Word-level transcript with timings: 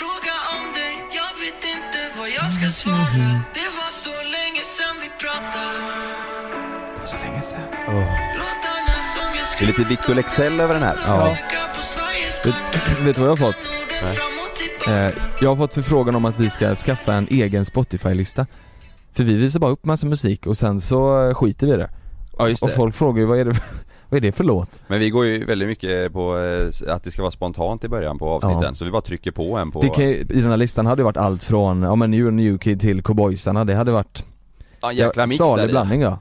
Fråga 0.00 0.34
om 0.54 0.62
dig 0.78 0.92
Jag 1.20 1.32
vet 1.42 1.60
inte 1.76 1.98
vad 2.18 2.28
jag 2.38 2.48
ska 2.56 2.66
svara 2.82 3.28
Det 3.58 3.70
var 3.78 3.90
så 4.04 4.16
länge 4.36 4.62
sen 4.78 4.94
vi 5.02 5.08
pratade 5.22 5.78
Det 6.94 7.00
var 7.00 7.10
så 7.14 7.18
länge 7.24 7.42
som 7.42 7.58
jag 7.86 8.04
Det 9.58 9.64
är 9.64 9.66
lite 9.66 9.84
Victor 9.94 10.14
Lexell 10.14 10.60
över 10.60 10.74
den 10.74 10.82
här. 10.82 10.96
Ja. 11.06 11.36
Vet, 12.44 12.54
vet 13.06 13.16
du 13.16 13.22
vad 13.22 13.30
jag 13.30 13.36
har 13.36 13.52
fått? 13.52 13.56
Och 14.86 14.88
Eh, 14.88 15.12
jag 15.40 15.48
har 15.48 15.56
fått 15.56 15.74
förfrågan 15.74 16.14
om 16.14 16.24
att 16.24 16.38
vi 16.38 16.50
ska 16.50 16.74
skaffa 16.74 17.14
en 17.14 17.26
egen 17.30 17.64
Spotify-lista. 17.64 18.46
För 19.12 19.24
vi 19.24 19.34
visar 19.34 19.60
bara 19.60 19.70
upp 19.70 19.84
massa 19.84 20.06
musik 20.06 20.46
och 20.46 20.58
sen 20.58 20.80
så 20.80 21.32
skiter 21.34 21.66
vi 21.66 21.72
i 21.72 21.76
det. 21.76 21.90
Ja 22.38 22.48
just 22.48 22.62
Och 22.62 22.68
det. 22.68 22.74
folk 22.74 22.94
frågar 22.94 23.20
ju 23.20 23.26
vad 23.26 23.38
är 23.38 23.44
det, 23.44 23.60
vad 24.12 24.16
är 24.16 24.20
det 24.20 24.32
för 24.32 24.44
låt? 24.44 24.68
Men 24.86 25.00
vi 25.00 25.10
går 25.10 25.26
ju 25.26 25.44
väldigt 25.44 25.68
mycket 25.68 26.12
på 26.12 26.38
eh, 26.38 26.94
att 26.94 27.04
det 27.04 27.10
ska 27.10 27.22
vara 27.22 27.32
spontant 27.32 27.84
i 27.84 27.88
början 27.88 28.18
på 28.18 28.28
avsnitten 28.30 28.62
Ja. 28.62 28.74
så 28.74 28.84
vi 28.84 28.90
bara 28.90 29.02
trycker 29.02 29.30
på 29.30 29.56
en 29.56 29.70
på 29.70 29.82
Det 29.82 29.88
kan, 29.88 30.04
I 30.04 30.24
den 30.24 30.50
här 30.50 30.56
listan 30.56 30.86
hade 30.86 31.00
det 31.00 31.04
varit 31.04 31.16
allt 31.16 31.42
från, 31.42 31.82
ja 31.82 31.94
men 31.94 32.10
New 32.10 32.32
New 32.32 32.58
Kid 32.58 32.80
till 32.80 33.02
Cowboysarna, 33.02 33.64
det 33.64 33.74
hade 33.74 33.92
varit 33.92 34.24
ja, 34.80 34.90
en 34.90 34.96
jäkla 34.96 35.26
mix 35.26 35.38
där 35.38 35.46
salig 35.46 35.70
blandning 35.70 36.00
ja. 36.00 36.18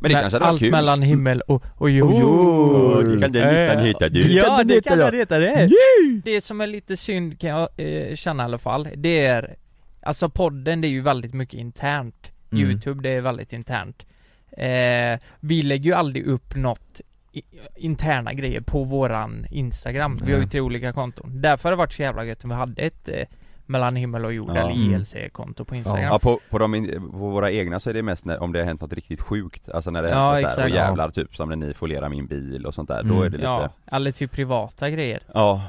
Men 0.00 0.08
det 0.12 0.20
kanske 0.20 0.36
hade 0.36 0.44
varit 0.44 0.50
Allt 0.50 0.60
kul. 0.60 0.70
mellan 0.70 1.02
himmel 1.02 1.40
och, 1.40 1.64
och 1.74 1.90
jord. 1.90 2.14
jord. 2.14 3.04
Det 3.08 3.20
kan 3.20 3.32
den 3.32 3.54
listan 3.54 3.84
heta 3.84 4.08
du. 4.08 4.32
Ja, 4.32 4.44
Kan 4.56 4.66
det 4.66 4.80
kan 4.84 4.98
den 4.98 5.14
heta 5.14 5.38
det. 5.38 5.70
Det 6.24 6.40
som 6.40 6.60
är 6.60 6.66
lite 6.66 6.96
synd 6.96 7.40
kan 7.40 7.50
jag 7.50 7.68
eh, 7.76 8.14
känna 8.14 8.42
i 8.42 8.44
alla 8.44 8.58
fall, 8.58 8.88
det 8.96 9.24
är 9.26 9.56
Alltså 10.02 10.28
podden 10.28 10.80
det 10.80 10.88
är 10.88 10.90
ju 10.90 11.00
väldigt 11.00 11.34
mycket 11.34 11.54
internt 11.60 12.28
Mm. 12.52 12.70
Youtube 12.70 13.02
det 13.02 13.10
är 13.10 13.20
väldigt 13.20 13.52
internt 13.52 14.06
eh, 14.58 15.20
Vi 15.40 15.62
lägger 15.62 15.84
ju 15.90 15.92
aldrig 15.92 16.26
upp 16.26 16.56
något 16.56 17.00
interna 17.76 18.32
grejer 18.32 18.60
på 18.60 18.84
våran 18.84 19.46
Instagram 19.50 20.16
Vi 20.16 20.24
har 20.24 20.38
ju 20.38 20.38
Nej. 20.38 20.48
tre 20.50 20.60
olika 20.60 20.92
konton 20.92 21.30
Därför 21.42 21.68
har 21.68 21.70
det 21.70 21.76
varit 21.78 21.92
så 21.92 22.02
jävla 22.02 22.24
gött 22.24 22.44
om 22.44 22.50
vi 22.50 22.56
hade 22.56 22.82
ett 22.82 23.08
eh, 23.08 23.14
mellan 23.66 23.96
himmel 23.96 24.24
och 24.24 24.32
jord 24.32 24.50
Ja. 24.50 24.56
eller 24.56 24.70
Mm. 24.70 24.94
ILC-konto 24.94 25.64
på 25.64 25.74
Instagram 25.76 26.04
Ja 26.12 26.18
på, 26.18 26.40
på, 26.50 26.58
de, 26.58 26.74
in- 26.74 27.10
på 27.10 27.18
våra 27.18 27.50
egna 27.50 27.80
så 27.80 27.90
är 27.90 27.94
det 27.94 28.02
mest 28.02 28.24
när, 28.24 28.42
om 28.42 28.52
det 28.52 28.58
har 28.58 28.66
hänt 28.66 28.80
något 28.80 28.92
riktigt 28.92 29.20
sjukt 29.20 29.68
Alltså 29.68 29.90
när 29.90 30.02
det 30.02 30.08
Ja, 30.08 30.32
händer 30.32 30.40
så 30.40 30.46
här, 30.46 30.52
exakt. 30.52 30.64
och 30.64 30.76
jävlar 30.86 31.10
typ 31.10 31.36
som 31.36 31.48
när 31.48 31.56
ni 31.56 31.74
folerar 31.74 32.08
min 32.08 32.26
bil 32.26 32.66
och 32.66 32.74
sånt 32.74 32.88
där, 32.88 33.02
då 33.02 33.14
Mm. 33.14 33.22
är 33.26 33.28
det 33.28 33.36
lite 33.36 33.48
Ja, 33.48 33.70
eller 33.86 34.10
typ 34.10 34.32
privata 34.32 34.90
grejer 34.90 35.22
ja. 35.34 35.62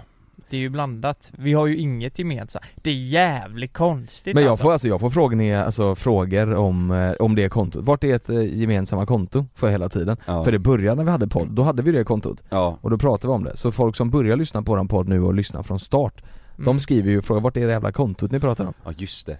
Det 0.53 0.57
är 0.57 0.61
ju 0.61 0.69
blandat 0.69 1.31
Vi 1.37 1.53
har 1.53 1.67
ju 1.67 1.77
inget 1.77 2.19
gemensamt 2.19 2.65
Det 2.75 2.89
är 2.89 2.93
jävligt 2.93 3.73
konstigt 3.73 4.33
Men 4.35 4.43
jag 4.43 4.51
alltså. 4.51 4.63
får 4.63 4.71
alltså, 4.71 4.87
jag 4.87 4.99
får 4.99 5.09
frågor, 5.09 5.53
alltså, 5.53 5.95
frågor 5.95 6.55
om, 6.55 6.91
eh, 6.91 7.11
om 7.19 7.35
det 7.35 7.49
kontot. 7.49 7.85
Vart 7.85 8.03
är 8.03 8.15
ett 8.15 8.29
eh, 8.29 8.41
gemensamma 8.59 9.05
konto? 9.05 9.45
Får 9.55 9.69
jag 9.69 9.71
hela 9.71 9.89
tiden. 9.89 10.17
Ja. 10.25 10.43
För 10.43 10.51
det 10.51 10.59
började 10.59 10.95
när 10.95 11.03
vi 11.03 11.11
hade 11.11 11.27
podd, 11.27 11.47
då 11.51 11.63
hade 11.63 11.81
vi 11.81 11.91
det 11.91 12.03
kontot. 12.03 12.43
ja. 12.49 12.77
Och 12.81 12.89
då 12.89 12.97
pratade 12.97 13.27
vi 13.27 13.33
om 13.33 13.43
det. 13.43 13.57
Så 13.57 13.71
folk 13.71 13.95
som 13.95 14.09
börjar 14.09 14.37
lyssna 14.37 14.61
på 14.63 14.71
våran 14.71 14.87
podd 14.87 15.09
nu 15.09 15.21
och 15.21 15.33
lyssnar 15.33 15.63
från 15.63 15.79
start, 15.79 16.23
Mm. 16.55 16.65
de 16.65 16.79
skriver 16.79 17.11
ju 17.11 17.17
och 17.17 17.25
frågar 17.25 17.41
vart 17.41 17.57
är 17.57 17.65
det 17.65 17.71
jävla 17.71 17.91
kontot 17.91 18.31
ni 18.31 18.39
pratar 18.39 18.65
om? 18.65 18.73
ja 18.85 18.91
just 18.97 19.25
det 19.27 19.37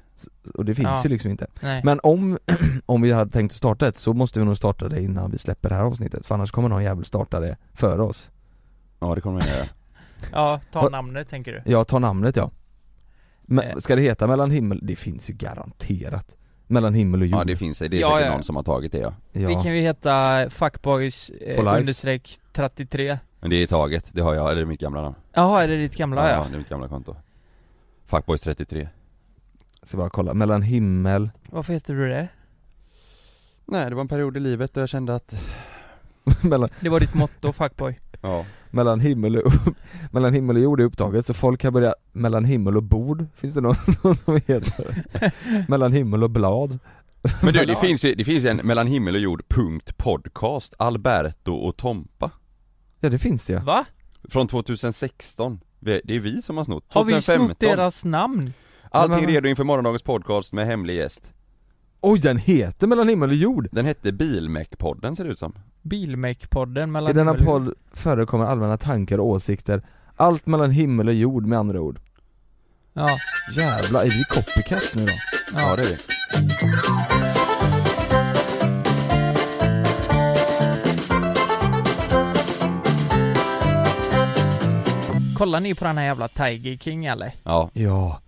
Och 0.53 0.65
det 0.65 0.75
finns 0.75 0.87
Ja. 0.87 1.01
ju 1.03 1.09
liksom 1.09 1.31
inte. 1.31 1.47
Nej. 1.61 1.81
Men 1.83 1.99
om, 2.03 2.37
om 2.85 3.01
vi 3.01 3.11
hade 3.11 3.31
tänkt 3.31 3.51
att 3.51 3.57
starta 3.57 3.87
ett 3.87 3.97
så 3.97 4.13
måste 4.13 4.39
vi 4.39 4.45
nog 4.45 4.57
starta 4.57 4.89
det 4.89 5.01
innan 5.01 5.31
vi 5.31 5.37
släpper 5.37 5.69
det 5.69 5.75
här 5.75 5.83
avsnittet. 5.83 6.27
För 6.27 6.35
annars 6.35 6.51
kommer 6.51 6.69
någon 6.69 6.83
jävel 6.83 7.05
starta 7.05 7.39
det 7.39 7.57
före 7.73 8.01
oss. 8.01 8.31
Ja 8.99 9.15
det 9.15 9.21
kommer 9.21 9.39
man 9.39 9.47
göra 9.47 9.65
Ja, 10.31 10.59
ta 10.71 10.89
namnet 10.89 11.27
tänker 11.29 11.51
du? 11.65 11.71
Jag 11.71 11.87
tar 11.87 11.99
namnet 11.99 12.35
ja. 12.35 12.51
Men, 13.41 13.65
Eh. 13.67 13.77
ska 13.77 13.95
det 13.95 14.01
heta 14.01 14.27
mellan 14.27 14.51
himmel? 14.51 14.79
Det 14.83 14.95
finns 14.95 15.29
ju 15.29 15.33
garanterat. 15.33 16.35
Mellan 16.67 16.93
himmel 16.93 17.21
och 17.21 17.27
jord. 17.27 17.39
Ja 17.39 17.43
det 17.43 17.55
finns, 17.55 17.79
det 17.79 17.85
är 17.85 17.93
Ja, 17.93 18.09
säkert 18.09 18.25
ja. 18.27 18.33
någon 18.33 18.43
som 18.43 18.55
har 18.55 18.63
tagit 18.63 18.91
det 18.91 18.97
ja 18.97 19.13
Ja. 19.31 19.47
Vi 19.47 19.53
kan 19.55 19.75
ju 19.75 19.81
heta 19.81 20.45
fuckboys 20.49 21.29
eh, 21.29 21.55
For 21.55 21.63
life. 21.63 21.79
understreck 21.79 22.39
33 22.53 23.19
Men 23.39 23.49
det 23.49 23.55
är 23.55 23.67
taget, 23.67 24.09
det 24.13 24.21
har 24.21 24.33
jag, 24.33 24.51
eller 24.51 24.61
det 24.61 24.65
mitt 24.67 24.79
gamla 24.79 25.01
namn 25.01 25.15
Jaha, 25.33 25.63
är 25.63 25.67
det 25.67 25.77
ditt 25.77 25.95
gamla 25.95 26.29
ja? 26.31 26.45
det 26.49 26.55
är 26.55 26.57
mitt 26.57 26.69
gamla 26.69 26.87
konto 26.87 27.15
Fuckboys 28.05 28.41
33 28.41 28.89
Ska 29.83 29.97
bara 29.97 30.09
kolla, 30.09 30.33
mellan 30.33 30.61
himmel 30.61 31.29
Varför 31.49 31.73
heter 31.73 31.93
du 31.93 32.09
det? 32.09 32.27
Nej 33.65 33.89
det 33.89 33.95
var 33.95 34.01
en 34.01 34.07
period 34.07 34.37
i 34.37 34.39
livet 34.39 34.73
där 34.73 34.81
jag 34.81 34.89
kände 34.89 35.15
att, 35.15 35.35
mellan, 36.41 36.69
Det 36.79 36.89
var 36.89 36.99
ditt 36.99 37.13
motto, 37.13 37.51
fuckboy 37.53 37.99
ja 38.23 38.45
mellan 38.73 38.99
himmel 38.99 39.37
och, 39.37 39.53
mellan 40.11 40.33
himmel 40.33 40.55
och 40.55 40.61
jord 40.61 40.79
är 40.81 40.83
upptaget 40.83 41.25
så 41.25 41.33
folk 41.33 41.61
kan 41.61 41.73
börja, 41.73 41.93
mellan 42.11 42.45
himmel 42.45 42.77
och 42.77 42.83
bord, 42.83 43.25
finns 43.35 43.53
det 43.53 43.61
någon, 43.61 43.75
någon 44.03 44.15
som 44.15 44.35
heter? 44.47 45.03
mellan 45.67 45.93
himmel 45.93 46.23
och 46.23 46.29
blad 46.29 46.79
Men 47.43 47.53
du 47.53 47.65
det 47.65 47.75
finns 47.75 48.05
ju, 48.05 48.15
det 48.15 48.23
finns 48.23 48.45
en 48.45 48.57
mellan 48.57 48.87
himmel 48.87 49.15
och 49.15 49.21
jord 49.21 49.43
punkt 49.47 49.97
podcast 49.97 50.73
Alberto 50.77 51.53
och 51.53 51.77
Tompa 51.77 52.31
Ja 52.99 53.09
det 53.09 53.19
finns 53.19 53.45
det 53.45 53.53
ja. 53.53 53.59
Va? 53.59 53.85
Från 54.29 54.47
2016 54.47 55.59
Vi- 55.79 56.01
Det 56.03 56.15
är 56.15 56.19
vi 56.19 56.41
som 56.41 56.57
har 56.57 56.63
snott, 56.63 56.85
Har 56.87 57.03
vi 57.03 57.11
2015 57.11 57.47
snott 57.47 57.59
deras 57.59 58.05
namn? 58.05 58.53
Allting 58.91 59.27
redo 59.27 59.49
inför 59.49 59.63
morgondagens 59.63 60.01
podcast 60.03 60.53
med 60.53 60.65
hemlig 60.65 60.95
gäst 60.95 61.32
Oj 62.05 62.19
den 62.19 62.37
heter 62.37 62.87
mellan 62.87 63.09
himmel 63.09 63.29
och 63.29 63.35
jord! 63.35 63.67
Den 63.71 63.85
hette 63.85 64.11
Bilmek-podden 64.11 65.15
ser 65.15 65.23
det 65.23 65.29
ut 65.31 65.39
som 65.39 65.53
Bilmake-podden 65.81 66.85
mellan 66.91 67.11
I 67.11 67.13
denna 67.13 67.31
himmel 67.33 67.47
och 67.47 67.61
jord. 67.63 67.65
podd 67.65 67.73
förekommer 67.93 68.45
allmänna 68.45 68.77
tankar 68.77 69.17
och 69.17 69.25
åsikter 69.27 69.81
Allt 70.15 70.45
mellan 70.47 70.71
himmel 70.71 71.07
och 71.07 71.13
jord 71.13 71.45
med 71.45 71.59
andra 71.59 71.81
ord 71.81 71.99
Ja, 72.93 73.09
Jävlar, 73.57 74.01
är 74.03 74.09
vi 74.09 74.23
copycat 74.23 74.93
nu 74.95 75.05
då? 75.05 75.11
ja. 75.59 75.75
det 75.75 75.81
är 75.81 75.87
vi 75.87 75.97
Kollar 85.37 85.59
ni 85.59 85.75
på 85.75 85.85
den 85.85 85.97
här 85.97 86.05
jävla 86.05 86.27
Tiger 86.27 86.77
King 86.77 87.05
eller? 87.05 87.31
Ja, 87.43 87.69
Ja, 87.73 88.19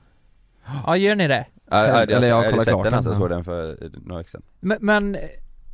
Ja, 0.85 0.97
gör 0.97 1.15
ni 1.15 1.27
det? 1.27 1.45
Ja, 1.69 1.87
ja, 1.87 2.01
Eller 2.01 2.27
jag 2.27 2.35
har 2.35 2.43
jag 2.43 2.51
kollat 2.53 2.67
klart 2.67 2.83
den 2.83 2.93
alltså, 2.93 3.09
jag 3.11 3.15
ja. 3.15 3.19
såg 3.19 3.29
den 3.29 3.43
för 3.43 3.77
några 4.05 4.17
veckor 4.17 4.29
sedan 4.29 4.41
Men, 4.59 4.77
men, 4.81 5.17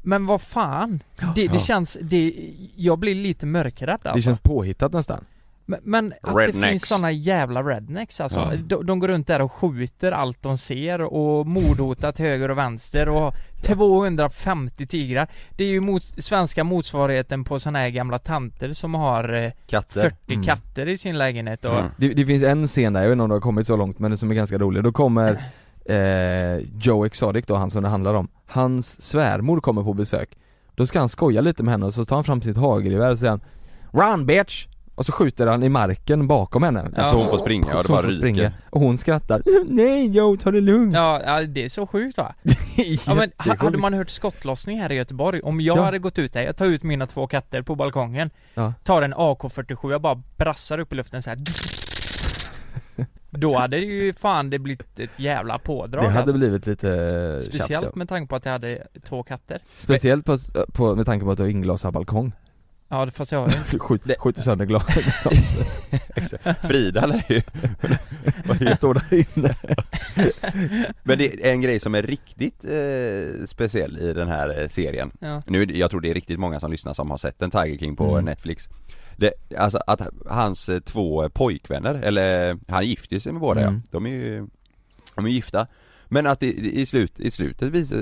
men 0.01 0.25
vad 0.25 0.41
fan? 0.41 1.03
Det, 1.35 1.47
det 1.47 1.53
Ja. 1.53 1.59
känns, 1.59 1.97
det, 2.01 2.33
jag 2.75 2.99
blir 2.99 3.15
lite 3.15 3.45
mörkrädd 3.45 3.89
alltså. 3.89 4.11
det 4.15 4.21
känns 4.21 4.39
påhittat 4.39 4.93
nästan 4.93 5.25
Men, 5.65 5.79
men 5.83 6.13
att 6.21 6.35
Rednecks. 6.35 6.57
det 6.61 6.67
finns 6.69 6.87
såna 6.87 7.11
jävla 7.11 7.63
rednecks 7.63 8.21
alltså. 8.21 8.39
Ja. 8.39 8.57
De, 8.65 8.85
de 8.85 8.99
går 8.99 9.07
runt 9.07 9.27
där 9.27 9.41
och 9.41 9.51
skjuter 9.51 10.11
allt 10.11 10.41
de 10.41 10.57
ser 10.57 11.01
och 11.01 11.47
mordhotar 11.47 12.11
till 12.11 12.25
höger 12.25 12.51
och 12.51 12.57
vänster 12.57 13.09
och 13.09 13.33
250 13.61 14.87
tigrar. 14.87 15.27
Det 15.57 15.63
är 15.63 15.67
ju 15.67 15.79
mot, 15.79 16.03
svenska 16.23 16.63
motsvarigheten 16.63 17.43
på 17.43 17.59
såna 17.59 17.79
här 17.79 17.89
gamla 17.89 18.19
tanter 18.19 18.73
som 18.73 18.93
har 18.95 19.33
eh, 19.33 19.51
Katter 19.67 20.01
40 20.01 20.15
Mm. 20.33 20.43
katter 20.45 20.87
i 20.87 20.97
sin 20.97 21.17
lägenhet 21.17 21.65
och 21.65 21.79
Mm. 21.79 21.91
det, 21.97 22.07
det 22.13 22.25
finns 22.25 22.43
en 22.43 22.67
scen 22.67 22.93
där, 22.93 23.01
jag 23.01 23.09
vet 23.09 23.13
inte 23.15 23.23
om 23.23 23.29
det 23.29 23.35
har 23.35 23.41
kommit 23.41 23.67
så 23.67 23.75
långt 23.77 23.99
men 23.99 24.11
det 24.11 24.17
som 24.17 24.31
är 24.31 24.35
ganska 24.35 24.57
rolig, 24.57 24.83
då 24.83 24.91
kommer 24.91 25.43
eh, 25.85 26.57
Joe 26.81 27.05
Exotic 27.05 27.45
då, 27.47 27.55
han 27.55 27.71
som 27.71 27.83
det 27.83 27.89
handlar 27.89 28.13
om 28.13 28.27
Hans 28.47 29.01
svärmor 29.01 29.61
kommer 29.61 29.83
på 29.83 29.93
besök 29.93 30.37
Då 30.75 30.85
ska 30.85 30.99
han 30.99 31.09
skoja 31.09 31.41
lite 31.41 31.63
med 31.63 31.71
henne 31.71 31.85
och 31.85 31.93
så 31.93 32.05
tar 32.05 32.15
han 32.15 32.23
fram 32.23 32.41
sitt 32.41 32.57
hagelgevär 32.57 33.11
och 33.11 33.19
säger 33.19 33.31
han 33.31 33.41
Run 33.91 34.25
bitch! 34.25 34.65
Och 34.65 34.71
och 34.95 35.05
så 35.05 35.11
skjuter 35.11 35.47
han 35.47 35.63
i 35.63 35.69
marken 35.69 36.27
bakom 36.27 36.63
henne 36.63 36.89
Så 36.95 37.15
hon 37.15 37.27
får 37.29 37.37
springa, 37.37 37.67
ja, 37.71 37.77
det 37.77 37.83
Så 37.83 37.91
bara 37.93 38.01
ryker. 38.01 38.17
springa. 38.17 38.51
Och 38.69 38.81
hon 38.81 38.97
skrattar, 38.97 39.41
nej 39.67 40.07
Joe 40.07 40.37
ta 40.37 40.51
det 40.51 40.61
lugnt 40.61 40.93
Ja, 40.95 41.21
ja 41.25 41.41
det 41.41 41.63
är 41.65 41.69
så 41.69 41.87
sjukt 41.87 42.17
va? 42.17 42.35
Ja 43.07 43.13
men 43.15 43.31
hade 43.37 43.77
man 43.77 43.93
hört 43.93 44.09
skottlossning 44.09 44.79
här 44.79 44.91
i 44.91 44.95
Göteborg, 44.95 45.41
om 45.41 45.61
jag 45.61 45.77
Ja. 45.77 45.83
hade 45.83 45.99
gått 45.99 46.19
ut 46.19 46.33
där, 46.33 46.41
jag 46.41 46.57
tar 46.57 46.65
ut 46.65 46.83
mina 46.83 47.07
två 47.07 47.27
katter 47.27 47.61
på 47.61 47.75
balkongen 47.75 48.29
Ja. 48.53 48.73
Tar 48.83 49.01
en 49.01 49.13
AK47 49.13 49.93
och 49.95 50.01
bara 50.01 50.21
brassar 50.37 50.79
upp 50.79 50.93
i 50.93 50.95
luften 50.95 51.23
så 51.23 51.29
här. 51.29 51.39
Då 53.33 53.57
hade 53.57 53.77
det 53.77 53.85
ju 53.85 54.13
fan 54.13 54.49
det 54.49 54.59
blivit 54.59 54.99
ett 54.99 55.19
jävla 55.19 55.59
pådrag 55.59 56.03
Det 56.03 56.07
hade 56.09 56.19
alltså. 56.19 56.37
blivit 56.37 56.67
lite 56.67 57.39
Speciellt 57.43 57.67
tjafs, 57.69 57.81
ja. 57.83 57.91
med 57.95 58.09
tanke 58.09 58.29
på 58.29 58.35
att 58.35 58.45
jag 58.45 58.51
hade 58.51 58.87
två 59.03 59.23
katter. 59.23 59.59
Speciellt 59.77 60.25
på, 60.25 60.37
på, 60.73 60.95
med 60.95 61.05
tanke 61.05 61.25
på 61.25 61.31
att 61.31 61.37
du 61.37 61.43
har 61.43 61.49
inglasad 61.49 61.93
balkong. 61.93 62.31
Ja 62.89 63.05
det 63.05 63.11
fast 63.11 63.31
jag 63.31 63.39
har 63.39 63.47
ju 63.73 63.79
skjut, 63.79 64.01
skjuter 64.19 64.41
sönder 64.41 64.65
glas 64.65 64.85
Frida 66.61 67.05
lär 67.05 67.23
ju 67.31 67.41
Jag 68.59 68.77
står 68.77 68.93
där 68.93 69.13
inne? 69.13 69.55
Men 71.03 71.17
det 71.17 71.47
är 71.47 71.51
en 71.51 71.61
grej 71.61 71.79
som 71.79 71.95
är 71.95 72.01
riktigt 72.03 72.65
eh, 72.65 73.45
speciell 73.45 73.97
i 73.97 74.13
den 74.13 74.27
här 74.27 74.61
eh, 74.61 74.67
serien. 74.67 75.11
Ja. 75.19 75.41
Nu, 75.47 75.65
det- 75.65 75.77
jag 75.77 75.89
tror 75.89 76.01
det 76.01 76.09
är 76.09 76.13
riktigt 76.13 76.39
många 76.39 76.59
som 76.59 76.71
lyssnar 76.71 76.93
som 76.93 77.09
har 77.09 77.17
sett 77.17 77.41
en 77.41 77.51
Tiger 77.51 77.77
King 77.77 77.95
på 77.95 78.11
Mm. 78.11 78.25
Netflix 78.25 78.69
det, 79.17 79.33
Alltså 79.57 79.79
att 79.87 80.01
hans 80.29 80.69
eh, 80.69 80.79
två 80.79 81.29
pojkvänner, 81.29 81.95
eller 81.95 82.57
han 82.67 82.85
gifte 82.85 83.19
sig 83.19 83.31
med 83.31 83.41
båda 83.41 83.61
Mm. 83.61 83.73
ja, 83.73 83.81
de 83.91 84.05
är 84.05 84.09
ju 84.09 84.47
De 85.15 85.25
är 85.25 85.29
gifta. 85.29 85.67
Men 86.05 86.27
att 86.27 86.43
i, 86.43 86.81
i, 86.81 86.85
slut, 86.85 87.19
i 87.19 87.31
slutet 87.31 87.69
visar 87.71 87.97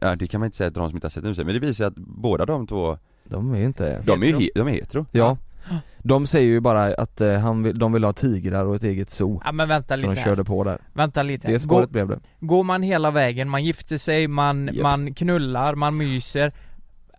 Ja 0.00 0.16
det 0.16 0.26
kan 0.26 0.40
man 0.40 0.46
inte 0.46 0.56
säga 0.56 0.70
till 0.70 0.80
de 0.80 0.88
som 0.90 0.96
inte 0.96 1.04
har 1.04 1.10
sett 1.10 1.22
den 1.22 1.34
men 1.46 1.54
det 1.54 1.58
visar 1.58 1.84
att 1.86 1.94
båda 1.96 2.46
de 2.46 2.66
två 2.66 2.98
De 3.24 3.54
är 3.54 3.58
ju 3.58 3.64
inte 3.64 4.02
De 4.06 4.22
är 4.22 4.26
ju 4.26 4.38
he, 4.38 4.48
de 4.54 4.68
är 4.68 4.72
hetero. 4.72 5.06
Ja. 5.12 5.36
De 6.02 6.26
säger 6.26 6.48
ju 6.48 6.60
bara 6.60 6.94
att 6.94 7.20
eh, 7.20 7.38
han 7.38 7.62
vill, 7.62 7.78
de 7.78 7.92
vill 7.92 8.04
ha 8.04 8.12
tigrar 8.12 8.64
och 8.64 8.74
ett 8.74 8.82
eget 8.82 9.10
zoo. 9.10 9.42
Ja 9.44 9.52
men 9.52 9.68
vänta 9.68 9.96
Så 9.96 10.02
de 10.02 10.08
lite 10.08 10.20
här. 10.20 10.28
körde 10.28 10.44
på 10.44 10.64
där. 10.64 10.78
Vänta 10.92 11.22
lite. 11.22 11.46
Det 11.46 11.52
Gå, 11.52 11.58
spåret 11.58 11.90
blev 11.90 12.08
det. 12.08 12.20
Går 12.40 12.64
man 12.64 12.82
hela 12.82 13.10
vägen, 13.10 13.48
man 13.48 13.64
gifter 13.64 13.96
sig, 13.96 14.28
man, 14.28 14.66
Japp. 14.66 14.76
man 14.82 15.14
knullar, 15.14 15.74
man 15.74 15.96
myser 15.96 16.52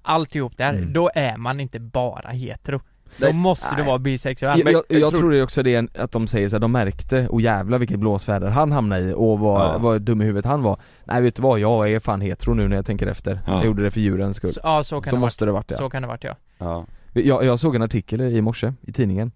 Alltihop 0.02 0.58
där, 0.58 0.74
Mm. 0.74 0.94
då 0.94 1.12
är 1.16 1.38
man 1.38 1.60
inte 1.60 1.80
bara 1.80 2.30
hetero. 2.30 2.82
Då 3.18 3.26
Nej. 3.26 3.34
måste 3.34 3.76
du 3.76 3.84
vara 3.84 3.98
bisexuell. 4.00 4.60
Jag, 4.60 4.72
jag, 4.74 4.84
jag 4.90 5.00
jag 5.00 5.10
tror- 5.12 5.20
tror 5.20 5.32
det 5.32 5.44
också 5.44 5.64
det 5.64 5.76
är 5.76 5.88
att 5.98 6.12
de 6.12 6.28
säger 6.28 6.50
så 6.50 6.56
här, 6.56 6.60
de 6.62 6.72
märkte, 6.72 7.28
och 7.28 7.42
jävlar 7.42 7.80
vilket 7.80 8.00
blåsväder 8.00 8.50
han 8.50 8.72
hamnade 8.72 9.02
i 9.02 9.14
och 9.18 9.40
vad, 9.40 9.62
Ja. 9.62 9.78
vad 9.78 10.02
dum 10.02 10.22
i 10.22 10.26
huvudet 10.26 10.46
han 10.46 10.62
var. 10.64 10.80
Nej 11.04 11.22
vet 11.22 11.36
du 11.36 11.42
vad, 11.42 11.60
jag 11.60 11.92
är 11.92 12.00
fan 12.00 12.22
hetero 12.22 12.54
nu 12.54 12.68
när 12.68 12.76
jag 12.76 12.86
tänker 12.86 13.08
efter. 13.08 13.40
Ja. 13.48 13.54
Jag 13.54 13.66
gjorde 13.66 13.84
det 13.84 13.92
för 13.92 14.00
djurens 14.02 14.38
skull. 14.38 14.50
Så, 14.50 14.60
ja 14.64 14.84
så 14.84 15.02
kan 15.02 15.10
Så 15.10 15.16
det 15.16 15.20
måste 15.20 15.46
det 15.46 15.52
varit 15.52 15.58
varit, 15.58 15.68
det 15.68 15.76
så 15.76 15.90
kan 15.90 16.02
det 16.02 16.08
varit 16.08 16.24
ja. 16.24 16.36
Ja, 16.58 16.86
jag, 17.14 17.46
jag 17.46 17.60
såg 17.60 17.76
en 17.76 17.82
artikel 17.82 18.22
i 18.22 18.42
morse, 18.42 18.74
i 18.82 18.92
tidningen. 18.92 19.32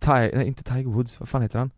Ti- 0.00 0.36
nej 0.36 0.46
inte 0.46 0.64
Tiger 0.64 0.90
Woods, 0.90 1.20
vad 1.20 1.28
fan 1.28 1.42
heter 1.42 1.58
han? 1.58 1.70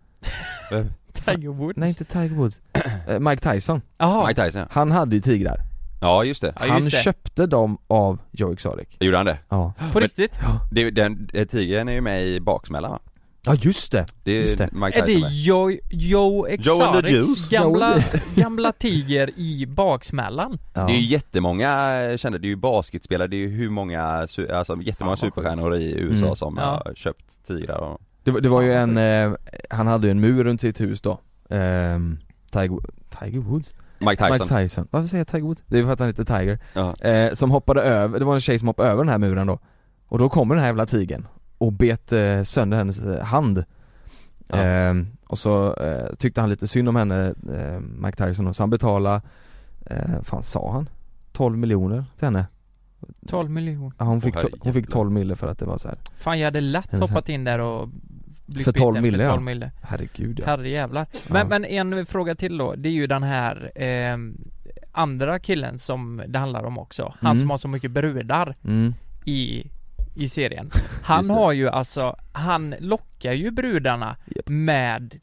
Tiger 1.12 1.48
Woods? 1.48 1.76
Nej 1.76 1.88
inte 1.88 2.04
Tiger 2.04 2.34
Woods, 2.36 2.60
Eh, 3.08 3.18
Mike 3.20 3.52
Tyson. 3.52 3.80
Jaha, 3.98 4.26
Mike 4.26 4.44
Tyson 4.44 4.60
ja. 4.60 4.66
Han 4.70 4.90
hade 4.90 5.14
ju 5.16 5.20
tigrar, 5.22 5.60
ja 6.06 6.24
just 6.24 6.40
det, 6.42 6.52
Ja, 6.56 6.62
just 6.62 6.72
han 6.72 6.82
det. 6.84 6.90
köpte 6.90 7.46
dem 7.46 7.78
av 7.86 8.18
Joe 8.32 8.52
Exotic 8.52 8.88
gjorde 9.00 9.16
han 9.16 9.26
det? 9.26 9.38
Ja, 9.48 9.72
på 9.92 10.00
riktigt? 10.00 10.38
det 10.72 10.82
är- 10.82 10.90
den, 10.90 11.28
eh, 11.32 11.46
tigern 11.46 11.88
är 11.88 11.92
ju 11.92 12.00
med 12.00 12.26
i 12.26 12.40
Baksmällan 12.40 12.90
va? 12.90 12.98
ja 13.42 13.54
just 13.54 13.92
det! 13.92 14.06
Det 14.24 14.30
är 14.36 14.40
Just 14.40 14.58
det. 14.58 14.68
Mike 14.72 14.98
Är 15.00 15.06
det. 15.06 15.12
Joe, 15.12 15.70
Joe 15.90 16.46
Exotics 16.46 17.48
gamla, 17.50 18.02
gamla 18.34 18.72
tiger 18.72 19.30
i 19.36 19.66
baksmällan? 19.66 20.58
Ja. 20.74 20.86
Det 20.86 20.92
är 20.92 20.96
ju 20.96 21.06
jättemånga 21.06 22.00
eh, 22.02 22.16
kända, 22.16 22.38
det 22.38 22.46
är 22.46 22.50
ju 22.50 22.56
basketspelare, 22.56 23.28
det 23.28 23.36
är 23.36 23.38
ju 23.38 23.48
hur 23.48 23.70
många, 23.70 24.02
alltså 24.02 24.76
jättemånga 24.82 25.16
superstjärnor 25.16 25.74
i 25.76 25.94
USA 25.98 26.24
Mm. 26.24 26.36
som 26.36 26.56
Ja. 26.56 26.82
har 26.86 26.94
köpt 26.94 27.46
tigrar 27.46 27.78
och 27.78 28.00
Det, 28.24 28.30
var- 28.30 28.40
det 28.40 28.48
var 28.48 28.62
ju 28.62 28.74
en, 28.74 28.96
eh, 28.96 29.32
han 29.70 29.86
hade 29.86 30.06
ju 30.06 30.10
en 30.10 30.20
mur 30.20 30.44
runt 30.44 30.60
sitt 30.60 30.80
hus 30.80 31.00
då 31.00 31.20
Ehm, 31.50 32.18
Tiger, 32.52 32.78
Tiger 33.20 33.38
Woods? 33.40 33.74
Mike 33.98 34.16
Tyson, 34.16 34.32
Mike 34.32 34.46
Tyson, 34.62 34.88
varför 34.90 35.08
säger 35.08 35.20
jag 35.20 35.26
Tiger 35.28 35.44
Woods? 35.44 35.62
Det 35.66 35.78
är 35.78 35.84
för 35.84 35.92
att 35.92 35.98
han 35.98 36.08
heter 36.08 36.24
Tiger 36.24 36.58
Ja. 36.72 36.94
eh, 37.08 37.32
Som 37.34 37.50
hoppade 37.50 37.82
över, 37.82 38.18
det 38.18 38.24
var 38.24 38.34
en 38.34 38.40
tjej 38.40 38.58
som 38.58 38.68
hoppade 38.68 38.88
över 38.88 39.04
den 39.04 39.10
här 39.12 39.18
muren 39.18 39.46
då 39.46 39.58
Och 40.06 40.18
då 40.18 40.28
kommer 40.28 40.54
den 40.54 40.60
här 40.62 40.68
jävla 40.68 40.86
tigern 40.86 41.26
och 41.58 41.72
bet 41.72 42.12
eh, 42.12 42.42
sönder 42.42 42.76
hennes 42.78 42.98
eh, 42.98 43.24
hand 43.24 43.64
Ja. 44.48 44.56
Ehm, 44.56 45.06
Och 45.26 45.38
så 45.38 45.74
eh, 45.74 46.14
tyckte 46.18 46.40
han 46.40 46.50
lite 46.50 46.68
synd 46.68 46.88
om 46.88 46.96
henne, 46.96 47.34
eh, 47.54 47.80
Mike 47.80 48.26
Tyson, 48.26 48.46
och 48.46 48.56
så 48.56 48.62
han 48.62 48.70
betalade, 48.70 49.20
eh, 49.86 50.22
fan 50.22 50.42
sa 50.42 50.72
han? 50.72 50.88
12 51.32 51.58
miljoner 51.58 52.04
till 52.18 52.24
henne 52.26 52.46
12 53.28 53.50
miljoner 53.50 53.92
ja, 53.98 54.04
hon, 54.04 54.20
fick 54.20 54.34
to- 54.34 54.40
hon 54.42 54.50
fick 54.50 54.64
herregud. 54.64 54.90
12 54.90 55.12
mille 55.12 55.36
för 55.36 55.48
att 55.48 55.58
det 55.58 55.64
var 55.64 55.78
så 55.78 55.88
här. 55.88 55.96
Fan 56.16 56.38
jag 56.38 56.46
hade 56.46 56.60
lätt 56.60 56.98
hoppat 56.98 57.28
in 57.28 57.44
där 57.44 57.58
och 57.58 57.88
För 58.64 58.72
12 58.72 58.94
biten 58.94 59.02
mille, 59.02 59.16
för 59.18 59.24
ja. 59.24 59.30
12 59.30 59.42
mille. 59.42 59.70
herregud 59.82 60.38
ja. 60.40 60.46
Herre 60.46 60.68
jävlar. 60.68 61.06
Men, 61.28 61.38
Ja. 61.38 61.44
men 61.58 61.64
en 61.64 62.06
fråga 62.06 62.34
till 62.34 62.58
då, 62.58 62.74
det 62.74 62.88
är 62.88 62.92
ju 62.92 63.06
den 63.06 63.22
här 63.22 63.72
eh, 63.82 64.16
andra 64.92 65.38
killen 65.38 65.78
som 65.78 66.22
det 66.28 66.38
handlar 66.38 66.64
om 66.64 66.78
också. 66.78 67.14
Han 67.20 67.30
Mm. 67.30 67.40
som 67.40 67.50
har 67.50 67.56
så 67.56 67.68
mycket 67.68 67.90
brudar 67.90 68.56
Mm. 68.64 68.94
i, 69.24 69.70
i 70.14 70.28
serien. 70.28 70.70
Han 71.02 71.30
har 71.30 71.52
ju 71.52 71.68
alltså, 71.68 72.16
han 72.32 72.74
lockar 72.80 73.32
ju 73.32 73.50
brudarna 73.50 74.16
Japp. 74.26 74.48
med 74.48 75.20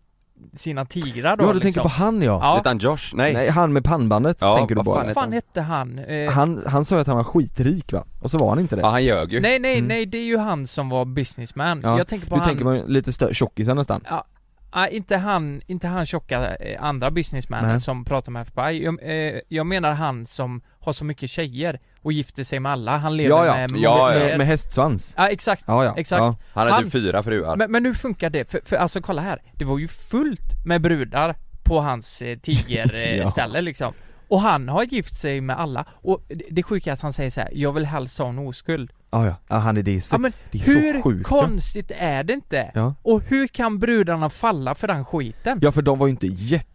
sina 0.54 0.86
tigrar 0.86 1.38
då 1.38 1.44
Ja 1.44 1.48
du 1.48 1.54
liksom. 1.54 1.62
tänker 1.62 1.82
på 1.82 1.88
han 1.88 2.22
ja? 2.22 2.40
Ja. 2.42 2.62
Han 2.66 2.78
Josh? 2.78 2.98
Nej, 3.14 3.34
Nej 3.34 3.50
han 3.50 3.74
med 3.74 3.84
pannbandet 3.84 4.38
Ja, 4.42 4.58
tänker 4.58 4.76
du 4.76 4.84
på? 4.84 4.92
Vad 4.92 5.14
fan 5.14 5.32
hette 5.34 5.62
han? 5.62 6.00
Eh, 6.00 6.32
Han, 6.32 6.64
han 6.68 6.86
sa 6.86 6.96
ju 6.96 7.02
att 7.02 7.08
han 7.08 7.18
var 7.18 7.24
skitrik 7.24 7.94
va? 7.94 8.04
Och 8.22 8.32
så 8.32 8.38
var 8.38 8.50
han 8.50 8.60
inte 8.60 8.76
det 8.76 8.82
ja 8.82 8.90
han 8.90 9.04
ljög 9.04 9.34
ju 9.34 9.40
nej 9.42 9.60
nej 9.60 9.74
Mm. 9.78 9.88
nej, 9.88 10.06
det 10.06 10.18
är 10.18 10.24
ju 10.26 10.38
han 10.38 10.68
som 10.68 10.90
var 10.90 11.06
businessman. 11.06 11.82
Ja, 11.84 11.98
Jag 11.98 12.08
tänker 12.08 12.28
på 12.28 12.36
Du 12.36 12.42
han 12.42 12.50
tänker 12.50 12.66
man 12.66 12.78
lite 12.78 13.14
större, 13.14 13.34
tjockisar 13.34 13.76
nästan? 13.76 14.02
Ja, 14.10 14.24
ah, 14.70 14.88
inte 14.88 15.18
han, 15.18 15.62
inte 15.66 15.88
han 15.88 16.06
tjocka 16.06 16.56
eh, 16.56 16.84
andra 16.84 17.12
businessmannen 17.12 17.80
som 17.82 18.06
pratar 18.06 18.32
med 18.32 18.42
FBI. 18.42 18.84
Jag, 18.84 18.98
eh, 19.02 19.40
jag 19.48 19.66
menar 19.68 19.92
han 19.94 20.26
som 20.26 20.62
har 20.80 20.94
så 20.94 21.06
mycket 21.06 21.30
tjejer 21.30 21.80
och 22.04 22.14
gifter 22.14 22.44
sig 22.44 22.60
med 22.60 22.72
alla. 22.72 22.98
Han 22.98 23.18
lever 23.18 23.30
Ja 23.30 23.46
ja, 23.46 23.54
med 23.54 23.80
Ja, 23.82 24.14
ja. 24.14 24.20
Med, 24.20 24.38
med 24.38 24.48
hästsvans? 24.48 25.14
Ja 25.18 25.30
exakt, 25.30 25.64
Ja 25.68 25.84
ja, 25.86 25.94
exakt. 25.98 26.20
ja. 26.20 26.36
Han 26.54 26.62
hade 26.64 26.72
Han- 26.72 26.84
typ 26.84 26.92
fyra 26.92 27.24
fruar 27.24 27.56
Men, 27.56 27.72
men 27.72 27.86
hur 27.86 27.94
funkar 27.94 28.30
det? 28.30 28.52
För, 28.52 28.62
för 28.66 28.76
alltså 28.76 29.02
kolla 29.02 29.22
här, 29.22 29.40
det 29.58 29.66
var 29.66 29.78
ju 29.80 29.88
fullt 29.88 30.66
med 30.66 30.82
brudar 30.82 31.36
på 31.64 31.80
hans 31.82 32.22
eh, 32.22 32.38
tigerställe 32.42 33.16
Ja. 33.16 33.28
ställe 33.28 33.62
liksom. 33.62 33.94
Och 34.28 34.42
han 34.42 34.70
har 34.70 34.84
gift 34.84 35.16
sig 35.16 35.42
med 35.42 35.60
alla. 35.60 35.86
Och 35.92 36.24
det, 36.28 36.44
det 36.52 36.64
sjuka 36.64 36.90
är 36.90 36.94
att 36.94 37.02
han 37.02 37.14
säger 37.14 37.30
så 37.30 37.42
här: 37.42 37.50
jag 37.54 37.72
vill 37.72 37.86
helst 37.86 38.18
ha 38.20 38.30
en 38.30 38.40
oskuld. 38.40 38.92
Ja 39.12 39.26
ja, 39.26 39.36
ja 39.48 39.56
han 39.56 39.78
är 39.78 39.84
det, 39.84 40.12
Ja, 40.12 40.18
men 40.18 40.34
det 40.52 40.58
är 40.62 40.66
hur 40.66 40.94
så 40.94 41.02
sjukt 41.02 41.28
ja. 41.32 41.40
konstigt 41.40 41.92
är 41.98 42.24
det 42.24 42.34
inte? 42.34 42.72
ja. 42.74 42.96
Och 43.02 43.22
hur 43.22 43.48
kan 43.48 43.80
brudarna 43.80 44.30
falla 44.30 44.76
för 44.76 44.88
den 44.88 45.06
skiten? 45.06 45.60
Ja 45.62 45.72
för 45.72 45.82
de 45.82 46.00
var 46.00 46.08
ju 46.08 46.12
inte 46.12 46.28
jätte, 46.28 46.68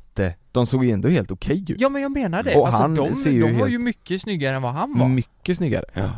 de 0.53 0.67
såg 0.67 0.85
ju 0.85 0.91
ändå 0.91 1.09
helt 1.09 1.31
okej 1.31 1.65
ut. 1.73 1.81
Ja 1.81 1.89
men 1.89 2.03
jag 2.03 2.13
menar 2.13 2.43
det, 2.43 2.55
Och 2.57 2.67
alltså 2.67 2.83
han 2.83 2.95
de, 2.95 3.15
ser 3.15 3.31
ju 3.31 3.41
de 3.41 3.53
var 3.53 3.59
helt- 3.59 3.73
ju 3.73 3.79
mycket 3.79 4.21
snyggare 4.21 4.57
än 4.57 4.63
vad 4.63 4.73
han 4.73 4.99
var. 4.99 5.09
Mycket 5.09 5.57
snyggare. 5.57 5.85
Ja. 5.95 6.11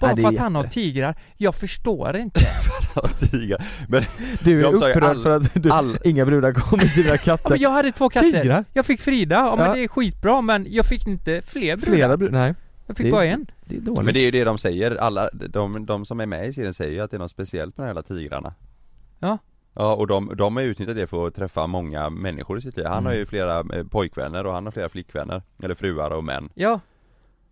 Bara 0.00 0.14
Nej, 0.14 0.22
för 0.24 0.28
att 0.32 0.38
han 0.38 0.54
har 0.54 0.62
jätte- 0.62 0.74
tigrar, 0.74 1.14
jag 1.36 1.54
förstår 1.54 2.16
inte. 2.16 2.40
Tigrar. 3.30 3.64
Men 3.88 4.04
Du 4.40 4.60
är 4.66 4.72
upprörd 4.74 5.04
all- 5.04 5.22
för 5.22 5.30
att 5.30 5.62
du, 5.62 5.70
all- 5.70 5.98
inga 6.04 6.26
brudar 6.26 6.52
kommer 6.52 6.82
till 6.84 7.02
dina 7.02 7.14
ja, 7.14 7.18
katter 7.18 7.50
men 7.50 7.60
Jag 7.60 7.70
hade 7.70 7.92
två 7.92 8.08
katter, 8.08 8.32
Tigrar? 8.42 8.64
jag 8.72 8.86
fick 8.86 9.00
Frida, 9.00 9.34
ja, 9.36 9.56
men 9.56 9.66
Ja. 9.66 9.74
det 9.74 9.84
är 9.84 9.88
skitbra 9.88 10.40
men 10.40 10.66
jag 10.70 10.86
fick 10.86 11.06
inte 11.06 11.42
fler 11.42 11.76
brudar. 11.76 11.92
Flera 11.96 12.16
brudar, 12.16 12.32
nej. 12.38 12.54
Jag 12.86 12.96
fick 12.96 13.06
det- 13.06 13.12
bara 13.12 13.24
en. 13.24 13.46
Det 13.64 13.76
är 13.76 13.80
dåligt. 13.80 14.04
Men 14.04 14.14
det 14.14 14.20
är 14.20 14.24
ju 14.24 14.30
det 14.30 14.44
de 14.44 14.58
säger, 14.58 14.96
alla, 14.96 15.30
de, 15.32 15.86
de 15.86 16.06
som 16.06 16.20
är 16.20 16.26
med 16.26 16.48
i 16.48 16.52
serien 16.52 16.74
säger 16.74 16.92
ju 16.92 17.00
att 17.00 17.10
det 17.10 17.16
är 17.16 17.18
något 17.18 17.30
speciellt 17.30 17.76
med 17.78 17.82
de 17.84 17.88
här 17.88 17.90
jävla 17.90 18.02
tigrarna. 18.02 18.54
Ja. 19.18 19.38
Ja 19.74 19.94
och 19.94 20.06
de, 20.06 20.32
de 20.36 20.56
har 20.56 20.62
utnyttjat 20.62 20.96
det 20.96 21.06
för 21.06 21.26
att 21.26 21.34
träffa 21.34 21.66
många 21.66 22.10
människor 22.10 22.58
i 22.58 22.62
sitt 22.62 22.76
liv. 22.76 22.86
Han 22.86 22.94
Mm. 22.98 23.06
har 23.06 23.14
ju 23.14 23.26
flera 23.26 23.58
eh, 23.58 23.84
pojkvänner 23.90 24.46
och 24.46 24.54
han 24.54 24.64
har 24.64 24.72
flera 24.72 24.88
flickvänner, 24.88 25.42
eller 25.62 25.74
fruar 25.74 26.10
och 26.10 26.24
män 26.24 26.48
Ja 26.54 26.80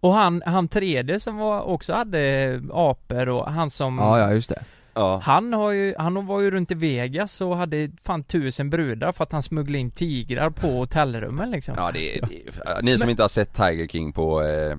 Och 0.01 0.15
han, 0.15 0.43
han 0.47 0.69
tredje 0.69 1.21
som 1.21 1.37
var, 1.37 1.63
också 1.63 1.93
hade 1.93 2.61
apor 2.73 3.29
och 3.29 3.47
han 3.53 3.71
som 3.71 3.99
Ja 3.99 4.19
ja, 4.19 4.33
just 4.33 4.49
det 4.49 4.63
Ja, 4.95 5.21
Han 5.25 5.53
har 5.53 5.71
ju, 5.71 5.95
han 5.99 6.27
var 6.27 6.41
ju 6.41 6.51
runt 6.51 6.71
i 6.71 6.75
Vegas 6.75 7.41
och 7.41 7.57
hade 7.57 7.91
fan 8.05 8.23
tusen 8.25 8.71
brudar 8.71 9.13
för 9.13 9.23
att 9.25 9.33
han 9.33 9.43
smugglade 9.43 9.79
in 9.79 9.91
tigrar 9.91 10.51
på 10.51 10.67
hotellrummen 10.67 11.51
liksom 11.51 11.75
ja 11.79 11.91
det, 11.95 12.17
är- 12.19 12.27
det 12.27 12.35
är- 12.71 12.83
ni 12.83 12.99
som 12.99 13.07
Men- 13.07 13.11
inte 13.11 13.23
har 13.23 13.29
sett 13.29 13.55
Tiger 13.55 13.87
King 13.89 14.13
på 14.13 14.43
eh, 14.43 14.71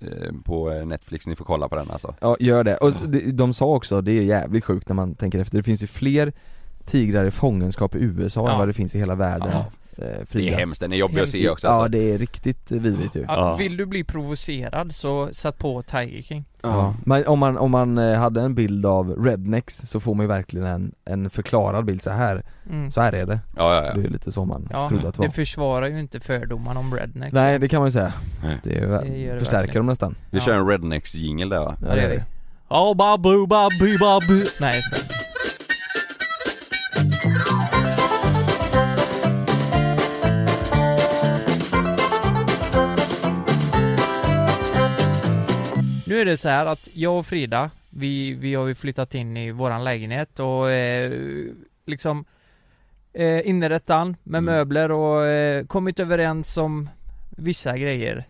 eh, 0.00 0.32
på 0.44 0.70
eh, 0.72 0.86
Netflix, 0.86 1.26
ni 1.26 1.36
får 1.36 1.44
kolla 1.44 1.68
på 1.68 1.76
den 1.76 1.90
alltså 1.90 2.14
Ja, 2.20 2.36
gör 2.40 2.64
det. 2.64 2.76
Och 2.76 2.92
de, 3.08 3.32
de 3.32 3.54
sa 3.54 3.66
också, 3.66 4.00
det 4.00 4.12
är 4.12 4.22
jävligt 4.22 4.64
sjukt 4.64 4.88
när 4.88 4.94
man 4.94 5.14
tänker 5.14 5.38
efter, 5.38 5.56
det 5.56 5.62
finns 5.62 5.82
ju 5.82 5.86
fler 5.86 6.32
tigrar 6.90 7.24
i 7.24 7.30
fångenskap 7.30 7.94
i 7.94 7.98
USA 7.98 8.40
Ja. 8.46 8.52
än 8.52 8.58
vad 8.58 8.68
det 8.68 8.72
finns 8.72 8.94
i 8.94 8.98
hela 8.98 9.14
världen 9.14 9.48
Ja. 9.52 9.64
eh, 10.04 10.18
Det 10.32 10.48
är 10.48 10.56
hemskt, 10.56 10.80
den 10.80 10.92
är 10.92 10.96
jobbig 10.96 11.20
att 11.20 11.28
se 11.28 11.38
Hemskt. 11.38 11.52
också 11.52 11.66
Ja 11.66 11.72
alltså. 11.72 11.88
det 11.88 12.12
är 12.12 12.18
riktigt 12.18 12.70
vidrigt 12.72 13.16
ju 13.16 13.20
ja, 13.20 13.26
Ja. 13.36 13.56
Vill 13.56 13.76
du 13.76 13.86
bli 13.86 14.04
provocerad 14.04 14.94
så 14.94 15.28
sätt 15.32 15.58
på 15.58 15.82
Tiger 15.82 16.22
King 16.22 16.44
Ja. 16.62 16.94
Men 17.04 17.26
om 17.26 17.38
man, 17.38 17.58
om 17.58 17.70
man 17.70 17.98
eh, 17.98 18.18
hade 18.18 18.40
en 18.40 18.54
bild 18.54 18.86
av 18.86 19.24
rednecks 19.24 19.76
så 19.86 20.00
får 20.00 20.14
man 20.14 20.24
ju 20.24 20.28
verkligen 20.28 20.66
en, 20.66 20.92
en 21.04 21.30
förklarad 21.30 21.84
bild 21.84 22.02
så 22.02 22.10
här 22.10 22.42
mm. 22.70 22.90
så 22.90 23.00
här 23.00 23.12
är 23.12 23.26
det. 23.26 23.40
Ja, 23.56 23.74
ja, 23.74 23.80
Det 23.80 24.00
ja. 24.00 24.06
är 24.06 24.10
lite 24.10 24.32
så 24.32 24.44
man 24.44 24.68
Ja, 24.72 24.88
trodde 24.88 25.08
att 25.08 25.14
det 25.14 25.22
det 25.22 25.26
var. 25.28 25.32
försvarar 25.34 25.86
ju 25.88 26.00
inte 26.00 26.20
fördomarna 26.20 26.80
om 26.80 26.94
rednecks 26.96 27.32
Nej 27.32 27.58
det 27.58 27.68
kan 27.68 27.80
man 27.80 27.86
ju 27.88 27.92
säga. 27.92 28.12
Nej. 28.44 28.56
Det, 28.62 28.78
är, 28.78 28.86
Det 28.88 29.32
det 29.32 29.38
förstärker 29.38 29.74
dem 29.78 29.86
nästan. 29.86 30.14
Vi 30.30 30.38
Ja. 30.38 30.44
kör 30.44 30.54
en 30.54 30.68
rednecks 30.68 31.14
jingle 31.14 31.46
där 31.56 31.64
va? 31.64 31.76
Ja 31.88 31.94
det 31.94 32.02
gör 32.02 32.10
vi 32.10 32.22
Oh 32.68 32.96
babu 32.96 33.46
babu 33.46 33.98
babu 33.98 34.44
Nej 34.60 34.82
Nu 46.10 46.20
är 46.20 46.24
det 46.24 46.36
så 46.36 46.48
här 46.48 46.66
att 46.66 46.88
jag 46.94 47.18
och 47.18 47.26
Frida, 47.26 47.70
vi, 47.90 48.32
vi 48.34 48.54
har 48.54 48.66
ju 48.66 48.74
flyttat 48.74 49.14
in 49.14 49.36
i 49.36 49.50
våran 49.50 49.84
lägenhet 49.84 50.40
och 50.40 50.70
eh, 50.70 51.12
liksom 51.86 52.24
eh, 53.12 53.48
inrett 53.48 53.86
den 53.86 54.16
med 54.22 54.38
Mm. 54.38 54.44
möbler 54.54 54.90
och 54.92 55.26
eh, 55.26 55.66
kommit 55.66 56.00
överens 56.00 56.56
om 56.56 56.88
vissa 57.30 57.78
grejer 57.78 58.24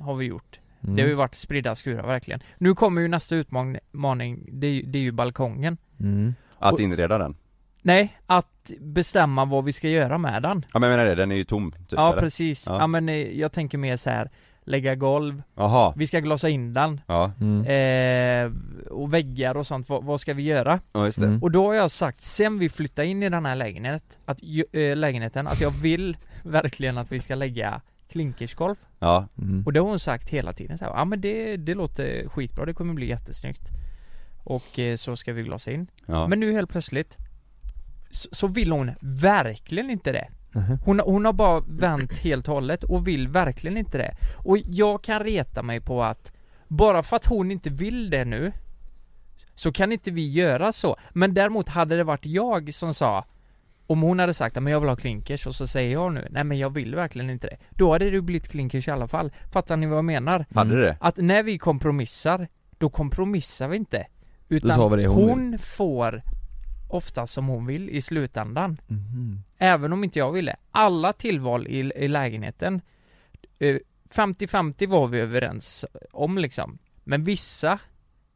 har 0.00 0.14
vi 0.14 0.26
gjort. 0.26 0.60
Mm. 0.82 0.96
Det 0.96 1.02
har 1.02 1.08
ju 1.08 1.14
varit 1.14 1.34
spridda 1.34 1.74
skurar 1.74 2.06
verkligen. 2.06 2.40
Nu 2.58 2.74
kommer 2.74 3.00
ju 3.00 3.08
nästa 3.08 3.34
utmaning, 3.36 4.48
det 4.52 4.66
är, 4.66 4.70
ju- 4.72 4.82
det 4.82 4.98
är 4.98 5.02
ju 5.02 5.12
balkongen. 5.12 5.76
Mm. 6.00 6.34
Att 6.58 6.72
Och- 6.72 6.80
inreda 6.80 7.18
den? 7.18 7.36
Nej, 7.82 8.18
att 8.26 8.72
bestämma 8.80 9.44
vad 9.44 9.64
vi 9.64 9.72
ska 9.72 9.88
göra 9.88 10.18
med 10.18 10.42
den. 10.42 10.66
Ja 10.72 10.78
men 10.78 10.90
jag 10.90 10.96
menar 10.96 11.08
det, 11.10 11.14
den 11.14 11.32
är 11.32 11.36
ju 11.36 11.44
tom 11.44 11.72
typ, 11.72 11.92
ja 11.92 12.12
eller? 12.12 12.20
precis, 12.22 12.66
ja. 12.68 12.78
Ja. 12.78 12.86
men 12.86 13.08
eh, 13.08 13.38
jag 13.40 13.52
tänker 13.52 13.78
mer 13.78 13.96
så 13.96 14.10
här 14.10 14.30
lägga 14.68 14.94
golv, 14.94 15.42
Jaha, 15.54 15.92
vi 15.96 16.06
ska 16.06 16.20
glasa 16.20 16.48
in 16.48 16.72
den, 16.74 17.00
ja, 17.06 17.32
Mm. 17.40 17.64
eh, 17.64 18.52
och 18.92 19.14
väggar 19.14 19.54
och 19.56 19.66
sånt, 19.66 19.88
vad, 19.88 20.04
vad 20.04 20.20
ska 20.20 20.34
vi 20.34 20.42
göra? 20.42 20.80
ja 20.92 21.06
just 21.06 21.20
det 21.20 21.26
Mm. 21.26 21.42
Och 21.42 21.50
då 21.50 21.66
har 21.66 21.74
jag 21.74 21.90
sagt, 21.90 22.20
sen 22.20 22.58
vi 22.58 22.68
flyttar 22.68 23.02
in 23.02 23.22
i 23.22 23.28
den 23.28 23.46
här 23.46 23.54
lägenhet, 23.56 24.18
att, 24.24 24.38
eh, 24.72 24.96
lägenheten, 24.96 25.46
att 25.46 25.60
jag 25.60 25.70
vill 25.70 26.16
verkligen 26.42 26.98
att 26.98 27.12
vi 27.12 27.20
ska 27.20 27.34
lägga 27.34 27.80
klinkersgolv. 28.08 28.74
Ja, 28.98 29.26
Mm. 29.38 29.62
Och 29.66 29.72
det 29.72 29.80
har 29.80 29.86
hon 29.88 29.98
sagt 30.00 30.28
hela 30.28 30.52
tiden 30.52 30.78
så 30.78 30.84
här, 30.84 30.92
ja 30.92 31.04
men 31.04 31.20
det, 31.20 31.56
det 31.56 31.74
låter 31.74 32.28
skitbra, 32.28 32.64
det 32.66 32.74
kommer 32.74 32.94
bli 32.94 33.06
jättesnyggt. 33.08 33.62
Och 34.44 34.78
eh, 34.78 34.96
så 34.96 35.16
ska 35.16 35.32
vi 35.32 35.42
glasa 35.42 35.70
in. 35.72 35.86
ja 36.06 36.26
Men 36.28 36.40
nu 36.40 36.52
helt 36.52 36.70
plötsligt 36.70 37.16
så, 38.10 38.28
så 38.32 38.46
vill 38.46 38.72
hon 38.72 38.90
verkligen 39.00 39.90
inte 39.90 40.12
det. 40.12 40.28
Hon, 40.84 41.00
hon 41.00 41.24
har 41.24 41.32
bara 41.32 41.62
vänt 41.66 42.18
helt 42.18 42.48
och 42.48 42.54
hållet 42.54 42.84
och 42.84 43.08
vill 43.08 43.28
verkligen 43.28 43.76
inte 43.76 43.98
det. 43.98 44.16
Och 44.36 44.58
jag 44.58 45.02
kan 45.02 45.20
reta 45.20 45.62
mig 45.62 45.80
på 45.80 46.02
att 46.02 46.32
bara 46.68 47.02
för 47.02 47.16
att 47.16 47.26
hon 47.26 47.50
inte 47.50 47.70
vill 47.70 48.10
det 48.10 48.24
nu 48.24 48.52
så 49.54 49.72
kan 49.72 49.92
inte 49.92 50.10
vi 50.10 50.30
göra 50.30 50.72
så. 50.72 50.96
Men 51.12 51.34
däremot 51.34 51.68
hade 51.68 51.96
det 51.96 52.04
varit 52.04 52.26
jag 52.26 52.74
som 52.74 52.94
sa 52.94 53.24
om 53.86 54.02
hon 54.02 54.18
hade 54.18 54.34
sagt 54.34 54.56
att 54.56 54.70
jag 54.70 54.80
vill 54.80 54.88
ha 54.88 54.96
klinkers 54.96 55.46
och 55.46 55.54
så 55.54 55.66
säger 55.66 55.92
jag 55.92 56.12
nu 56.12 56.28
nej 56.30 56.44
men 56.44 56.58
jag 56.58 56.70
vill 56.70 56.94
verkligen 56.94 57.30
inte 57.30 57.46
det. 57.46 57.56
Då 57.70 57.92
hade 57.92 58.10
det 58.10 58.20
blivit 58.20 58.48
klinkers 58.48 58.88
i 58.88 58.90
alla 58.90 59.08
fall. 59.08 59.32
Fattar 59.52 59.76
ni 59.76 59.86
vad 59.86 59.98
jag 59.98 60.04
menar? 60.04 60.46
Hade 60.54 60.80
det? 60.80 60.96
Att 61.00 61.16
när 61.16 61.42
vi 61.42 61.58
kompromissar, 61.58 62.48
då 62.78 62.90
kompromissar 62.90 63.68
vi 63.68 63.76
inte. 63.76 64.06
Utan 64.48 64.80
hon 64.80 65.04
hon, 65.06 65.58
får 65.58 66.22
ofta 66.88 67.26
som 67.26 67.46
hon 67.46 67.66
vill 67.66 67.90
i 67.90 68.02
slutändan. 68.02 68.80
Mhm. 68.86 69.42
Även 69.58 69.92
om 69.92 70.04
inte 70.04 70.18
jag 70.18 70.32
ville. 70.32 70.56
Alla 70.70 71.12
tillval 71.12 71.66
i, 71.66 71.78
i 71.96 72.08
lägenheten, 72.08 72.80
eh, 73.58 73.76
50-50 74.14 74.86
var 74.88 75.06
vi 75.06 75.20
överens 75.20 75.84
om 76.12 76.38
liksom. 76.38 76.78
Men 77.04 77.24
vissa 77.24 77.78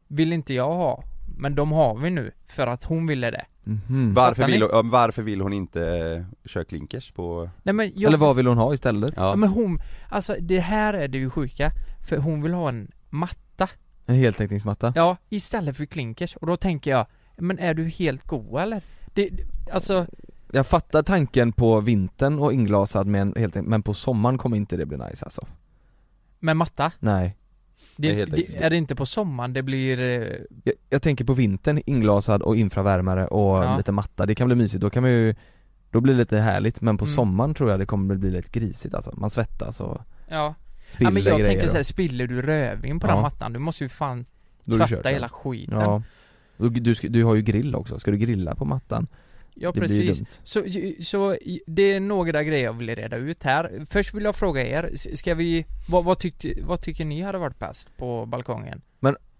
vill 0.07 0.33
inte 0.33 0.53
jag 0.53 0.73
ha. 0.75 1.03
Men 1.37 1.55
de 1.55 1.71
har 1.71 1.97
vi 1.97 2.09
nu, 2.09 2.31
för 2.47 2.67
att 2.67 2.83
hon 2.83 3.07
ville 3.07 3.31
det. 3.31 3.45
Mhm. 3.63 4.13
Varför 4.13 4.45
vill, 4.45 4.61
hon, 4.61 4.89
varför 4.89 5.21
vill 5.21 5.41
hon 5.41 5.53
inte 5.53 5.87
eh, 5.87 6.49
köra 6.49 6.63
klinkers 6.63 7.11
på... 7.11 7.49
Nej 7.63 7.73
men 7.73 7.91
jag, 7.95 8.07
Eller 8.07 8.17
vad 8.17 8.35
vill 8.35 8.47
hon 8.47 8.57
ha 8.57 8.73
istället? 8.73 9.13
Ja, 9.17 9.29
Ja, 9.29 9.35
men 9.35 9.49
hon, 9.49 9.79
alltså 10.09 10.35
det 10.39 10.59
här 10.59 10.93
är 10.93 11.07
det 11.07 11.17
ju 11.17 11.29
sjuka. 11.29 11.71
För 12.07 12.17
hon 12.17 12.41
vill 12.41 12.53
ha 12.53 12.69
en 12.69 12.91
matta. 13.09 13.69
En 14.05 14.15
heltäckningsmatta? 14.15 14.93
Ja, 14.95 15.17
istället 15.29 15.77
för 15.77 15.85
klinkers. 15.85 16.35
Och 16.35 16.47
då 16.47 16.57
tänker 16.57 16.91
jag, 16.91 17.05
men 17.37 17.59
är 17.59 17.73
du 17.73 17.83
helt 17.89 18.27
go 18.27 18.57
eller? 18.57 18.81
Det, 19.13 19.29
alltså, 19.71 20.05
Jag 20.51 20.67
fattar 20.67 21.03
tanken 21.03 21.51
på 21.51 21.79
vintern 21.79 22.39
och 22.39 22.53
inglasad 22.53 23.07
med 23.07 23.21
en 23.21 23.33
helt 23.37 23.55
men 23.55 23.83
på 23.83 23.93
sommaren 23.93 24.37
kommer 24.37 24.57
inte 24.57 24.77
det 24.77 24.85
bli 24.85 24.97
nice 24.97 25.25
alltså 25.25 25.41
med 26.39 26.57
matta. 26.57 26.91
Nej 26.99 27.37
Det 27.95 28.07
är 28.07 28.11
Det, 28.11 28.17
helt 28.19 28.31
det, 28.31 28.63
är 28.63 28.69
det 28.69 28.77
inte 28.77 28.95
på 28.95 29.05
sommaren 29.05 29.53
det 29.53 29.63
blir... 29.63 29.99
eh, 29.99 30.37
jag, 30.63 30.73
jag 30.89 31.01
tänker 31.01 31.25
på 31.25 31.33
vintern, 31.33 31.81
inglasad 31.85 32.41
och 32.41 32.55
infravärmare 32.57 33.27
och 33.27 33.63
Ja. 33.63 33.77
lite 33.77 33.91
matta, 33.91 34.25
det 34.25 34.35
kan 34.35 34.47
bli 34.47 34.55
mysigt, 34.55 34.81
då 34.81 34.89
kan 34.89 35.03
man 35.03 35.11
ju 35.11 35.35
Då 35.91 36.01
blir 36.01 36.13
det 36.13 36.19
lite 36.19 36.37
härligt, 36.37 36.81
men 36.81 36.97
på 36.97 37.05
Mm. 37.05 37.15
sommaren 37.15 37.53
tror 37.53 37.69
jag 37.71 37.79
det 37.79 37.85
kommer 37.85 38.15
bli 38.15 38.31
lite 38.31 38.59
grisigt 38.59 38.93
alltså, 38.95 39.13
man 39.17 39.29
svettas 39.29 39.79
och 39.81 40.01
Ja. 40.29 40.55
ja 40.99 41.09
men 41.09 41.23
jag 41.23 41.37
tänker 41.45 41.63
och- 41.63 41.69
såhär, 41.69 41.83
spiller 41.83 42.27
du 42.27 42.41
rödvin 42.41 42.99
på 42.99 43.07
Ja. 43.07 43.13
den 43.13 43.21
mattan, 43.21 43.53
du 43.53 43.59
måste 43.59 43.83
ju 43.83 43.89
fan 43.89 44.25
är 44.65 44.87
tvätta 44.87 45.09
hela 45.09 45.29
skiten. 45.29 45.79
Ja 45.79 46.01
du, 46.69 46.93
du 46.93 47.23
har 47.23 47.35
ju 47.35 47.41
grill 47.41 47.75
också, 47.75 47.99
ska 47.99 48.11
du 48.11 48.17
grilla 48.17 48.55
på 48.55 48.65
mattan? 48.65 49.07
Ja 49.55 49.71
det 49.71 49.79
precis. 49.79 50.23
Så, 50.43 50.63
så 50.99 51.35
det 51.67 51.93
är 51.93 51.99
några 51.99 52.43
grejer 52.43 52.63
jag 52.63 52.73
vill 52.73 52.95
reda 52.95 53.17
ut 53.17 53.43
här. 53.43 53.85
Först 53.89 54.13
vill 54.13 54.23
jag 54.23 54.35
fråga 54.35 54.67
er, 54.67 54.91
ska 55.15 55.35
vi, 55.35 55.65
vad, 55.89 56.03
vad, 56.03 56.19
tyckte, 56.19 56.53
vad 56.63 56.81
tycker 56.81 57.05
ni 57.05 57.21
hade 57.21 57.37
varit 57.37 57.59
bäst 57.59 57.97
på 57.97 58.25
balkongen? 58.25 58.81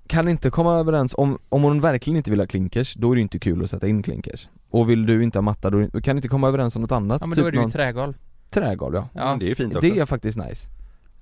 Kan 0.08 0.28
inte 0.28 0.50
komma 0.50 0.80
överens, 0.80 1.16
om, 1.18 1.40
om 1.50 1.64
hon 1.64 1.82
verkligen 1.82 2.18
inte 2.18 2.32
vill 2.32 2.40
ha 2.40 2.48
klinkers, 2.48 2.94
då 2.94 3.12
är 3.12 3.16
det 3.16 3.20
ju 3.20 3.24
inte 3.24 3.40
kul 3.40 3.64
att 3.64 3.70
sätta 3.70 3.88
in 3.88 4.04
klinkers 4.04 4.48
Och 4.70 4.90
vill 4.90 5.06
du 5.06 5.24
inte 5.24 5.38
ha 5.38 5.42
matta, 5.42 5.70
då 5.70 6.02
kan 6.02 6.16
inte 6.16 6.28
komma 6.28 6.48
överens 6.48 6.76
om 6.76 6.82
något 6.82 6.92
annat? 6.92 7.22
Ja 7.22 7.28
men 7.28 7.36
typ 7.36 7.44
då 7.44 7.48
är 7.48 7.52
det 7.52 7.56
ju 7.56 7.62
någon 7.62 7.72
trägolv. 7.72 8.14
trägolv 8.50 8.96
ja 8.96 9.10
ja. 9.14 9.38
det 9.40 9.46
är 9.46 9.50
ju 9.50 9.56
fint 9.56 9.76
också 9.76 9.88
Det 9.88 10.00
är 10.00 10.06
faktiskt 10.06 10.38
nice 10.38 10.70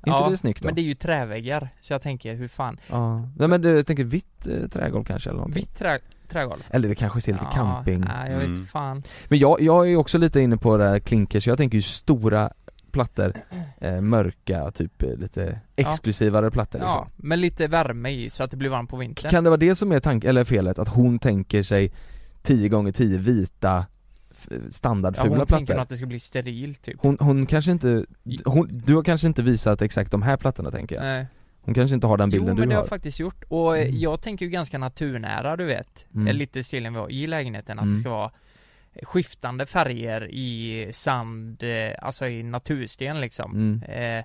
Inte 0.06 0.10
ja, 0.20 0.30
det 0.30 0.38
snyggt 0.38 0.62
då? 0.62 0.66
men 0.68 0.76
det 0.76 0.82
är 0.82 0.84
ju 0.84 0.94
träväggar, 0.94 1.70
så 1.80 1.94
jag 1.94 2.02
tänker 2.02 2.36
hur 2.36 2.48
fan, 2.48 2.78
Ja, 2.88 3.20
nej 3.38 3.48
men 3.48 3.64
jag 3.64 3.88
tänker 3.88 4.04
vitt 4.04 4.48
eh, 4.48 4.68
trägolv 4.68 5.04
kanske 5.04 5.30
eller 5.30 5.38
någonting 5.38 5.62
vitt 5.62 5.78
trä, 5.78 6.00
trägolv? 6.30 6.60
Eller 6.70 6.90
det 6.90 6.96
kanske 6.96 7.22
ser 7.22 7.34
lite 7.34 7.46
camping 7.54 8.00
Nej 8.00 8.32
jag 8.32 8.40
vet 8.40 8.48
Mm. 8.48 8.66
fan. 8.68 9.04
Men 9.28 9.40
jag, 9.40 9.62
jag 9.62 9.86
är 9.86 9.90
ju 9.90 9.98
också 9.98 10.18
lite 10.18 10.40
inne 10.42 10.58
på 10.58 10.78
det 10.78 10.90
här 10.90 11.00
klinkers, 11.00 11.48
jag 11.48 11.58
tänker 11.58 11.76
ju 11.76 11.82
stora 11.82 12.52
plattor, 12.92 13.34
eh, 13.82 14.02
mörka, 14.02 14.72
typ 14.72 15.04
eh, 15.04 15.16
lite 15.16 15.60
exklusivare 15.76 16.52
plattor 16.52 16.80
liksom. 16.80 16.92
Ja, 16.92 17.08
med 17.16 17.40
lite 17.40 17.68
värme 17.68 18.10
i 18.10 18.30
så 18.30 18.44
att 18.44 18.52
det 18.52 18.58
blir 18.58 18.70
varmt 18.70 18.90
på 18.90 18.98
vintern. 18.98 19.32
Kan 19.32 19.44
det 19.44 19.50
vara 19.50 19.58
det 19.58 19.76
som 19.76 19.92
är 19.92 20.00
tanken, 20.00 20.30
eller 20.30 20.44
felet, 20.44 20.80
att 20.80 20.90
hon 20.90 21.20
tänker 21.20 21.64
sig 21.64 21.92
10 22.42 22.70
gånger 22.70 22.92
10 22.92 23.18
vita 23.18 23.86
ja, 24.50 24.58
standardfula 24.72 25.30
hon 25.30 25.38
tänker 25.40 25.56
nog 25.56 25.66
plattor? 25.68 25.82
att 25.82 25.90
det 25.90 25.98
ska 25.98 26.06
bli 26.06 26.20
sterilt 26.20 26.82
typ. 26.82 26.98
Hon, 27.02 27.18
hon 27.20 27.46
kanske 27.46 27.72
inte, 27.72 28.06
hon, 28.46 28.82
du 28.86 28.96
har 28.96 29.04
kanske 29.04 29.28
inte 29.28 29.42
visat 29.44 29.82
exakt 29.82 30.12
de 30.12 30.22
här 30.22 30.38
plattorna 30.38 30.72
tänker 30.72 30.96
jag? 30.96 31.04
Nej. 31.04 31.26
Hon 31.62 31.74
kanske 31.74 31.96
inte 31.96 32.08
har 32.08 32.18
den 32.18 32.30
Jo 32.30 32.32
bilden 32.32 32.46
men 32.48 32.56
du 32.56 32.62
det 32.62 32.68
har 32.68 32.76
har? 32.76 32.84
jag 32.84 32.90
faktiskt 32.90 33.20
gjort, 33.20 33.44
och 33.48 33.78
eh, 33.78 33.88
Mm. 33.88 34.00
jag 34.00 34.22
tänker 34.22 34.46
ju 34.46 34.52
ganska 34.52 34.78
naturnära 34.78 35.56
du 35.58 35.66
vet, 35.66 36.06
Mm. 36.14 36.28
mm. 36.28 36.36
lite 36.38 36.64
stilen 36.64 36.94
vi 36.94 37.00
har 37.00 37.12
i 37.12 37.28
lägenheten, 37.28 37.80
att 37.80 37.84
Mm. 37.84 37.96
det 37.96 38.02
ska 38.02 38.10
vara 38.10 38.32
skiftande 39.04 39.66
färger 39.66 40.28
i 40.32 40.90
sand, 40.94 41.64
eh, 41.64 41.92
alltså 42.02 42.28
i 42.28 42.44
natursten 42.44 43.22
liksom. 43.22 43.52
Mm. 43.52 43.84
Eh, 44.20 44.24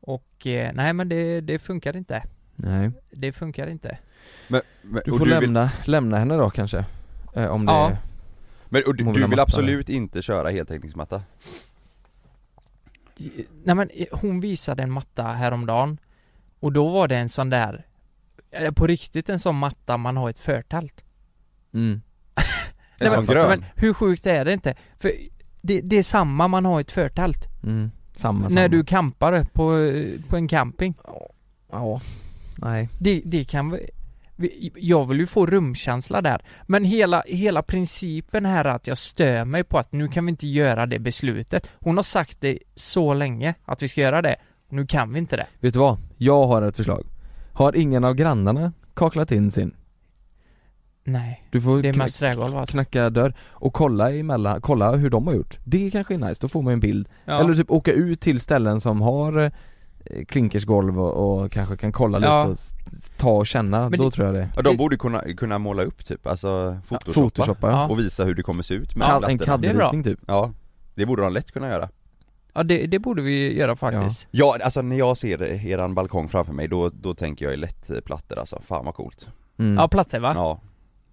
och 0.00 0.46
eh, 0.46 0.70
nej 0.74 0.92
men 0.92 1.08
det, 1.08 1.40
det 1.40 1.58
funkar 1.58 1.96
inte. 1.96 2.22
Nej, 2.56 2.90
Det 3.10 3.32
funkar 3.32 3.66
inte. 3.66 3.98
Men, 4.48 4.60
men, 4.82 5.02
du 5.04 5.10
får 5.10 5.18
vill, 5.18 5.28
lämna, 5.28 5.70
lämna 5.84 6.18
henne 6.18 6.36
då 6.36 6.50
kanske? 6.50 6.84
Eh, 7.36 7.46
om 7.46 7.66
det 7.66 7.72
Ja. 7.72 7.90
är, 7.90 7.96
men, 8.68 8.82
och 8.86 8.94
du, 8.96 9.04
vill 9.04 9.30
du 9.30 9.40
absolut 9.40 9.88
inte 9.88 10.22
köra 10.22 10.50
heltäckningsmatta? 10.50 11.22
Nej 13.64 13.74
men 13.74 13.90
hon 14.12 14.40
visade 14.40 14.82
en 14.82 14.92
matta 14.92 15.22
häromdagen, 15.22 15.98
och 16.60 16.72
då 16.72 16.88
var 16.90 17.08
det 17.08 17.16
en 17.16 17.28
sån 17.28 17.50
där, 17.50 17.86
på 18.74 18.86
riktigt 18.86 19.28
en 19.28 19.38
sån 19.38 19.56
matta 19.56 19.96
man 19.96 20.16
har 20.16 20.30
ett 20.30 20.38
förtält. 20.38 21.04
mm. 21.74 22.02
En 22.98 23.10
sån 23.10 23.24
men, 23.24 23.34
grön? 23.34 23.48
Men 23.48 23.64
hur 23.76 23.94
sjukt 23.94 24.26
är 24.26 24.44
det 24.44 24.52
inte? 24.52 24.74
För 24.98 25.10
det, 25.62 25.80
det 25.80 25.96
är 25.96 26.02
samma 26.02 26.48
man 26.48 26.64
har 26.64 26.80
ett 26.80 26.90
förtält. 26.90 27.48
Mm. 27.62 27.90
Samma, 28.16 28.42
När 28.42 28.48
samma. 28.48 28.68
du 28.68 28.84
campar 28.84 29.44
på, 29.44 29.92
på 30.28 30.36
en 30.36 30.48
camping. 30.48 30.94
Ja, 31.70 32.00
nej 32.56 32.88
Det, 32.98 33.22
det 33.24 33.44
kan 33.44 33.78
jag 34.76 35.08
vill 35.08 35.18
ju 35.20 35.26
få 35.26 35.46
rumkänsla 35.46 36.22
där. 36.22 36.42
Men 36.66 36.84
hela, 36.84 37.22
hela 37.26 37.62
principen 37.62 38.46
här 38.46 38.64
är 38.64 38.68
att 38.68 38.86
jag 38.86 38.98
stör 38.98 39.44
mig 39.44 39.64
på 39.64 39.78
att 39.78 39.92
nu 39.92 40.08
kan 40.08 40.26
vi 40.26 40.30
inte 40.30 40.46
göra 40.46 40.86
det 40.86 40.98
beslutet. 40.98 41.70
Hon 41.80 41.96
har 41.96 42.02
sagt 42.02 42.40
det 42.40 42.58
så 42.74 43.14
länge 43.14 43.54
att 43.64 43.82
vi 43.82 43.88
ska 43.88 44.00
göra 44.00 44.22
det. 44.22 44.36
Nu 44.68 44.86
kan 44.86 45.12
vi 45.12 45.18
inte 45.18 45.36
det. 45.36 45.46
Vet 45.60 45.74
du 45.74 45.80
vad? 45.80 45.98
Jag 46.16 46.46
har 46.46 46.62
ett 46.62 46.76
förslag 46.76 47.04
Har 47.52 47.76
ingen 47.76 48.04
av 48.04 48.14
grannarna 48.14 48.72
kaklat 48.94 49.32
in 49.32 49.50
sin? 49.50 49.74
Nej, 51.06 51.48
Du 51.50 51.60
får 51.60 51.82
det 51.82 51.88
är 51.88 51.94
mest 51.94 52.18
trägolv 52.18 52.56
alltså. 52.56 52.72
knacka 52.72 53.10
dörr 53.10 53.34
och 53.50 53.72
kolla 53.72 54.12
emellan, 54.12 54.60
kolla 54.60 54.96
hur 54.96 55.10
de 55.10 55.26
har 55.26 55.34
gjort 55.34 55.58
Det 55.64 55.90
kanske 55.90 56.14
är 56.14 56.18
nice, 56.18 56.38
då 56.40 56.48
får 56.48 56.62
man 56.62 56.72
en 56.72 56.80
bild 56.80 57.08
Ja. 57.24 57.40
Eller 57.40 57.54
typ 57.54 57.70
åka 57.70 57.92
ut 57.92 58.20
till 58.20 58.40
ställen 58.40 58.80
som 58.80 59.00
har 59.00 59.38
eh, 60.04 60.24
klinkersgolv 60.28 61.00
och, 61.00 61.42
och 61.42 61.52
kanske 61.52 61.76
kan 61.76 61.92
kolla 61.92 62.20
Ja. 62.20 62.40
lite 62.48 62.50
och 62.50 62.58
ta 63.16 63.30
och 63.30 63.46
känna, 63.46 63.88
Men 63.90 63.98
då 63.98 64.04
det- 64.04 64.10
tror 64.10 64.26
jag 64.26 64.34
det 64.36 64.48
Ja, 64.56 64.62
de 64.62 64.76
borde 64.76 64.96
kunna, 64.96 65.20
kunna 65.22 65.58
måla 65.58 65.82
upp 65.82 66.04
typ, 66.04 66.26
alltså 66.26 66.76
photoshoppa, 66.88 67.12
Photoshoppa 67.20 67.70
ja. 67.70 67.72
Ja. 67.76 67.88
och 67.88 67.98
visa 67.98 68.24
hur 68.24 68.34
det 68.34 68.42
kommer 68.42 68.62
se 68.62 68.74
ut 68.74 68.96
med 68.96 69.06
Kad, 69.08 69.24
en. 69.24 69.38
CAD-ritning 69.38 70.02
typ 70.04 70.18
Ja, 70.26 70.52
det 70.94 71.06
borde 71.06 71.22
de 71.22 71.32
lätt 71.32 71.50
kunna 71.50 71.68
göra 71.68 71.88
Ja 72.54 72.62
det, 72.62 72.86
det 72.86 72.98
borde 72.98 73.22
vi 73.22 73.58
göra 73.58 73.76
faktiskt. 73.76 74.26
Ja, 74.30 74.58
alltså 74.64 74.82
när 74.82 74.96
jag 74.98 75.16
ser 75.16 75.42
eran 75.66 75.94
balkong 75.94 76.28
framför 76.28 76.52
mig 76.52 76.68
då, 76.68 76.88
då 76.90 77.14
tänker 77.14 77.44
jag 77.44 77.52
ju 77.52 77.60
lätt 77.60 77.90
eh, 77.90 78.00
plattor 78.00 78.38
alltså, 78.38 78.60
fan 78.66 78.84
vad 78.84 78.94
coolt 78.94 79.28
Mm. 79.58 79.74
Ja, 79.76 79.88
plattor 79.88 80.18
va? 80.18 80.32
Ja, 80.36 80.60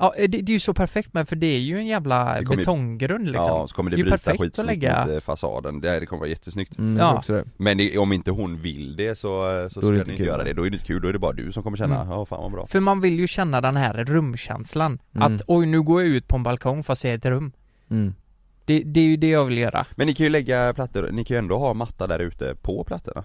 Ja, 0.02 0.14
det, 0.18 0.28
det 0.28 0.52
är 0.52 0.54
ju 0.54 0.60
så 0.60 0.74
perfekt 0.74 1.14
med 1.14 1.30
för 1.30 1.36
det 1.36 1.48
är 1.48 1.60
ju 1.60 1.78
en 1.78 1.86
jävla 1.88 2.38
Det 2.40 2.46
kommer 2.46 2.58
betonggrund 2.58 3.26
liksom. 3.26 3.46
ja 3.48 3.68
så 3.68 3.76
kommer 3.76 3.92
det, 3.92 3.98
ju 3.98 4.04
bryta 4.04 4.18
perfekt 4.18 4.36
att 4.36 4.42
skitsnyggt 4.42 4.68
lägga- 4.68 5.06
mot 5.06 5.14
eh, 5.14 5.20
fasaden, 5.20 5.82
det, 5.82 6.00
det 6.00 6.06
kommer 6.06 6.20
vara 6.20 6.30
jättesnyggt 6.30 6.78
Mm, 6.78 6.98
Ja. 6.98 7.18
också 7.18 7.34
det. 7.34 7.46
Men 7.58 7.78
det, 7.78 7.98
om 7.98 8.14
inte 8.14 8.32
hon 8.32 8.62
vill 8.62 8.96
det 8.96 9.16
så, 9.18 9.28
så 9.72 9.80
Då 9.82 9.88
är 9.88 9.92
ska 9.92 9.92
det 9.92 10.06
ni 10.06 10.12
inte 10.12 10.24
göra 10.24 10.44
det, 10.44 10.54
då 10.54 10.66
är 10.66 10.70
det 10.70 10.76
inte 10.76 10.86
kul, 10.88 11.02
då 11.02 11.08
är 11.08 11.14
det 11.14 11.20
bara 11.20 11.34
du 11.34 11.52
som 11.52 11.64
kommer 11.64 11.78
känna, 11.78 11.96
Mm. 12.02 12.10
ja 12.10 12.26
fan 12.26 12.42
vad 12.42 12.52
bra 12.52 12.66
För 12.66 12.80
man 12.80 13.02
vill 13.02 13.20
ju 13.20 13.28
känna 13.28 13.62
den 13.62 13.76
här 13.78 13.94
rumkänslan. 14.04 15.00
Mm. 15.16 15.36
Att 15.36 15.42
oj 15.48 15.66
nu 15.66 15.82
går 15.82 16.02
jag 16.02 16.10
ut 16.12 16.28
på 16.28 16.36
en 16.36 16.44
balkong 16.44 16.84
för 16.84 16.94
att 16.94 17.00
se 17.00 17.12
ett 17.12 17.26
rum. 17.26 17.52
Mm. 17.90 18.14
Det, 18.66 18.80
det 18.86 19.00
är 19.00 19.06
ju 19.06 19.18
det 19.18 19.28
jag 19.30 19.46
vill 19.46 19.58
göra. 19.58 19.86
Men 19.96 20.08
ni 20.08 20.14
kan 20.14 20.24
ju 20.24 20.30
lägga 20.30 20.74
plattor, 20.74 21.10
ni 21.12 21.24
kan 21.24 21.36
ju 21.36 21.40
ändå 21.40 21.58
ha 21.58 21.74
matta 21.74 22.08
där 22.08 22.20
ute 22.20 22.56
på 22.62 22.84
plattorna 22.84 23.24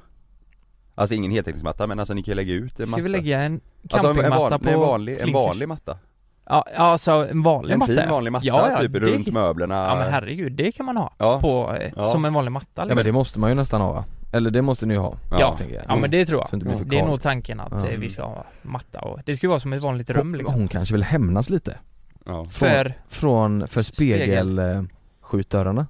Alltså 0.95 1.15
ingen 1.15 1.31
heltäckningsmatta 1.31 1.87
men 1.87 1.99
alltså 1.99 2.15
ni 2.15 2.23
kan 2.23 2.33
ju 2.33 2.37
lägga 2.37 2.55
ut 2.55 2.81
en 2.81 2.87
Ska 2.87 2.91
matta 2.91 3.03
vi 3.03 3.09
lägga 3.09 3.41
en 3.43 3.61
Alltså 3.91 4.09
en, 4.09 4.17
en, 4.17 4.23
campingmatta 4.23 4.51
van, 4.51 4.61
på 4.61 4.69
en, 4.69 4.79
vanlig, 4.81 5.19
en 5.19 5.33
vanlig 5.33 5.69
matta 5.69 5.99
Ja, 6.49 6.65
ja, 6.77 6.83
alltså 6.83 7.29
en 7.31 7.43
vanlig 7.43 7.73
En 7.73 7.79
matta. 7.79 7.93
fin 7.93 8.09
vanlig 8.11 8.31
matta, 8.33 8.47
ja, 8.47 8.71
ja, 8.71 8.81
typ 8.81 8.93
det, 8.93 8.99
runt 9.01 9.33
möblerna 9.33 9.75
Ja 9.75 9.97
men 9.97 10.13
herregud, 10.13 10.53
det 10.53 10.73
kan 10.73 10.87
man 10.87 10.97
ha. 10.97 11.13
Ja. 11.19 11.41
På, 11.41 11.75
eh, 11.81 11.93
Ja. 11.97 12.07
som 12.07 12.25
en 12.25 12.33
vanlig 12.35 12.53
matta 12.53 12.69
Ja 12.75 12.83
liksom. 12.85 12.97
men 12.97 13.05
det 13.05 13.13
måste 13.13 13.39
man 13.39 13.51
ju 13.51 13.55
nästan 13.57 13.81
ha 13.81 13.93
va? 13.93 14.05
Eller 14.33 14.51
det 14.51 14.63
måste 14.63 14.87
ni 14.87 14.95
ju 14.95 15.01
ha 15.01 15.15
Ja. 15.31 15.37
Ja, 15.41 15.57
jag. 15.75 15.85
ja 15.89 15.97
men 15.97 16.11
det 16.11 16.27
tror 16.27 16.45
jag. 16.51 16.61
Det 16.61 16.85
det 16.85 16.99
är 16.99 17.05
nog 17.07 17.23
tanken 17.23 17.61
att 17.61 17.73
Ja. 17.85 17.89
eh, 17.89 17.99
vi 17.99 18.09
ska 18.09 18.23
ha 18.25 18.45
matta 18.63 19.01
och 19.01 19.21
det 19.25 19.37
ska 19.37 19.47
ju 19.47 19.49
vara 19.49 19.61
som 19.61 19.73
ett 19.73 19.83
vanligt 19.83 20.11
rum 20.11 20.29
hon, 20.29 20.39
liksom. 20.39 20.59
hon 20.59 20.69
kanske 20.69 20.95
vill 20.95 21.05
hämnas 21.05 21.51
lite 21.51 21.79
Ja. 22.25 22.45
För, 22.51 22.95
Från, 23.09 23.69
för 23.69 23.83
Spegel. 23.83 24.53
spegelskjutdörrarna 24.53 25.87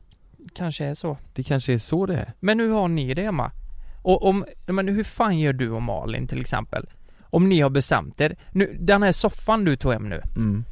kanske 0.55 0.85
är 0.85 0.95
så. 0.95 1.17
Det 1.35 1.43
kanske 1.43 1.73
är 1.73 1.79
så 1.79 2.07
det 2.07 2.15
är 2.15 2.33
Men 2.41 2.61
hur 2.61 2.73
har 2.73 2.89
ni 2.89 3.15
det 3.15 3.23
hemma? 3.23 3.51
Och 4.03 4.29
om, 4.29 4.45
men 4.67 4.89
hur 4.89 5.05
fan 5.05 5.39
gör 5.39 5.53
du 5.53 5.71
och 5.71 5.83
Malin 5.83 6.27
till 6.27 6.41
exempel? 6.41 6.87
Om 7.31 7.49
ni 7.49 7.61
har 7.61 7.71
bestämt 7.71 8.21
er, 8.21 8.37
nu, 8.51 8.77
den 8.81 9.03
här 9.03 9.13
soffan 9.13 9.65
du 9.65 9.77
tog 9.77 9.93
hem 9.93 10.09
nu. 10.09 10.23
Mm. 10.37 10.65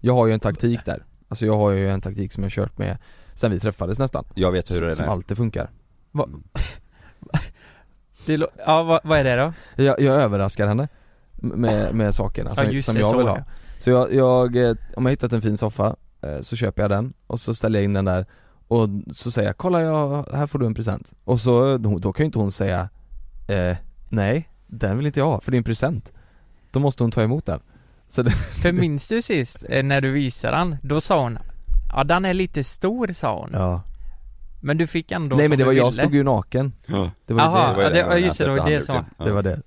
Jag 0.00 0.14
har 0.14 0.26
ju 0.26 0.32
en 0.32 0.40
taktik 0.40 0.84
där. 0.84 1.04
Alltså 1.28 1.46
jag 1.46 1.56
har 1.56 1.70
ju 1.70 1.90
en 1.90 2.00
taktik 2.00 2.32
som 2.32 2.42
jag 2.42 2.52
kört 2.52 2.78
med 2.78 2.98
sen 3.34 3.50
vi 3.50 3.60
träffades 3.60 3.98
nästan. 3.98 4.24
Jag 4.34 4.52
vet 4.52 4.70
hur 4.70 4.86
det 4.86 4.94
Som 4.94 5.04
är 5.04 5.08
alltid 5.08 5.36
funkar. 5.36 5.70
Va? 6.10 6.28
det, 8.26 8.46
Ja, 8.66 8.82
vad, 8.82 9.00
vad 9.04 9.18
är 9.18 9.24
det 9.24 9.36
då? 9.36 9.52
Jag, 9.82 10.00
jag 10.00 10.22
överraskar 10.22 10.66
henne 10.66 10.88
med, 11.32 11.94
med 11.94 12.14
sakerna 12.14 12.54
som, 12.54 12.70
Ja, 12.70 12.82
som 12.82 12.96
jag 12.96 13.18
vill 13.18 13.26
ha. 13.26 13.44
Så 13.78 13.90
jag, 13.90 14.14
jag, 14.14 14.56
eh, 14.56 14.76
om 14.96 15.06
jag 15.06 15.10
hittat 15.10 15.32
en 15.32 15.42
fin 15.42 15.56
soffa 15.56 15.96
eh, 16.22 16.40
så 16.40 16.56
köper 16.56 16.82
jag 16.82 16.90
den 16.90 17.12
och 17.26 17.40
så 17.40 17.54
ställer 17.54 17.78
jag 17.78 17.84
in 17.84 17.92
den 17.92 18.04
där 18.04 18.26
och 18.68 18.88
så 19.14 19.30
säger 19.30 19.48
jag 19.48 19.56
'Kolla 19.56 19.82
jag, 19.82 20.26
här 20.32 20.46
får 20.46 20.58
du 20.58 20.66
en 20.66 20.74
present' 20.74 21.14
och 21.24 21.40
så, 21.40 21.78
då, 21.78 21.98
då 21.98 22.12
kan 22.12 22.24
ju 22.24 22.26
inte 22.26 22.38
hon 22.38 22.52
säga 22.52 22.88
eh, 23.48 23.76
'Nej, 24.08 24.48
den 24.72 24.96
vill 24.96 25.06
inte 25.06 25.20
jag 25.20 25.26
ha 25.26 25.40
för 25.40 25.50
det 25.50 25.54
är 25.56 25.58
en 25.58 25.64
present' 25.64 26.12
Då 26.70 26.80
måste 26.80 27.02
hon 27.04 27.10
ta 27.10 27.22
emot 27.22 27.46
den. 27.46 27.60
Så 28.08 28.22
det, 28.22 28.30
För 28.62 28.72
minns 28.72 29.08
du 29.08 29.22
sist, 29.22 29.64
eh, 29.68 29.82
när 29.82 30.00
du 30.00 30.10
visade 30.12 30.56
den, 30.56 30.76
då 30.82 31.00
sa 31.00 31.22
hon 31.22 31.38
Ja 31.94 32.04
den 32.04 32.24
är 32.24 32.34
lite 32.34 32.64
stor 32.64 33.06
sa 33.12 33.38
hon. 33.40 33.50
Ja. 33.52 33.82
Men 34.64 34.78
du 34.78 34.86
fick 34.86 35.10
ändå 35.12 35.36
Nej 35.36 35.48
men 35.48 35.58
det 35.58 35.64
var 35.64 35.72
jag 35.72 35.90
ville. 35.90 36.02
stod 36.02 36.14
ju 36.14 36.22
naken. 36.22 36.72
Ja. 36.86 37.10
Det 37.26 37.34
var 37.34 37.40
Aha, 37.42 37.72
det, 37.76 37.82
ja, 37.82 37.90
det, 37.90 37.98
ja, 37.98 38.06
gången 38.08 38.22
just 38.24 38.38
det, 38.38 38.44
jag 38.44 38.56
det 38.56 38.60
var 38.62 38.70
det 38.70 38.82
som 38.82 39.04
det 39.24 39.30
var 39.32 39.42
det. 39.42 39.60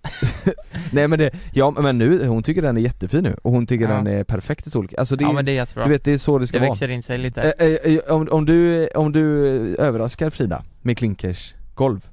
Nej 0.91 1.07
men 1.07 1.19
det, 1.19 1.31
ja 1.53 1.71
men 1.71 1.97
nu, 1.97 2.27
hon 2.27 2.43
tycker 2.43 2.61
den 2.61 2.77
är 2.77 2.81
jättefin 2.81 3.23
nu. 3.23 3.35
Och 3.43 3.51
hon 3.51 3.67
tycker 3.67 3.89
Ja. 3.89 3.95
den 3.95 4.07
är 4.07 4.23
perfekt 4.23 4.67
i 4.67 4.69
storlek. 4.69 4.93
Alltså 4.97 5.15
det, 5.15 5.23
Ja 5.23 5.29
är- 5.29 5.33
men 5.33 5.45
det 5.45 5.51
är 5.51 5.53
jättebra. 5.53 5.83
du 5.83 5.89
vet 5.89 6.03
det 6.03 6.11
är 6.11 6.17
så 6.17 6.37
det 6.39 6.47
ska 6.47 6.57
Det 6.57 6.61
vara. 6.61 6.71
växer 6.71 6.89
in 6.89 7.03
sig 7.03 7.17
lite. 7.17 7.41
Eh, 7.59 7.67
eh, 7.93 7.99
om, 8.15 8.27
om, 8.31 8.45
du, 8.45 8.87
om 8.87 9.11
du 9.11 9.21
överraskar 9.75 10.29
Frida 10.29 10.63
med 10.81 10.97
klinkers 10.97 11.55
golv 11.75 12.07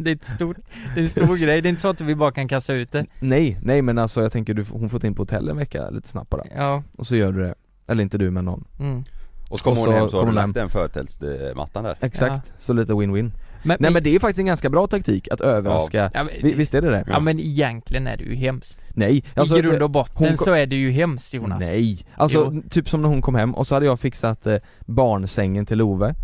Det 0.00 0.10
är 0.10 0.14
ett 0.14 0.24
stor, 0.24 0.56
det 0.94 1.00
är 1.00 1.04
en 1.04 1.10
stor 1.10 1.36
grej, 1.44 1.60
det 1.62 1.68
är 1.68 1.70
inte 1.70 1.82
så 1.82 1.88
att 1.88 2.00
vi 2.00 2.14
bara 2.14 2.30
kan 2.30 2.48
kasta 2.48 2.72
ut 2.74 2.92
det. 2.92 3.06
Nej, 3.20 3.58
nej 3.62 3.82
men 3.82 3.98
alltså 3.98 4.22
jag 4.22 4.32
tänker 4.32 4.54
du, 4.54 4.64
hon 4.70 4.90
får 4.90 5.04
in 5.06 5.14
på 5.14 5.22
hotell 5.22 5.48
en 5.48 5.56
vecka 5.56 5.90
lite 5.90 6.08
snabbt 6.08 6.30
bara 6.30 6.42
Ja, 6.56 6.82
Och 6.98 7.06
så 7.06 7.16
gör 7.16 7.32
du 7.32 7.42
det, 7.42 7.54
eller 7.86 8.02
inte 8.02 8.18
du 8.18 8.30
men 8.30 8.44
någon. 8.44 8.64
Mm. 8.80 9.04
Och 9.50 9.58
så 9.58 9.64
kommer 9.64 9.80
Och 9.80 9.86
hon 9.86 9.94
hem 9.94 10.10
så 10.10 10.18
har 10.18 10.26
du 10.26 10.32
lagt 10.32 10.54
den 10.54 10.68
förtälsmattan 10.70 11.84
där. 11.84 11.96
Exakt, 12.00 12.52
så 12.58 12.72
lite 12.72 12.92
win-win. 12.92 13.30
Men, 13.62 13.76
Nej 13.80 13.90
men 13.90 14.02
det 14.02 14.14
är 14.14 14.18
faktiskt 14.18 14.38
en 14.38 14.46
ganska 14.46 14.70
bra 14.70 14.86
taktik 14.86 15.28
att 15.30 15.40
överraska. 15.40 16.10
Ja, 16.14 16.24
men, 16.24 16.34
Vi- 16.42 16.54
Visst 16.54 16.74
är 16.74 16.82
det 16.82 16.90
det? 16.90 17.04
ja 17.06 17.20
men 17.20 17.40
egentligen 17.40 18.06
är 18.06 18.16
det 18.16 18.24
ju 18.24 18.34
hemskt. 18.34 18.78
Nej, 18.94 19.24
alltså, 19.34 19.58
I 19.58 19.60
grund 19.60 19.82
och 19.82 19.90
botten 19.90 20.14
hon 20.16 20.28
kom- 20.28 20.36
så 20.44 20.52
är 20.52 20.66
det 20.66 20.76
ju 20.76 20.90
hemskt 20.90 21.34
Jonas. 21.34 21.60
Nej, 21.60 22.06
alltså 22.16 22.50
Jo. 22.54 22.62
typ 22.70 22.88
som 22.88 23.02
när 23.02 23.08
hon 23.08 23.22
kom 23.22 23.34
hem 23.34 23.54
och 23.54 23.66
så 23.66 23.74
hade 23.74 23.86
jag 23.86 24.00
fixat 24.00 24.46
eh, 24.46 24.56
barnsängen 24.86 25.66
till 25.66 25.78
Love 25.78 26.14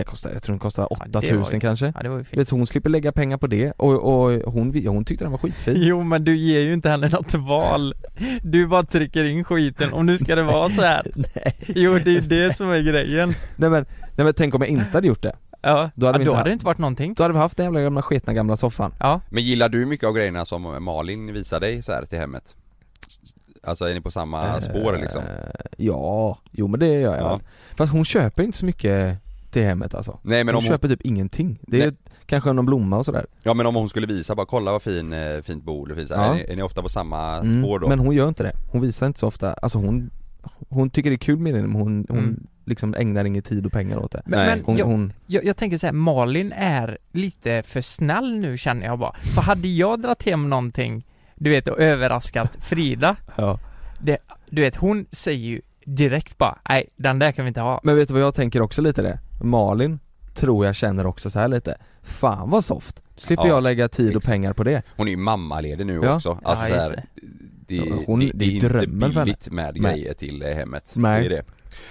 Det 0.00 0.04
kostar, 0.04 0.30
jag 0.30 0.42
tror 0.42 0.52
den 0.52 0.58
kostar 0.60 0.86
Ja, 0.90 0.96
det 1.06 1.18
8000 1.18 1.40
var 1.40 1.52
ju- 1.52 1.60
kanske. 1.60 1.92
Ja 1.96 2.02
det 2.02 2.08
var 2.08 2.18
ju 2.18 2.24
fint. 2.24 2.40
Vet, 2.40 2.50
hon 2.50 2.66
slipper 2.66 2.90
lägga 2.90 3.12
pengar 3.12 3.36
på 3.36 3.46
det 3.46 3.72
och, 3.76 3.92
och 3.92 4.52
hon, 4.52 4.86
hon 4.86 5.04
tyckte 5.04 5.24
den 5.24 5.30
var 5.32 5.38
skitfin. 5.38 5.74
Jo 5.78 6.02
men 6.02 6.24
du 6.24 6.36
ger 6.36 6.60
ju 6.60 6.72
inte 6.72 6.88
henne 6.88 7.08
något 7.08 7.34
val. 7.34 7.94
Du 8.42 8.66
bara 8.66 8.82
trycker 8.82 9.24
in 9.24 9.44
skiten 9.44 9.92
och 9.92 10.04
nu 10.04 10.18
ska 10.18 10.34
det 10.34 10.42
vara 10.42 10.68
så 10.68 10.82
här. 10.82 11.06
Nej. 11.14 11.54
Jo 11.66 11.98
det 12.04 12.16
är 12.16 12.20
det 12.20 12.56
som 12.56 12.70
är 12.70 12.80
grejen. 12.80 13.34
Nej 13.56 13.70
men, 13.70 13.86
nej 14.16 14.24
men 14.24 14.34
tänk 14.34 14.54
om 14.54 14.60
jag 14.62 14.70
inte 14.70 14.90
hade 14.96 15.06
gjort 15.06 15.22
det. 15.22 15.36
Ja, 15.62 15.90
Då 15.94 16.06
hade 16.06 16.18
ja, 16.18 16.24
då 16.24 16.30
inte 16.30 16.36
hade 16.36 16.50
det 16.50 16.52
inte 16.52 16.66
varit 16.66 16.78
någonting. 16.78 17.14
Då 17.14 17.22
hade 17.22 17.32
vi 17.32 17.38
haft 17.40 17.56
den 17.56 17.64
jävla 17.64 17.80
gamla 17.80 18.02
sketna 18.02 18.32
gamla 18.32 18.56
soffan. 18.56 18.94
Ja, 19.00 19.20
Men 19.30 19.42
gillar 19.42 19.68
du 19.68 19.86
mycket 19.86 20.06
av 20.06 20.14
grejerna 20.14 20.44
som 20.44 20.84
Malin 20.84 21.32
visar 21.32 21.60
dig 21.60 21.82
så 21.82 21.92
här 21.92 22.04
till 22.04 22.18
hemmet? 22.18 22.56
Alltså 23.62 23.84
är 23.84 23.94
ni 23.94 24.00
på 24.00 24.10
samma 24.10 24.60
spår 24.60 24.98
liksom? 25.00 25.22
Eh, 25.22 25.60
Ja, 25.76 26.38
jo 26.50 26.66
men 26.68 26.80
det 26.80 26.86
gör 26.86 27.16
jag 27.16 27.24
Ja. 27.24 27.40
Fast 27.76 27.92
hon 27.92 28.04
köper 28.04 28.42
inte 28.42 28.58
så 28.58 28.66
mycket 28.66 29.18
till 29.50 29.62
hemmet 29.62 29.94
alltså 29.94 30.18
Nej 30.22 30.44
men 30.44 30.54
Hon 30.54 30.58
om 30.58 30.64
hon, 30.64 30.68
köper 30.74 30.88
typ 30.88 31.00
ingenting 31.02 31.58
Det 31.62 31.82
är 31.82 31.86
Nej. 31.86 31.96
kanske 32.26 32.52
någon 32.52 32.66
blomma 32.66 32.98
och 32.98 33.04
sådär 33.04 33.26
ja 33.42 33.54
men 33.54 33.66
om 33.66 33.74
hon 33.74 33.88
skulle 33.88 34.06
visa 34.06 34.34
bara 34.34 34.46
kolla 34.46 34.72
vad 34.72 34.82
fin, 34.82 35.12
eh, 35.12 35.42
fint 35.42 35.64
fint 35.96 36.08
så 36.08 36.14
här. 36.14 36.26
Ja. 36.26 36.30
är, 36.30 36.34
ni, 36.34 36.44
är 36.52 36.56
ni 36.56 36.62
ofta 36.62 36.82
på 36.82 36.88
samma 36.88 37.36
Mm, 37.38 37.62
spår 37.62 37.78
då? 37.78 37.88
Men 37.88 37.98
hon 37.98 38.14
gör 38.14 38.28
inte 38.28 38.42
det, 38.42 38.52
hon 38.72 38.80
visar 38.80 39.06
inte 39.06 39.18
så 39.20 39.26
ofta, 39.26 39.52
alltså 39.52 39.78
hon 39.78 40.10
Hon 40.68 40.90
tycker 40.90 41.10
det 41.10 41.14
är 41.14 41.18
kul 41.18 41.38
med 41.38 41.54
det 41.54 41.62
men 41.62 41.72
hon, 41.72 42.06
hon 42.08 42.18
Mm. 42.18 42.46
liksom 42.64 42.94
ägnar 42.94 43.24
ingen 43.24 43.42
tid 43.42 43.66
och 43.66 43.72
pengar 43.72 43.98
åt 43.98 44.10
det 44.12 44.22
men, 44.24 44.38
Nej. 44.38 44.48
men 44.56 44.64
Hon, 44.64 44.76
jag, 44.76 44.86
hon 44.86 45.12
jag, 45.26 45.44
jag 45.44 45.56
tänker 45.56 45.78
så 45.78 45.86
här, 45.86 45.92
Malin 45.92 46.52
är 46.56 46.98
lite 47.12 47.62
för 47.62 47.80
snäll 47.80 48.36
nu 48.36 48.58
känner 48.58 48.86
jag 48.86 48.98
bara 48.98 49.12
För 49.34 49.42
hade 49.42 49.68
jag 49.68 50.02
dragit 50.02 50.22
hem 50.22 50.50
någonting, 50.50 51.06
du 51.34 51.50
vet 51.50 51.68
och 51.68 51.78
överraskat 51.80 52.58
Frida 52.60 53.16
ja. 53.36 53.58
Du 54.50 54.60
vet 54.62 54.76
hon 54.76 55.06
säger 55.10 55.46
ju 55.48 55.60
direkt 55.84 56.38
bara, 56.38 56.58
nej 56.68 56.88
den 56.96 57.18
där 57.18 57.32
kan 57.32 57.44
vi 57.44 57.48
inte 57.48 57.60
ha 57.60 57.80
Men 57.82 57.96
vet 57.96 58.08
du 58.08 58.14
vad 58.14 58.22
jag 58.22 58.34
tänker 58.34 58.62
också 58.62 58.82
lite 58.82 59.02
det? 59.02 59.18
Malin 59.40 59.98
tror 60.34 60.66
jag 60.66 60.76
känner 60.76 61.06
också 61.06 61.30
så 61.30 61.38
här 61.38 61.48
lite 61.48 61.76
Fan 62.02 62.50
vad 62.50 62.64
soft, 62.64 63.02
slipper 63.16 63.44
Ja, 63.44 63.48
jag 63.48 63.62
lägga 63.62 63.88
tid 63.88 64.10
och 64.10 64.16
exakt. 64.16 64.26
pengar 64.32 64.52
på 64.52 64.64
det 64.64 64.82
Hon 64.96 65.06
är 65.08 65.10
ju 65.10 65.16
mammaledig 65.16 65.86
nu 65.86 66.00
Ja. 66.02 66.14
också, 66.14 66.38
alltså 66.42 66.68
Ja, 66.68 66.80
här, 66.80 67.04
det. 67.66 67.80
hon- 68.06 68.20
det, 68.20 68.26
det 68.26 68.32
det 68.34 68.44
är 68.44 68.48
är 68.48 68.54
inte 68.54 68.68
drömmen 68.68 69.10
billigt 69.12 69.50
med 69.50 69.76
Nej. 69.80 69.92
grejer 69.92 70.14
till 70.14 70.42
eh, 70.42 70.48
hemmet, 70.54 70.84
Nej. 70.92 71.20
det 71.20 71.26
är 71.26 71.30
det 71.30 71.42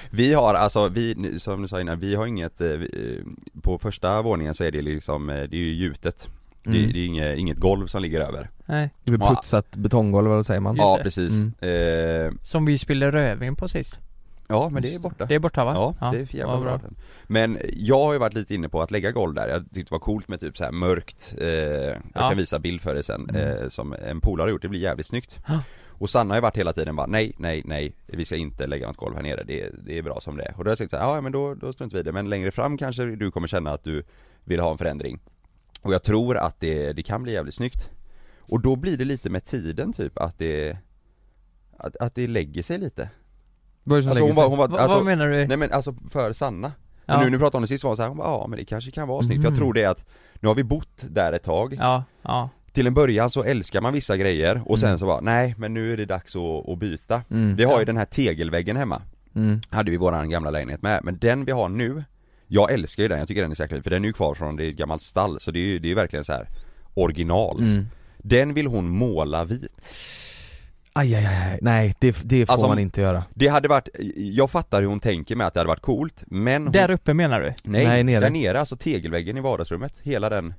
Vi 0.09 0.33
har 0.33 0.53
alltså, 0.53 0.87
vi, 0.87 1.35
som 1.39 1.61
du 1.61 1.67
sa 1.67 1.81
innan, 1.81 1.99
vi 1.99 2.15
har 2.15 2.27
inget, 2.27 2.61
eh, 2.61 2.67
vi, 2.67 2.85
eh, 3.19 3.25
på 3.61 3.77
första 3.79 4.21
våningen 4.21 4.53
så 4.53 4.63
är 4.63 4.71
det 4.71 4.81
liksom, 4.81 5.27
det 5.27 5.33
är 5.35 5.47
ju 5.55 5.73
gjutet 5.73 6.29
Mm. 6.65 6.81
det, 6.81 6.93
det 6.93 6.99
är 6.99 7.05
inget, 7.05 7.37
inget 7.37 7.57
golv 7.57 7.87
som 7.87 8.01
ligger 8.01 8.19
över 8.19 8.49
Nej, 8.65 8.89
Det 9.03 9.11
Ja. 9.19 9.35
putsat 9.35 9.75
betonggolv, 9.77 10.27
eller 10.27 10.35
vad 10.35 10.45
säger 10.45 10.59
man? 10.59 10.75
Just 10.75 10.83
Ja 10.83 10.97
det. 10.97 11.03
precis, 11.03 11.33
Mm. 11.61 12.25
eh, 12.27 12.31
som 12.41 12.65
vi 12.65 12.77
spelade 12.77 13.11
rödvin 13.11 13.55
på 13.55 13.67
sist 13.67 13.99
ja 14.49 14.69
men 14.69 14.81
det 14.83 14.95
är 14.95 14.99
borta. 14.99 15.25
Det. 15.25 15.35
Är 15.35 15.39
borta 15.39 15.65
va? 15.65 15.95
Ja, 16.01 16.11
det 16.11 16.19
är 16.19 16.25
för 16.25 16.37
jävla 16.37 16.53
vad 16.53 16.63
bra. 16.63 16.79
Men 17.27 17.57
jag 17.73 18.03
har 18.05 18.13
ju 18.13 18.19
varit 18.19 18.33
lite 18.33 18.55
inne 18.55 18.69
på 18.69 18.81
att 18.81 18.91
lägga 18.91 19.11
golv 19.11 19.33
där, 19.33 19.47
jag 19.47 19.63
tyckte 19.63 19.79
det 19.79 19.91
var 19.91 19.99
coolt 19.99 20.27
med 20.27 20.39
typ 20.39 20.57
så 20.57 20.63
här 20.63 20.71
mörkt, 20.71 21.35
eh, 21.41 21.47
jag 21.47 21.95
Ja. 22.13 22.29
kan 22.29 22.37
visa 22.37 22.59
bild 22.59 22.81
för 22.81 22.93
dig 22.93 23.03
sen, 23.03 23.29
Mm. 23.29 23.35
eh, 23.63 23.69
som 23.69 23.93
en 23.93 24.21
polare 24.21 24.45
har 24.45 24.49
gjort, 24.51 24.61
det 24.61 24.67
blir 24.69 24.79
jävligt 24.79 25.05
snyggt. 25.07 25.39
Ja. 25.47 25.59
Och 25.87 26.09
Sanna 26.09 26.31
har 26.33 26.37
ju 26.37 26.41
varit 26.41 26.57
hela 26.57 26.73
tiden 26.73 26.95
bara 26.95 27.07
nej, 27.07 27.33
nej, 27.37 27.61
nej, 27.65 27.95
vi 28.05 28.25
ska 28.25 28.35
inte 28.35 28.67
lägga 28.67 28.87
något 28.87 28.97
golv 28.97 29.15
här 29.15 29.23
nere, 29.23 29.43
det, 29.43 29.69
det 29.85 29.97
är 29.97 30.01
bra 30.01 30.19
som 30.21 30.37
det 30.37 30.43
är. 30.43 30.53
Och 30.57 30.63
då 30.63 30.67
har 30.67 30.71
jag 30.71 30.77
sagt 30.77 30.91
så 30.91 30.97
här, 30.97 31.15
ja 31.15 31.21
men 31.21 31.31
då, 31.31 31.53
då 31.53 31.73
struntar 31.73 31.97
vi 31.97 31.99
i 31.99 32.03
det, 32.03 32.11
men 32.11 32.29
längre 32.29 32.51
fram 32.51 32.77
kanske 32.77 33.05
du 33.05 33.31
kommer 33.31 33.47
känna 33.47 33.71
att 33.71 33.83
du 33.83 34.03
vill 34.43 34.59
ha 34.59 34.71
en 34.71 34.77
förändring. 34.77 35.19
Och 35.81 35.93
jag 35.93 36.03
tror 36.03 36.37
att 36.37 36.59
det, 36.59 36.93
det 36.93 37.03
kan 37.03 37.23
bli 37.23 37.33
jävligt 37.33 37.55
snyggt. 37.55 37.89
Och 38.39 38.61
då 38.61 38.75
blir 38.75 38.97
det 38.97 39.05
lite 39.05 39.29
med 39.29 39.43
tiden 39.45 39.93
typ 39.93 40.17
att 40.17 40.37
det 40.37 40.77
att, 41.77 41.95
att 41.95 42.15
det 42.15 42.27
lägger 42.27 42.63
sig 42.63 42.77
lite 42.77 43.09
Det 43.97 44.03
som 44.03 44.09
Alltså 44.11 44.23
hon 44.25 44.35
var, 44.35 44.47
hon 44.49 44.57
var, 44.57 44.67
Va, 44.67 44.77
alltså, 44.79 44.97
vad 44.97 45.05
menar 45.05 45.27
du? 45.29 45.47
Nej 45.47 45.57
men 45.57 45.71
alltså 45.71 45.95
för 46.09 46.33
Sanna 46.33 46.71
Ja. 47.05 47.13
Men 47.15 47.23
nu 47.25 47.31
när 47.31 47.37
vi 47.37 47.41
pratade 47.41 47.57
om 47.57 47.61
det 47.61 47.67
sist 47.67 47.83
var 47.83 47.89
hon 47.89 47.97
så 47.97 48.01
här, 48.01 48.09
hon 48.09 48.17
bara, 48.17 48.27
ja 48.27 48.47
men 48.47 48.59
det 48.59 48.65
kanske 48.65 48.91
kan 48.91 49.07
vara 49.07 49.23
snyggt, 49.23 49.41
för 49.41 49.43
jag 49.43 49.51
Mm. 49.51 49.59
tror 49.59 49.73
det 49.73 49.83
är 49.83 49.89
att 49.89 50.05
Nu 50.39 50.47
har 50.47 50.55
vi 50.55 50.63
bott 50.63 51.03
där 51.09 51.33
ett 51.33 51.43
tag 51.43 51.73
Ja, 51.79 52.03
ja, 52.21 52.49
Till 52.73 52.87
en 52.87 52.93
början 52.93 53.29
så 53.29 53.43
älskar 53.43 53.81
man 53.81 53.93
vissa 53.93 54.17
grejer 54.17 54.61
och 54.65 54.79
sen 54.79 54.89
Mm. 54.89 54.99
så 54.99 55.05
bara, 55.05 55.19
nej 55.21 55.55
men 55.57 55.73
nu 55.73 55.93
är 55.93 55.97
det 55.97 56.05
dags 56.05 56.35
att, 56.35 56.69
att 56.69 56.77
byta 56.79 57.21
Mm. 57.31 57.55
Vi 57.55 57.63
har 57.63 57.73
Ja. 57.73 57.79
ju 57.79 57.85
den 57.85 57.97
här 57.97 58.05
tegelväggen 58.05 58.77
hemma 58.77 59.01
Mm. 59.35 59.61
Hade 59.69 59.91
vi 59.91 59.97
våran 59.97 60.29
gamla 60.29 60.49
lägenhet 60.51 60.81
med, 60.81 60.99
men 61.03 61.17
den 61.17 61.45
vi 61.45 61.51
har 61.51 61.69
nu 61.69 62.03
Jag 62.47 62.71
älskar 62.71 63.03
ju 63.03 63.09
den, 63.09 63.19
jag 63.19 63.27
tycker 63.27 63.41
den 63.41 63.51
är 63.51 63.67
fin, 63.67 63.83
för 63.83 63.89
den 63.89 64.03
är 64.03 64.07
ju 64.07 64.13
kvar 64.13 64.33
från 64.35 64.55
det 64.55 64.65
är 64.65 64.69
ett 64.69 64.75
gammalt 64.75 65.01
stall 65.01 65.39
så 65.39 65.51
det 65.51 65.59
är 65.59 65.65
ju, 65.65 65.79
det 65.79 65.87
är 65.87 65.89
ju 65.89 65.95
verkligen 65.95 66.25
så 66.25 66.33
här 66.33 66.47
original 66.93 67.59
Mm. 67.59 67.85
Den 68.17 68.53
vill 68.53 68.67
hon 68.67 68.89
måla 68.89 69.43
vit 69.43 69.71
Aj, 70.93 71.15
aj, 71.15 71.25
aj, 71.25 71.59
nej 71.61 71.93
det, 71.99 72.17
det 72.23 72.45
får 72.45 72.53
Alltså, 72.53 72.67
man 72.67 72.79
inte 72.79 73.01
göra 73.01 73.23
Det 73.33 73.47
hade 73.47 73.67
varit, 73.67 73.89
jag 74.15 74.51
fattar 74.51 74.81
hur 74.81 74.87
hon 74.87 74.99
tänker 74.99 75.35
med 75.35 75.47
att 75.47 75.53
det 75.53 75.59
hade 75.59 75.67
varit 75.67 75.81
coolt, 75.81 76.23
men 76.27 76.63
hon, 76.63 76.71
där 76.71 76.91
uppe 76.91 77.13
menar 77.13 77.39
du? 77.41 77.53
Nej, 77.63 77.85
Nej, 77.87 78.03
nere. 78.03 78.19
där 78.19 78.29
nere, 78.29 78.59
alltså 78.59 78.75
tegelväggen 78.77 79.37
i 79.37 79.41
vardagsrummet, 79.41 79.93
hela 80.03 80.29
den 80.29 80.53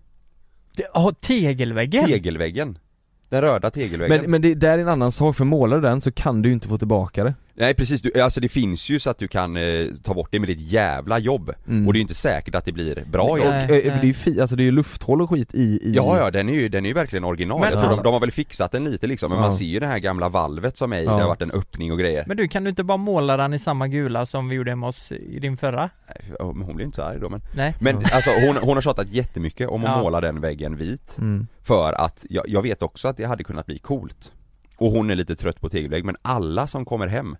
Ja, 0.94 1.12
tegelväggen? 1.20 2.06
tegelväggen 2.06 2.78
Den 3.28 3.40
röda 3.42 3.70
tegelväggen 3.70 4.20
Men, 4.20 4.30
men 4.30 4.42
det 4.42 4.54
där 4.54 4.78
är 4.78 4.82
en 4.82 4.88
annan 4.88 5.12
sak, 5.12 5.36
för 5.36 5.44
målar 5.44 5.76
du 5.76 5.82
den 5.82 6.00
så 6.00 6.12
kan 6.12 6.42
du 6.42 6.48
ju 6.48 6.52
inte 6.52 6.68
få 6.68 6.78
tillbaka 6.78 7.24
det 7.24 7.34
Nej 7.60 7.74
precis, 7.74 8.02
du, 8.02 8.20
alltså 8.20 8.40
det 8.40 8.48
finns 8.48 8.90
ju 8.90 8.98
så 9.00 9.10
att 9.10 9.18
du 9.18 9.28
kan 9.28 9.56
eh, 9.56 9.86
ta 10.02 10.14
bort 10.14 10.28
det 10.30 10.38
med 10.40 10.48
ditt 10.48 10.60
jävla 10.72 11.18
jobb 11.18 11.54
Mm. 11.68 11.86
Och 11.86 11.92
det 11.92 11.96
är 11.96 11.98
ju 12.00 12.02
inte 12.02 12.14
säkert 12.14 12.54
att 12.54 12.64
det 12.64 12.72
blir 12.72 13.04
bra 13.06 13.22
och, 13.24 13.38
jobb 13.38 13.46
eh, 13.54 13.60
för 13.60 13.68
det 13.68 13.86
är 13.90 14.04
ju 14.04 14.14
fi, 14.14 14.40
alltså 14.40 14.56
det 14.56 14.62
är 14.62 14.64
ju 14.64 14.70
lufthål 14.70 15.22
och 15.22 15.30
skit 15.30 15.54
i, 15.54 15.60
i 15.62 15.92
Ja 15.96 16.18
ja, 16.18 16.30
den 16.30 16.48
är 16.48 16.52
ju, 16.52 16.68
den 16.68 16.84
är 16.84 16.88
ju 16.88 16.94
verkligen 16.94 17.24
original. 17.24 17.60
Men- 17.60 17.70
jag 17.70 17.78
tror 17.80 17.92
Ja. 17.92 17.96
de, 17.96 18.02
de 18.02 18.12
har 18.12 18.20
väl 18.20 18.30
fixat 18.30 18.72
den 18.72 18.84
lite 18.84 19.06
liksom, 19.06 19.30
men 19.30 19.36
Ja. 19.38 19.42
man 19.42 19.52
ser 19.52 19.64
ju 19.64 19.80
det 19.80 19.86
här 19.86 19.98
gamla 19.98 20.28
valvet 20.28 20.76
som 20.76 20.92
är 20.92 21.00
i, 21.00 21.04
Ja. 21.04 21.16
det 21.16 21.20
har 21.22 21.28
varit 21.28 21.42
en 21.42 21.50
öppning 21.50 21.92
och 21.92 21.98
grejer 21.98 22.24
Men 22.26 22.36
du, 22.36 22.48
kan 22.48 22.64
du 22.64 22.70
inte 22.70 22.84
bara 22.84 22.96
måla 22.96 23.36
den 23.36 23.54
i 23.54 23.58
samma 23.58 23.88
gula 23.88 24.26
som 24.26 24.48
vi 24.48 24.56
gjorde 24.56 24.70
hemma 24.70 24.86
oss 24.88 25.12
i 25.12 25.38
din 25.38 25.56
förra? 25.56 25.90
Nej, 26.08 26.38
Men 26.54 26.62
hon 26.62 26.76
blir 26.76 26.86
inte 26.86 26.96
så 26.96 27.02
arg 27.02 27.18
då 27.20 27.28
men 27.28 27.40
Nej? 27.54 27.74
Men 27.80 27.96
alltså 27.96 28.30
hon, 28.46 28.56
hon 28.56 28.74
har 28.76 28.80
tjatat 28.82 29.10
jättemycket 29.10 29.68
om 29.68 29.84
att 29.84 29.90
Ja. 29.90 30.02
måla 30.02 30.20
den 30.20 30.40
väggen 30.40 30.76
vit 30.76 31.16
mm. 31.18 31.46
För 31.62 31.92
att, 31.92 32.26
jag, 32.30 32.44
jag 32.48 32.62
vet 32.62 32.82
också 32.82 33.08
att 33.08 33.16
det 33.16 33.24
hade 33.24 33.44
kunnat 33.44 33.66
bli 33.66 33.78
coolt 33.78 34.32
Och 34.76 34.90
hon 34.90 35.10
är 35.10 35.14
lite 35.14 35.36
trött 35.36 35.60
på 35.60 35.68
tegelvägg, 35.68 36.04
men 36.04 36.16
alla 36.22 36.66
som 36.66 36.84
kommer 36.84 37.06
hem 37.06 37.36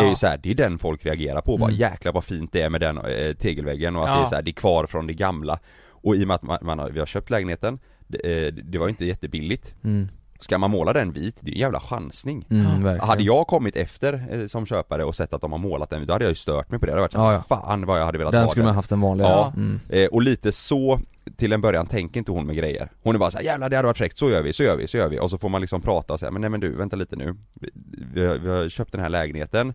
är 0.00 0.02
Ja. 0.04 0.10
ju 0.10 0.16
så 0.16 0.26
här, 0.26 0.36
det 0.42 0.50
är 0.50 0.54
den 0.54 0.78
folk 0.78 1.06
reagerar 1.06 1.40
på, 1.40 1.56
bara 1.56 1.68
Mm. 1.70 1.80
jäklar 1.80 2.12
vad 2.12 2.24
fint 2.24 2.52
det 2.52 2.60
är 2.62 2.70
med 2.70 2.80
den 2.80 2.98
eh, 2.98 3.34
tegelväggen 3.34 3.96
och 3.96 4.02
att 4.02 4.08
Ja. 4.08 4.16
det 4.16 4.22
är 4.22 4.26
så 4.26 4.34
här, 4.34 4.42
det 4.42 4.50
är 4.50 4.52
kvar 4.52 4.86
från 4.86 5.06
det 5.06 5.14
gamla 5.14 5.58
Och 5.90 6.16
i 6.16 6.24
och 6.24 6.28
med 6.28 6.34
att 6.34 6.42
man, 6.42 6.58
man 6.62 6.78
har, 6.78 6.90
vi 6.90 6.98
har 6.98 7.06
köpt 7.06 7.30
lägenheten, 7.30 7.78
det, 8.06 8.46
eh, 8.46 8.52
det 8.52 8.78
var 8.78 8.88
inte 8.88 9.04
jättebilligt 9.04 9.74
Mm. 9.84 10.08
Ska 10.44 10.58
man 10.58 10.70
måla 10.70 10.92
den 10.92 11.12
vit, 11.12 11.36
det 11.40 11.50
är 11.50 11.54
en 11.54 11.60
jävla 11.60 11.80
chansning. 11.80 12.46
Mm. 12.50 13.00
Hade 13.00 13.22
jag 13.22 13.46
kommit 13.46 13.76
efter 13.76 14.24
eh, 14.30 14.46
som 14.46 14.66
köpare 14.66 15.04
och 15.04 15.16
sett 15.16 15.32
att 15.32 15.40
de 15.40 15.52
har 15.52 15.58
målat 15.58 15.90
den, 15.90 16.06
då 16.06 16.12
hade 16.12 16.24
jag 16.24 16.30
ju 16.30 16.34
stört 16.34 16.70
mig 16.70 16.80
på 16.80 16.86
det, 16.86 16.92
det 16.92 16.94
hade 16.94 17.00
varit 17.02 17.12
så, 17.12 17.18
Ja, 17.18 17.32
ja. 17.32 17.42
fan 17.48 17.86
vad 17.86 18.00
jag 18.00 18.04
hade 18.04 18.18
velat 18.18 18.32
Den 18.32 18.42
ha 18.42 18.48
skulle 18.48 18.62
den. 18.62 18.66
man 18.66 18.74
haft 18.74 18.92
en 18.92 19.00
vanlig 19.00 19.24
Ja. 19.24 19.52
mm. 19.56 19.80
eh, 19.88 20.06
Och 20.06 20.22
lite 20.22 20.52
så 20.52 21.00
till 21.36 21.52
en 21.52 21.60
början 21.60 21.86
tänker 21.86 22.18
inte 22.18 22.32
hon 22.32 22.46
med 22.46 22.56
grejer. 22.56 22.88
Hon 23.02 23.14
är 23.14 23.18
bara 23.18 23.30
såhär, 23.30 23.44
jävlar 23.44 23.68
det 23.68 23.76
hade 23.76 23.86
varit 23.86 23.98
fräckt, 23.98 24.18
så 24.18 24.30
gör 24.30 24.42
vi, 24.42 24.52
så 24.52 24.62
gör 24.62 24.76
vi, 24.76 24.86
så 24.86 24.96
gör 24.96 25.08
vi. 25.08 25.18
Och 25.20 25.30
så 25.30 25.38
får 25.38 25.48
man 25.48 25.60
liksom 25.60 25.80
prata 25.82 26.12
och 26.12 26.20
säga, 26.20 26.30
men 26.30 26.40
nej 26.40 26.50
men 26.50 26.60
du, 26.60 26.76
vänta 26.76 26.96
lite 26.96 27.16
nu. 27.16 27.34
Vi, 27.54 27.70
vi, 28.14 28.26
har, 28.26 28.34
vi 28.34 28.48
har 28.48 28.68
köpt 28.68 28.92
den 28.92 29.00
här 29.00 29.08
lägenheten 29.08 29.74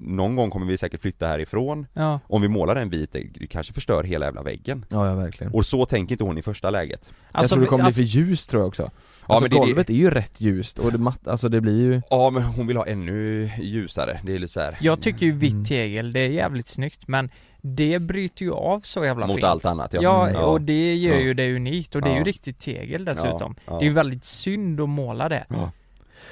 Någon 0.00 0.36
gång 0.36 0.50
kommer 0.50 0.66
vi 0.66 0.78
säkert 0.78 1.00
flytta 1.00 1.26
härifrån 1.26 1.86
Ja. 1.94 2.20
Om 2.26 2.42
vi 2.42 2.48
målar 2.48 2.74
den 2.74 2.90
vit, 2.90 3.12
det 3.12 3.46
kanske 3.46 3.72
förstör 3.72 4.04
hela 4.04 4.26
jävla 4.26 4.42
väggen 4.42 4.84
Ja, 4.88 5.06
ja 5.06 5.14
verkligen 5.14 5.52
Och 5.52 5.66
så 5.66 5.86
tänker 5.86 6.12
inte 6.14 6.24
hon 6.24 6.38
i 6.38 6.42
första 6.42 6.70
läget 6.70 7.10
Jag 7.32 7.48
tror 7.48 7.60
det 7.60 7.66
kommer 7.66 7.84
alltså, 7.84 8.00
bli 8.02 8.08
för 8.10 8.18
ljust 8.18 8.50
tror 8.50 8.62
jag 8.62 8.68
också 8.68 8.82
Ja 8.82 8.90
Alltså 9.34 9.44
men 9.44 9.50
det, 9.50 9.56
det, 9.56 9.60
golvet 9.66 9.90
är 9.90 9.94
ju 9.94 10.10
rätt 10.10 10.40
ljust 10.40 10.78
och 10.78 10.92
det 10.92 10.98
matt, 10.98 11.28
alltså 11.28 11.48
det 11.48 11.60
blir 11.60 11.82
ju 11.82 12.02
ja 12.10 12.30
men 12.30 12.42
hon 12.42 12.66
vill 12.66 12.76
ha 12.76 12.86
ännu 12.86 13.50
ljusare, 13.62 14.20
det 14.24 14.34
är 14.34 14.38
lite 14.38 14.52
så 14.52 14.60
här 14.60 14.76
Jag 14.80 15.00
tycker 15.00 15.26
ju 15.26 15.32
Mm. 15.32 15.40
vitt 15.40 15.68
tegel, 15.68 16.12
det 16.12 16.20
är 16.20 16.28
jävligt 16.30 16.66
snyggt 16.66 17.08
men 17.08 17.30
det 17.60 17.98
bryter 17.98 18.44
ju 18.44 18.52
av 18.52 18.80
så 18.80 19.04
jävla 19.04 19.26
Mot 19.26 19.36
fint. 19.36 19.44
allt 19.44 19.64
annat 19.64 19.92
ja 19.92 20.00
Ja, 20.02 20.28
Mm. 20.28 20.42
och 20.42 20.60
det 20.60 20.94
gör 20.94 21.14
Ja. 21.14 21.20
ju 21.20 21.34
det 21.34 21.56
unikt 21.56 21.94
och 21.94 22.02
det 22.02 22.08
är 22.08 22.12
ju 22.12 22.18
Ja. 22.18 22.24
riktigt 22.24 22.58
tegel 22.58 23.04
dessutom. 23.04 23.54
Ja, 23.66 23.72
ja. 23.72 23.78
Det 23.78 23.84
är 23.84 23.88
ju 23.88 23.94
väldigt 23.94 24.24
synd 24.24 24.80
att 24.80 24.88
måla 24.88 25.28
det. 25.28 25.44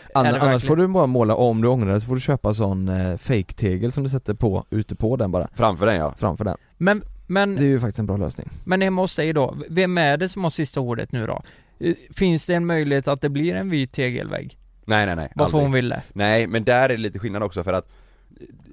Det 0.07 0.19
Annars 0.19 0.33
verkligen? 0.33 0.61
får 0.61 0.77
du 0.77 0.87
bara 0.87 1.07
måla, 1.07 1.35
om 1.35 1.61
du 1.63 1.69
ångrar 1.69 1.99
så 1.99 2.07
får 2.07 2.15
du 2.15 2.21
köpa 2.21 2.55
sån 2.55 2.89
eh, 2.89 3.17
fake-tegel 3.17 3.93
som 3.93 4.03
du 4.05 4.11
sätter 4.11 4.35
på, 4.35 4.65
ute 4.71 4.95
på 4.95 5.17
den 5.17 5.31
bara 5.33 5.49
Framför 5.55 5.87
den 5.87 5.97
ja 5.97 6.15
Framför 6.19 6.45
den 6.45 6.57
Men, 6.77 7.03
men, 7.27 7.55
Det 7.57 7.63
är 7.63 7.67
ju 7.67 7.81
faktiskt 7.81 7.99
en 7.99 8.07
bra 8.07 8.17
lösning 8.17 8.49
men 8.65 8.81
hemma 8.83 9.03
hos 9.03 9.17
dig 9.17 9.33
då, 9.33 9.57
vem 9.69 9.99
är 9.99 10.17
det 10.17 10.29
som 10.29 10.43
har 10.43 10.51
sista 10.51 10.81
ordet 10.81 11.13
nu 11.13 11.27
då? 11.27 11.43
Eh, 11.81 11.95
Finns 12.11 12.47
det 12.47 12.55
en 12.55 12.67
möjlighet 12.67 13.09
att 13.09 13.21
det 13.21 13.29
blir 13.29 13.55
en 13.55 13.71
vit 13.71 13.93
tegelvägg? 13.93 14.59
Nej 14.85 15.07
nej 15.07 15.17
nej, 15.17 15.33
Varför 15.35 15.45
aldrig. 15.45 15.63
hon 15.63 15.73
vill 15.73 15.89
det? 15.89 16.03
Nej, 16.13 16.47
men 16.47 16.65
där 16.65 16.83
är 16.85 16.89
det 16.89 16.97
lite 16.97 17.19
skillnad 17.19 17.43
också 17.43 17.65
för 17.65 17.73
att 17.73 17.89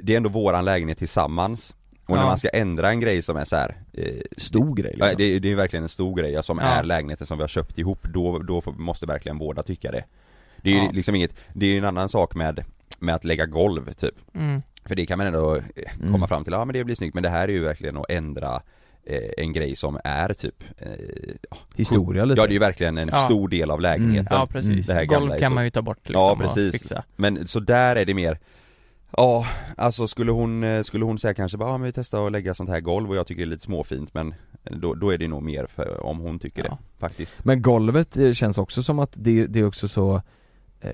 Det 0.01 0.13
är 0.13 0.17
ändå 0.17 0.29
våran 0.29 0.65
lägenhet 0.65 0.97
tillsammans 0.97 1.75
Och 2.05 2.15
när 2.15 2.21
Ja. 2.23 2.25
man 2.27 2.37
ska 2.37 2.49
ändra 2.49 2.89
en 2.89 2.99
grej 2.99 3.21
som 3.21 3.37
är 3.37 3.45
så 3.45 3.55
här, 3.55 3.75
eh, 3.93 4.05
Stor 4.37 4.75
grej 4.75 4.91
liksom 4.91 5.17
det, 5.17 5.39
det 5.39 5.51
är 5.51 5.55
verkligen 5.55 5.83
en 5.83 5.89
stor 5.89 6.15
grej 6.15 6.43
som 6.43 6.57
Ja. 6.57 6.63
är 6.65 6.83
lägenheten 6.83 7.27
som 7.27 7.37
vi 7.37 7.43
har 7.43 7.47
köpt 7.47 7.77
ihop, 7.77 8.03
då, 8.13 8.39
då 8.39 8.61
får- 8.61 8.71
måste 8.73 9.05
verkligen 9.05 9.37
båda 9.37 9.63
tycka 9.63 9.91
det 9.91 10.03
Det 10.63 10.69
är 10.69 10.73
ju 10.73 10.85
Ja. 10.85 10.91
liksom 10.91 11.15
inget, 11.15 11.35
det 11.53 11.65
är 11.65 11.69
ju 11.69 11.77
en 11.77 11.85
annan 11.85 12.09
sak 12.09 12.35
med, 12.35 12.63
med 12.99 13.15
att 13.15 13.23
lägga 13.23 13.45
golv 13.45 13.93
typ 13.93 14.15
Mm. 14.35 14.61
För 14.85 14.95
det 14.95 15.05
kan 15.05 15.17
man 15.17 15.27
ändå 15.27 15.55
eh, 15.55 15.61
komma 16.01 16.15
Mm. 16.15 16.27
fram 16.27 16.43
till, 16.43 16.53
ja 16.53 16.65
men 16.65 16.73
det 16.73 16.83
blir 16.83 16.95
snyggt, 16.95 17.13
men 17.13 17.23
det 17.23 17.29
här 17.29 17.47
är 17.47 17.51
ju 17.53 17.63
verkligen 17.63 17.97
att 17.97 18.05
ändra 18.09 18.61
eh, 19.05 19.29
en 19.37 19.53
grej 19.53 19.75
som 19.75 19.99
är 20.03 20.33
typ 20.33 20.63
eh, 20.77 20.87
Historia 21.75 22.25
lite 22.25 22.41
Ja 22.41 22.47
det 22.47 22.51
är 22.51 22.53
ju 22.53 22.59
verkligen 22.59 22.97
en 22.97 23.07
Ja. 23.11 23.17
stor 23.17 23.47
del 23.49 23.71
av 23.71 23.81
lägenheten 23.81 24.27
Ja 24.31 24.47
precis, 24.47 24.87
det 24.87 24.93
här 24.93 25.05
golv 25.05 25.39
kan 25.39 25.53
man 25.53 25.63
ju 25.63 25.69
ta 25.69 25.81
bort 25.81 25.97
liksom 26.09 26.21
Ja 26.21 26.31
och 26.31 26.37
precis, 26.39 26.71
fixa. 26.71 27.03
men 27.15 27.47
så 27.47 27.59
där 27.59 27.95
är 27.95 28.05
det 28.05 28.13
mer 28.13 28.39
Ja, 29.17 29.45
alltså 29.77 30.07
skulle 30.07 30.31
hon, 30.31 30.63
eh, 30.63 30.83
skulle 30.83 31.05
hon 31.05 31.17
säga 31.17 31.33
kanske 31.33 31.57
bara, 31.57 31.69
ja 31.69 31.77
men 31.77 31.85
vi 31.85 31.91
testar 31.91 32.25
att 32.25 32.31
lägga 32.31 32.53
sånt 32.53 32.69
här 32.69 32.79
golv 32.79 33.09
och 33.09 33.15
jag 33.15 33.27
tycker 33.27 33.41
det 33.41 33.45
är 33.45 33.49
lite 33.49 33.63
småfint 33.63 34.13
men 34.13 34.33
då, 34.63 34.93
då 34.93 35.09
är 35.13 35.17
det 35.17 35.27
nog 35.27 35.43
mer 35.43 35.65
för 35.65 36.03
om 36.05 36.19
hon 36.19 36.39
tycker 36.39 36.63
Ja. 36.63 36.69
det, 36.69 36.99
faktiskt 36.99 37.45
Men 37.45 37.61
golvet 37.61 38.17
eh, 38.17 38.31
känns 38.31 38.57
också 38.57 38.83
som 38.83 38.99
att 38.99 39.11
det, 39.15 39.47
det 39.47 39.59
är 39.59 39.65
också 39.67 39.87
så 39.87 40.21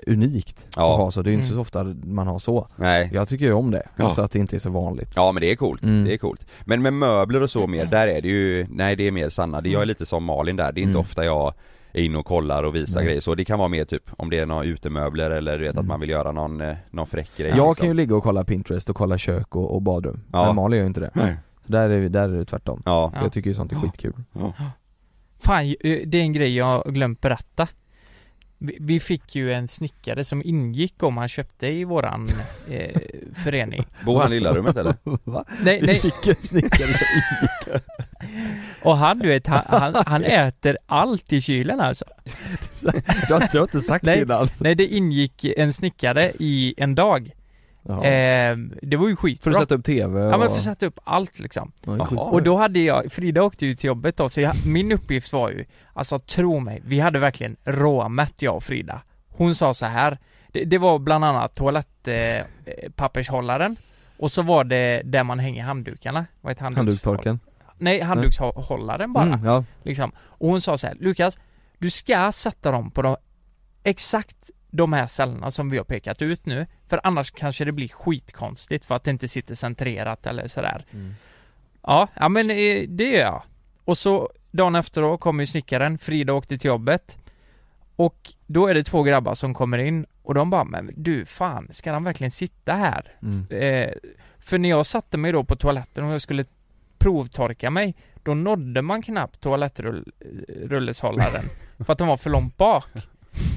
unikt 0.08 0.68
Ja. 0.76 0.92
att 0.94 0.98
ha 1.00 1.12
så, 1.12 1.22
det 1.22 1.30
är 1.30 1.32
ju 1.32 1.38
inte 1.38 1.46
Mm. 1.46 1.56
så 1.56 1.62
ofta 1.62 1.84
man 2.04 2.28
har 2.28 2.40
så 2.40 2.68
Nej, 2.76 3.10
Jag 3.14 3.30
tycker 3.30 3.46
ju 3.46 3.54
om 3.54 3.72
det, 3.72 3.88
Ja. 3.96 4.06
alltså 4.06 4.22
att 4.22 4.32
det 4.32 4.40
inte 4.40 4.56
är 4.56 4.60
så 4.60 4.70
vanligt 4.70 5.12
ja 5.16 5.32
men 5.32 5.42
det 5.42 5.52
är 5.52 5.56
coolt, 5.56 5.84
Mm. 5.84 6.04
det 6.06 6.14
är 6.14 6.18
coolt 6.18 6.46
Men 6.66 6.82
med 6.82 6.94
möbler 6.94 7.44
och 7.44 7.50
så 7.50 7.68
mer, 7.68 7.86
där 7.86 8.08
är 8.08 8.22
det 8.22 8.28
ju, 8.28 8.66
nej 8.70 8.96
det 8.96 9.08
är 9.08 9.12
mer 9.12 9.30
Sanna, 9.30 9.62
det 9.62 9.70
jag 9.70 9.82
är 9.82 9.86
lite 9.86 10.06
som 10.06 10.24
Malin 10.24 10.56
där, 10.56 10.72
det 10.72 10.80
är 10.80 10.84
inte 10.84 10.90
Mm. 10.92 11.02
ofta 11.02 11.26
jag 11.26 11.54
är 11.94 12.02
inne 12.02 12.18
och 12.18 12.26
kollar 12.26 12.64
och 12.64 12.76
visar 12.76 13.02
grejer 13.04 13.22
så, 13.22 13.36
det 13.36 13.46
kan 13.46 13.60
vara 13.60 13.70
mer 13.70 13.86
typ 13.86 14.10
om 14.18 14.30
det 14.30 14.40
är 14.40 14.46
några 14.46 14.64
utemöbler 14.64 15.30
eller 15.32 15.58
du 15.58 15.64
vet 15.64 15.74
Mm. 15.74 15.82
att 15.82 15.88
man 15.88 16.00
vill 16.00 16.10
göra 16.10 16.32
någon, 16.32 16.62
eh, 16.62 16.76
någon 16.92 17.08
fräck 17.08 17.30
grej 17.38 17.48
Jag 17.50 17.56
liksom. 17.56 17.76
kan 17.76 17.88
ju 17.88 17.94
ligga 17.94 18.16
och 18.16 18.24
kolla 18.24 18.44
Pinterest 18.44 18.90
och 18.90 18.96
kolla 18.96 19.18
kök 19.18 19.56
och, 19.56 19.76
och 19.76 19.82
badrum, 19.82 20.22
Ja. 20.32 20.46
men 20.46 20.56
Malin 20.56 20.78
gör 20.78 20.84
ju 20.84 20.88
inte 20.88 21.00
det 21.00 21.12
Nej. 21.14 21.36
Så 21.66 21.72
där 21.72 21.90
är, 21.90 22.10
där 22.10 22.30
är 22.30 22.38
det 22.38 22.46
tvärtom 22.46 22.82
Ja, 22.86 23.12
Ja. 23.16 23.20
Jag 23.24 23.32
tycker 23.34 23.50
ju 23.50 23.56
sånt 23.56 23.72
är 23.72 23.76
skitkul 23.76 24.14
Fan, 25.42 25.66
eh, 25.66 25.76
det 26.06 26.18
är 26.18 26.22
en 26.22 26.34
grej 26.34 26.56
jag 26.56 26.84
glömt 26.94 27.22
berätta. 27.22 27.68
Vi, 28.62 28.78
vi 28.80 29.00
fick 29.00 29.36
ju 29.36 29.54
en 29.54 29.68
snickare 29.68 30.24
som 30.24 30.42
ingick 30.46 31.04
om 31.04 31.18
han 31.18 31.30
köpte 31.30 31.68
i 31.68 31.84
våran 31.84 32.30
eh, 32.70 33.02
förening. 33.44 33.86
bor 34.06 34.22
han 34.22 34.32
i 34.32 34.36
lilla 34.36 34.54
rummet 34.54 34.78
eller? 34.78 34.96
Va? 35.24 35.46
Nej, 35.64 35.80
Vi 35.82 35.88
nej, 35.88 36.00
fick 36.00 36.28
en 36.28 36.36
snickare 36.36 36.94
som 36.94 37.08
och 38.82 38.98
han 38.98 39.20
du 39.20 39.28
vet, 39.28 39.48
han, 39.48 39.62
han, 39.68 40.04
han 40.06 40.24
äter 40.24 40.78
allt 40.86 41.34
i 41.34 41.42
kylen 41.42 41.80
alltså. 41.80 42.06
Du 43.28 43.34
har 43.34 43.42
inte, 43.42 43.50
jag 43.54 43.62
har 43.62 43.68
inte 43.68 43.80
sagt 43.80 44.06
Nej. 44.06 44.16
det 44.16 44.22
innan 44.22 44.50
Nej, 44.58 44.76
det 44.76 44.88
ingick 44.88 45.46
en 45.46 45.74
snickare 45.74 46.32
i 46.40 46.74
en 46.78 46.96
dag. 46.96 47.32
Eh, 47.88 48.58
det 48.82 48.98
var 48.98 49.10
ju 49.10 49.16
skitbra. 49.16 49.44
För 49.44 49.52
att 49.60 49.64
sätta 49.64 49.76
upp 49.76 49.86
TV 49.86 50.22
och... 50.22 50.34
Ja 50.34 50.38
men 50.38 50.50
för 50.50 50.58
att 50.58 50.64
sätta 50.64 50.86
upp 50.86 51.00
allt 51.04 51.40
liksom. 51.40 51.72
Ja. 51.86 52.08
Och 52.10 52.44
då 52.44 52.58
hade 52.58 52.80
jag, 52.80 53.12
Frida 53.12 53.44
åkte 53.44 53.66
ju 53.66 53.76
till 53.76 53.88
jobbet 53.88 54.18
då, 54.18 54.30
så 54.30 54.42
jag, 54.42 54.56
min 54.66 54.92
uppgift 54.92 55.34
var 55.34 55.50
ju, 55.50 55.66
alltså 55.94 56.20
tro 56.20 56.60
mig, 56.60 56.82
vi 56.86 57.00
hade 57.00 57.20
verkligen 57.20 57.56
råmätt 57.64 58.42
jag 58.42 58.56
och 58.56 58.64
Frida. 58.64 59.02
Hon 59.28 59.56
sa 59.56 59.74
så 59.74 59.86
här, 59.86 60.18
det, 60.48 60.66
det 60.66 60.78
var 60.78 61.00
bland 61.00 61.26
annat 61.26 61.56
toalettpappershållaren 61.56 63.72
eh, 63.72 63.78
och 64.18 64.32
så 64.32 64.42
var 64.42 64.64
det 64.64 65.02
där 65.06 65.24
man 65.24 65.40
hänger 65.40 65.64
handdukarna, 65.64 66.26
vad 66.42 66.52
heter 66.52 66.64
handduks... 66.64 66.78
Handdukstorken 66.78 67.40
Nej, 67.78 68.02
handdukshållaren 68.02 69.14
bara, 69.14 69.24
mm, 69.24 69.46
Ja, 69.46 69.64
liksom. 69.84 70.12
Och 70.20 70.50
hon 70.50 70.62
sa 70.62 70.78
så 70.78 70.88
här, 70.88 70.96
Lukas, 71.00 71.40
du 71.78 71.90
ska 71.90 72.32
sätta 72.32 72.72
dem 72.72 72.92
på 72.92 73.02
de, 73.02 73.18
exakt 73.84 74.50
de 74.72 74.94
här 74.94 75.08
ställena 75.08 75.52
som 75.52 75.70
vi 75.70 75.78
har 75.78 75.86
pekat 75.86 76.22
ut 76.22 76.46
nu, 76.46 76.68
för 76.88 77.02
annars 77.04 77.32
kanske 77.32 77.66
det 77.66 77.72
blir 77.72 77.88
skitkonstigt 77.88 78.86
för 78.86 78.96
att 78.96 79.04
det 79.04 79.12
inte 79.12 79.28
sitter 79.28 79.56
centrerat 79.56 80.26
eller 80.26 80.48
sådär. 80.48 80.86
Mm. 80.92 81.16
Ja, 81.82 82.08
ja 82.14 82.30
men 82.30 82.50
eh, 82.50 82.84
det 82.88 83.10
gör 83.10 83.20
jag. 83.20 83.44
Och 83.86 83.98
så 83.98 84.30
dagen 84.52 84.76
efter 84.76 85.02
då 85.02 85.18
kommer 85.18 85.44
ju 85.44 85.48
snickaren, 85.48 85.98
Frida 85.98 86.34
åkte 86.34 86.58
till 86.58 86.68
jobbet 86.68 87.18
och 87.96 88.34
då 88.48 88.68
är 88.68 88.74
det 88.74 88.84
två 88.84 89.04
grabbar 89.04 89.36
som 89.36 89.54
kommer 89.54 89.78
in 89.78 90.06
och 90.24 90.34
de 90.34 90.50
bara, 90.50 90.64
men 90.64 90.92
du 90.96 91.26
fan, 91.26 91.68
ska 91.72 91.92
han 91.92 92.04
verkligen 92.04 92.32
sitta 92.32 92.74
här? 92.74 93.14
mm. 93.22 93.48
Eh, 93.50 93.90
för 94.40 94.58
när 94.58 94.70
jag 94.70 94.86
satte 94.86 95.18
mig 95.18 95.32
då 95.32 95.44
på 95.44 95.56
toaletten 95.56 96.04
och 96.04 96.14
jag 96.14 96.22
skulle 96.22 96.46
provtorka 96.98 97.70
mig, 97.70 97.96
då 98.24 98.34
nådde 98.34 98.82
man 98.82 99.02
knappt 99.02 99.42
toalettrulleshållaren 99.42 101.46
för 101.86 101.94
att 101.94 101.98
den 101.98 102.08
var 102.08 102.18
för 102.18 102.30
långt 102.30 102.58
bak. 102.58 102.86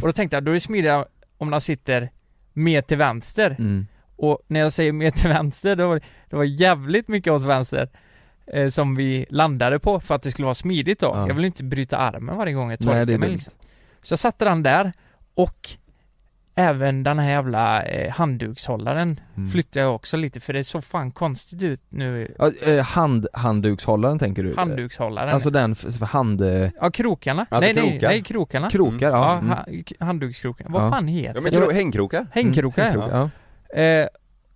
Och 0.01 0.09
då 0.09 0.13
tänkte 0.13 0.37
jag, 0.37 0.45
då 0.45 0.51
är 0.51 0.55
det 0.55 0.61
smidigare 0.61 1.05
om 1.39 1.51
den 1.51 1.61
sitter 1.61 2.11
mer 2.53 2.83
till 2.83 2.99
vänster. 2.99 3.51
Mm. 3.59 3.87
Och 4.17 4.41
när 4.47 4.61
jag 4.61 4.73
säger 4.73 4.93
mer 4.93 5.11
till 5.11 5.29
vänster, 5.29 5.77
då 5.77 5.89
var 5.89 6.01
det, 6.31 6.37
var 6.37 6.45
jävligt 6.45 7.09
mycket 7.09 7.33
åt 7.33 7.43
vänster 7.43 7.89
eh, 8.47 8.69
som 8.69 8.95
vi 8.95 9.27
landade 9.31 9.79
på 9.79 10.01
för 10.01 10.15
att 10.15 10.23
det 10.23 10.31
skulle 10.31 10.47
vara 10.47 10.55
smidigt 10.55 11.01
då. 11.01 11.07
Ja. 11.07 11.29
Jag 11.29 11.35
vill 11.35 11.45
inte 11.45 11.65
bryta 11.65 11.97
armen 11.97 12.37
varje 12.37 12.53
gång 12.53 12.71
jag 12.71 12.87
är 12.97 13.19
mig 13.19 13.29
liksom. 13.29 13.53
Så 14.03 14.13
jag 14.13 14.19
satte 14.19 14.45
den 14.45 14.63
där 14.63 14.93
och 15.35 15.71
även 16.55 17.03
den 17.03 17.19
här 17.19 17.31
jävla 17.31 17.83
eh, 17.83 18.11
handdukshållaren 18.13 19.21
Mm. 19.37 19.49
flyttade 19.51 19.85
jag 19.87 19.95
också 19.95 20.17
lite 20.17 20.41
för 20.41 20.53
det 20.53 20.65
såg 20.65 20.85
fan 20.85 21.11
konstigt 21.11 21.63
ut 21.63 21.81
nu. 21.89 22.35
Ja, 22.39 22.51
eh, 22.67 22.85
hand, 22.85 23.27
handdukshållaren 23.33 24.19
tänker 24.19 24.43
du? 24.43 24.55
Handdukshållaren. 24.57 25.35
Alltså 25.35 25.51
den 25.51 25.75
för, 25.75 26.07
hand... 26.07 26.41
eh, 26.41 26.71
ja, 26.81 26.91
krokarna. 26.91 27.47
Alltså 27.51 27.73
nej, 27.73 27.75
nej, 27.75 27.91
krokar. 27.93 28.09
nej, 28.09 28.23
krokarna. 28.23 28.71
Krokar, 28.71 29.11
ja, 29.11 29.13
ja, 29.13 29.39
mm. 29.39 29.49
ha, 29.99 30.07
handdukskrokarna. 30.07 30.71
Vad 30.71 30.83
Ja. 30.85 30.91
fan 30.91 31.09
heter 31.09 31.35
Ja 31.35 31.41
men 31.41 31.53
det? 31.53 31.59
kro- 31.59 31.73
hängkrokar? 31.73 32.27
Hängkrokar, 32.33 32.95
Mm, 32.95 33.01
ja. 33.11 33.31
ja. 33.75 33.81
Eh, 33.83 34.07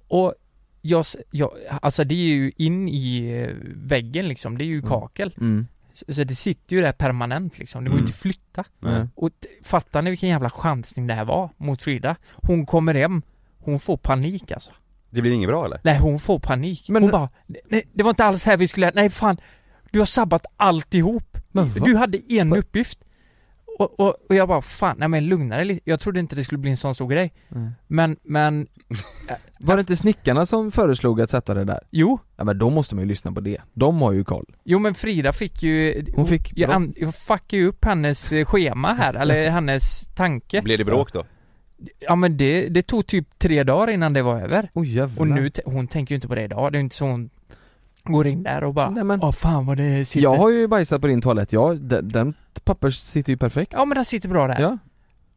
och 0.09 0.35
jag, 0.83 1.05
jag, 1.31 1.51
alltså 1.83 2.05
det 2.05 2.15
är 2.15 2.35
ju 2.35 2.53
in 2.57 2.89
i 2.89 3.31
eh, 3.49 3.55
väggen 3.77 4.29
liksom, 4.29 4.59
det 4.59 4.65
är 4.65 4.67
ju 4.67 4.79
Mm. 4.79 4.89
kakel. 4.89 5.35
Mm. 5.41 5.67
Så, 6.09 6.25
det 6.25 6.35
sitter 6.35 6.77
ju 6.77 6.83
där 6.83 6.93
permanent 6.93 7.59
liksom, 7.59 7.85
det 7.85 7.91
går 7.91 7.97
Mm. 7.97 8.07
inte 8.07 8.19
flytta. 8.19 8.65
Nej. 8.81 9.07
Och 9.15 9.31
fattar 9.63 10.03
ni 10.03 10.11
vilken 10.11 10.29
jävla 10.29 10.51
chansning 10.51 11.07
det 11.07 11.15
här 11.15 11.25
var 11.25 11.51
mot 11.57 11.83
Frida? 11.83 12.17
Hon 12.33 12.67
kommer 12.67 12.95
hem, 12.95 13.23
hon 13.59 13.81
får 13.81 13.97
panik 13.97 14.51
alltså. 14.53 14.71
Det 15.11 15.23
blir 15.23 15.33
inget 15.33 15.49
bra 15.49 15.65
eller? 15.65 15.81
Nej 15.85 15.99
hon 15.99 16.19
får 16.19 16.39
panik. 16.39 16.89
Men- 16.89 17.03
hon 17.03 17.11
bara, 17.13 17.29
nej 17.69 17.89
det 17.93 18.03
var 18.03 18.11
inte 18.11 18.25
alls 18.25 18.45
här 18.45 18.57
vi 18.57 18.69
skulle, 18.69 18.93
nej 18.95 19.11
fan, 19.11 19.37
du 19.91 19.99
har 19.99 20.07
sabbat 20.07 20.47
alltihop. 20.57 21.39
Men? 21.53 21.73
Du 21.75 21.97
hade 21.97 22.19
en 22.33 22.53
uppgift. 22.57 22.99
Och, 23.79 24.01
och, 24.01 24.17
och 24.29 24.35
jag 24.35 24.49
bara, 24.49 24.63
fan, 24.63 24.97
nej 24.99 25.09
men 25.09 25.27
lugna 25.27 25.57
dig 25.57 25.65
lite. 25.65 25.81
Jag 25.85 26.01
trodde 26.01 26.21
inte 26.21 26.37
det 26.37 26.45
skulle 26.45 26.59
bli 26.59 26.71
en 26.71 26.77
sån 26.77 26.95
stor 26.95 27.09
grej. 27.09 27.33
Mm. 27.55 27.71
Men, 27.87 28.17
men, 28.23 28.67
Var 29.59 29.77
det 29.77 29.81
inte 29.81 29.97
snickarna 29.97 30.47
som 30.47 30.73
föreslog 30.73 31.21
att 31.21 31.31
sätta 31.31 31.55
det 31.55 31.65
där? 31.65 31.81
jo. 31.91 32.19
Ja 32.37 32.45
men 32.45 32.59
då 32.59 32.71
måste 32.71 32.95
man 32.95 33.03
ju 33.05 33.09
lyssna 33.09 33.33
på 33.33 33.41
det, 33.41 33.61
de 33.73 34.03
har 34.03 34.13
ju 34.13 34.25
koll 34.25 34.45
Jo 34.65 34.79
men 34.79 34.95
Frida 34.95 35.33
fick 35.33 35.63
ju, 35.63 36.05
Hon 36.15 36.27
fick 36.27 36.53
jag, 36.59 36.71
an, 36.71 36.95
jag 36.97 37.15
fuckade 37.15 37.57
ju 37.57 37.67
upp 37.67 37.85
hennes 37.85 38.33
eh, 38.33 38.45
schema 38.45 38.93
här, 38.93 39.15
eller 39.21 39.51
hennes 39.51 40.07
tanke. 40.15 40.63
Blev 40.63 40.79
det 40.79 40.85
bråk 40.85 41.13
då? 41.13 41.25
Ja 41.99 42.17
men 42.17 42.37
det, 42.37 42.69
det 42.69 42.83
tog 42.83 43.07
typ 43.07 43.39
tre 43.39 43.63
dagar 43.63 43.93
innan 43.93 44.13
det 44.13 44.23
var 44.23 44.41
över. 44.41 44.71
Oj 44.75 44.95
jävlar 44.95 45.21
Och 45.21 45.29
nu, 45.29 45.51
hon 45.65 45.89
tänker 45.89 46.13
ju 46.13 46.17
inte 46.17 46.29
på 46.29 46.35
det 46.35 46.43
idag, 46.43 46.73
det 46.73 46.79
är 46.79 46.81
inte 46.81 46.97
så 46.97 47.05
hon 47.05 47.31
går 48.13 48.27
in 48.27 48.43
där 48.43 48.65
och 48.65 48.75
bara 48.75 48.91
Nej, 48.91 49.05
men- 49.05 49.23
Åh 49.23 49.33
fan 49.33 49.67
vad 49.67 49.77
det 49.77 50.05
sitter 50.05 50.23
Jag 50.25 50.37
har 50.37 50.51
ju 50.51 50.69
bajsat 50.69 51.01
på 51.01 51.07
din 51.07 51.21
toalett, 51.21 51.53
ja, 51.53 51.75
den, 51.81 52.09
den 52.09 52.35
papper 52.65 52.91
sitter 52.91 53.33
ju 53.33 53.37
perfekt 53.37 53.73
Ja 53.73 53.85
men 53.85 53.95
den 53.95 54.05
sitter 54.05 54.29
bra 54.29 54.47
där. 54.47 54.61
Ja, 54.61 54.79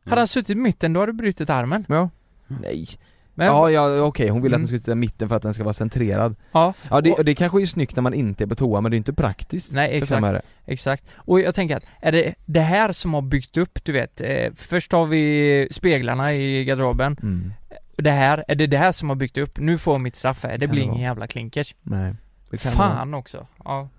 Hade 0.06 0.22
han 0.22 0.28
suttit 0.28 0.50
i 0.50 0.56
mitten 0.56 0.94
då 0.94 1.00
hade 1.00 1.12
du 1.12 1.16
brutit 1.18 1.50
armen. 1.50 1.86
ja 1.90 2.10
Nej 2.48 2.88
Men, 3.34 3.48
Ja, 3.48 3.70
ja 3.72 4.02
okej, 4.02 4.30
hon 4.30 4.42
vill 4.42 4.54
att 4.54 4.56
Mm. 4.58 4.62
den 4.62 4.68
ska 4.68 4.78
sitta 4.78 4.92
i 4.92 4.96
mitten 4.96 5.30
för 5.30 5.36
att 5.36 5.42
den 5.42 5.54
ska 5.54 5.64
vara 5.64 5.74
centrerad 5.74 6.36
ja, 6.52 6.74
Ja 6.90 7.02
det, 7.02 7.12
Och- 7.12 7.26
det 7.26 7.36
kanske 7.36 7.62
är 7.62 7.66
snyggt 7.66 7.96
när 7.96 8.04
man 8.04 8.14
inte 8.14 8.44
är 8.44 8.48
på 8.48 8.56
toa 8.56 8.82
men 8.82 8.92
det 8.92 8.96
är 8.96 8.98
inte 8.98 9.14
praktiskt 9.14 9.72
Nej, 9.74 9.98
exakt. 9.98 10.46
exakt. 10.66 11.04
Och 11.16 11.40
jag 11.40 11.56
tänker 11.56 11.78
att, 11.78 11.84
är 12.02 12.12
det 12.12 12.34
det 12.46 12.60
här 12.62 12.92
som 12.92 13.14
har 13.14 13.22
byggt 13.22 13.58
upp, 13.58 13.80
du 13.84 13.92
vet, 13.92 14.22
eh, 14.22 14.52
först 14.56 14.92
har 14.92 15.06
vi 15.06 15.68
speglarna 15.72 16.34
i 16.34 16.66
garderoben, 16.66 17.18
Mm. 17.22 17.54
det 17.98 18.12
här, 18.12 18.44
är 18.48 18.56
det 18.56 18.68
det 18.68 18.78
här 18.78 18.92
som 18.92 19.10
har 19.10 19.16
byggt 19.16 19.38
upp? 19.38 19.60
Nu 19.60 19.78
får 19.78 20.00
mitt 20.00 20.16
straff 20.16 20.44
här, 20.44 20.58
det 20.58 20.68
blir 20.68 20.82
ingen 20.82 21.02
jävla 21.02 21.28
klinkers. 21.28 21.76
Nej 21.82 22.14
det 22.50 22.58
kan, 22.58 22.72
det 22.72 22.78
vara. 22.78 22.90
Fan 22.90 23.14
också. 23.14 23.48
Ja. 23.66 23.90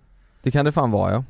det 0.43 0.51
kan 0.51 0.65
det 0.65 0.73
fan 0.73 0.91
vara 0.91 1.13
ja 1.13 1.25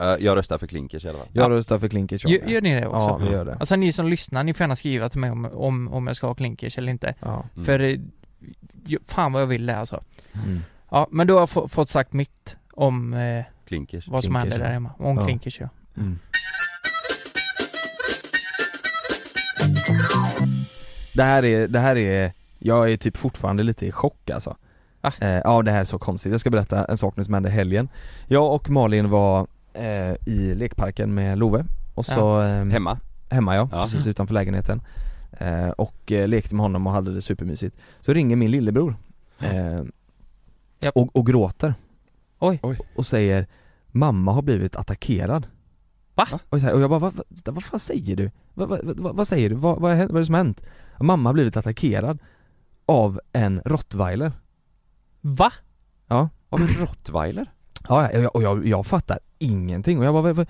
Eh, 0.00 0.16
Jag 0.24 0.36
röstar 0.36 0.58
för 0.58 0.66
klinkers 0.66 1.04
i 1.04 1.08
alla 1.08 1.18
fall. 1.18 1.28
Jag 1.32 1.50
röstar 1.50 1.78
för 1.78 1.88
klinkers 1.88 2.24
Gör, 2.24 2.48
gör 2.48 2.60
ni 2.60 2.80
det 2.80 2.86
också? 2.86 3.08
Ja 3.08 3.16
vi 3.16 3.30
gör 3.30 3.44
det 3.44 3.54
Alltså 3.60 3.76
ni 3.76 3.92
som 3.92 4.08
lyssnar, 4.08 4.44
ni 4.44 4.54
får 4.54 4.64
gärna 4.64 4.76
skriva 4.76 5.08
till 5.08 5.20
mig 5.20 5.30
om, 5.30 5.44
om, 5.44 5.88
om 5.92 6.06
jag 6.06 6.16
ska 6.16 6.26
ha 6.26 6.34
klinkers 6.34 6.78
eller 6.78 6.90
inte. 6.92 7.14
Ja, 7.20 7.44
Mm. 7.54 7.64
För, 7.64 7.80
eh, 7.80 7.98
fan 9.06 9.32
vad 9.32 9.42
jag 9.42 9.46
vill 9.46 9.66
det 9.66 9.76
alltså. 9.76 10.02
mm. 10.34 10.60
Ja, 10.90 11.06
men 11.10 11.26
då 11.26 11.34
har 11.34 11.40
jag 11.40 11.50
få, 11.50 11.68
fått 11.68 11.88
sagt 11.88 12.12
mitt 12.12 12.56
om 12.72 13.14
eh, 13.14 13.44
Klinkers. 13.66 14.08
vad 14.08 14.24
som 14.24 14.32
Klinkers, 14.32 14.42
händer 14.52 14.58
där 14.58 14.66
ja. 14.66 14.72
hemma. 14.72 14.90
Om 14.98 15.16
Ja. 15.16 15.24
klinkers 15.24 15.60
ja. 15.60 15.68
Mm. 15.96 16.18
Det 21.14 21.22
här 21.22 21.44
är, 21.44 21.68
det 21.68 21.78
här 21.78 21.96
är, 21.96 22.32
jag 22.58 22.92
är 22.92 22.96
typ 22.96 23.16
fortfarande 23.16 23.62
lite 23.62 23.86
i 23.86 23.92
chock 23.92 24.30
alltså 24.30 24.56
Ah. 25.00 25.12
eh, 25.20 25.40
Ja 25.44 25.62
det 25.62 25.70
här 25.70 25.80
är 25.80 25.84
så 25.84 25.98
konstigt, 25.98 26.32
jag 26.32 26.40
ska 26.40 26.50
berätta 26.50 26.84
en 26.84 26.98
sak 26.98 27.16
nu 27.16 27.24
som 27.24 27.34
hände 27.34 27.50
helgen 27.50 27.88
Jag 28.26 28.54
och 28.54 28.70
Malin 28.70 29.10
var 29.10 29.46
eh, 29.72 30.12
i 30.26 30.54
lekparken 30.54 31.14
med 31.14 31.38
Love 31.38 31.64
och 31.94 32.06
så 32.06 32.40
eh, 32.42 32.64
Hemma? 32.64 32.98
Hemma 33.30 33.54
ja, 33.56 33.68
Ja. 33.72 33.82
precis 33.82 34.06
utanför 34.06 34.34
lägenheten 34.34 34.82
eh, 35.32 35.68
Och 35.68 36.12
eh, 36.12 36.28
lekte 36.28 36.54
med 36.54 36.62
honom 36.62 36.86
och 36.86 36.92
hade 36.92 37.14
det 37.14 37.22
supermysigt 37.22 37.76
Så 38.00 38.12
ringer 38.12 38.36
min 38.36 38.50
lillebror 38.50 38.96
eh, 39.40 39.82
och, 40.94 41.16
och 41.16 41.26
gråter 41.26 41.74
Oj. 42.38 42.60
Oj. 42.62 42.78
Och 42.96 43.06
säger 43.06 43.46
Mamma 43.86 44.32
har 44.32 44.42
blivit 44.42 44.76
attackerad 44.76 45.46
Va? 46.14 46.26
Och, 46.50 46.60
så 46.60 46.66
här, 46.66 46.72
och 46.74 46.80
jag 46.80 46.90
bara, 46.90 47.00
vad, 47.00 47.14
vad, 47.44 47.54
vad 47.54 47.64
fan 47.64 47.80
säger 47.80 48.16
du? 48.16 48.30
Vad, 48.54 48.68
vad, 48.68 48.80
vad, 48.98 49.16
vad 49.16 49.28
säger 49.28 49.48
du? 49.48 49.54
Vad, 49.54 49.80
vad, 49.80 49.92
är, 49.92 49.96
vad 50.06 50.14
är 50.16 50.18
det 50.18 50.24
som 50.26 50.34
har 50.34 50.44
hänt? 50.44 50.62
Mamma 51.00 51.28
har 51.28 51.34
blivit 51.34 51.56
attackerad 51.56 52.18
Av 52.86 53.20
en 53.32 53.62
rottweiler 53.64 54.32
Va? 55.20 55.52
Ja 56.08 56.28
Av 56.48 56.60
en 56.60 56.68
rottweiler? 56.68 57.46
Ja, 57.88 58.08
och 58.08 58.22
jag, 58.22 58.36
och 58.36 58.42
jag, 58.42 58.66
jag 58.66 58.86
fattar 58.86 59.18
ingenting 59.38 59.98
och 59.98 60.04
jag 60.04 60.14
bara, 60.14 60.22
vad, 60.22 60.36
vad, 60.36 60.46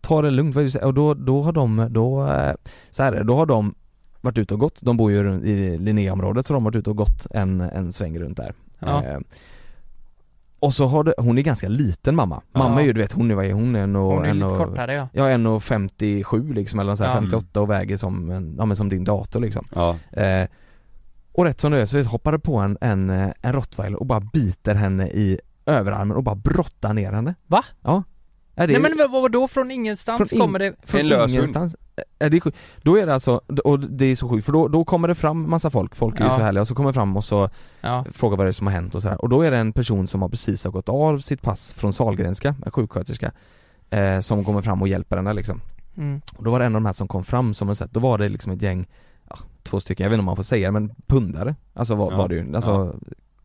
ta 0.00 0.22
det 0.22 0.30
lugnt, 0.30 0.54
vad 0.54 0.60
är 0.62 0.64
det 0.64 0.66
du 0.66 0.70
säger? 0.70 0.86
Och 0.86 0.94
då, 0.94 1.14
då 1.14 1.42
har 1.42 1.52
de, 1.52 1.86
då, 1.90 2.26
eh, 2.26 2.54
så 2.90 3.02
här 3.02 3.12
är 3.12 3.16
det, 3.16 3.24
då 3.24 3.36
har 3.36 3.46
de 3.46 3.74
varit 4.20 4.38
ute 4.38 4.54
och 4.54 4.60
gått, 4.60 4.78
de 4.82 4.96
bor 4.96 5.10
ju 5.12 5.22
runt 5.22 5.44
i 5.44 5.78
Linnéområdet 5.78 6.46
så 6.46 6.52
de 6.52 6.62
har 6.64 6.70
varit 6.70 6.76
ute 6.80 6.90
och 6.90 6.96
gått 6.96 7.26
en, 7.30 7.60
en 7.60 7.92
sväng 7.92 8.18
runt 8.18 8.36
där 8.36 8.54
Ja. 8.78 9.04
eh, 9.04 9.18
Och 10.58 10.74
så 10.74 10.86
har 10.86 11.04
det, 11.04 11.14
hon 11.18 11.38
är 11.38 11.42
ganska 11.42 11.68
liten 11.68 12.14
mamma, 12.16 12.42
mamma 12.52 12.74
Ja. 12.74 12.80
är 12.80 12.84
ju 12.84 12.92
du 12.92 13.00
vet, 13.00 13.12
hon 13.12 13.30
är, 13.30 13.34
vad 13.34 13.44
är 13.46 13.52
hon? 13.52 13.74
En 13.76 13.96
och, 13.96 14.12
Hon 14.12 14.24
är 14.24 14.28
en 14.28 14.36
lite 14.36 14.46
och, 14.46 14.56
kortare 14.58 14.94
ja. 14.94 15.08
Ja, 15.12 15.24
1,57 15.24 16.54
liksom 16.54 16.78
eller 16.80 16.96
så 16.96 17.04
här, 17.04 17.10
Ja. 17.14 17.20
58 17.20 17.60
och 17.60 17.70
väger 17.70 17.96
som, 17.96 18.30
en, 18.30 18.54
ja 18.58 18.64
men 18.66 18.76
som 18.76 18.88
din 18.88 19.04
dator 19.04 19.40
liksom 19.40 19.66
Ja. 19.74 19.96
eh, 20.12 20.48
Och 21.36 21.44
rätt 21.44 21.60
som 21.60 21.72
det 21.72 21.78
är 21.80 21.86
så 21.86 22.02
hoppar 22.02 22.32
det 22.32 22.38
på 22.38 22.56
en, 22.56 22.78
en, 22.80 23.10
eh, 23.10 23.30
en 23.42 23.52
rottweiler 23.52 23.98
och 24.00 24.06
bara 24.06 24.20
biter 24.20 24.74
henne 24.74 25.06
i 25.08 25.40
överarmen 25.66 26.16
och 26.16 26.22
bara 26.22 26.34
brottar 26.34 26.92
ner 26.92 27.12
henne 27.12 27.34
Va? 27.46 27.64
Ja 27.82 28.02
är 28.58 28.66
det, 28.66 28.72
Nej 28.72 28.82
men 28.82 28.98
vad, 28.98 29.10
vad 29.22 29.32
då 29.32 29.48
från 29.48 29.70
ingenstans 29.70 30.18
Från 30.30 30.36
in- 30.36 30.40
kommer 30.40 30.58
det? 30.58 30.74
från 30.84 31.00
En 31.00 31.08
lös 31.08 31.32
ingenstans 31.34 31.76
är 32.18 32.30
det, 32.30 32.40
sjukt? 32.40 32.56
då 32.82 32.98
är 32.98 33.06
det 33.06 33.14
alltså, 33.14 33.40
och 33.64 33.80
det 33.80 34.04
är 34.04 34.16
så 34.16 34.28
sjukt 34.28 34.44
för 34.44 34.52
då, 34.52 34.68
då 34.68 34.84
kommer 34.84 35.08
det 35.08 35.14
fram 35.14 35.50
massa 35.50 35.70
folk, 35.70 35.96
folk 35.96 36.20
är 36.20 36.24
ju 36.24 36.30
Ja. 36.30 36.36
så 36.36 36.42
härliga 36.42 36.60
och 36.60 36.68
så 36.68 36.74
kommer 36.74 36.90
det 36.90 36.94
fram 36.94 37.16
och 37.16 37.24
så 37.24 37.50
Ja. 37.80 38.04
frågar 38.12 38.36
vad 38.36 38.46
det 38.46 38.50
är 38.50 38.52
som 38.52 38.66
har 38.66 38.74
hänt 38.74 38.94
och 38.94 39.02
sådär 39.02 39.22
och 39.22 39.28
då 39.28 39.42
är 39.42 39.50
det 39.50 39.56
en 39.56 39.72
person 39.72 40.06
som 40.06 40.22
har 40.22 40.28
precis 40.28 40.64
har 40.64 40.70
gått 40.72 40.88
av 40.88 41.18
sitt 41.18 41.42
pass 41.42 41.72
från 41.72 41.92
Sahlgrenska, 41.92 42.54
en 42.64 42.70
sjuksköterska 42.70 43.32
eh, 43.90 44.20
Som 44.20 44.44
kommer 44.44 44.62
fram 44.62 44.82
och 44.82 44.88
hjälper 44.88 45.16
henne 45.16 45.32
liksom 45.32 45.60
Mm. 45.98 46.20
Och 46.36 46.44
då 46.44 46.50
var 46.50 46.58
det 46.58 46.66
en 46.66 46.74
av 46.76 46.80
de 46.82 46.86
här 46.86 46.92
som 46.92 47.08
kom 47.08 47.24
fram 47.24 47.54
som 47.54 47.68
har 47.68 47.74
sett, 47.74 47.90
då 47.92 48.00
var 48.00 48.18
det 48.18 48.28
liksom 48.28 48.52
ett 48.52 48.62
gäng, 48.62 48.86
två 49.76 49.80
stycken, 49.80 50.04
jag 50.04 50.10
vet 50.10 50.14
inte 50.14 50.20
om 50.20 50.26
man 50.26 50.36
får 50.36 50.42
säga 50.42 50.68
det 50.68 50.72
men 50.72 50.90
pundare 51.06 51.54
Alltså 51.74 51.94
var, 51.94 52.10
Ja. 52.12 52.16
var 52.16 52.28
det 52.28 52.34
ju, 52.34 52.56
alltså 52.56 52.94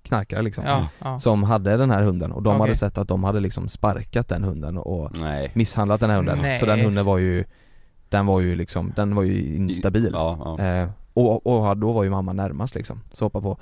knarkare 0.03 0.41
liksom 0.41 0.63
Ja, 0.65 0.87
ja. 0.99 1.19
Som 1.19 1.43
hade 1.43 1.77
den 1.77 1.91
här 1.91 2.03
hunden 2.03 2.31
och 2.31 2.43
de 2.43 2.49
Okej. 2.49 2.61
hade 2.61 2.75
sett 2.75 2.97
att 2.97 3.07
de 3.07 3.23
hade 3.23 3.39
liksom 3.39 3.67
sparkat 3.69 4.27
den 4.27 4.43
hunden 4.43 4.77
och 4.77 5.19
Nej. 5.19 5.51
misshandlat 5.53 5.99
den 5.99 6.09
här 6.09 6.17
hunden 6.17 6.37
Nej. 6.41 6.59
Så 6.59 6.65
den 6.65 6.79
hunden 6.79 7.05
var 7.05 7.17
ju 7.17 7.43
Den 8.09 8.25
var 8.25 8.39
ju 8.39 8.55
liksom, 8.55 8.93
den 8.95 9.15
var 9.15 9.23
ju 9.23 9.55
instabil 9.55 10.11
Ja, 10.13 10.55
ja. 10.57 10.65
eh, 10.65 10.89
och, 11.13 11.47
och 11.47 11.77
då 11.77 11.91
var 11.91 12.03
ju 12.03 12.09
mamma 12.09 12.33
närmast 12.33 12.75
liksom, 12.75 13.01
så 13.11 13.25
hoppa 13.25 13.41
på 13.41 13.57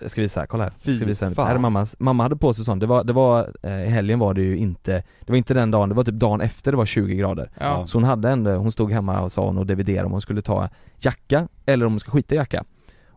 jag 0.00 0.10
ska 0.10 0.20
visa 0.22 0.40
här, 0.40 0.46
kolla 0.46 0.64
här, 0.64 0.72
Fy 0.78 0.96
ska 0.96 1.06
visa, 1.06 1.30
fan. 1.30 1.46
här 1.46 1.54
är 1.54 1.58
mammas, 1.58 1.96
mamma 1.98 2.22
hade 2.22 2.36
på 2.36 2.54
sig 2.54 2.64
sånt, 2.64 2.80
det 2.80 2.86
var, 2.86 3.04
det 3.04 3.12
var, 3.12 3.50
eh, 3.62 3.82
i 3.84 3.88
helgen 3.88 4.18
var 4.18 4.34
det 4.34 4.42
ju 4.42 4.56
inte 4.56 4.92
Det 5.20 5.32
var 5.32 5.36
inte 5.36 5.54
den 5.54 5.70
dagen, 5.70 5.88
det 5.88 5.94
var 5.94 6.04
typ 6.04 6.14
dagen 6.14 6.40
efter 6.40 6.70
det 6.70 6.76
var 6.76 6.86
20 6.86 7.16
grader. 7.16 7.50
Ja. 7.60 7.86
Så 7.86 7.96
hon 7.98 8.04
hade 8.04 8.30
ändå, 8.30 8.50
hon 8.56 8.72
stod 8.72 8.92
hemma 8.92 9.20
och 9.20 9.32
sa 9.32 9.46
hon 9.46 9.58
och 9.58 9.66
dividerade 9.66 10.06
om 10.06 10.12
hon 10.12 10.20
skulle 10.20 10.42
ta 10.42 10.68
jacka 10.98 11.48
eller 11.66 11.86
om 11.86 11.92
hon 11.92 12.00
ska 12.00 12.10
skita 12.10 12.34
i 12.34 12.38
jacka. 12.38 12.64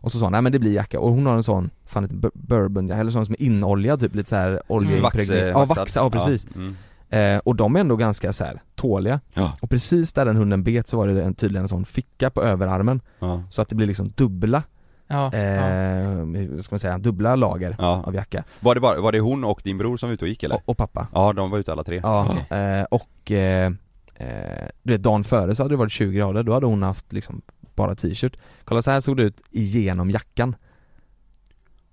Och 0.00 0.12
så 0.12 0.18
sa 0.18 0.26
hon, 0.26 0.32
nej 0.32 0.42
men 0.42 0.52
det 0.52 0.58
blir 0.58 0.72
jacka. 0.74 1.00
Och 1.00 1.10
hon 1.10 1.26
har 1.26 1.34
en 1.36 1.42
sån, 1.42 1.70
fan 1.86 2.04
ett 2.04 2.10
bur- 2.12 2.30
bourbon, 2.34 2.90
eller 2.90 3.10
sån 3.10 3.26
som 3.26 3.34
är 3.38 3.42
inoljad 3.42 4.00
typ 4.00 4.14
lite 4.14 4.28
såhär 4.28 4.62
oljeimpregnerad 4.68 5.54
Vax, 5.54 5.68
Ja 5.70 5.74
vaxa, 5.74 6.00
ja 6.00 6.10
precis. 6.10 6.46
Mm. 6.54 6.76
eh, 7.08 7.40
Och 7.44 7.56
de 7.56 7.76
är 7.76 7.80
ändå 7.80 7.96
ganska 7.96 8.32
så 8.32 8.44
här 8.44 8.60
tåliga. 8.74 9.20
Ja. 9.34 9.52
Och 9.60 9.70
precis 9.70 10.12
där 10.12 10.24
den 10.24 10.36
hunden 10.36 10.62
bet 10.62 10.88
så 10.88 10.96
var 10.96 11.08
det 11.08 11.22
en, 11.22 11.34
tydligen 11.34 11.62
en 11.64 11.68
sån 11.68 11.84
ficka 11.84 12.30
på 12.30 12.42
överarmen. 12.42 13.00
Ja. 13.18 13.42
Så 13.50 13.62
att 13.62 13.68
det 13.68 13.74
blir 13.74 13.86
liksom 13.86 14.08
dubbla, 14.16 14.62
Ja. 15.10 15.30
ja. 15.32 15.38
eh, 15.38 16.08
hur 16.34 16.62
ska 16.62 16.74
man 16.74 16.78
säga, 16.80 16.98
dubbla 16.98 17.36
lager 17.36 17.76
Ja. 17.78 18.02
av 18.06 18.14
jacka 18.14 18.44
Var 18.60 18.74
det 18.74 18.80
bara, 18.80 19.00
var 19.00 19.12
det 19.12 19.20
hon 19.20 19.44
och 19.44 19.60
din 19.64 19.78
bror 19.78 19.96
som 19.96 20.08
var 20.08 20.14
ute 20.14 20.24
och 20.24 20.28
gick 20.28 20.42
eller? 20.42 20.54
och, 20.56 20.62
och 20.68 20.76
pappa 20.76 21.06
Ja, 21.14 21.32
de 21.32 21.50
var 21.50 21.58
ute 21.58 21.72
alla 21.72 21.84
tre. 21.84 22.00
Ja, 22.02 22.36
eh, 22.56 22.82
och 22.90 23.30
eh, 23.32 23.72
eh, 24.14 24.68
du 24.82 24.92
vet 24.92 25.02
dagen 25.02 25.24
före 25.24 25.54
så 25.54 25.62
hade 25.62 25.72
det 25.72 25.78
varit 25.78 25.92
20 25.92 26.18
grader, 26.18 26.42
då 26.42 26.52
hade 26.54 26.66
hon 26.66 26.82
haft 26.82 27.12
liksom 27.12 27.42
bara 27.74 27.94
t-shirt 27.94 28.36
Kolla 28.64 28.82
så 28.82 28.90
här 28.90 29.00
såg 29.00 29.16
det 29.16 29.22
ut 29.22 29.40
igenom 29.50 30.10
jackan 30.10 30.56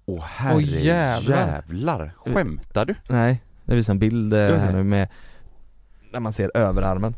Åh 0.06 0.21
herre 0.23 0.56
Åh, 0.56 0.63
jävlar. 0.63 1.38
jävlar. 1.47 2.12
Skämtar 2.25 2.86
du? 2.86 2.95
Nej, 3.10 3.43
det 3.65 3.75
visar 3.75 3.93
en 3.93 3.99
bild 3.99 4.34
eh, 4.34 4.39
Jag 4.39 4.60
här 4.60 4.67
ser. 4.67 4.78
nu 4.78 4.84
med 4.84 5.08
När 6.12 6.19
man 6.19 6.34
ser 6.34 6.51
överarmen 6.58 7.15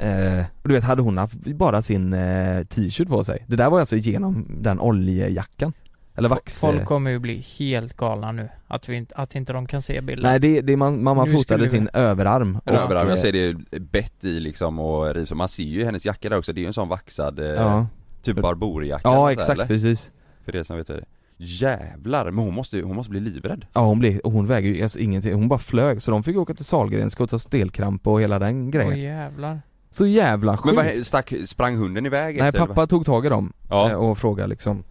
eh, 0.00 0.44
och 0.62 0.68
du 0.68 0.74
vet, 0.74 0.84
hade 0.84 1.02
hon 1.02 1.18
haft 1.18 1.34
bara 1.46 1.82
sin 1.82 2.12
eh, 2.12 2.64
t-shirt 2.64 3.08
på 3.08 3.24
sig? 3.24 3.44
Det 3.46 3.56
där 3.56 3.70
var 3.70 3.80
alltså 3.80 3.96
igenom 3.96 4.46
den 4.60 4.80
oljejackan 4.80 5.72
Eller 6.16 6.28
vax 6.28 6.60
Folk 6.60 6.84
kommer 6.84 7.10
ju 7.10 7.18
bli 7.18 7.44
helt 7.58 7.96
galna 7.96 8.32
nu, 8.32 8.48
att, 8.66 8.88
vi 8.88 8.96
inte, 8.96 9.14
att 9.14 9.34
inte 9.34 9.52
de 9.52 9.66
kan 9.66 9.82
se 9.82 10.00
bilden. 10.00 10.22
Nej 10.30 10.40
det, 10.40 10.60
det 10.60 10.76
man, 10.76 11.02
mamma 11.02 11.24
Nu 11.24 11.30
fotade 11.32 11.62
vi- 11.62 11.68
sin 11.68 11.88
överarm 11.92 12.58
och, 12.64 12.72
Överarm, 12.72 13.08
jag 13.08 13.18
ser 13.18 13.32
det 13.32 13.80
bett 13.80 14.24
i 14.24 14.40
liksom 14.40 14.78
och 14.78 15.14
riv, 15.14 15.24
så 15.24 15.34
man 15.34 15.48
ser 15.48 15.62
ju 15.62 15.84
hennes 15.84 16.06
jacka 16.06 16.28
där 16.28 16.38
också, 16.38 16.52
det 16.52 16.58
är 16.60 16.62
ju 16.62 16.66
en 16.66 16.72
sån 16.72 16.88
vaxad, 16.88 17.38
eh, 17.38 17.46
Ja, 17.46 17.86
typ 18.22 18.36
barborjacka 18.36 19.08
ja 19.08 19.12
eller 19.12 19.20
så 19.20 19.26
här, 19.26 19.32
exakt 19.32 19.50
eller? 19.50 19.66
precis 19.66 20.10
För 20.44 20.52
det 20.52 20.64
som 20.64 20.76
vet 20.76 20.86
det. 20.86 21.04
Jävlar, 21.42 22.30
men 22.30 22.44
hon 22.44 22.54
måste, 22.54 22.80
hon 22.80 22.96
måste 22.96 23.10
bli 23.10 23.20
livrädd. 23.20 23.66
Ja 23.72 23.80
hon 23.80 23.98
blev, 23.98 24.18
och 24.18 24.32
hon 24.32 24.46
väger 24.46 24.70
ju 24.70 24.82
alltså 24.82 24.98
ingenting, 24.98 25.34
hon 25.34 25.48
bara 25.48 25.58
flög 25.58 26.02
så 26.02 26.10
de 26.10 26.22
fick 26.22 26.36
åka 26.36 26.54
till 26.54 26.64
Sahlgrenska 26.64 27.22
och 27.22 27.30
ta 27.30 27.38
stelkramp 27.38 28.06
och 28.06 28.20
hela 28.20 28.38
den 28.38 28.70
grejen 28.70 28.92
Åh 28.92 28.98
jävlar. 28.98 29.60
Så 29.90 30.06
jävla 30.06 30.52
Men 30.52 30.58
sjukt! 30.58 30.76
vad, 30.76 31.06
stack, 31.06 31.32
sprang 31.46 31.76
hunden 31.76 32.06
iväg 32.06 32.36
Nej 32.38 32.48
efter, 32.48 32.58
eller 32.58 32.68
pappa 32.68 32.86
tog 32.86 33.06
tag 33.06 33.26
i 33.26 33.28
dem 33.28 33.52
vad? 33.68 33.86
eh, 33.86 33.92
Ja, 33.92 33.96
och 33.98 34.18
frågade 34.18 34.48
liksom 34.48 34.84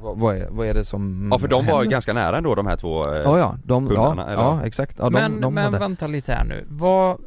vad, 0.00 0.36
är, 0.36 0.48
vad 0.50 0.66
är 0.66 0.74
det 0.74 0.84
som 0.84 1.28
Ja 1.32 1.38
för 1.38 1.48
de 1.48 1.66
var 1.66 1.72
händer? 1.74 1.90
ganska 1.90 2.12
nära 2.12 2.36
ändå 2.38 2.54
de 2.54 2.66
här 2.66 2.76
två 2.76 3.04
eh, 3.12 3.16
Ja 3.16 3.38
ja, 3.38 3.56
de, 3.64 3.84
ja, 3.84 3.90
pundarna, 3.90 4.24
eller? 4.32 4.42
ja 4.42 4.60
exakt, 4.64 4.94
ja, 4.98 5.04
de, 5.04 5.12
men 5.12 5.40
de 5.40 5.54
men 5.54 5.64
hade... 5.64 5.78
vänta 5.78 6.06
lite 6.06 6.32
här 6.32 6.44
nu, 6.44 6.64
vad 6.68 7.18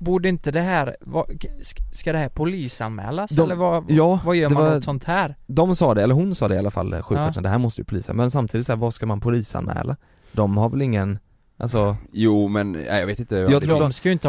Borde 0.00 0.28
inte 0.28 0.50
det 0.50 0.60
här, 0.60 0.96
vad, 1.00 1.26
sk- 1.26 1.92
ska 1.92 2.12
det 2.12 2.18
här 2.18 2.28
polisanmälas 2.28 3.30
De- 3.30 3.42
eller 3.42 3.54
vad, 3.54 3.84
ja, 3.90 4.20
vad 4.24 4.36
gör 4.36 4.48
man 4.50 4.62
var- 4.64 4.76
åt 4.76 4.84
sånt 4.84 5.04
här? 5.04 5.34
De 5.46 5.76
sa 5.76 5.94
det, 5.94 6.02
eller 6.02 6.14
hon 6.14 6.34
sa 6.34 6.48
det 6.48 6.54
i 6.54 6.58
alla 6.58 6.70
fall, 6.70 7.02
sjuksköterskan, 7.02 7.42
det 7.42 7.48
här 7.48 7.58
måste 7.58 7.80
ju 7.80 7.84
polisen, 7.84 8.16
men 8.16 8.30
samtidigt 8.30 8.66
så 8.66 8.72
här, 8.72 8.76
vad 8.78 8.94
ska 8.94 9.06
man 9.06 9.20
polisanmäla? 9.20 9.96
De 10.32 10.56
har 10.56 10.68
väl 10.68 10.82
ingen, 10.82 11.18
alltså 11.56 11.96
Jo 12.12 12.48
men, 12.48 12.72
nej, 12.72 12.84
jag 13.00 13.06
vet 13.06 13.18
inte 13.20 13.36
Jag 13.36 13.62
tror 13.62 13.80
De 13.80 13.92
ska 13.92 14.08
ju 14.08 14.12
inte 14.12 14.28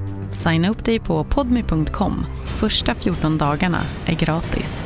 Signa 0.31 0.69
upp 0.69 0.85
dig 0.85 0.99
på 0.99 1.23
podmy.com. 1.23 2.25
Första 2.45 2.93
14 2.93 3.37
dagarna 3.37 3.79
är 4.05 4.15
gratis. 4.15 4.85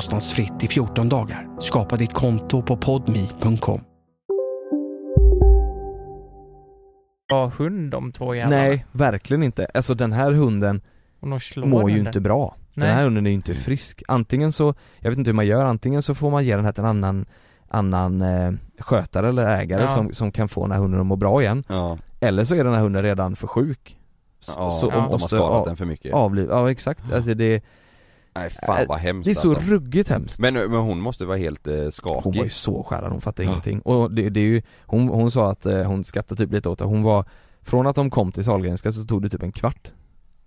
kostnadsfritt 0.00 0.64
i 0.64 0.68
14 0.68 1.08
dagar. 1.08 1.48
Skapa 1.60 1.96
ditt 1.96 2.12
konto 2.12 2.62
på 2.62 2.76
podmi.com. 2.76 3.80
ha 7.30 7.46
hund 7.58 7.90
de 7.90 8.12
två 8.12 8.34
jävlarna. 8.34 8.62
Nej, 8.62 8.86
verkligen 8.92 9.42
inte. 9.42 9.66
Alltså 9.74 9.94
den 9.94 10.12
här 10.12 10.32
hunden 10.32 10.80
mår 11.56 11.90
ju 11.90 11.98
inte 11.98 12.20
bra. 12.20 12.54
Nej. 12.74 12.86
Den 12.88 12.96
här 12.96 13.04
hunden 13.04 13.26
är 13.26 13.30
ju 13.30 13.34
inte 13.34 13.54
frisk. 13.54 14.02
Antingen 14.08 14.52
så, 14.52 14.74
jag 15.00 15.10
vet 15.10 15.18
inte 15.18 15.28
hur 15.30 15.34
man 15.34 15.46
gör, 15.46 15.64
antingen 15.64 16.02
så 16.02 16.14
får 16.14 16.30
man 16.30 16.44
ge 16.44 16.56
den 16.56 16.64
här 16.64 16.72
till 16.72 16.82
en 16.84 16.88
annan, 16.90 17.26
annan 17.68 18.22
eh, 18.22 18.52
skötare 18.78 19.28
eller 19.28 19.44
ägare 19.46 19.82
Ja. 19.82 19.88
som, 19.88 20.12
som 20.12 20.32
kan 20.32 20.48
få 20.48 20.62
den 20.62 20.72
här 20.72 20.78
hunden 20.78 21.00
att 21.00 21.06
må 21.06 21.16
bra 21.16 21.42
igen. 21.42 21.64
Ja. 21.68 21.98
Eller 22.20 22.44
så 22.44 22.54
är 22.54 22.64
den 22.64 22.74
här 22.74 22.80
hunden 22.80 23.02
redan 23.02 23.36
för 23.36 23.46
sjuk. 23.46 23.98
S- 24.40 24.54
Ja, 24.56 24.70
så 24.70 24.90
de 24.90 24.96
och 24.96 25.02
har 25.02 25.10
måste 25.10 25.28
skadat 25.28 25.50
av- 25.50 25.66
den 25.66 25.76
för 25.76 25.84
mycket. 25.86 26.14
Avliv, 26.14 26.46
ja 26.50 26.70
exakt. 26.70 27.12
Alltså 27.12 27.34
det 27.34 27.62
Nej 28.36 28.50
fan 28.50 28.86
vad 28.88 28.98
hemskt 28.98 29.24
Det 29.24 29.30
är 29.30 29.34
så 29.34 29.50
alltså. 29.54 29.70
ruggigt 29.70 30.08
hemskt. 30.08 30.38
Men, 30.38 30.54
men 30.54 30.72
hon 30.80 31.00
måste 31.00 31.24
vara 31.24 31.36
helt 31.38 31.66
eh, 31.66 31.88
skakig 31.90 32.20
Hon 32.24 32.36
var 32.36 32.44
ju 32.44 32.50
så 32.50 32.82
skärrad, 32.82 33.12
hon 33.12 33.20
fattade 33.20 33.44
Ja. 33.46 33.50
ingenting. 33.50 33.80
Och 33.80 34.10
det, 34.10 34.28
det 34.30 34.40
är 34.40 34.44
ju, 34.44 34.62
hon, 34.86 35.08
hon 35.08 35.30
sa 35.30 35.50
att 35.50 35.66
eh, 35.66 35.82
hon 35.82 36.04
skrattade 36.04 36.42
typ 36.44 36.52
lite 36.52 36.68
åt 36.68 36.78
det, 36.78 36.84
hon 36.84 37.02
var 37.02 37.24
Från 37.62 37.86
att 37.86 37.96
de 37.96 38.10
kom 38.10 38.32
till 38.32 38.44
Sahlgrenska 38.44 38.92
så 38.92 39.04
tog 39.04 39.22
det 39.22 39.28
typ 39.28 39.42
en 39.42 39.52
kvart 39.52 39.92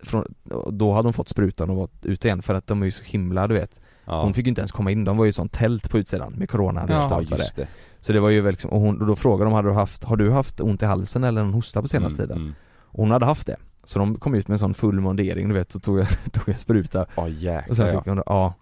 från, 0.02 0.24
Då 0.72 0.92
hade 0.92 1.06
hon 1.06 1.12
fått 1.12 1.28
sprutan 1.28 1.70
och 1.70 1.76
varit 1.76 2.06
ute 2.06 2.28
igen 2.28 2.42
för 2.42 2.54
att 2.54 2.66
de 2.66 2.82
är 2.82 2.86
ju 2.86 2.90
så 2.92 3.02
himla 3.04 3.46
du 3.48 3.54
vet 3.54 3.80
Ja. 4.04 4.22
Hon 4.22 4.34
fick 4.34 4.46
ju 4.46 4.48
inte 4.48 4.60
ens 4.60 4.72
komma 4.72 4.90
in, 4.90 5.04
de 5.04 5.16
var 5.16 5.24
ju 5.24 5.32
sånt 5.32 5.52
tält 5.52 5.90
på 5.90 5.98
utsidan 5.98 6.32
med 6.32 6.50
corona 6.50 6.86
Ja, 6.88 7.04
och 7.06 7.12
allt 7.12 7.30
just 7.30 7.56
det. 7.56 7.62
det. 7.62 7.68
Så 8.00 8.12
det 8.12 8.20
var 8.20 8.28
ju 8.30 8.50
liksom, 8.50 8.70
och, 8.70 8.80
hon, 8.80 9.00
och 9.00 9.06
då 9.06 9.16
frågade 9.16 9.50
de, 9.50 9.54
hade 9.54 9.68
du 9.68 9.74
haft, 9.74 10.04
har 10.04 10.16
du 10.16 10.30
haft 10.30 10.60
ont 10.60 10.82
i 10.82 10.86
halsen 10.86 11.24
eller 11.24 11.40
en 11.40 11.52
hosta 11.54 11.82
på 11.82 11.88
senaste 11.88 12.22
Mm, 12.22 12.28
tiden? 12.28 12.42
mm. 12.42 12.54
Och 12.82 12.98
hon 12.98 13.10
hade 13.10 13.26
haft 13.26 13.46
det 13.46 13.56
Så 13.90 13.98
de 13.98 14.18
kom 14.18 14.34
ut 14.34 14.48
med 14.48 14.54
en 14.54 14.58
sån 14.58 14.74
full 14.74 15.00
mundering 15.00 15.48
du 15.48 15.54
vet, 15.54 15.72
så 15.72 15.80
tog 15.80 15.98
jag, 15.98 16.06
tog 16.32 16.42
jag 16.46 16.58
spruta 16.58 17.06
Ja 17.16 17.22
och 17.22 17.30
jäklar 17.30 17.74
sen 17.74 17.86
ja. 17.86 17.92
fick 18.00 18.08
hon, 18.08 18.22
ja 18.26 18.54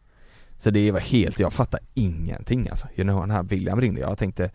Så 0.59 0.71
det 0.71 0.93
var 0.93 1.01
helt, 1.01 1.41
jag 1.41 1.53
fattar 1.53 1.81
ingenting 1.95 2.69
alltså. 2.69 2.87
You 2.95 3.05
know, 3.05 3.21
den 3.21 3.31
här 3.31 3.43
William 3.43 3.81
ringde, 3.81 4.01
jag 4.01 4.19
tänkte 4.19 4.51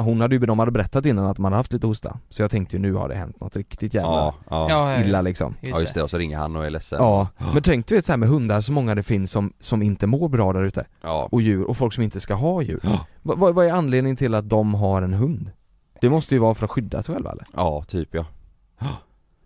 Hon 0.00 0.20
hade 0.20 0.34
ju, 0.34 0.46
de 0.46 0.58
hade 0.58 0.70
berättat 0.70 1.06
innan 1.06 1.26
att 1.26 1.38
man 1.38 1.52
hade 1.52 1.58
haft 1.58 1.72
lite 1.72 1.86
hosta 1.86 2.18
Så 2.28 2.42
jag 2.42 2.50
tänkte 2.50 2.76
ju 2.76 2.82
nu 2.82 2.92
har 2.92 3.08
det 3.08 3.14
hänt 3.14 3.40
något 3.40 3.56
riktigt 3.56 3.94
jävla 3.94 4.10
Ja, 4.10 4.34
ja. 4.50 4.70
Ja, 4.70 4.92
ja, 4.92 5.04
illa 5.04 5.18
ja. 5.18 5.22
liksom 5.22 5.54
Ja 5.60 5.80
just 5.80 5.94
det, 5.94 6.02
och 6.02 6.10
så 6.10 6.18
ringer 6.18 6.38
han 6.38 6.56
och 6.56 6.66
är 6.66 6.70
ledsen 6.70 6.98
Ja, 7.00 7.28
men 7.52 7.62
tänk 7.62 7.86
du 7.86 7.94
vet 7.94 8.04
så 8.04 8.12
här 8.12 8.16
med 8.16 8.28
hundar, 8.28 8.60
så 8.60 8.72
många 8.72 8.94
det 8.94 9.02
finns 9.02 9.30
som, 9.30 9.52
som 9.60 9.82
inte 9.82 10.06
mår 10.06 10.28
bra 10.28 10.52
där 10.52 10.62
ute 10.64 10.86
Ja. 11.02 11.28
Och 11.32 11.42
djur, 11.42 11.64
och 11.64 11.76
folk 11.76 11.92
som 11.92 12.04
inte 12.04 12.20
ska 12.20 12.34
ha 12.34 12.62
djur 12.62 12.80
Va- 13.22 13.34
vad, 13.36 13.54
vad 13.54 13.66
är 13.66 13.72
anledningen 13.72 14.16
till 14.16 14.34
att 14.34 14.48
de 14.48 14.74
har 14.74 15.02
en 15.02 15.12
hund? 15.12 15.50
Det 16.00 16.10
måste 16.10 16.34
ju 16.34 16.38
vara 16.38 16.54
för 16.54 16.64
att 16.64 16.70
skydda 16.70 17.02
sig 17.02 17.14
själva 17.14 17.32
eller? 17.32 17.44
Ja, 17.54 17.84
typ 17.88 18.14
ja 18.14 18.26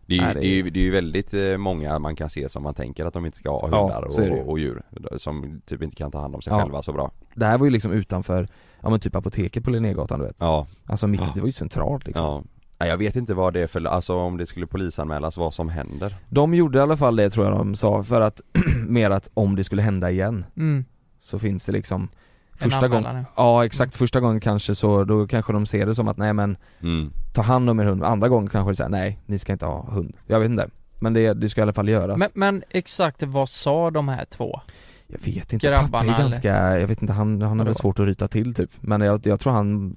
det 0.06 0.14
är, 0.14 0.18
ju, 0.18 0.24
Nej, 0.24 0.34
det, 0.34 0.40
det 0.40 0.46
är 0.46 0.50
är- 0.50 0.64
ju, 0.64 0.70
det 0.70 0.80
är 0.80 0.84
ju 0.84 0.90
väldigt 0.90 1.34
eh, 1.34 1.56
många 1.56 1.98
man 1.98 2.16
kan 2.16 2.28
se 2.30 2.48
som 2.48 2.62
man 2.62 2.74
tänker 2.74 3.04
att 3.04 3.14
de 3.14 3.26
inte 3.26 3.38
ska 3.38 3.50
ha 3.50 3.68
Ja, 3.72 3.82
hundar 3.82 4.22
är 4.22 4.26
ju. 4.36 4.40
och, 4.42 4.48
och 4.50 4.58
djur. 4.58 4.82
Som 5.16 5.60
typ 5.66 5.82
inte 5.82 5.96
kan 5.96 6.10
ta 6.10 6.20
hand 6.20 6.34
om 6.34 6.42
sig 6.42 6.52
Ja. 6.52 6.60
själva 6.62 6.82
så 6.82 6.92
bra. 6.92 7.10
Det 7.34 7.46
här 7.46 7.58
var 7.58 7.66
ju 7.66 7.70
liksom 7.70 7.92
utanför, 7.92 8.48
ja 8.80 8.90
men 8.90 9.00
typ 9.00 9.14
apoteket 9.16 9.64
på 9.64 9.70
Linnégatan 9.70 10.18
du 10.18 10.24
vet. 10.26 10.36
Ja. 10.38 10.66
Alltså 10.84 11.06
mitt, 11.06 11.34
det 11.34 11.40
var 11.40 11.46
ju 11.46 11.52
centralt 11.52 12.06
liksom. 12.06 12.24
Ja. 12.26 12.42
Nej, 12.78 12.88
jag 12.88 12.96
vet 12.96 13.16
inte 13.16 13.34
vad 13.34 13.52
det 13.54 13.60
är 13.60 13.66
för, 13.66 13.84
alltså 13.84 14.14
om 14.16 14.36
det 14.36 14.46
skulle 14.46 14.66
polisanmälas 14.66 15.36
vad 15.36 15.54
som 15.54 15.68
händer. 15.68 16.14
De 16.28 16.54
gjorde 16.54 16.78
i 16.78 16.82
alla 16.82 16.96
fall 16.96 17.16
det 17.16 17.30
tror 17.30 17.46
jag 17.46 17.54
de 17.58 17.74
sa, 17.74 18.02
för 18.02 18.20
att, 18.20 18.40
mer 18.88 19.10
att 19.10 19.30
om 19.34 19.56
det 19.56 19.64
skulle 19.64 19.82
hända 19.82 20.10
igen 20.10 20.44
Mm. 20.56 20.84
Så 21.18 21.38
finns 21.38 21.64
det 21.66 21.72
liksom 21.72 22.08
Första 22.56 22.88
gången, 22.88 23.16
ja. 23.16 23.24
ja 23.36 23.64
exakt, 23.64 23.96
första 23.96 24.20
gången 24.20 24.40
kanske 24.40 24.74
så, 24.74 25.04
då 25.04 25.26
kanske 25.26 25.52
de 25.52 25.66
ser 25.66 25.86
det 25.86 25.94
som 25.94 26.08
att 26.08 26.16
nej 26.16 26.32
men 26.32 26.56
mm. 26.82 27.12
Ta 27.32 27.42
hand 27.42 27.70
om 27.70 27.80
er 27.80 27.84
hund, 27.84 28.04
andra 28.04 28.28
gången 28.28 28.48
kanske 28.48 28.72
det 28.72 28.76
säger 28.76 28.90
nej, 28.90 29.18
ni 29.26 29.38
ska 29.38 29.52
inte 29.52 29.66
ha 29.66 29.90
hund 29.90 30.16
Jag 30.26 30.40
vet 30.40 30.50
inte, 30.50 30.68
men 30.98 31.12
det, 31.12 31.34
det 31.34 31.48
ska 31.48 31.60
i 31.60 31.62
alla 31.62 31.72
fall 31.72 31.88
göras 31.88 32.18
Men, 32.18 32.28
men 32.34 32.62
exakt 32.70 33.22
vad 33.22 33.48
sa 33.48 33.90
de 33.90 34.08
här 34.08 34.24
två? 34.24 34.60
Jag 35.06 35.18
vet 35.24 35.52
inte, 35.52 35.66
pappa 35.68 35.82
Grabbarna 35.82 36.12
är 36.12 36.14
eller? 36.20 36.30
ganska, 36.30 36.80
jag 36.80 36.86
vet 36.88 37.02
inte, 37.02 37.12
han, 37.14 37.42
han 37.42 37.42
har 37.42 37.56
väl 37.56 37.66
Vadå? 37.66 37.74
svårt 37.74 37.98
att 37.98 38.06
ryta 38.06 38.28
till 38.28 38.54
typ 38.54 38.70
Men 38.80 39.00
jag, 39.00 39.26
jag 39.26 39.40
tror 39.40 39.52
han 39.52 39.94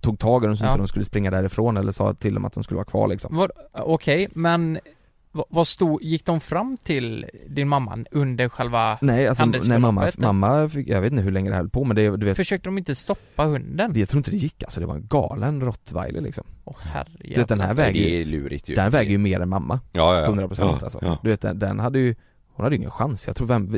tog 0.00 0.18
tag 0.18 0.44
i 0.44 0.46
dem 0.46 0.56
så 0.56 0.64
Ja. 0.64 0.68
inte 0.68 0.78
de 0.80 0.86
skulle 0.88 1.04
springa 1.04 1.30
därifrån 1.30 1.76
eller 1.76 1.92
sa 1.92 2.14
till 2.14 2.34
dem 2.34 2.44
att 2.44 2.52
de 2.52 2.64
skulle 2.64 2.76
vara 2.76 2.84
kvar 2.84 3.08
liksom 3.08 3.48
Okej, 3.72 4.28
men 4.32 4.78
vad, 5.32 5.66
stod, 5.66 6.02
gick 6.02 6.24
de 6.26 6.40
fram 6.40 6.76
till 6.76 7.26
din 7.48 7.68
mamma 7.68 7.98
under 8.10 8.48
själva 8.48 8.98
Nej 9.00 9.28
alltså, 9.28 9.44
nej 9.44 9.78
mamma, 9.78 10.10
mamma 10.18 10.68
fick, 10.68 10.88
jag 10.88 11.00
vet 11.00 11.12
inte 11.12 11.24
hur 11.24 11.30
länge 11.30 11.50
det 11.50 11.56
höll 11.56 11.68
på 11.68 11.84
men 11.84 11.96
det, 11.96 12.16
du 12.16 12.26
vet 12.26 12.36
Försökte 12.36 12.68
de 12.68 12.78
inte 12.78 12.94
stoppa 12.94 13.44
hunden? 13.44 13.92
Jag 13.96 14.08
tror 14.08 14.18
inte 14.18 14.30
det 14.30 14.36
gick 14.36 14.62
alltså, 14.62 14.80
det 14.80 14.86
var 14.86 14.94
en 14.94 15.06
galen 15.06 15.60
rottweiler 15.60 16.20
liksom 16.20 16.44
Åh 16.64 16.76
Du 17.20 17.34
vet 17.34 17.48
den 17.48 17.60
här 17.60 17.74
väger 17.74 18.02
det 18.02 18.20
är 18.20 18.24
lurigt 18.24 18.68
ju 18.68 18.74
den 18.74 18.90
väger 18.90 19.10
ju 19.10 19.18
mer 19.18 19.40
än 19.40 19.48
mamma 19.48 19.80
Ja, 19.92 20.14
ja, 20.14 20.20
ja. 20.20 20.28
100% 20.28 20.54
Ja, 20.58 20.78
alltså. 20.82 20.98
ja. 21.02 21.18
Du 21.22 21.30
vet 21.30 21.40
den, 21.40 21.58
den 21.58 21.80
hade 21.80 21.98
ju 21.98 22.14
Hon 22.54 22.64
hade 22.64 22.74
ju 22.76 22.78
ingen 22.78 22.90
chans, 22.90 23.26
jag 23.26 23.36
tror 23.36 23.46
vem, 23.46 23.68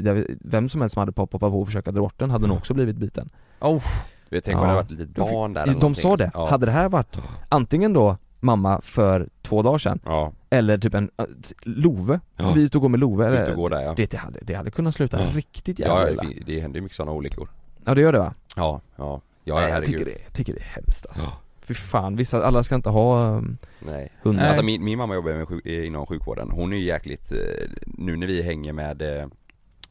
vem 0.40 0.68
som 0.68 0.80
helst 0.80 0.94
som 0.94 1.00
hade 1.00 1.12
poppat 1.12 1.40
på 1.40 1.46
och 1.46 1.66
försöka 1.66 1.90
dra 1.90 2.00
bort 2.00 2.18
den 2.18 2.30
hade 2.30 2.46
nog 2.46 2.56
också 2.56 2.74
blivit 2.74 2.96
biten 2.96 3.30
Oh. 3.60 3.82
Jag 4.28 4.44
tänker 4.44 4.60
om 4.60 4.66
det 4.66 4.72
hade 4.72 4.82
varit 4.82 4.92
ett 4.92 4.98
litet 4.98 5.14
barn 5.16 5.52
där 5.52 5.62
eller 5.62 5.80
De 5.80 5.94
sa 5.94 6.16
det, 6.16 6.24
liksom. 6.24 6.42
Ja. 6.42 6.50
hade 6.50 6.66
det 6.66 6.72
här 6.72 6.88
varit 6.88 7.18
antingen 7.48 7.92
då 7.92 8.16
mamma 8.40 8.80
för 8.82 9.28
två 9.42 9.62
dagar 9.62 9.78
sedan 9.78 10.00
Ja. 10.04 10.32
Eller 10.54 10.78
typ 10.78 10.94
en, 10.94 11.10
äh, 11.16 11.24
Love, 11.62 12.20
Ja. 12.36 12.52
vi 12.52 12.62
ute 12.62 12.78
och 12.78 12.82
går 12.82 12.88
med 12.88 13.00
Love 13.00 13.26
eller, 13.26 13.50
och 13.50 13.56
går 13.56 13.70
där, 13.70 13.80
ja. 13.82 13.94
det, 13.96 14.10
det, 14.10 14.16
hade, 14.16 14.38
det 14.42 14.54
hade 14.54 14.70
kunnat 14.70 14.94
sluta 14.94 15.20
Ja. 15.20 15.26
riktigt 15.34 15.78
Ja, 15.78 15.86
jävla 15.86 16.04
det, 16.04 16.12
illa 16.12 16.22
fin- 16.34 16.42
det 16.46 16.60
händer 16.60 16.78
ju 16.78 16.82
mycket 16.82 16.96
sådana 16.96 17.12
olyckor 17.12 17.48
Ja 17.84 17.94
det 17.94 18.00
gör 18.00 18.12
det 18.12 18.18
va? 18.18 18.34
Ja, 18.56 18.80
ja, 18.96 19.20
ja 19.44 19.54
Nej, 19.60 19.70
jag 19.70 19.84
tycker 19.84 20.04
det, 20.04 20.10
jag 20.24 20.32
tycker 20.32 20.52
det 20.54 20.60
är 20.60 20.64
hemskt 20.64 21.06
alltså 21.06 21.32
Fy 21.66 21.74
fan, 21.74 22.16
vissa, 22.16 22.44
alla 22.44 22.62
ska 22.62 22.74
inte 22.74 22.90
ha 22.90 23.26
um, 23.36 23.56
Nej. 23.86 24.12
hundar 24.22 24.48
Alltså 24.48 24.62
min, 24.64 24.84
min 24.84 24.98
mamma 24.98 25.14
jobbar 25.14 25.32
med 25.32 25.48
sjuk, 25.48 25.66
inom 25.66 26.06
sjukvården, 26.06 26.50
hon 26.50 26.72
är 26.72 26.76
ju 26.76 26.82
jäkligt, 26.84 27.32
eh, 27.32 27.38
nu 27.86 28.16
när 28.16 28.26
vi 28.26 28.42
hänger 28.42 28.72
med 28.72 29.02
eh, 29.20 29.26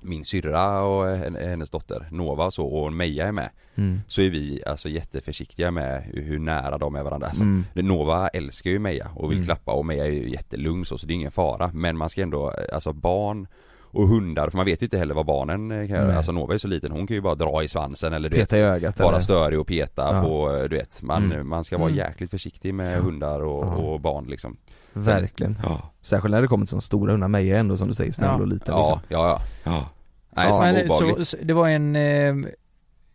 min 0.04 0.26
syrra 0.26 0.82
och 0.82 1.08
hen- 1.08 1.36
hennes 1.36 1.70
dotter 1.70 2.08
Nova 2.12 2.46
och 2.46 2.54
så 2.54 2.66
och 2.68 2.94
Meja 2.94 3.28
är 3.28 3.32
med 3.32 3.50
Mm. 3.76 4.02
Så 4.08 4.22
är 4.22 4.30
vi 4.30 4.62
alltså 4.66 4.90
jätteförsiktiga 4.90 5.72
med 5.72 6.02
hur, 6.14 6.40
nära 6.40 6.78
de 6.78 6.96
är 6.96 7.04
varandra 7.04 7.28
alltså, 7.28 7.44
Mm. 7.44 7.66
Nova 7.74 8.28
älskar 8.28 8.70
ju 8.72 8.80
Meja 8.80 9.08
och 9.16 9.32
vill 9.32 9.38
Mm. 9.38 9.46
klappa 9.48 9.72
och 9.72 9.86
Meja 9.86 10.06
är 10.06 10.10
ju 10.10 10.30
jättelugn 10.30 10.86
så, 10.86 10.98
så 10.98 11.08
det 11.08 11.14
är 11.14 11.16
ingen 11.16 11.32
fara 11.32 11.70
Men 11.74 11.98
man 11.98 12.10
ska 12.10 12.22
ändå, 12.22 12.54
alltså 12.74 12.94
barn 12.94 13.48
och 13.82 14.08
hundar, 14.08 14.50
för 14.50 14.58
man 14.58 14.66
vet 14.66 14.82
ju 14.82 14.86
inte 14.86 14.98
heller 14.98 15.14
vad 15.16 15.26
barnen 15.26 15.70
kan 15.88 15.98
göra. 15.98 16.18
Alltså 16.18 16.32
Nova 16.32 16.54
är 16.54 16.58
så 16.58 16.68
liten, 16.68 16.92
hon 16.92 17.08
kan 17.08 17.16
ju 17.16 17.22
bara 17.22 17.36
dra 17.36 17.64
i 17.64 17.68
svansen 17.68 18.14
eller 18.14 18.30
du 18.30 18.36
Peta 18.36 18.56
vet, 18.56 18.62
i 18.62 18.66
ögat 18.66 19.00
Vara 19.00 19.10
eller? 19.10 19.20
störig 19.20 19.60
och 19.60 19.68
peta 19.68 20.16
Ja. 20.16 20.22
på, 20.24 20.68
du 20.70 20.76
vet, 20.78 21.02
man, 21.02 21.24
Mm. 21.32 21.50
man 21.50 21.64
ska 21.64 21.78
vara 21.78 21.90
Mm. 21.90 21.98
jäkligt 21.98 22.32
försiktig 22.32 22.74
med 22.74 22.98
Ja. 22.98 23.02
hundar 23.02 23.40
och, 23.44 23.66
Ja. 23.66 23.76
och 23.76 24.00
barn 24.00 24.26
liksom 24.26 24.58
Verkligen. 24.94 25.58
Ja. 25.64 25.82
Särskilt 26.02 26.32
när 26.32 26.42
det 26.42 26.48
kommer 26.48 26.66
till 26.66 26.70
sådana 26.70 26.82
stora 26.82 27.12
hundar, 27.12 27.28
Meja 27.28 27.56
är 27.56 27.60
ändå 27.60 27.78
som 27.78 27.88
du 27.88 27.94
säger 27.94 28.12
snäll 28.12 28.30
Ja. 28.38 28.42
och 28.42 28.48
liten 28.48 28.74
Ja, 28.76 28.80
liksom. 28.80 29.00
ja, 29.10 29.28
ja, 29.64 29.72
ja. 29.72 29.90
Nej, 30.36 30.48
Så, 30.48 30.52
fan 30.62 30.74
men, 30.74 30.90
så, 30.90 31.26
så, 31.26 31.38
det 31.42 31.54
var 31.54 31.70
en, 31.70 31.96
eh, 31.96 32.36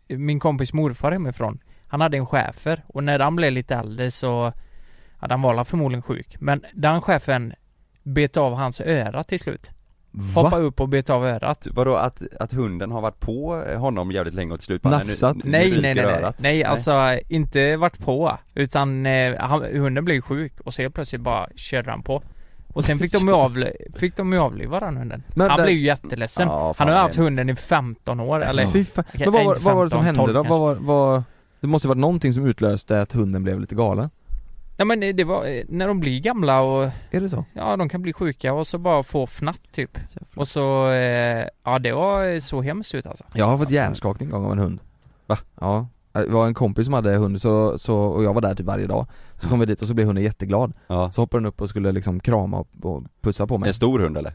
min 0.07 0.39
kompis 0.39 0.73
morfar 0.73 1.11
hemifrån. 1.11 1.59
Han 1.87 2.01
hade 2.01 2.17
en 2.17 2.25
schäfer 2.25 2.83
och 2.87 3.03
när 3.03 3.19
han 3.19 3.35
blev 3.35 3.51
lite 3.51 3.75
äldre 3.75 4.11
så 4.11 4.53
hade 5.17 5.33
han 5.33 5.41
var 5.41 5.63
förmodligen 5.63 6.01
sjuk. 6.01 6.35
Men 6.39 6.65
den 6.73 7.01
chefen 7.01 7.53
bet 8.03 8.37
av 8.37 8.53
hans 8.53 8.81
öra 8.81 9.23
till 9.23 9.39
slut. 9.39 9.71
Hoppa 10.35 10.57
upp 10.57 10.79
och 10.79 10.89
bet 10.89 11.09
av 11.09 11.25
örat. 11.25 11.67
Vadå 11.71 11.95
att, 11.95 12.21
att 12.39 12.53
hunden 12.53 12.91
har 12.91 13.01
varit 13.01 13.19
på 13.19 13.63
honom 13.77 14.11
jävligt 14.11 14.33
länge 14.33 14.53
och 14.53 14.59
till 14.59 14.65
slut 14.65 14.81
bara, 14.81 14.97
Nafsat? 14.97 15.35
nu- 15.35 15.41
nu 15.43 15.51
Nej 15.51 15.71
nej 15.71 15.81
nej 15.81 15.95
nej, 15.95 16.05
örat? 16.05 16.35
nej. 16.39 16.63
alltså 16.63 17.19
inte 17.27 17.77
varit 17.77 17.97
på 17.99 18.37
Utan 18.55 19.05
eh, 19.05 19.35
han, 19.39 19.63
hunden 19.63 20.05
blev 20.05 20.21
sjuk 20.21 20.59
och 20.59 20.73
så 20.73 20.81
helt 20.81 20.95
plötsligt 20.95 21.21
bara 21.21 21.47
körde 21.55 21.91
han 21.91 22.03
på 22.03 22.23
Och 22.73 22.85
sen 22.85 22.99
fick 22.99 23.11
de 23.11 23.27
ju 23.27 23.33
avli, 23.33 23.71
fick 23.95 24.15
de 24.15 24.33
ju 24.33 24.39
avliva 24.39 24.79
den 24.79 24.97
hunden 24.97 25.23
Men 25.27 25.49
Han 25.49 25.57
där- 25.57 25.65
blev 25.65 25.77
ju 25.77 25.83
jätteledsen 25.83 26.47
Ja, 26.47 26.73
Han 26.77 26.87
har 26.87 26.95
ju 26.95 27.01
haft 27.01 27.15
hunden 27.15 27.49
i 27.49 27.55
15 27.55 28.19
år 28.19 28.43
eller 28.43 28.67
Fy 28.67 28.85
fan. 28.85 29.05
Okej, 29.13 29.25
Men 29.25 29.33
vad 29.33 29.45
var, 29.45 29.51
inte 29.53 29.65
vad 29.65 29.75
var 29.75 29.83
det 29.83 29.89
som 29.89 30.03
15, 30.05 30.25
hände 30.25 30.39
då? 30.39 30.43
12 30.43 30.49
Vad 30.49 30.59
var, 30.59 30.75
vad, 31.11 31.23
det 31.59 31.67
måste 31.67 31.85
ju 31.85 31.89
varit 31.89 31.97
någonting 31.99 32.33
som 32.33 32.45
utlöste 32.45 33.01
att 33.01 33.13
hunden 33.13 33.43
blev 33.43 33.59
lite 33.59 33.75
galen? 33.75 34.09
Ja 34.77 34.85
men 34.85 34.99
det 35.15 35.23
var, 35.23 35.45
eh, 35.45 35.63
när 35.69 35.87
de 35.87 35.99
blir 35.99 36.19
gamla 36.19 36.61
och 36.61 36.83
Är 37.11 37.21
det 37.21 37.29
så? 37.29 37.45
Ja 37.53 37.75
de 37.77 37.89
kan 37.89 38.01
bli 38.01 38.13
sjuka 38.13 38.53
och 38.53 38.67
så 38.67 38.77
bara 38.77 39.03
få 39.03 39.27
fnatt 39.27 39.71
typ 39.71 39.97
Och 40.35 40.47
så, 40.47 40.91
eh, 40.91 41.45
ja 41.63 41.79
det 41.79 41.91
var 41.91 42.39
så 42.39 42.61
hemskt 42.61 42.95
ut 42.95 43.05
alltså 43.05 43.23
Jag 43.33 43.45
har 43.45 43.57
fått 43.57 43.69
hjärnskakning 43.71 44.29
en 44.29 44.35
gång 44.35 44.45
av 44.45 44.51
en 44.51 44.59
hund 44.59 44.79
Va? 45.25 45.37
Ja, 45.61 45.87
det 46.11 46.27
var 46.29 46.47
en 46.47 46.53
kompis 46.53 46.85
som 46.85 46.93
hade 46.93 47.15
hund 47.15 47.41
så, 47.41 47.77
så, 47.77 47.95
och 47.97 48.23
jag 48.23 48.33
var 48.33 48.41
där 48.41 48.55
typ 48.55 48.65
varje 48.65 48.87
dag 48.87 49.05
Så 49.37 49.49
kom 49.49 49.59
vi 49.59 49.65
dit 49.65 49.81
och 49.81 49.87
så 49.87 49.93
blev 49.93 50.07
hunden 50.07 50.23
jätteglad 50.23 50.73
Ja. 50.87 51.11
Så 51.11 51.21
hoppade 51.21 51.41
den 51.41 51.45
upp 51.45 51.61
och 51.61 51.69
skulle 51.69 51.91
liksom 51.91 52.19
krama 52.19 52.57
och, 52.59 52.67
och 52.81 53.03
pussa 53.21 53.47
på 53.47 53.57
mig 53.57 53.67
En 53.67 53.73
stor 53.73 53.99
hund 53.99 54.17
eller? 54.17 54.33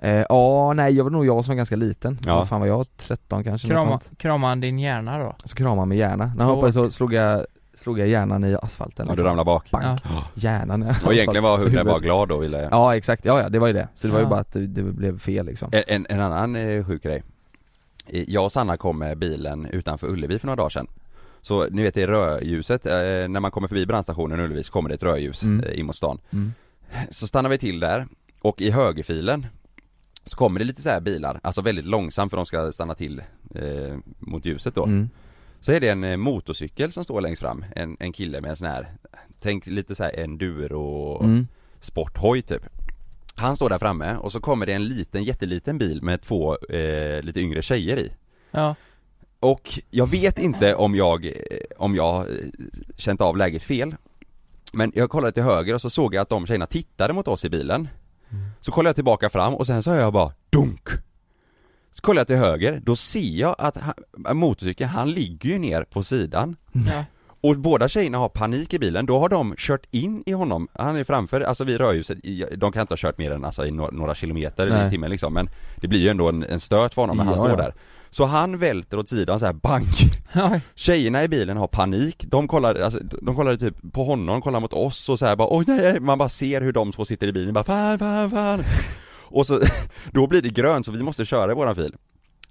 eh, 0.00 0.24
Ja, 0.28 0.72
nej 0.72 0.94
jag 0.94 1.04
var 1.04 1.10
nog 1.10 1.26
jag 1.26 1.44
som 1.44 1.52
var 1.52 1.56
ganska 1.56 1.76
liten 1.76 2.18
Ja. 2.26 2.36
Vad 2.36 2.48
fan 2.48 2.60
var 2.60 2.66
jag? 2.66 2.86
13 2.96 3.44
kanske? 3.44 3.68
Krama, 3.68 3.90
sånt. 4.00 4.10
krama 4.18 4.48
han 4.48 4.60
din 4.60 4.78
hjärna 4.78 5.18
då? 5.18 5.34
Så 5.44 5.56
kramade 5.56 5.80
han 5.80 5.88
med 5.88 5.98
hjärna 5.98 6.32
När 6.36 6.44
han 6.44 6.54
hoppade 6.54 6.72
så 6.72 6.90
slog 6.90 7.12
jag, 7.12 7.46
slog 7.74 7.98
jag 7.98 8.08
hjärnan 8.08 8.44
i 8.44 8.56
asfalten 8.62 9.06
Ja 9.06 9.10
du 9.10 9.10
liksom. 9.10 9.26
ramlade 9.26 9.44
bak? 9.46 9.70
Bank. 9.70 10.00
Ja. 10.04 10.24
Hjärnan 10.34 10.82
i 10.82 10.86
Och 11.06 11.12
egentligen 11.14 11.44
var 11.44 11.58
hunden 11.58 11.86
bara 11.86 11.98
glad 11.98 12.28
då 12.28 12.36
ville 12.38 12.68
Ja 12.70 12.96
exakt, 12.96 13.24
ja 13.24 13.40
ja 13.42 13.48
det 13.48 13.58
var 13.58 13.66
ju 13.66 13.72
det. 13.72 13.88
Så 13.94 14.06
det 14.06 14.12
var 14.12 14.20
ju 14.20 14.26
bara 14.26 14.40
att 14.40 14.52
det, 14.52 14.66
det 14.66 14.82
blev 14.82 15.18
fel 15.18 15.46
liksom 15.46 15.68
En, 15.72 15.82
en, 15.86 16.06
en 16.08 16.20
annan 16.20 16.56
eh, 16.56 16.84
sjuk 16.84 17.02
grej 17.02 17.22
Eh, 18.08 18.24
Jag 18.28 18.44
och 18.44 18.52
Sanna 18.52 18.76
kom 18.76 18.98
med 18.98 19.18
bilen 19.18 19.66
utanför 19.66 20.06
Ullevi 20.06 20.38
för 20.38 20.46
några 20.46 20.56
dagar 20.56 20.68
sedan 20.70 20.86
Så 21.46 21.66
ni 21.70 21.82
vet 21.82 21.94
det 21.94 22.06
rödljuset, 22.06 22.86
eh, 22.86 22.92
när 23.28 23.40
man 23.40 23.50
kommer 23.50 23.68
förbi 23.68 23.86
brandstationen 23.86 24.40
Ullevi 24.40 24.62
så 24.62 24.72
kommer 24.72 24.88
det 24.88 24.94
ett 24.94 25.02
rödljus 25.02 25.42
Mm. 25.42 25.64
eh, 25.66 25.78
in 25.78 25.86
mot 25.86 25.96
stan 25.96 26.18
mm. 26.32 26.52
Så 27.10 27.26
stannar 27.26 27.50
vi 27.50 27.58
till 27.58 27.80
där 27.80 28.06
och 28.40 28.60
i 28.60 28.70
högerfilen 28.70 29.46
så 30.24 30.36
kommer 30.36 30.58
det 30.58 30.64
lite 30.64 30.82
så 30.82 30.88
här 30.88 31.00
bilar, 31.00 31.40
alltså 31.42 31.62
väldigt 31.62 31.84
långsamt 31.86 32.30
för 32.30 32.36
de 32.36 32.46
ska 32.46 32.72
stanna 32.72 32.94
till 32.94 33.22
eh, 33.54 33.96
mot 34.18 34.44
ljuset 34.44 34.74
då 34.74 34.84
Mm. 34.84 35.08
Så 35.60 35.72
är 35.72 35.80
det 35.80 35.88
en 35.88 36.04
eh, 36.04 36.16
motorcykel 36.16 36.92
som 36.92 37.04
står 37.04 37.20
längst 37.20 37.42
fram, 37.42 37.64
en, 37.76 37.96
en 38.00 38.12
kille 38.12 38.40
med 38.40 38.50
en 38.50 38.56
sån 38.56 38.68
här 38.68 38.88
Tänk 39.40 39.66
lite 39.66 39.94
så 39.94 40.04
här 40.04 40.18
enduro 40.18 41.20
Mm. 41.24 41.46
sporthoj 41.80 42.42
typ 42.42 42.62
Han 43.34 43.56
står 43.56 43.70
där 43.70 43.78
framme 43.78 44.16
och 44.16 44.32
så 44.32 44.40
kommer 44.40 44.66
det 44.66 44.72
en 44.72 44.84
liten, 44.84 45.24
jätteliten 45.24 45.78
bil 45.78 46.02
med 46.02 46.20
två 46.22 46.56
eh, 46.56 47.22
lite 47.22 47.40
yngre 47.40 47.62
tjejer 47.62 47.98
i 47.98 48.12
Ja 48.50 48.74
Och 49.40 49.80
jag 49.90 50.06
vet 50.06 50.38
inte 50.38 50.74
om 50.74 50.94
jag, 50.94 51.26
eh, 51.26 51.32
om 51.76 51.94
jag 51.94 52.20
eh, 52.20 52.36
känt 52.96 53.20
av 53.20 53.36
läget 53.36 53.62
fel. 53.62 53.96
Men 54.72 54.92
jag 54.94 55.10
kollade 55.10 55.32
till 55.32 55.42
höger 55.42 55.74
och 55.74 55.80
så 55.80 55.90
såg 55.90 56.14
jag 56.14 56.22
att 56.22 56.28
de 56.28 56.46
tjejerna 56.46 56.66
tittade 56.66 57.12
mot 57.12 57.28
oss 57.28 57.44
i 57.44 57.50
bilen. 57.50 57.88
Så 58.60 58.72
kollade 58.72 58.88
jag 58.88 58.94
tillbaka 58.96 59.30
fram 59.30 59.54
och 59.54 59.66
sen 59.66 59.82
så 59.82 59.90
hör 59.90 60.00
jag 60.00 60.12
bara 60.12 60.32
dunk! 60.50 60.88
Så 61.92 62.02
kollar 62.02 62.20
jag 62.20 62.26
till 62.26 62.36
höger, 62.36 62.80
då 62.84 62.96
ser 62.96 63.40
jag 63.40 63.56
att 63.58 63.76
han, 63.76 64.36
motorcykeln, 64.36 64.90
han 64.90 65.10
ligger 65.10 65.50
ju 65.50 65.58
ner 65.58 65.84
på 65.84 66.02
sidan. 66.02 66.56
Ja 66.72 67.04
och 67.48 67.56
båda 67.56 67.88
tjejerna 67.88 68.18
har 68.18 68.28
panik 68.28 68.74
i 68.74 68.78
bilen, 68.78 69.06
då 69.06 69.18
har 69.18 69.28
de 69.28 69.54
kört 69.56 69.86
in 69.90 70.22
i 70.26 70.32
honom, 70.32 70.68
han 70.72 70.96
är 70.96 71.04
framför, 71.04 71.40
alltså 71.40 71.64
vid 71.64 71.78
rödljuset, 71.78 72.18
de 72.56 72.72
kan 72.72 72.80
inte 72.80 72.92
ha 72.92 72.96
kört 72.96 73.18
mer 73.18 73.30
än 73.30 73.44
alltså, 73.44 73.66
i 73.66 73.70
några, 73.70 74.14
kilometer 74.14 74.66
Nej. 74.70 74.86
i 74.86 74.90
timmen 74.90 75.10
liksom. 75.10 75.34
Men 75.34 75.50
Det 75.76 75.88
blir 75.88 76.00
ju 76.00 76.08
ändå 76.08 76.28
en, 76.28 76.42
en 76.42 76.60
stöt 76.60 76.94
för 76.94 77.02
honom 77.02 77.16
när 77.16 77.24
han 77.24 77.32
Ja, 77.32 77.38
står 77.38 77.50
ja. 77.50 77.56
där. 77.56 77.74
Så 78.10 78.24
han 78.24 78.56
välter 78.56 78.98
åt 78.98 79.08
sidan 79.08 79.40
så 79.40 79.46
här 79.46 79.52
bank! 79.52 79.94
Oj. 80.52 80.60
Tjejerna 80.74 81.24
i 81.24 81.28
bilen 81.28 81.56
har 81.56 81.66
panik, 81.66 82.24
de 82.28 82.48
kollar, 82.48 82.74
alltså, 82.74 83.00
de 83.22 83.36
kollar 83.36 83.56
typ 83.56 83.92
på 83.92 84.04
honom, 84.04 84.40
kollar 84.42 84.60
mot 84.60 84.72
oss 84.72 85.08
och 85.08 85.18
så 85.18 85.26
här 85.26 85.36
bara 85.36 85.48
oj 85.50 85.64
nej, 85.68 86.00
man 86.00 86.18
bara 86.18 86.28
ser 86.28 86.60
hur 86.60 86.72
de 86.72 86.92
två 86.92 87.04
sitter 87.04 87.26
i 87.26 87.32
bilen. 87.32 87.54
Bara 87.54 87.64
fan, 87.64 87.98
fan, 87.98 88.30
fan. 88.30 88.64
Och 89.28 89.46
så, 89.46 89.60
då 90.12 90.26
blir 90.26 90.42
det 90.42 90.48
grönt 90.48 90.86
så 90.86 90.92
vi 90.92 91.02
måste 91.02 91.24
köra 91.24 91.52
i 91.52 91.54
våran 91.54 91.74
fil 91.74 91.94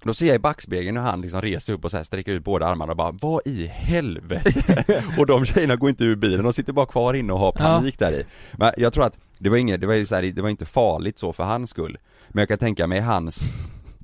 då 0.02 0.14
ser 0.14 0.26
jag 0.26 0.34
i 0.36 0.38
backspegeln 0.38 0.96
hur 0.96 1.04
han 1.04 1.20
liksom 1.20 1.40
reser 1.42 1.72
upp 1.72 1.84
och 1.84 1.90
så 1.90 1.96
här 1.96 2.04
sträcker 2.04 2.32
ut 2.32 2.44
båda 2.44 2.66
armarna 2.66 2.92
och 2.92 2.96
bara 2.96 3.10
Vad 3.22 3.40
i 3.46 3.66
helvete? 3.66 4.84
och 5.18 5.26
de 5.26 5.44
tjejerna 5.46 5.76
går 5.76 5.88
inte 5.90 6.04
ur 6.04 6.16
bilen, 6.16 6.44
de 6.44 6.52
sitter 6.52 6.72
bara 6.72 6.86
kvar 6.86 7.14
inne 7.14 7.32
och 7.32 7.38
har 7.38 7.52
panik 7.52 7.98
där 7.98 8.12
i 8.12 8.24
Men 8.52 8.72
jag 8.76 8.92
tror 8.92 9.04
att 9.04 9.18
det 9.38 9.48
var 9.48 9.56
inget, 9.56 9.80
det 9.80 9.86
var 9.86 9.94
ju 9.94 10.06
så 10.06 10.14
här, 10.14 10.22
det 10.22 10.42
var 10.42 10.48
inte 10.48 10.64
farligt 10.64 11.18
så 11.18 11.32
för 11.32 11.44
hans 11.44 11.70
skull 11.70 11.98
Men 12.28 12.42
jag 12.42 12.48
kan 12.48 12.58
tänka 12.58 12.86
mig 12.86 13.00
hans 13.00 13.40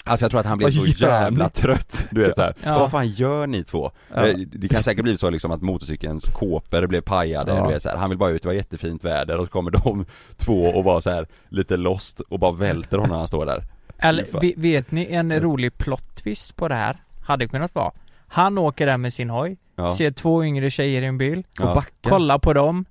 Alltså 0.05 0.25
jag 0.25 0.31
tror 0.31 0.41
att 0.41 0.47
han 0.47 0.59
blev 0.59 0.71
så 0.71 0.87
jävla 0.87 1.49
trött, 1.49 2.09
du 2.11 2.23
vet 2.23 2.35
såhär, 2.35 2.55
Ja. 2.65 2.79
vad 2.79 2.91
fan 2.91 3.09
gör 3.09 3.47
ni 3.47 3.65
två? 3.65 3.91
Ja. 4.15 4.27
Eh, 4.27 4.37
Det 4.39 4.69
kan 4.69 4.83
säkert 4.83 5.03
bli 5.03 5.17
så 5.19 5.31
liksom 5.31 5.51
att 5.51 5.63
motorcykelns 5.63 6.25
kåpor 6.29 6.87
blev 6.87 7.01
pajade, 7.01 7.55
Ja. 7.55 7.67
du 7.67 7.73
vet 7.73 7.83
så 7.83 7.89
här. 7.89 7.97
han 7.97 8.09
vill 8.11 8.19
bara 8.19 8.31
ut, 8.31 8.43
det 8.43 8.49
var 8.49 8.55
jättefint 8.55 9.05
väder 9.05 9.39
och 9.39 9.47
så 9.47 9.53
kommer 9.53 9.71
de 9.71 10.05
två 10.37 10.65
och 10.65 10.85
bara 10.85 11.01
så 11.01 11.11
här 11.11 11.27
lite 11.49 11.77
lost 11.77 12.21
och 12.21 12.39
bara 12.39 12.53
välter 12.53 12.97
honom 12.99 13.11
när 13.11 13.19
han 13.19 13.29
står 13.29 13.47
där 13.47 13.65
Eller 14.03 14.57
vet 14.61 14.91
ni 14.91 15.07
en 15.13 15.41
rolig 15.41 15.79
plot 15.79 16.15
twist 16.15 16.57
på 16.57 16.69
det 16.69 16.75
här? 16.75 16.97
Hade 17.25 17.49
kunnat 17.49 17.75
vara. 17.75 17.93
Han 18.29 18.59
åker 18.59 18.87
där 18.87 18.97
med 18.97 19.13
sin 19.13 19.31
hoj, 19.31 19.57
Ja, 19.77 19.95
ser 19.95 20.11
två 20.11 20.45
yngre 20.45 20.71
tjejer 20.71 21.03
i 21.03 21.07
en 21.07 21.19
bil, 21.19 21.39
Och 21.39 21.65
Ja. 21.67 21.75
backa 21.75 21.91
kollar 22.11 22.39
på 22.39 22.53
dem. 22.53 22.85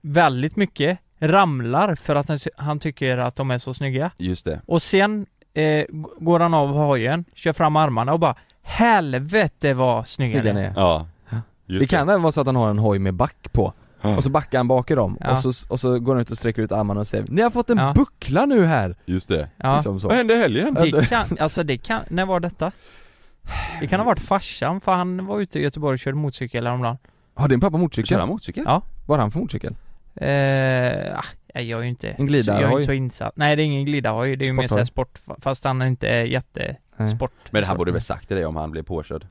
Väldigt 0.00 0.56
mycket, 0.56 0.98
ramlar 1.20 1.94
för 1.94 2.16
att 2.16 2.28
han, 2.28 2.38
han 2.56 2.78
tycker 2.78 3.18
att 3.18 3.36
de 3.36 3.50
är 3.50 3.58
så 3.58 3.74
snygga. 3.74 4.10
Just 4.16 4.44
det. 4.44 4.60
Och 4.66 4.82
sen 4.82 5.26
eh, 5.54 5.84
går 6.18 6.40
han 6.40 6.54
av 6.54 6.68
hojen, 6.68 7.24
kör 7.34 7.52
fram 7.52 7.76
armarna 7.76 8.12
och 8.12 8.20
bara 8.20 8.34
Helvete 8.62 9.74
vad 9.74 10.06
snygga 10.08 10.40
Snygga 10.40 10.54
ni 10.54 10.60
ni 10.60 10.66
är. 10.66 10.72
Ja, 10.76 11.06
Det 11.66 11.74
just 11.74 11.90
kan 11.90 12.08
även 12.08 12.22
vara 12.22 12.32
så 12.32 12.40
att 12.40 12.46
han 12.46 12.56
har 12.56 12.70
en 12.70 12.78
hoj 12.78 12.98
med 12.98 13.14
back 13.14 13.52
på. 13.52 13.72
Och 14.02 14.22
så 14.24 14.30
backar 14.30 14.58
han 14.58 14.68
bak 14.68 14.90
i 14.90 14.94
dem 14.94 15.16
Ja. 15.20 15.30
och, 15.32 15.38
så, 15.38 15.72
och 15.72 15.80
så 15.80 15.98
går 15.98 16.12
han 16.14 16.22
ut 16.22 16.30
och 16.30 16.38
sträcker 16.38 16.62
ut 16.62 16.72
armarna 16.72 17.00
och 17.00 17.06
säger 17.06 17.24
Ni 17.28 17.42
har 17.42 17.50
fått 17.50 17.70
en 17.70 17.78
Ja. 17.78 17.92
buckla 17.96 18.46
nu 18.46 18.64
här! 18.66 18.96
Just 19.04 19.28
det 19.28 19.48
Ja, 19.56 19.74
Liksom 19.76 20.00
så. 20.00 20.08
Vad 20.08 20.16
hände 20.16 20.34
i 20.34 20.38
helgen? 20.38 20.74
det 20.74 21.08
kan, 21.08 21.26
alltså 21.40 21.62
det 21.62 21.76
kan, 21.76 22.02
när 22.08 22.26
var 22.26 22.40
detta? 22.40 22.72
Det 23.80 23.86
kan 23.86 24.00
ha 24.00 24.04
varit 24.06 24.20
farsan, 24.22 24.80
för 24.80 24.92
han 24.92 25.26
var 25.26 25.40
ute 25.40 25.58
i 25.58 25.62
Göteborg 25.62 25.92
och 25.94 25.98
körde 25.98 26.16
motorcykel 26.16 26.66
häromdagen 26.66 26.98
Har 27.34 27.48
din 27.48 27.60
pappa 27.60 27.72
Kör 27.72 27.78
motorcykel? 27.78 28.20
han 28.20 28.28
motorcykel? 28.28 28.64
Ja. 28.66 28.82
Vad 29.06 29.18
har 29.18 29.22
han 29.22 29.30
för 29.30 29.40
motorcykel? 29.40 29.74
Eh, 30.14 31.18
ah, 31.18 31.24
jag 31.60 31.78
är 31.78 31.82
ju 31.82 31.88
inte 31.88 32.08
En 32.10 32.26
glidahoj? 32.26 32.62
Jag 32.62 32.70
är 32.72 32.76
inte 32.76 32.86
så 32.86 32.92
insatt. 32.92 33.36
Nej 33.36 33.56
det 33.56 33.62
är 33.62 33.64
ingen 33.64 33.84
glidahoj, 33.84 34.36
det 34.36 34.44
är 34.44 34.46
ju 34.46 34.52
mer 34.52 34.62
Sporthoj? 34.62 34.68
såhär 34.76 34.84
sport, 34.84 35.18
fast 35.38 35.64
han 35.64 35.82
är 35.82 35.86
inte 35.86 36.06
jätte 36.06 36.76
Nej. 36.96 37.08
sport 37.08 37.32
Men 37.50 37.64
han 37.64 37.76
borde 37.76 37.92
väl 37.92 38.02
sagt 38.02 38.28
till 38.28 38.36
dig 38.36 38.46
om 38.46 38.56
han 38.56 38.70
blev 38.70 38.82
påkörd? 38.82 39.26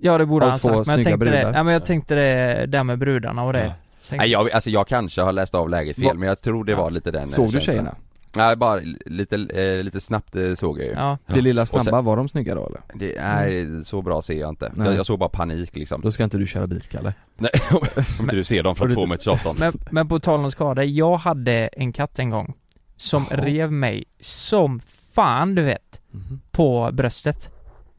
Ja 0.00 0.18
det 0.18 0.26
borde 0.26 0.44
Av 0.44 0.50
han 0.50 0.58
två 0.60 0.68
sagt, 0.68 0.86
men 0.86 0.96
jag 0.98 1.04
snygga 1.04 1.10
tänkte 1.10 1.24
det, 1.24 1.30
brudar. 1.30 1.52
nej 1.52 1.64
men 1.64 1.72
jag 1.72 1.84
tänkte 1.84 2.14
det 2.14 2.66
där 2.66 2.84
med 2.84 2.98
brudarna 2.98 3.42
och 3.44 3.52
det 3.52 3.64
Ja. 3.64 3.72
Nej 4.10 4.30
jag, 4.30 4.50
alltså 4.50 4.70
jag 4.70 4.86
kanske 4.86 5.22
har 5.22 5.32
läst 5.32 5.54
av 5.54 5.68
läget 5.70 5.96
fel 5.96 6.04
Va- 6.04 6.14
men 6.14 6.28
jag 6.28 6.40
tror 6.42 6.64
det 6.64 6.72
Ja. 6.72 6.78
var 6.82 6.90
lite 6.90 7.10
den 7.10 7.22
eh, 7.22 7.26
Såg 7.26 7.52
du 7.52 7.60
tjejerna? 7.60 7.94
Nej 8.36 8.56
bara 8.56 8.80
lite, 9.06 9.36
eh, 9.36 9.82
lite 9.84 10.00
snabbt 10.00 10.36
eh, 10.36 10.54
såg 10.54 10.78
jag 10.78 10.86
ju 10.86 10.92
Ja, 10.92 11.18
Det 11.26 11.40
lilla 11.40 11.66
snabba, 11.66 11.84
sen- 11.84 12.04
var 12.04 12.16
de 12.16 12.28
snygga 12.28 12.54
då 12.54 12.66
eller? 12.66 12.80
det, 12.94 13.20
Nej 13.22 13.84
så 13.84 14.02
bra 14.02 14.22
ser 14.22 14.34
jag 14.40 14.48
inte, 14.48 14.72
jag, 14.78 14.94
jag 14.94 15.06
såg 15.06 15.18
bara 15.18 15.28
panik 15.28 15.76
liksom 15.76 16.00
Då 16.00 16.10
ska 16.10 16.24
inte 16.24 16.38
du 16.38 16.46
köra 16.46 16.66
bil 16.66 16.82
Kalle 16.90 17.14
Nej, 17.36 17.50
om 17.72 18.24
inte 18.24 18.36
du 18.36 18.44
ser 18.44 18.62
dem 18.62 18.76
från 18.76 18.94
två 18.94 19.06
meters 19.06 19.28
avstånd 19.28 19.58
men, 19.58 19.72
men 19.90 20.08
på 20.08 20.20
tal 20.20 20.40
om 20.44 20.50
skada, 20.50 20.84
jag 20.84 21.16
hade 21.16 21.52
en 21.72 21.92
katt 21.92 22.18
en 22.18 22.30
gång 22.30 22.54
Som 22.96 23.26
Jaha. 23.30 23.40
rev 23.44 23.72
mig 23.72 24.04
som 24.20 24.80
fan 25.14 25.54
du 25.54 25.62
vet 25.62 26.00
Mhm. 26.10 26.40
På 26.50 26.90
bröstet 26.92 27.48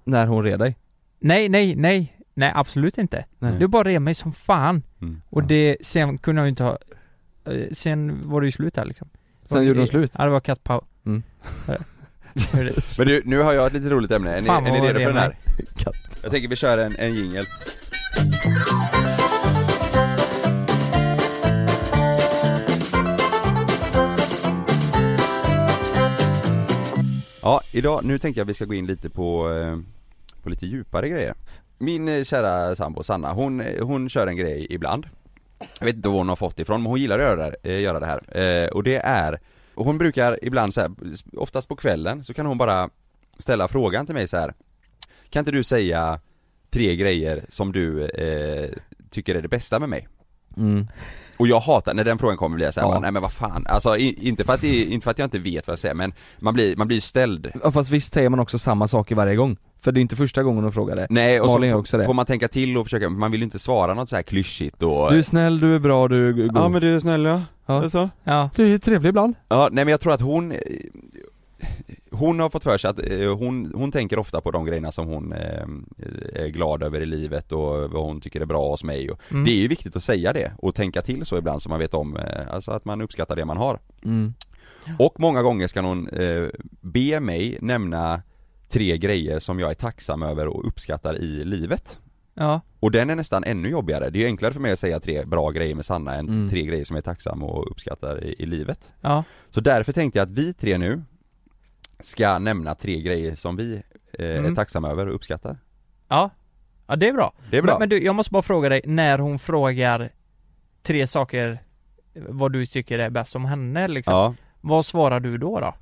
När 0.03 0.27
hon 0.27 0.43
red 0.43 0.59
dig? 0.59 0.75
Nej 1.19 1.49
nej 1.49 1.75
nej, 1.75 2.17
nej 2.33 2.51
absolut 2.55 2.97
inte 2.97 3.25
Nej. 3.39 3.53
Du 3.59 3.67
bara 3.67 3.83
rev 3.83 4.01
mig 4.01 4.13
som 4.13 4.33
fan 4.33 4.83
Mm. 5.01 5.21
Och 5.29 5.43
det, 5.43 5.77
sen 5.81 6.17
kunde 6.17 6.41
jag 6.41 6.45
ju 6.45 6.49
inte 6.49 6.63
ha 6.63 6.77
eh, 7.45 7.67
Sen 7.71 8.29
var 8.29 8.41
det 8.41 8.47
ju 8.47 8.51
slut 8.51 8.73
där 8.73 8.85
liksom 8.85 9.09
Sen 9.43 9.65
gjorde 9.65 9.79
de 9.79 9.87
slut? 9.87 10.11
Ja 10.17 10.23
det 10.23 10.29
var 10.29 10.39
kattpaus 10.39 10.83
Mm. 11.05 11.23
Men 12.97 13.07
du, 13.07 13.21
nu 13.25 13.39
har 13.39 13.53
jag 13.53 13.67
ett 13.67 13.73
lite 13.73 13.89
roligt 13.89 14.11
ämne, 14.11 14.31
är 14.31 14.41
ni, 14.41 14.47
Fan, 14.47 14.65
är 14.65 14.71
ni 14.71 14.87
redo 14.87 14.99
för 14.99 15.05
den 15.05 15.15
det 15.15 15.21
här? 15.21 15.35
Jag 16.21 16.31
tänker 16.31 16.47
vi 16.47 16.55
kör 16.55 16.77
en, 16.77 16.95
en 16.95 17.15
jingel 17.15 17.45
Ja, 27.41 27.61
idag, 27.71 28.05
nu 28.05 28.17
tänker 28.19 28.41
jag 28.41 28.45
vi 28.45 28.53
ska 28.53 28.65
gå 28.65 28.73
in 28.73 28.85
lite 28.85 29.09
på, 29.09 29.51
eh, 29.51 29.79
på 30.43 30.49
lite 30.49 30.65
djupare 30.65 31.09
grejer 31.09 31.33
min 31.83 32.07
eh, 32.07 32.23
kära 32.23 32.75
sambo 32.75 33.03
Sanna, 33.03 33.33
hon, 33.33 33.61
eh, 33.61 33.85
hon 33.85 34.09
kör 34.09 34.27
en 34.27 34.37
grej 34.37 34.67
ibland 34.69 35.07
Jag 35.79 35.85
vet 35.85 35.95
inte 35.95 36.09
var 36.09 36.17
hon 36.17 36.29
har 36.29 36.35
fått 36.35 36.59
ifrån 36.59 36.81
men 36.81 36.89
hon 36.89 36.99
gillar 36.99 37.19
att 37.19 37.25
göra 37.25 37.49
det, 37.49 37.55
eh, 37.63 37.81
göra 37.81 37.99
det 37.99 38.05
här 38.05 38.37
eh, 38.37 38.69
och 38.69 38.83
det 38.83 38.97
är 38.97 39.39
Hon 39.75 39.97
brukar 39.97 40.39
ibland 40.41 40.73
så 40.73 40.81
här, 40.81 40.91
oftast 41.37 41.69
på 41.69 41.75
kvällen 41.75 42.23
så 42.23 42.33
kan 42.33 42.45
hon 42.45 42.57
bara 42.57 42.89
ställa 43.37 43.67
frågan 43.67 44.05
till 44.05 44.15
mig 44.15 44.27
så 44.27 44.37
här. 44.37 44.53
Kan 45.29 45.39
inte 45.39 45.51
du 45.51 45.63
säga 45.63 46.19
tre 46.69 46.95
grejer 46.95 47.45
som 47.49 47.71
du 47.71 48.05
eh, 48.05 48.69
tycker 49.09 49.35
är 49.35 49.41
det 49.41 49.47
bästa 49.47 49.79
med 49.79 49.89
mig? 49.89 50.07
Mm. 50.57 50.87
Och 51.37 51.47
jag 51.47 51.59
hatar, 51.59 51.93
när 51.93 52.03
den 52.03 52.17
frågan 52.17 52.37
kommer 52.37 52.55
blir 52.55 52.65
jag 52.67 52.73
såhär, 52.73 52.87
Ja. 52.87 52.99
nej 52.99 53.11
men 53.11 53.21
vad 53.21 53.31
fan, 53.31 53.65
alltså 53.69 53.97
i, 53.97 54.27
inte, 54.27 54.43
för 54.43 54.53
att 54.53 54.63
inte 54.63 55.03
för 55.03 55.11
att 55.11 55.19
jag 55.19 55.25
inte 55.25 55.39
vet 55.39 55.67
vad 55.67 55.71
jag 55.71 55.79
säger 55.79 55.95
men 55.95 56.13
man 56.39 56.53
blir, 56.53 56.75
man 56.75 56.87
blir 56.87 57.01
ställd 57.01 57.51
Ja 57.63 57.71
fast 57.71 57.89
visst 57.89 58.13
säger 58.13 58.29
man 58.29 58.39
också 58.39 58.59
samma 58.59 58.87
saker 58.87 59.15
varje 59.15 59.35
gång? 59.35 59.57
För 59.81 59.91
det 59.91 59.99
är 59.99 60.01
inte 60.01 60.15
första 60.15 60.43
gången 60.43 60.63
hon 60.63 60.71
frågar 60.73 60.95
det 60.95 61.07
Nej 61.09 61.41
och 61.41 61.47
Malin 61.47 61.71
så 61.71 61.77
också 61.77 61.97
det 61.97 62.05
får 62.05 62.13
man 62.13 62.25
tänka 62.25 62.47
till 62.47 62.77
och 62.77 62.85
försöka, 62.85 63.09
man 63.09 63.31
vill 63.31 63.39
ju 63.41 63.45
inte 63.45 63.59
svara 63.59 63.93
något 63.93 64.09
så 64.09 64.15
här 64.15 64.23
klyschigt 64.23 64.81
och 64.83 65.11
Du 65.11 65.17
är 65.17 65.21
snäll, 65.21 65.59
du 65.59 65.75
är 65.75 65.79
bra, 65.79 66.07
du 66.07 66.29
är 66.29 66.31
god 66.33 66.51
Ja 66.55 66.69
men 66.69 66.81
du 66.81 66.95
är 66.95 66.99
snäll 66.99 67.23
ja, 67.25 67.41
Ja. 67.65 67.89
så? 67.89 68.09
Ja. 68.23 68.49
Du 68.55 68.73
är 68.73 68.77
trevlig 68.77 69.09
ibland 69.09 69.35
Ja, 69.49 69.69
nej 69.71 69.85
men 69.85 69.91
jag 69.91 69.99
tror 70.01 70.13
att 70.13 70.21
hon 70.21 70.53
Hon 72.15 72.39
har 72.39 72.49
fått 72.49 72.63
för 72.63 72.77
sig 72.77 72.89
att 72.89 72.99
eh, 72.99 73.37
hon, 73.37 73.71
hon 73.75 73.91
tänker 73.91 74.19
ofta 74.19 74.41
på 74.41 74.51
de 74.51 74.65
grejerna 74.65 74.91
som 74.91 75.07
hon 75.07 75.33
eh, 75.33 75.67
är 76.33 76.47
glad 76.47 76.83
över 76.83 77.01
i 77.01 77.05
livet 77.05 77.51
och 77.51 77.91
vad 77.91 78.03
hon 78.03 78.21
tycker 78.21 78.41
är 78.41 78.45
bra 78.45 78.69
hos 78.69 78.83
mig 78.83 79.11
och 79.11 79.19
Mm. 79.31 79.45
Det 79.45 79.51
är 79.51 79.61
ju 79.61 79.67
viktigt 79.67 79.95
att 79.95 80.03
säga 80.03 80.33
det 80.33 80.51
och 80.57 80.75
tänka 80.75 81.01
till 81.01 81.25
så 81.25 81.37
ibland 81.37 81.61
så 81.61 81.69
man 81.69 81.79
vet 81.79 81.93
om, 81.93 82.17
eh, 82.17 82.53
alltså 82.53 82.71
att 82.71 82.85
man 82.85 83.01
uppskattar 83.01 83.35
det 83.35 83.45
man 83.45 83.57
har 83.57 83.79
mm. 84.05 84.33
Och 84.99 85.19
många 85.19 85.41
gånger 85.41 85.67
ska 85.67 85.81
hon 85.81 86.09
be 86.81 87.19
mig 87.19 87.57
nämna 87.61 88.21
tre 88.69 88.97
grejer 88.97 89.39
som 89.39 89.59
jag 89.59 89.69
är 89.69 89.73
tacksam 89.75 90.23
över 90.23 90.47
och 90.47 90.67
uppskattar 90.67 91.17
i 91.17 91.45
livet 91.45 91.99
Ja. 92.33 92.61
och 92.79 92.91
den 92.91 93.09
är 93.09 93.15
nästan 93.15 93.43
ännu 93.43 93.69
jobbigare, 93.69 94.09
det 94.09 94.17
är 94.17 94.21
ju 94.21 94.25
enklare 94.25 94.53
för 94.53 94.61
mig 94.61 94.71
att 94.71 94.79
säga 94.79 94.99
tre 94.99 95.25
bra 95.25 95.49
grejer 95.51 95.75
med 95.75 95.85
Sanna 95.85 96.15
än 96.15 96.27
Mm. 96.29 96.49
tre 96.49 96.61
grejer 96.65 96.85
som 96.85 96.95
jag 96.95 97.01
är 97.01 97.05
tacksam 97.05 97.43
och 97.43 97.71
uppskattar 97.71 98.23
i, 98.23 98.35
i 98.39 98.45
livet 98.45 98.89
Ja. 99.01 99.23
Så 99.49 99.61
därför 99.61 99.93
tänkte 99.93 100.19
jag 100.19 100.25
att 100.25 100.31
vi 100.37 100.53
tre 100.53 100.77
nu 100.77 101.01
ska 102.05 102.39
nämna 102.39 102.75
tre 102.75 103.01
grejer 103.01 103.35
som 103.35 103.55
vi 103.55 103.73
eh, 104.19 104.25
är 104.29 104.39
Mm. 104.39 104.55
tacksamma 104.55 104.89
över 104.89 105.07
och 105.07 105.15
uppskattar 105.15 105.57
Ja. 106.07 106.29
Ja 106.87 106.95
det 106.95 107.07
är 107.07 107.13
bra. 107.13 107.33
Det 107.51 107.57
är 107.57 107.61
bra. 107.61 107.71
Men, 107.73 107.79
men 107.79 107.89
du, 107.89 108.03
jag 108.03 108.15
måste 108.15 108.31
bara 108.31 108.43
fråga 108.43 108.69
dig, 108.69 108.81
när 108.85 109.19
hon 109.19 109.39
frågar 109.39 110.09
tre 110.81 111.07
saker 111.07 111.59
vad 112.15 112.51
du 112.53 112.65
tycker 112.65 112.99
är 112.99 113.09
bäst 113.09 113.35
om 113.35 113.45
henne 113.45 113.87
liksom. 113.87 114.15
Ja. 114.15 114.35
Vad 114.61 114.85
svarar 114.85 115.19
du 115.19 115.37
då 115.37 115.59
då? 115.59 115.73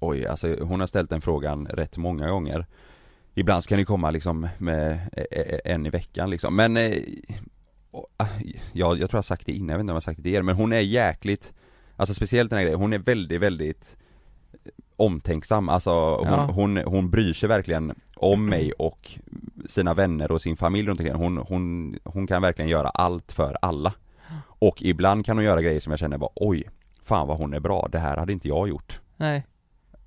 Oj, 0.00 0.26
alltså 0.26 0.56
hon 0.60 0.80
har 0.80 0.86
ställt 0.86 1.10
den 1.10 1.20
frågan 1.20 1.66
rätt 1.66 1.96
många 1.96 2.28
gånger 2.30 2.66
Ibland 3.34 3.66
kan 3.66 3.78
det 3.78 3.84
komma 3.84 4.10
liksom 4.10 4.48
med 4.58 4.92
eh, 5.12 5.24
eh, 5.40 5.58
en 5.64 5.86
i 5.86 5.90
veckan 5.90 6.30
liksom, 6.30 6.56
men 6.56 6.76
eh, 6.76 6.98
ah, 8.16 8.26
jag, 8.72 8.98
jag 8.98 8.98
tror 8.98 9.08
jag 9.10 9.18
har 9.18 9.22
sagt 9.22 9.46
det 9.46 9.52
innan, 9.52 9.68
jag 9.68 9.76
vet 9.76 9.80
inte 9.80 9.90
om 9.90 9.94
jag 9.94 9.96
har 9.96 10.00
sagt 10.00 10.16
det 10.16 10.22
till 10.22 10.34
er, 10.34 10.42
men 10.42 10.56
hon 10.56 10.72
är 10.72 10.80
jäkligt 10.80 11.52
Alltså 11.96 12.14
speciellt 12.14 12.50
den 12.50 12.56
här 12.56 12.64
grejen, 12.64 12.80
hon 12.80 12.92
är 12.92 12.98
väldigt, 12.98 13.40
väldigt 13.40 13.96
omtänksam, 14.98 15.68
alltså 15.68 16.16
hon, 16.16 16.26
Ja. 16.26 16.50
hon, 16.54 16.76
hon 16.76 17.10
bryr 17.10 17.32
sig 17.32 17.48
verkligen 17.48 17.94
om 18.16 18.46
mig 18.46 18.72
och 18.72 19.10
sina 19.68 19.94
vänner 19.94 20.32
och 20.32 20.42
sin 20.42 20.56
familj 20.56 20.88
runt 20.88 21.00
omkring 21.00 21.16
hon, 21.16 21.36
hon, 21.36 21.96
hon 22.04 22.26
kan 22.26 22.42
verkligen 22.42 22.68
göra 22.68 22.88
allt 22.88 23.32
för 23.32 23.56
alla 23.62 23.92
Och 24.40 24.82
ibland 24.82 25.26
kan 25.26 25.36
hon 25.36 25.44
göra 25.44 25.62
grejer 25.62 25.80
som 25.80 25.90
jag 25.90 25.98
känner 25.98 26.18
bara 26.18 26.30
oj, 26.34 26.64
fan 27.02 27.28
vad 27.28 27.36
hon 27.38 27.54
är 27.54 27.60
bra, 27.60 27.88
det 27.92 27.98
här 27.98 28.16
hade 28.16 28.32
inte 28.32 28.48
jag 28.48 28.68
gjort 28.68 29.00
Nej. 29.16 29.46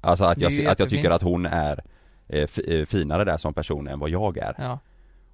Alltså 0.01 0.25
att 0.25 0.41
jag, 0.41 0.65
att 0.65 0.79
jag 0.79 0.89
tycker 0.89 1.11
att 1.11 1.21
hon 1.21 1.45
är 1.45 1.83
eh, 2.27 2.47
eh, 2.67 2.85
finare 2.85 3.23
där 3.23 3.37
som 3.37 3.53
person 3.53 3.87
än 3.87 3.99
vad 3.99 4.09
jag 4.09 4.37
är 4.37 4.55
Ja. 4.57 4.79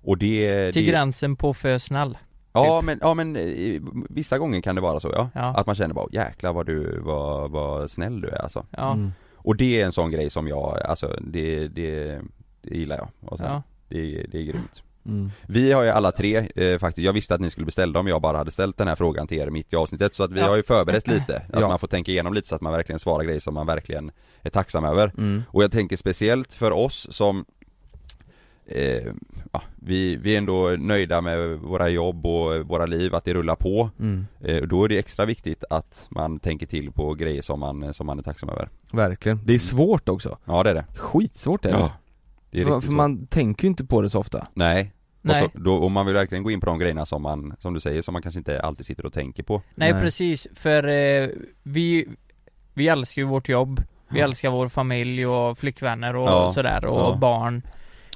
Och 0.04 0.18
det, 0.18 0.72
Till 0.72 0.86
det 0.86 0.92
gränsen 0.92 1.36
på 1.36 1.54
för 1.54 1.78
snäll. 1.78 2.18
Ja 2.54 2.82
men, 2.84 3.00
ja 3.02 3.14
men 3.14 3.36
eh, 3.36 3.82
vissa 4.10 4.38
gånger 4.38 4.62
kan 4.62 4.76
det 4.76 4.82
vara 4.82 5.00
så 5.00 5.12
ja, 5.16 5.30
Ja. 5.34 5.42
Att 5.42 5.66
man 5.66 5.76
känner 5.76 5.94
bara 5.94 6.08
jäklar 6.12 6.54
vad 6.54 6.66
du, 6.66 7.00
vad, 7.00 7.52
vad 7.52 7.92
snäll 7.92 8.22
du 8.22 8.28
är 8.28 8.42
alltså 8.42 8.66
Ja. 8.72 8.94
Mm. 8.94 9.12
Och 9.48 9.56
det 9.56 9.82
är 9.82 9.86
en 9.86 9.92
sån 9.92 10.12
grej 10.12 10.30
som 10.30 10.48
jag, 10.48 10.82
alltså 10.86 11.20
det, 11.22 11.68
det, 11.68 12.20
det 12.62 12.76
gillar 12.78 12.98
jag 12.98 13.10
och 13.32 13.38
sen, 13.38 13.48
Ja. 13.48 13.64
det, 13.90 14.26
det 14.32 14.38
är 14.38 14.44
grymt 14.44 14.84
Mm. 15.06 15.32
Vi 15.48 15.72
har 15.72 15.84
ju 15.84 15.90
alla 15.90 16.12
tre 16.12 16.48
eh, 16.56 16.78
faktiskt, 16.78 17.06
jag 17.06 17.14
visste 17.14 17.36
att 17.36 17.42
ni 17.42 17.50
skulle 17.50 17.66
bli 17.66 17.72
ställda 17.72 18.00
om 18.00 18.08
jag 18.08 18.22
bara 18.22 18.38
hade 18.38 18.52
ställt 18.52 18.78
den 18.78 18.88
här 18.88 18.96
frågan 18.96 19.28
till 19.28 19.38
er 19.38 19.50
mitt 19.50 19.74
i 19.74 19.76
avsnittet 19.76 20.14
så 20.14 20.24
att 20.24 20.32
vi 20.32 20.40
Ja. 20.40 20.48
har 20.48 20.56
ju 20.56 20.64
förberett 20.64 21.08
lite, 21.08 21.38
att 21.54 21.60
Ja. 21.62 21.68
man 21.68 21.80
får 21.80 21.88
tänka 21.88 22.12
igenom 22.12 22.34
lite 22.34 22.48
så 22.48 22.56
att 22.56 22.62
man 22.62 22.74
verkligen 22.74 23.00
svarar 23.00 23.24
grejer 23.24 23.40
som 23.40 23.54
man 23.54 23.66
verkligen 23.68 24.12
är 24.42 24.50
tacksam 24.50 24.86
över 24.86 25.12
Mm. 25.18 25.44
Och 25.50 25.64
jag 25.64 25.72
tänker 25.72 25.98
speciellt 25.98 26.54
för 26.54 26.72
oss 26.72 27.08
som 27.12 27.46
eh, 28.68 29.14
ja, 29.52 29.62
vi, 29.76 30.16
vi 30.16 30.34
är 30.34 30.38
ändå 30.38 30.76
nöjda 30.80 31.22
med 31.22 31.58
våra 31.60 31.90
jobb 31.90 32.26
och 32.26 32.68
våra 32.68 32.86
liv, 32.86 33.16
att 33.16 33.26
det 33.26 33.34
rullar 33.34 33.56
på. 33.56 33.90
Mm. 34.00 34.26
eh, 34.42 34.62
Då 34.62 34.84
är 34.84 34.90
det 34.90 34.98
extra 34.98 35.26
viktigt 35.26 35.64
att 35.70 36.06
man 36.10 36.40
tänker 36.40 36.66
till 36.66 36.92
på 36.92 37.14
grejer 37.14 37.42
som 37.42 37.60
man, 37.60 37.94
som 37.94 38.06
man 38.08 38.20
är 38.20 38.24
tacksam 38.24 38.50
över. 38.50 38.70
Verkligen, 38.94 39.40
det 39.46 39.54
är 39.54 39.60
svårt 39.60 40.10
också. 40.10 40.38
Ja 40.46 40.64
det 40.64 40.70
är 40.70 40.74
det. 40.74 40.86
Skitsvårt 40.96 41.66
är 41.66 41.70
det. 41.72 41.78
Ja, 41.78 41.92
det 42.52 42.62
är 42.62 42.66
För, 42.66 42.80
för 42.80 42.92
man 42.92 43.28
tänker 43.28 43.64
ju 43.64 43.68
inte 43.70 43.86
på 43.86 44.02
det 44.02 44.10
så 44.10 44.20
ofta. 44.20 44.48
Nej, 44.54 44.94
Nej. 45.22 45.44
Och, 45.46 45.52
så, 45.52 45.58
då, 45.60 45.76
och 45.76 45.92
man 45.92 46.06
vill 46.06 46.16
verkligen 46.16 46.44
gå 46.44 46.52
in 46.52 46.60
på 46.60 46.66
de 46.66 46.80
grejerna 46.80 47.06
som 47.06 47.22
man, 47.22 47.56
som 47.60 47.74
du 47.74 47.80
säger, 47.80 48.02
som 48.02 48.14
man 48.14 48.22
kanske 48.22 48.40
inte 48.40 48.62
alltid 48.62 48.86
sitter 48.86 49.06
och 49.06 49.14
tänker 49.14 49.44
på. 49.44 49.62
Nej, 49.76 49.94
precis, 49.94 50.48
för 50.56 50.88
eh, 50.88 51.30
vi, 51.64 52.08
vi 52.74 52.88
älskar 52.88 53.22
ju 53.22 53.28
vårt 53.28 53.50
jobb. 53.50 53.82
Vi 54.10 54.20
älskar 54.20 54.50
vår 54.50 54.70
familj 54.70 55.28
och 55.28 55.58
flickvänner 55.58 56.16
och 56.16 56.28
Ja. 56.30 56.52
sådär 56.54 56.86
och 56.86 57.00
Ja. 57.00 57.18
barn 57.22 57.62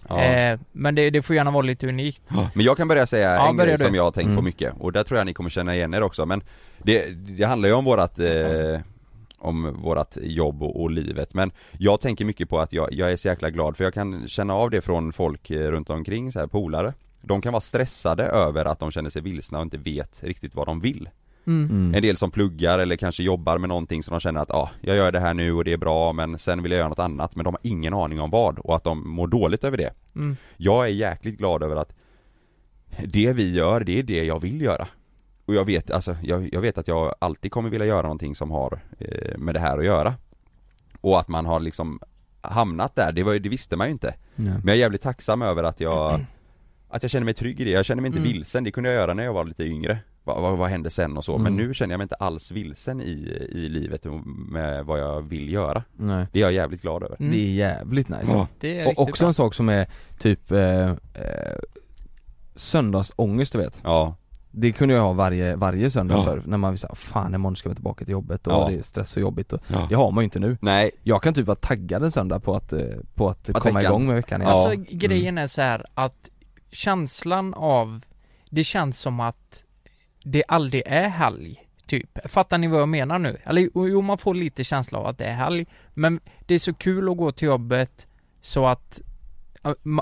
Ja. 0.09 0.21
eh, 0.23 0.59
Men 0.71 0.95
det, 0.95 1.09
det 1.09 1.21
får 1.21 1.35
gärna 1.35 1.51
vara 1.51 1.61
lite 1.61 1.87
unikt 1.87 2.23
Men 2.53 2.65
jag 2.65 2.77
kan 2.77 2.87
börja 2.87 3.07
säga 3.07 3.35
Ja, 3.35 3.49
en 3.49 3.57
grej 3.57 3.77
som 3.77 3.95
jag 3.95 4.03
har 4.03 4.11
tänkt 4.11 4.27
på 4.27 4.31
Mm. 4.31 4.45
mycket 4.45 4.73
och 4.79 4.91
där 4.91 5.03
tror 5.03 5.17
jag 5.17 5.25
ni 5.25 5.33
kommer 5.33 5.49
känna 5.49 5.75
igen 5.75 5.93
er 5.93 6.01
också 6.03 6.25
men 6.25 6.43
Det, 6.77 7.09
det 7.09 7.43
handlar 7.43 7.69
ju 7.69 7.75
om 7.75 7.85
vårat 7.85 8.19
eh, 8.19 8.79
Om 9.37 9.73
vårat 9.81 10.17
jobb 10.21 10.63
och, 10.63 10.81
och 10.81 10.91
livet 10.91 11.33
men 11.33 11.51
Jag 11.77 12.01
tänker 12.01 12.25
mycket 12.25 12.49
på 12.49 12.59
att 12.59 12.73
jag, 12.73 12.93
jag 12.93 13.11
är 13.11 13.17
så 13.17 13.27
jäkla 13.27 13.49
glad 13.49 13.77
för 13.77 13.83
jag 13.83 13.93
kan 13.93 14.27
känna 14.27 14.53
av 14.53 14.69
det 14.69 14.81
från 14.81 15.13
folk 15.13 15.51
eh, 15.51 15.71
runt 15.71 15.89
omkring 15.89 16.31
så 16.31 16.39
här 16.39 16.47
polare 16.47 16.93
De 17.21 17.41
kan 17.41 17.53
vara 17.53 17.61
stressade 17.61 18.23
över 18.23 18.65
att 18.65 18.79
de 18.79 18.91
känner 18.91 19.09
sig 19.09 19.21
vilsna 19.21 19.57
och 19.57 19.63
inte 19.63 19.77
vet 19.77 20.23
riktigt 20.23 20.55
vad 20.55 20.67
de 20.67 20.79
vill 20.79 21.09
Mm. 21.47 21.69
Mm. 21.69 21.95
En 21.95 22.01
del 22.01 22.17
som 22.17 22.31
pluggar 22.31 22.79
eller 22.79 22.95
kanske 22.95 23.23
jobbar 23.23 23.57
med 23.57 23.69
någonting 23.69 24.03
som 24.03 24.11
de 24.11 24.19
känner 24.19 24.41
att 24.41 24.49
ja, 24.49 24.55
ah, 24.55 24.69
jag 24.81 24.95
gör 24.95 25.11
det 25.11 25.19
här 25.19 25.33
nu 25.33 25.53
och 25.53 25.63
det 25.63 25.73
är 25.73 25.77
bra 25.77 26.13
men 26.13 26.39
sen 26.39 26.63
vill 26.63 26.71
jag 26.71 26.79
göra 26.79 26.89
något 26.89 26.99
annat 26.99 27.35
men 27.35 27.43
de 27.43 27.53
har 27.53 27.59
ingen 27.63 27.93
aning 27.93 28.21
om 28.21 28.29
vad 28.29 28.59
och 28.59 28.75
att 28.75 28.83
de 28.83 29.09
mår 29.09 29.27
dåligt 29.27 29.63
över 29.63 29.77
det 29.77 29.93
Mm. 30.15 30.37
Jag 30.57 30.85
är 30.85 30.89
jäkligt 30.89 31.37
glad 31.37 31.63
över 31.63 31.75
att 31.75 31.93
det 33.05 33.33
vi 33.33 33.51
gör, 33.53 33.83
det 33.83 33.99
är 33.99 34.03
det 34.03 34.23
jag 34.23 34.39
vill 34.39 34.61
göra 34.61 34.87
Och 35.45 35.55
jag 35.55 35.65
vet, 35.65 35.91
alltså, 35.91 36.15
jag, 36.23 36.53
jag 36.53 36.61
vet 36.61 36.77
att 36.77 36.87
jag 36.87 37.15
alltid 37.19 37.51
kommer 37.51 37.69
vilja 37.69 37.85
göra 37.85 38.01
någonting 38.01 38.35
som 38.35 38.51
har 38.51 38.79
eh, 38.99 39.37
med 39.37 39.55
det 39.55 39.59
här 39.59 39.77
att 39.77 39.85
göra 39.85 40.13
Och 41.01 41.19
att 41.19 41.27
man 41.27 41.45
har 41.45 41.59
liksom 41.59 41.99
hamnat 42.41 42.95
där, 42.95 43.11
det, 43.11 43.23
var, 43.23 43.39
det 43.39 43.49
visste 43.49 43.75
man 43.75 43.87
ju 43.87 43.91
inte 43.91 44.15
Nej. 44.35 44.53
Men 44.53 44.67
jag 44.67 44.75
är 44.75 44.79
jävligt 44.79 45.01
tacksam 45.01 45.41
över 45.41 45.63
att 45.63 45.79
jag 45.79 46.19
Att 46.93 47.03
jag 47.03 47.11
känner 47.11 47.25
mig 47.25 47.33
trygg 47.33 47.61
i 47.61 47.63
det, 47.63 47.71
jag 47.71 47.85
känner 47.85 48.01
mig 48.01 48.09
inte 48.09 48.19
Mm. 48.19 48.31
vilsen, 48.31 48.63
det 48.63 48.71
kunde 48.71 48.89
jag 48.89 49.01
göra 49.01 49.13
när 49.13 49.23
jag 49.23 49.33
var 49.33 49.45
lite 49.45 49.63
yngre 49.63 49.99
Vad, 50.39 50.57
vad, 50.57 50.69
hände 50.69 50.89
sen 50.89 51.17
och 51.17 51.25
så, 51.25 51.37
men 51.37 51.53
Mm. 51.53 51.67
nu 51.67 51.73
känner 51.73 51.93
jag 51.93 51.97
mig 51.97 52.05
inte 52.05 52.15
alls 52.15 52.51
vilsen 52.51 53.01
i, 53.01 53.47
i 53.51 53.69
livet 53.69 54.05
med 54.51 54.85
vad 54.85 54.99
jag 54.99 55.21
vill 55.21 55.51
göra 55.53 55.83
Nej. 55.97 56.25
Det 56.31 56.39
är 56.39 56.41
jag 56.41 56.51
jävligt 56.53 56.81
glad 56.81 57.03
över 57.03 57.15
Mm. 57.19 57.31
Det 57.31 57.37
är 57.37 57.53
jävligt 57.53 58.09
nice 58.09 58.31
Ja. 58.31 58.47
Det 58.59 58.79
är 58.79 58.87
Och 58.87 58.99
också 58.99 59.23
bra. 59.23 59.27
en 59.27 59.33
sak 59.33 59.53
som 59.53 59.69
är 59.69 59.87
typ 60.19 60.51
eh, 60.51 60.89
eh, 60.89 60.95
Söndagsångest 62.55 63.53
du 63.53 63.59
vet 63.59 63.81
Ja 63.83 64.15
Det 64.51 64.71
kunde 64.71 64.95
jag 64.95 65.01
ha 65.01 65.13
varje, 65.13 65.55
varje 65.55 65.89
söndag 65.89 66.15
Ja. 66.15 66.23
för 66.23 66.43
när 66.45 66.57
man 66.57 66.77
säga 66.77 66.95
fan 66.95 67.35
imorgon 67.35 67.55
ska 67.55 67.69
vi 67.69 67.75
tillbaka 67.75 68.05
till 68.05 68.11
jobbet 68.11 68.47
och 68.47 68.53
Ja. 68.53 68.67
det 68.69 68.75
är 68.77 68.81
stress 68.81 69.15
och 69.15 69.21
jobbigt 69.21 69.53
och 69.53 69.61
Ja. 69.67 69.85
Det 69.89 69.95
har 69.95 70.11
man 70.11 70.21
ju 70.21 70.25
inte 70.25 70.39
nu 70.39 70.57
Nej 70.61 70.91
Jag 71.03 71.23
kan 71.23 71.33
typ 71.33 71.47
vara 71.47 71.55
taggad 71.55 72.03
en 72.03 72.11
söndag 72.11 72.39
på 72.39 72.55
att, 72.55 72.73
eh, 72.73 72.79
på 73.15 73.29
att, 73.29 73.49
Att 73.49 73.63
komma 73.63 73.79
veckan- 73.79 73.91
igång 73.91 74.05
med 74.07 74.15
veckan 74.15 74.41
igen. 74.41 74.53
Alltså 74.53 74.73
Ja. 74.73 74.83
grejen 74.89 75.37
är 75.37 75.47
så 75.47 75.61
här 75.61 75.85
att 75.93 76.29
känslan 76.71 77.53
av 77.53 78.01
Det 78.49 78.63
känns 78.63 78.99
som 78.99 79.19
att 79.19 79.63
det 80.23 80.43
aldrig 80.47 80.83
är 80.85 81.07
helg 81.09 81.67
Typ, 81.85 82.31
fattar 82.31 82.57
ni 82.57 82.67
vad 82.67 82.81
jag 82.81 82.89
menar 82.89 83.19
nu? 83.19 83.37
Eller 83.43 83.69
jo, 83.75 84.01
man 84.01 84.17
får 84.17 84.33
lite 84.35 84.63
känsla 84.63 84.99
av 84.99 85.05
att 85.05 85.17
det 85.17 85.25
är 85.25 85.33
helg 85.33 85.65
Men 85.93 86.19
det 86.45 86.53
är 86.53 86.59
så 86.59 86.73
kul 86.73 87.09
att 87.09 87.17
gå 87.17 87.31
till 87.31 87.47
jobbet 87.47 88.07
Så 88.41 88.65
att 88.65 89.01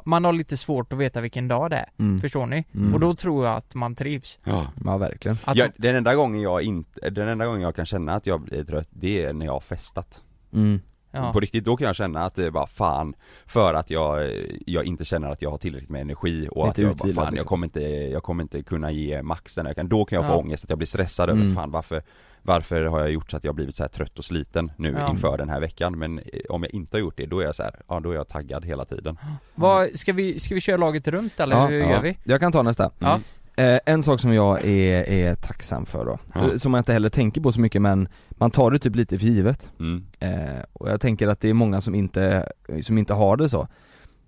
man 0.03 0.25
har 0.25 0.33
lite 0.33 0.57
svårt 0.57 0.93
att 0.93 0.99
veta 0.99 1.21
vilken 1.21 1.47
dag 1.47 1.69
det 1.69 1.75
är, 1.75 1.89
Mm. 1.99 2.21
förstår 2.21 2.45
ni? 2.45 2.65
Mm. 2.73 2.93
Och 2.93 2.99
då 2.99 3.15
tror 3.15 3.45
jag 3.45 3.55
att 3.55 3.75
man 3.75 3.95
trivs 3.95 4.39
Ja 4.43 4.67
Ja 4.85 4.97
verkligen 4.97 5.37
att 5.43 5.57
Ja, 5.57 5.67
den 5.77 5.95
enda 5.95 6.15
gången 6.15 6.41
jag 6.41 6.61
inte, 6.61 7.09
den 7.09 7.27
enda 7.27 7.45
gången 7.45 7.61
jag 7.61 7.75
kan 7.75 7.85
känna 7.85 8.13
att 8.15 8.25
jag 8.25 8.41
blir 8.41 8.63
trött, 8.63 8.87
det 8.89 9.23
är 9.23 9.33
när 9.33 9.45
jag 9.45 9.53
har 9.53 9.59
festat 9.59 10.23
mm. 10.53 10.81
Ja. 11.11 11.33
På 11.33 11.39
riktigt, 11.39 11.65
då 11.65 11.75
kan 11.77 11.87
jag 11.87 11.95
känna 11.95 12.23
att 12.25 12.35
det 12.35 12.45
är 12.45 12.51
bara 12.51 12.67
fan 12.67 13.13
För 13.45 13.73
att 13.73 13.89
jag, 13.89 14.31
jag 14.65 14.85
inte 14.85 15.05
känner 15.05 15.29
att 15.31 15.41
jag 15.41 15.49
har 15.51 15.57
tillräckligt 15.57 15.89
med 15.89 16.01
energi 16.01 16.47
och 16.51 16.67
Inte 16.67 16.69
att 16.69 16.77
jag 16.77 16.95
bara, 16.95 17.13
fan 17.13 17.25
jag 17.25 17.31
liksom. 17.33 17.47
kommer 17.47 17.67
inte, 17.67 17.81
jag 18.11 18.23
kommer 18.23 18.43
inte 18.43 18.61
kunna 18.63 18.91
ge 18.91 19.21
max 19.21 19.55
den 19.55 19.65
här 19.65 19.83
Då 19.83 20.05
kan 20.05 20.15
jag 20.15 20.25
få 20.25 20.31
Ja. 20.33 20.37
ångest, 20.37 20.63
att 20.63 20.69
jag 20.69 20.77
blir 20.79 20.87
stressad 20.87 21.29
Mm. 21.29 21.41
över 21.43 21.55
fan 21.55 21.71
varför 21.71 22.01
Varför 22.41 22.83
har 22.85 22.99
jag 22.99 23.11
gjort 23.11 23.31
så 23.31 23.37
att 23.37 23.43
jag 23.43 23.51
har 23.51 23.55
blivit 23.55 23.75
så 23.75 23.83
här 23.83 23.87
trött 23.87 24.19
och 24.19 24.25
sliten 24.25 24.71
nu 24.77 24.95
Ja. 24.99 25.09
inför 25.09 25.37
den 25.37 25.49
här 25.49 25.59
veckan 25.59 25.99
Men 25.99 26.19
eh, 26.19 26.23
om 26.49 26.63
jag 26.63 26.73
inte 26.73 26.97
har 26.97 26.99
gjort 27.01 27.17
det, 27.17 27.25
då 27.25 27.39
är 27.39 27.45
jag 27.45 27.55
så 27.55 27.63
här, 27.63 27.75
ja 27.87 27.99
då 27.99 28.11
är 28.11 28.15
jag 28.15 28.27
taggad 28.27 28.65
hela 28.65 28.85
tiden 28.85 29.17
Vad, 29.55 29.99
ska 29.99 30.13
vi, 30.13 30.39
ska 30.39 30.55
vi 30.55 30.61
köra 30.61 30.77
laget 30.77 31.07
runt 31.07 31.39
eller 31.39 31.67
hur 31.67 31.79
ja. 31.79 31.89
gör 31.89 32.01
vi? 32.01 32.17
Jag 32.23 32.39
kan 32.39 32.51
ta 32.51 32.61
nästa. 32.61 32.91
Ja. 32.99 33.19
Eh, 33.59 33.79
en 33.85 34.03
sak 34.03 34.19
som 34.19 34.33
jag 34.33 34.65
är, 34.65 35.09
är 35.09 35.35
tacksam 35.35 35.85
för 35.85 36.05
då, 36.05 36.17
Ja. 36.33 36.51
eh, 36.51 36.57
som 36.57 36.73
jag 36.73 36.79
inte 36.81 36.93
heller 36.93 37.09
tänker 37.09 37.41
på 37.41 37.51
så 37.51 37.61
mycket 37.61 37.81
men 37.81 38.07
man 38.31 38.51
tar 38.51 38.71
det 38.71 38.79
typ 38.79 38.95
lite 38.95 39.19
för 39.19 39.25
givet. 39.25 39.71
mm. 39.79 40.05
Eh, 40.19 40.63
och 40.73 40.89
jag 40.89 41.01
tänker 41.01 41.27
att 41.27 41.39
det 41.41 41.49
är 41.49 41.53
många 41.53 41.81
som 41.81 41.95
inte, 41.95 42.51
som 42.81 42.97
inte 42.97 43.13
har 43.13 43.37
det 43.37 43.49
så. 43.49 43.67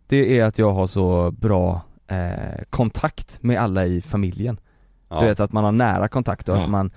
Det 0.07 0.39
är 0.39 0.43
att 0.43 0.57
jag 0.59 0.71
har 0.71 0.87
så 0.87 1.31
bra 1.31 1.81
eh, 2.07 2.63
kontakt 2.69 3.43
med 3.43 3.59
alla 3.61 3.85
i 3.85 4.01
familjen. 4.01 4.59
ja. 5.09 5.19
Du 5.21 5.25
vet 5.27 5.39
att 5.39 5.51
man 5.51 5.63
har 5.63 5.71
nära 5.71 6.07
kontakt 6.07 6.49
och 6.49 6.57
Ja. 6.57 6.61
att 6.63 6.69
man, 6.69 6.91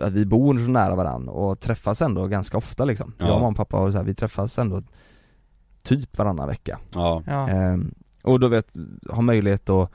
att, 0.00 0.12
vi 0.12 0.24
bor 0.26 0.54
så 0.54 0.70
nära 0.70 0.94
varandra 0.94 1.32
och 1.32 1.60
träffas 1.60 2.02
ändå 2.02 2.26
ganska 2.26 2.56
ofta 2.58 2.84
liksom. 2.84 3.12
Ja. 3.18 3.26
Jag, 3.26 3.34
mamma 3.34 3.48
och 3.48 3.56
pappa 3.56 3.80
och 3.80 3.92
så 3.92 3.98
här, 3.98 4.04
vi 4.04 4.14
träffas 4.14 4.58
ändå 4.58 4.82
typ 5.82 6.18
varannan 6.18 6.48
vecka. 6.48 6.78
Ja. 6.94 7.22
Ehm, 7.26 7.94
och 8.22 8.40
då 8.40 8.48
vet, 8.48 8.66
ha 9.08 9.22
möjlighet 9.22 9.70
att 9.70 9.90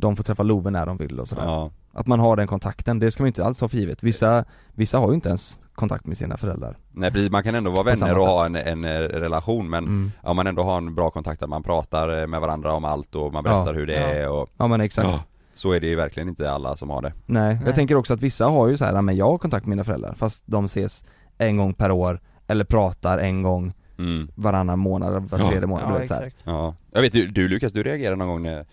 de 0.00 0.16
får 0.16 0.24
träffa 0.24 0.42
Love 0.42 0.70
när 0.70 0.86
de 0.86 0.96
vill 0.96 1.20
och 1.20 1.28
sådär. 1.28 1.44
ja, 1.44 1.70
Att 1.92 2.06
man 2.06 2.20
har 2.20 2.36
den 2.36 2.46
kontakten, 2.46 2.98
det 2.98 3.10
ska 3.10 3.22
man 3.22 3.26
inte 3.26 3.44
alls 3.44 3.58
ta 3.58 3.68
för 3.68 3.76
givet. 3.76 4.02
Vissa, 4.02 4.44
vissa 4.74 4.98
har 4.98 5.08
ju 5.08 5.14
inte 5.14 5.28
ens 5.28 5.58
kontakt 5.74 6.06
med 6.06 6.16
sina 6.16 6.36
föräldrar. 6.36 6.76
nej 6.92 7.10
precis, 7.12 7.30
man 7.30 7.42
kan 7.42 7.54
ändå 7.54 7.70
vara 7.70 7.82
vänner 7.82 8.14
och 8.16 8.22
ha 8.22 8.46
en, 8.46 8.56
en 8.56 8.84
eh, 8.84 8.88
relation 8.98 9.70
men 9.70 9.84
Mm. 9.84 10.12
Om 10.22 10.36
man 10.36 10.46
ändå 10.46 10.62
har 10.62 10.76
en 10.78 10.94
bra 10.94 11.10
kontakt, 11.10 11.42
att 11.42 11.48
man 11.48 11.62
pratar 11.62 12.20
eh, 12.20 12.26
med 12.26 12.40
varandra 12.40 12.72
om 12.72 12.84
allt 12.84 13.14
och 13.14 13.32
man 13.32 13.44
berättar 13.44 13.66
Ja. 13.66 13.72
hur 13.72 13.86
det 13.86 13.92
Ja. 13.92 14.08
är 14.08 14.28
och 14.28 14.48
Ja 14.56 14.66
men 14.66 14.80
exakt. 14.80 15.08
Ja, 15.08 15.20
Så 15.54 15.72
är 15.72 15.80
det 15.80 15.86
ju 15.86 15.94
verkligen 15.96 16.28
inte 16.28 16.50
alla 16.52 16.76
som 16.76 16.90
har 16.90 17.02
det 17.02 17.12
Nej, 17.26 17.54
Nej. 17.54 17.62
jag 17.66 17.74
tänker 17.74 17.96
också 17.96 18.14
att 18.14 18.20
vissa 18.22 18.46
har 18.46 18.68
ju 18.68 18.76
så 18.76 18.84
här, 18.84 18.92
"Ja, 18.92 19.02
men 19.02 19.16
jag 19.16 19.26
har 19.30 19.38
kontakt 19.38 19.66
med 19.66 19.70
mina 19.70 19.84
föräldrar 19.84 20.14
fast 20.14 20.42
de 20.46 20.64
ses 20.64 21.04
en 21.38 21.56
gång 21.56 21.74
per 21.74 21.90
år 21.90 22.20
eller 22.46 22.64
pratar 22.64 23.18
en 23.18 23.42
gång 23.42 23.72
mm. 23.98 24.28
varannan 24.34 24.78
månad 24.78 25.08
eller 25.08 25.20
var 25.20 25.38
Ja. 25.38 25.48
tredje 25.48 25.66
månad. 25.66 25.88
Ja, 25.88 25.92
du 25.94 25.98
vet, 25.98 26.08
så 26.08 26.14
här. 26.14 26.22
exakt. 26.22 26.42
Ja, 26.46 26.74
jag 26.92 27.02
vet 27.02 27.12
du, 27.12 27.26
du 27.26 27.48
Lukas, 27.48 27.72
du 27.72 27.82
reagerade 27.82 28.16
någon 28.16 28.28
gång 28.28 28.42
när 28.42 28.66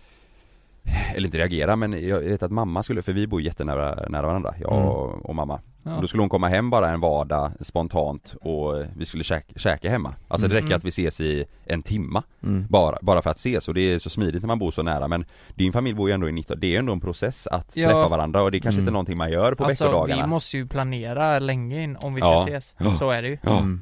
eller 1.15 1.25
inte 1.27 1.37
reagera 1.37 1.75
men 1.75 2.07
jag 2.07 2.19
vet 2.19 2.43
att 2.43 2.51
mamma 2.51 2.83
skulle, 2.83 3.01
för 3.01 3.13
vi 3.13 3.27
bor 3.27 3.41
jättenära 3.41 4.05
nära 4.09 4.27
varandra, 4.27 4.53
jag 4.59 4.73
Mm. 4.73 4.85
och, 4.87 5.25
och 5.29 5.35
mamma 5.35 5.59
Ja. 5.87 5.95
och 5.95 6.01
Då 6.01 6.07
skulle 6.07 6.21
hon 6.23 6.29
komma 6.29 6.47
hem 6.47 6.69
bara 6.69 6.89
en 6.89 6.99
vardag 6.99 7.51
spontant 7.61 8.35
och 8.41 8.83
vi 8.97 9.05
skulle 9.05 9.23
käka, 9.23 9.53
käka 9.59 9.89
hemma 9.89 10.13
Alltså 10.27 10.47
det 10.47 10.55
räcker 10.55 10.65
Mm. 10.67 10.77
att 10.77 10.83
vi 10.83 10.89
ses 10.89 11.21
i 11.21 11.45
en 11.65 11.83
timma 11.83 12.23
Mm. 12.43 12.65
bara, 12.69 12.97
bara 13.01 13.21
för 13.21 13.29
att 13.29 13.37
ses 13.37 13.67
och 13.67 13.73
det 13.73 13.81
är 13.81 13.99
så 13.99 14.09
smidigt 14.09 14.41
när 14.41 14.47
man 14.47 14.59
bor 14.59 14.71
så 14.71 14.83
nära 14.83 15.07
men 15.07 15.25
Din 15.55 15.73
familj 15.73 15.95
bor 15.95 16.09
ju 16.09 16.13
ändå 16.13 16.29
i 16.29 16.31
19, 16.31 16.59
det 16.59 16.75
är 16.75 16.79
ändå 16.79 16.93
en 16.93 16.99
process 16.99 17.47
att 17.47 17.71
Ja. 17.75 17.87
träffa 17.89 18.07
varandra 18.07 18.41
och 18.41 18.51
det 18.51 18.57
är 18.57 18.59
kanske 18.59 18.79
Mm. 18.79 18.83
inte 18.83 18.91
någonting 18.91 19.17
man 19.17 19.31
gör 19.31 19.53
på 19.55 19.63
Alltså 19.65 19.83
veckodagarna 19.85 20.21
vi 20.23 20.29
måste 20.29 20.57
ju 20.57 20.67
planera 20.67 21.39
länge 21.39 21.83
in 21.83 21.95
om 21.95 22.13
vi 22.13 22.21
ska 22.21 22.29
Ja. 22.31 22.43
ses. 22.47 22.75
Så 22.99 23.09
är 23.09 23.21
det 23.21 23.27
ju. 23.27 23.37
Mm. 23.43 23.81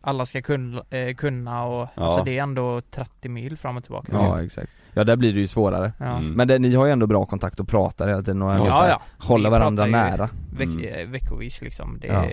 Alla 0.00 0.26
ska 0.26 0.42
kunna, 0.42 0.82
eh, 0.90 1.14
kunna 1.14 1.64
och 1.66 1.88
alltså 1.94 2.24
det 2.24 2.38
är 2.38 2.42
ändå 2.42 2.80
30 2.80 3.28
mil 3.28 3.56
fram 3.56 3.76
och 3.76 3.82
tillbaka. 3.84 4.08
Ja 4.12 4.36
typ. 4.36 4.44
exakt. 4.46 4.70
Ja 4.94 5.04
där 5.04 5.16
blir 5.16 5.32
det 5.32 5.40
ju 5.40 5.46
svårare. 5.46 5.92
Ja. 5.98 6.16
Mm. 6.18 6.32
Men 6.32 6.48
det, 6.48 6.58
ni 6.58 6.74
har 6.74 6.86
ju 6.86 6.92
ändå 6.92 7.06
bra 7.06 7.26
kontakt 7.26 7.60
och 7.60 7.68
pratar 7.68 8.08
hela 8.08 8.22
tiden 8.22 8.42
och 8.42 8.54
Ja, 8.54 8.64
här, 8.72 8.88
ja. 8.88 9.02
hålla 9.18 9.48
Vi 9.48 9.52
varandra 9.52 9.86
nära. 9.86 10.28
Veck, 10.56 10.68
Mm. 10.68 10.84
eh, 10.84 11.06
veckovis 11.06 11.62
liksom. 11.62 11.98
Det, 12.00 12.06
Ja. 12.06 12.26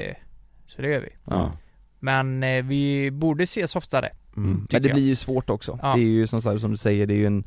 Så 0.65 0.81
det 0.81 0.87
gör 0.89 1.01
vi. 1.01 1.09
Ja. 1.25 1.51
Men 1.99 2.43
eh, 2.43 2.63
vi 2.63 3.11
borde 3.11 3.43
ses 3.43 3.75
oftare. 3.75 4.09
Mm. 4.37 4.61
tycker 4.61 4.73
Men 4.75 4.81
det 4.81 4.87
jag. 4.89 4.95
blir 4.95 5.05
ju 5.05 5.15
svårt 5.15 5.49
också. 5.49 5.79
Ja. 5.81 5.93
Det 5.95 6.01
är 6.01 6.05
ju 6.05 6.27
som, 6.27 6.41
som 6.41 6.71
du 6.71 6.77
säger, 6.77 7.07
det 7.07 7.13
är 7.13 7.17
ju 7.17 7.25
en 7.27 7.43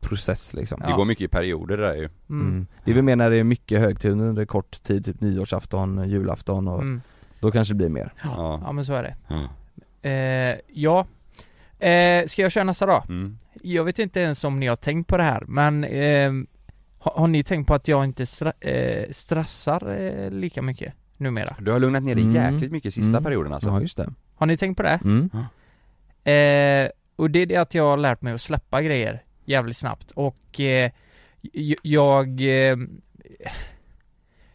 process 0.00 0.54
liksom. 0.54 0.80
Det 0.80 0.90
Ja. 0.90 0.96
går 0.96 1.04
mycket 1.04 1.24
i 1.24 1.28
perioder 1.28 1.76
det 1.76 1.82
där 1.86 1.94
ju 1.94 2.08
Mm. 2.30 2.46
Mm. 2.48 2.66
Det 2.84 2.90
är 2.90 2.94
väl 2.94 3.04
mer 3.04 3.16
när 3.16 3.30
det 3.30 3.36
är 3.36 3.44
mycket 3.44 3.80
högtider 3.80 4.14
under 4.24 4.44
kort 4.44 4.82
tid, 4.82 5.04
typ 5.04 5.20
nyårsafton, 5.20 6.08
julafton 6.08 6.68
och 6.68 6.82
Mm. 6.82 7.00
då 7.40 7.50
kanske 7.50 7.74
det 7.74 7.78
blir 7.78 7.88
mer. 7.88 8.12
Ja, 8.24 8.60
Ja 8.64 8.72
men 8.72 8.84
så 8.84 8.94
är 8.94 9.02
det. 9.02 9.16
ja. 9.28 9.48
Eh, 10.10 10.56
ja. 10.68 11.06
Eh, 11.86 12.26
ska 12.26 12.42
jag 12.42 12.52
köra 12.52 12.64
nästa 12.64 12.86
då? 12.86 13.02
Mm. 13.08 13.38
Jag 13.66 13.84
vet 13.84 13.98
inte 13.98 14.20
ens 14.20 14.44
om 14.44 14.60
ni 14.60 14.66
har 14.66 14.76
tänkt 14.76 15.06
på 15.08 15.16
det 15.16 15.22
här, 15.22 15.44
men 15.48 15.84
eh, 15.84 16.32
har, 16.98 17.12
har 17.20 17.26
ni 17.28 17.42
tänkt 17.44 17.66
på 17.66 17.74
att 17.74 17.88
jag 17.88 18.04
inte 18.04 18.24
stra- 18.24 18.52
eh, 18.68 19.10
stressar 19.10 19.96
eh, 20.00 20.30
lika 20.30 20.62
mycket 20.62 20.92
numera? 21.16 21.56
Du 21.60 21.70
har 21.72 21.80
lugnat 21.80 22.02
ner 22.02 22.14
dig 22.14 22.24
Mm. 22.24 22.34
jäkligt 22.54 22.72
mycket 22.72 22.94
sista 22.94 23.10
Mm. 23.10 23.24
perioden 23.24 23.52
alltså 23.52 23.68
Ja 23.68 23.80
just 23.80 23.96
det. 23.96 24.12
Har 24.34 24.46
ni 24.46 24.56
tänkt 24.56 24.76
på 24.76 24.82
det? 24.82 25.00
Mm. 25.04 25.30
Eh, 26.24 26.90
och 27.16 27.30
det 27.30 27.38
är 27.38 27.46
det 27.46 27.56
att 27.56 27.74
jag 27.74 27.84
har 27.84 27.96
lärt 27.96 28.22
mig 28.22 28.32
att 28.32 28.40
släppa 28.40 28.82
grejer 28.82 29.22
jävligt 29.44 29.76
snabbt 29.76 30.10
och 30.10 30.60
eh, 30.60 30.90
jag... 31.82 32.28
Eh, 32.40 32.76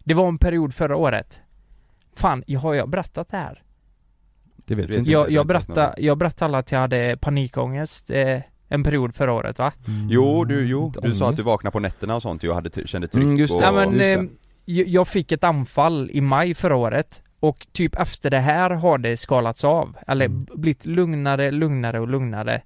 det 0.04 0.14
var 0.14 0.28
en 0.28 0.38
period 0.38 0.74
förra 0.74 0.96
året 0.96 1.42
Fan, 2.16 2.44
jag 2.48 2.60
har 2.60 2.74
jag 2.74 2.90
berättat 2.90 3.30
det 3.30 3.38
här? 3.38 3.64
Det 4.56 4.76
vet 4.76 4.90
vi 4.90 4.98
inte. 4.98 5.12
Jag, 5.12 5.32
jag, 5.32 5.48
berättade, 5.48 5.94
jag 5.98 6.18
berättade 6.18 6.46
alla 6.46 6.58
att 6.58 6.72
jag 6.72 6.80
hade 6.80 7.18
panikångest 7.22 8.10
eh, 8.10 8.40
en 8.72 8.84
period 8.84 9.16
förra 9.16 9.34
året 9.34 9.60
va? 9.60 9.72
Jo, 10.10 10.46
du, 10.46 10.68
jo, 10.68 10.94
du 11.02 11.16
sa 11.16 11.30
att 11.30 11.38
du 11.38 11.44
vaknade 11.44 11.72
på 11.72 11.80
nätterna 11.80 12.16
och 12.16 12.22
sånt 12.22 12.44
ju 12.44 12.50
och 12.50 12.56
hade, 12.56 12.88
kände 12.88 13.08
tryck 13.08 13.24
Mm, 13.24 13.38
just 13.38 13.54
och... 13.56 13.62
Ja 13.62 13.72
men, 13.72 13.92
just 13.92 14.00
det. 14.00 14.14
eh, 14.82 14.90
jag 14.90 15.08
fick 15.08 15.32
ett 15.32 15.44
anfall 15.44 16.10
i 16.14 16.22
maj 16.22 16.54
förra 16.54 16.76
året 16.76 17.22
och 17.40 17.68
typ 17.72 17.96
efter 17.96 18.30
det 18.30 18.40
här 18.40 18.70
har 18.70 18.98
det 18.98 19.18
skalats 19.18 19.64
av, 19.64 19.98
eller 20.08 20.26
Mm. 20.26 20.46
blivit 20.56 20.86
lugnare, 20.86 21.52
lugnare 21.52 22.00
och 22.00 22.08
lugnare. 22.08 22.62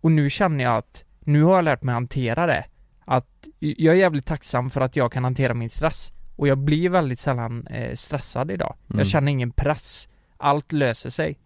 Och 0.00 0.12
nu 0.12 0.30
känner 0.30 0.64
jag 0.64 0.76
att, 0.76 1.04
nu 1.20 1.42
har 1.42 1.54
jag 1.54 1.64
lärt 1.64 1.82
mig 1.82 1.92
hantera 1.92 2.46
det. 2.46 2.64
Att 3.04 3.48
jag 3.58 3.94
är 3.94 3.98
jävligt 3.98 4.26
tacksam 4.26 4.70
för 4.70 4.80
att 4.80 4.96
jag 4.96 5.12
kan 5.12 5.24
hantera 5.24 5.54
min 5.54 5.70
stress. 5.70 6.12
Och 6.36 6.48
jag 6.48 6.58
blir 6.58 6.90
väldigt 6.90 7.18
sällan 7.18 7.66
eh, 7.66 7.94
stressad 7.94 8.50
idag. 8.50 8.74
Mm. 8.90 8.98
Jag 8.98 9.06
känner 9.06 9.32
ingen 9.32 9.50
press. 9.50 10.08
Allt 10.36 10.72
löser 10.72 11.10
sig. 11.10 11.38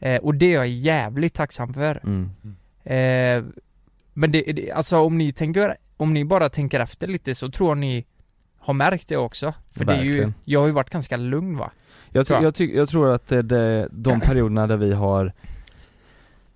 Eh, 0.00 0.20
och 0.22 0.34
det 0.34 0.46
är 0.46 0.54
jag 0.54 0.68
jävligt 0.68 1.34
tacksam 1.34 1.74
för. 1.74 2.00
Mm. 2.04 2.30
Eh, 2.84 3.44
men 4.12 4.30
det, 4.32 4.52
det, 4.52 4.70
alltså 4.72 4.98
om 4.98 5.18
ni 5.18 5.32
tänker, 5.32 5.76
om 5.96 6.14
ni 6.14 6.24
bara 6.24 6.48
tänker 6.48 6.80
efter 6.80 7.06
lite 7.06 7.34
så 7.34 7.50
tror 7.50 7.70
jag 7.70 7.78
ni 7.78 8.04
har 8.58 8.74
märkt 8.74 9.08
det 9.08 9.16
också. 9.16 9.54
För 9.72 9.84
det 9.84 9.92
är 9.92 10.02
ju, 10.02 10.08
Verkligen. 10.10 10.34
jag 10.44 10.60
har 10.60 10.66
ju 10.66 10.72
varit 10.72 10.90
ganska 10.90 11.16
lugn 11.16 11.56
va? 11.58 11.70
Jag, 12.10 12.26
Tror 12.26 12.42
jag. 12.42 12.60
jag, 12.60 12.88
tror 12.88 13.10
att 13.12 13.26
det, 13.28 13.42
det, 13.42 13.88
de 13.90 14.20
perioderna 14.20 14.66
där 14.66 14.76
vi 14.76 14.92
har 14.92 15.32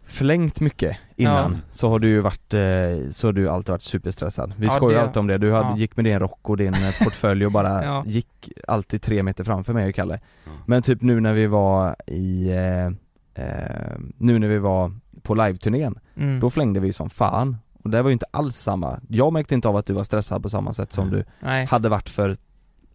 förlängt 0.04 0.60
mycket 0.60 0.96
innan 1.16 1.52
Ja. 1.52 1.58
så 1.70 1.88
har 1.90 1.98
du 1.98 2.08
ju 2.08 2.20
varit, 2.20 2.54
eh, 2.54 3.10
så 3.10 3.28
har 3.28 3.32
du 3.32 3.48
alltid 3.48 3.70
varit 3.70 3.82
superstressad. 3.82 4.52
Vi 4.56 4.66
Ja, 4.66 4.72
skojar 4.72 4.98
det- 4.98 5.02
alltid 5.04 5.16
om 5.16 5.26
det, 5.26 5.38
du 5.38 5.52
hade, 5.52 5.68
ja. 5.68 5.76
gick 5.76 5.96
med 5.96 6.04
din 6.04 6.18
rock 6.18 6.38
och 6.42 6.56
din 6.56 6.74
eh, 6.74 7.04
portfölj 7.04 7.46
och 7.46 7.52
bara 7.52 7.84
Ja. 7.84 8.04
gick 8.06 8.48
alltid 8.68 9.02
tre 9.02 9.22
meter 9.22 9.44
framför 9.44 9.72
mig 9.72 9.88
och 9.88 9.94
Kalle. 9.94 10.20
Ja. 10.44 10.50
Men 10.66 10.82
typ 10.82 11.02
nu 11.02 11.20
när 11.20 11.32
vi 11.32 11.46
var 11.46 11.96
i, 12.06 12.50
eh, 12.50 12.86
eh, 13.44 13.96
nu 14.18 14.38
när 14.38 14.48
vi 14.48 14.58
var 14.58 14.92
på 15.28 15.34
live-turnén, 15.34 15.98
Mm. 16.16 16.40
då 16.40 16.50
flängde 16.50 16.80
vi 16.80 16.92
som 16.92 17.10
fan. 17.10 17.56
Och 17.84 17.90
det 17.90 18.02
var 18.02 18.10
ju 18.10 18.12
inte 18.12 18.26
alls 18.30 18.56
samma, 18.56 19.00
jag 19.08 19.32
märkte 19.32 19.54
inte 19.54 19.68
av 19.68 19.76
att 19.76 19.86
du 19.86 19.92
var 19.92 20.04
stressad 20.04 20.42
på 20.42 20.48
samma 20.48 20.72
sätt 20.72 20.92
som 20.92 21.08
Mm. 21.08 21.18
du 21.18 21.24
Nej, 21.40 21.66
hade 21.66 21.88
varit 21.88 22.08
för 22.08 22.36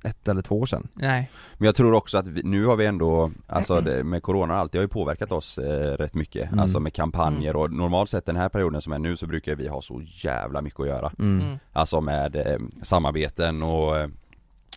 ett 0.05 0.27
eller 0.27 0.41
två 0.41 0.59
år 0.59 0.65
sedan. 0.65 0.88
nej. 0.93 1.29
Men 1.57 1.65
jag 1.65 1.75
tror 1.75 1.93
också 1.93 2.17
att 2.17 2.27
vi, 2.27 2.43
nu 2.43 2.65
har 2.65 2.75
vi 2.75 2.86
ändå, 2.86 3.31
alltså 3.47 3.81
det, 3.81 4.03
med 4.03 4.23
corona 4.23 4.53
och 4.53 4.59
allt, 4.59 4.71
det 4.71 4.77
har 4.77 4.84
ju 4.84 4.88
påverkat 4.88 5.31
oss 5.31 5.57
eh, 5.57 5.97
rätt 5.97 6.13
mycket 6.13 6.47
Mm. 6.47 6.59
Alltså 6.59 6.79
med 6.79 6.93
kampanjer 6.93 7.55
och 7.55 7.71
normalt 7.71 8.09
sett 8.09 8.25
den 8.25 8.36
här 8.36 8.49
perioden 8.49 8.81
som 8.81 8.93
är 8.93 8.99
nu 8.99 9.15
så 9.15 9.27
brukar 9.27 9.55
vi 9.55 9.67
ha 9.67 9.81
så 9.81 10.01
jävla 10.05 10.61
mycket 10.61 10.79
att 10.79 10.88
göra 10.88 11.11
Mm. 11.19 11.41
Mm. 11.45 11.57
Alltså 11.73 12.01
med 12.01 12.36
eh, 12.36 12.57
samarbeten 12.81 13.63
och 13.63 13.97
eh, 13.97 14.07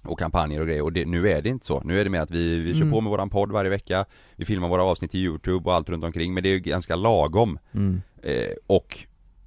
och 0.07 0.19
kampanjer 0.19 0.61
och 0.61 0.67
grejer 0.67 0.83
och 0.83 0.93
det, 0.93 1.05
nu 1.07 1.29
är 1.29 1.43
det 1.43 1.49
inte 1.49 1.67
så. 1.67 1.81
Nu 1.85 2.01
är 2.01 2.05
det 2.05 2.11
mer 2.11 2.21
att 2.21 2.31
vi, 2.31 2.59
vi 2.59 2.73
kör 2.75 2.81
Mm. 2.83 2.93
på 2.93 3.01
med 3.01 3.11
våran 3.11 3.31
podd 3.31 3.53
varje 3.53 3.71
vecka 3.71 4.05
Vi 4.37 4.45
filmar 4.45 4.69
våra 4.69 4.85
avsnitt 4.85 5.15
i 5.15 5.19
youtube 5.19 5.71
och 5.71 5.75
allt 5.77 5.89
runt 5.89 6.05
omkring 6.05 6.35
men 6.35 6.43
det 6.43 6.49
är 6.49 6.53
ju 6.53 6.61
ganska 6.61 6.97
lagom 6.97 7.59
Mm. 7.75 8.01
eh, 8.23 8.33
Och 8.67 8.99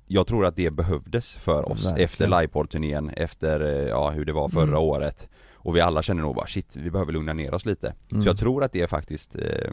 jag 0.07 0.27
tror 0.27 0.45
att 0.45 0.55
det 0.55 0.69
behövdes 0.69 1.35
för 1.35 1.71
oss 1.71 1.85
Verkligen. 1.85 2.05
efter 2.05 2.27
livepodd-turnén, 2.27 3.09
efter 3.09 3.59
eh, 3.61 3.87
ja, 3.89 4.09
hur 4.09 4.25
det 4.25 4.33
var 4.33 4.49
förra 4.49 4.63
Mm. 4.63 4.79
året 4.79 5.29
Och 5.61 5.75
vi 5.75 5.81
alla 5.81 6.01
känner 6.01 6.21
nog 6.21 6.35
bara 6.35 6.47
shit, 6.47 6.75
vi 6.77 6.91
behöver 6.91 7.13
lugna 7.13 7.33
ner 7.33 7.53
oss 7.53 7.65
lite 7.65 7.93
Mm. 8.11 8.21
Så 8.21 8.29
jag 8.29 8.37
tror 8.37 8.63
att 8.63 8.71
det 8.73 8.81
är 8.81 8.87
faktiskt, 8.87 9.35
eh, 9.35 9.71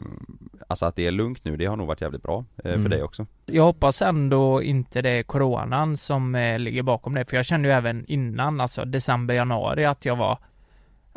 alltså 0.67 0.85
att 0.85 0.95
det 0.95 1.07
är 1.07 1.11
lugnt 1.11 1.45
nu, 1.45 1.57
det 1.57 1.65
har 1.65 1.75
nog 1.75 1.87
varit 1.87 2.01
jävligt 2.01 2.23
bra 2.23 2.45
eh, 2.63 2.71
Mm. 2.71 2.83
för 2.83 2.89
dig 2.89 3.03
också 3.03 3.25
Jag 3.45 3.63
hoppas 3.63 4.01
ändå 4.01 4.63
inte 4.63 5.01
det 5.01 5.09
är 5.09 5.23
coronan 5.23 5.97
som 5.97 6.35
eh, 6.35 6.59
ligger 6.59 6.83
bakom 6.83 7.13
det, 7.13 7.25
för 7.29 7.35
jag 7.37 7.45
kände 7.45 7.67
ju 7.67 7.73
även 7.73 8.05
innan, 8.05 8.61
alltså 8.61 8.85
december, 8.85 9.33
januari, 9.35 9.85
att 9.85 10.05
jag 10.05 10.15
var 10.15 10.37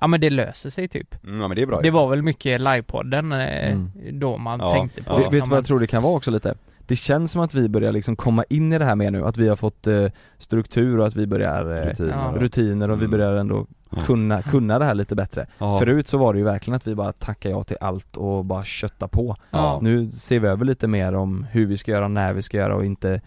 Ja 0.00 0.06
men 0.06 0.20
det 0.20 0.30
löser 0.30 0.70
sig 0.70 0.88
typ. 0.88 1.24
mm, 1.24 1.40
Ja 1.40 1.48
men 1.48 1.54
det 1.56 1.62
är 1.62 1.66
bra 1.66 1.80
Det 1.80 1.90
var 1.90 2.08
väl 2.10 2.22
mycket 2.22 2.60
livepodden 2.60 3.32
eh, 3.32 3.70
Mm. 3.72 3.90
då 4.12 4.36
man 4.38 4.60
Ja, 4.60 4.72
tänkte 4.72 5.02
på 5.04 5.12
ja. 5.12 5.28
Vet, 5.30 5.44
du 5.44 5.50
vad 5.50 5.58
jag 5.58 5.66
tror 5.66 5.80
det 5.80 5.86
kan 5.86 6.02
vara 6.02 6.16
också 6.16 6.30
lite? 6.30 6.54
det 6.86 6.96
känns 6.96 7.32
som 7.32 7.40
att 7.40 7.54
vi 7.54 7.68
börjar 7.68 7.92
liksom 7.92 8.16
komma 8.16 8.44
in 8.48 8.72
i 8.72 8.78
det 8.78 8.84
här 8.84 8.96
mer 8.96 9.10
nu, 9.10 9.24
att 9.26 9.36
vi 9.36 9.48
har 9.48 9.56
fått 9.56 9.86
eh, 9.86 10.06
struktur 10.38 10.98
och 10.98 11.06
att 11.06 11.16
vi 11.16 11.26
börjar 11.26 11.76
eh, 11.76 11.86
Rutiner. 11.86 12.32
rutiner 12.38 12.90
och 12.90 12.96
vi 13.00 13.04
Mm. 13.04 13.10
börjar 13.10 13.34
ändå 13.36 13.66
kunna, 14.06 14.42
kunna 14.50 14.78
det 14.78 14.84
här 14.84 14.94
lite 14.94 15.14
bättre. 15.14 15.46
Ja. 15.58 15.78
Förut 15.78 16.08
så 16.08 16.18
var 16.18 16.32
det 16.32 16.38
ju 16.38 16.44
verkligen 16.44 16.76
att 16.76 16.86
vi 16.86 16.94
bara 16.94 17.12
tackade 17.12 17.54
ja 17.54 17.62
till 17.64 17.76
allt 17.80 18.16
och 18.16 18.44
bara 18.44 18.64
kötta 18.64 19.08
på. 19.08 19.36
Ja. 19.50 19.78
Nu 19.82 20.10
ser 20.12 20.40
vi 20.40 20.48
över 20.48 20.64
lite 20.64 20.86
mer 20.88 21.14
om 21.14 21.46
hur 21.50 21.66
vi 21.66 21.76
ska 21.76 21.90
göra, 21.92 22.08
när 22.08 22.32
vi 22.32 22.42
ska 22.42 22.56
göra 22.56 22.74
och 22.76 22.84
inte 22.84 23.20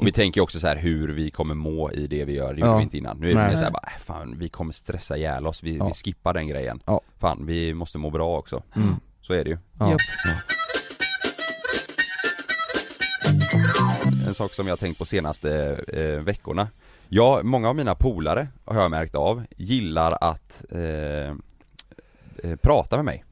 Och 0.00 0.06
vi 0.06 0.12
tänker 0.12 0.40
också 0.40 0.60
så 0.60 0.66
här 0.66 0.76
hur 0.76 1.08
vi 1.08 1.30
kommer 1.30 1.54
må 1.54 1.92
i 1.92 2.06
det 2.06 2.24
vi 2.24 2.32
gör, 2.32 2.54
det 2.54 2.60
gjorde 2.60 2.72
Ja. 2.72 2.76
vi 2.76 2.82
inte 2.82 2.98
innan. 2.98 3.16
Nu 3.18 3.30
är 3.30 3.34
det 3.34 3.40
Nej. 3.40 3.50
mer 3.50 3.56
såhär 3.56 3.70
bara, 3.70 3.86
äh, 3.96 3.98
fan 4.02 4.38
vi 4.38 4.48
kommer 4.48 4.72
stressa 4.72 5.16
ihjäl 5.16 5.46
oss, 5.46 5.62
vi, 5.62 5.76
Ja. 5.76 5.86
vi 5.88 5.94
skippar 5.94 6.34
den 6.34 6.48
grejen. 6.48 6.80
Ja. 6.86 7.00
Fan, 7.18 7.46
vi 7.46 7.74
måste 7.74 7.98
må 7.98 8.10
bra 8.10 8.38
också. 8.38 8.62
Mm. 8.76 8.94
Så 9.20 9.32
är 9.32 9.44
det 9.44 9.50
ju. 9.50 9.58
Ja. 9.78 9.96
En 14.28 14.34
sak 14.34 14.52
som 14.52 14.66
jag 14.66 14.72
har 14.72 14.76
tänkt 14.76 14.98
på 14.98 15.04
senaste 15.04 15.80
eh, 15.88 16.22
veckorna 16.24 16.68
Ja, 17.08 17.40
många 17.42 17.68
av 17.68 17.76
mina 17.76 17.94
polare 17.94 18.48
har 18.64 18.82
jag 18.82 18.90
märkt 18.90 19.14
av, 19.14 19.42
gillar 19.56 20.18
att 20.20 20.64
eh, 20.70 20.80
eh, 20.80 22.56
prata 22.62 22.96
med 22.96 23.04
mig 23.04 23.24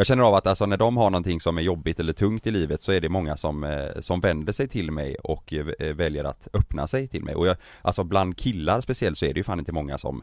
Jag 0.00 0.06
känner 0.06 0.22
av 0.24 0.34
att 0.34 0.46
alltså 0.46 0.66
när 0.66 0.76
de 0.76 0.96
har 0.96 1.10
någonting 1.10 1.40
som 1.40 1.58
är 1.58 1.62
jobbigt 1.62 2.00
eller 2.00 2.12
tungt 2.12 2.46
i 2.46 2.50
livet 2.50 2.82
så 2.82 2.92
är 2.92 3.00
det 3.00 3.08
många 3.08 3.36
som, 3.36 3.64
eh, 3.64 4.00
som 4.00 4.20
vänder 4.20 4.52
sig 4.52 4.68
till 4.68 4.90
mig 4.90 5.14
och 5.14 5.52
eh, 5.52 5.94
väljer 5.94 6.24
att 6.24 6.48
öppna 6.52 6.86
sig 6.86 7.08
till 7.08 7.24
mig 7.24 7.34
och 7.34 7.46
jag, 7.46 7.56
Alltså 7.82 8.04
bland 8.04 8.36
killar 8.36 8.80
speciellt 8.80 9.18
så 9.18 9.26
är 9.26 9.34
det 9.34 9.40
ju 9.40 9.44
fan 9.44 9.58
inte 9.58 9.72
många 9.72 9.98
som 9.98 10.22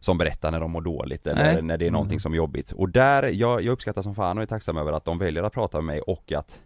som 0.00 0.18
berättar 0.18 0.50
när 0.50 0.60
de 0.60 0.70
mår 0.70 0.80
dåligt 0.80 1.26
eller 1.26 1.52
Nej. 1.52 1.62
när 1.62 1.76
det 1.78 1.86
är 1.86 1.90
någonting 1.90 2.14
Mm. 2.14 2.20
som 2.20 2.32
är 2.32 2.36
jobbigt. 2.36 2.72
Och 2.72 2.88
där, 2.88 3.22
jag, 3.22 3.62
jag 3.62 3.72
uppskattar 3.72 4.02
som 4.02 4.14
fan 4.14 4.36
och 4.38 4.42
är 4.42 4.46
tacksam 4.46 4.76
över 4.76 4.92
att 4.92 5.04
de 5.04 5.18
väljer 5.18 5.42
att 5.42 5.52
prata 5.52 5.76
med 5.78 5.84
mig 5.84 6.00
och 6.00 6.32
att 6.32 6.60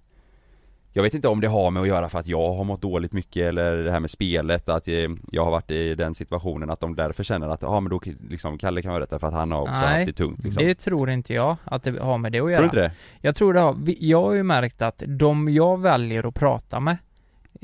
jag 0.92 1.02
vet 1.02 1.14
inte 1.14 1.28
om 1.28 1.40
det 1.40 1.48
har 1.48 1.70
med 1.70 1.82
att 1.82 1.88
göra 1.88 2.08
för 2.08 2.18
att 2.18 2.26
jag 2.26 2.52
har 2.52 2.64
mått 2.64 2.82
dåligt 2.82 3.12
mycket 3.12 3.48
eller 3.48 3.76
det 3.76 3.90
här 3.90 4.00
med 4.00 4.10
spelet, 4.10 4.68
att 4.68 4.88
eh, 4.88 4.94
jag 5.32 5.44
har 5.44 5.50
varit 5.50 5.70
i 5.70 5.94
den 5.94 6.14
situationen 6.14 6.70
att 6.70 6.80
de 6.80 6.96
därför 6.96 7.24
känner 7.24 7.48
att, 7.48 7.62
ja 7.62 7.80
men 7.80 7.90
då 7.90 8.00
liksom 8.28 8.58
Kalle 8.58 8.82
kan 8.82 8.90
vara 8.92 9.00
detta 9.00 9.18
för 9.18 9.26
att 9.26 9.34
han 9.34 9.52
har 9.52 9.60
också 9.60 9.84
haft 9.84 10.06
det 10.06 10.12
tungt 10.12 10.44
liksom. 10.44 10.64
det 10.64 10.74
tror 10.74 11.10
inte 11.10 11.34
jag 11.34 11.56
att 11.64 11.82
det 11.82 12.00
har 12.00 12.18
med 12.18 12.32
det 12.32 12.40
att 12.40 12.50
göra. 12.50 12.60
Tror 12.60 12.70
du 12.70 12.84
inte 12.84 12.88
det? 12.88 12.92
Jag 13.20 13.36
tror 13.36 13.54
det 13.54 13.60
har, 13.60 13.76
jag 13.98 14.22
har 14.22 14.34
ju 14.34 14.42
märkt 14.42 14.82
att 14.82 15.02
de 15.06 15.48
jag 15.48 15.80
väljer 15.80 16.28
att 16.28 16.34
prata 16.34 16.80
med 16.80 16.96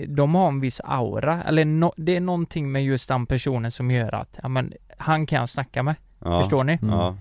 de 0.08 0.34
har 0.34 0.48
en 0.48 0.60
viss 0.60 0.80
aura, 0.84 1.42
eller 1.42 1.64
no, 1.64 1.92
det 1.96 2.16
är 2.16 2.20
någonting 2.20 2.72
med 2.72 2.84
just 2.84 3.08
den 3.08 3.26
personen 3.26 3.70
som 3.70 3.90
gör 3.90 4.14
att, 4.14 4.38
ja 4.42 4.48
men, 4.48 4.72
han 4.98 5.26
kan 5.26 5.38
jag 5.40 5.48
snacka 5.48 5.82
med. 5.82 5.94
Ja. 6.18 6.40
Förstår 6.40 6.64
ni? 6.64 6.78
Ja. 6.82 7.16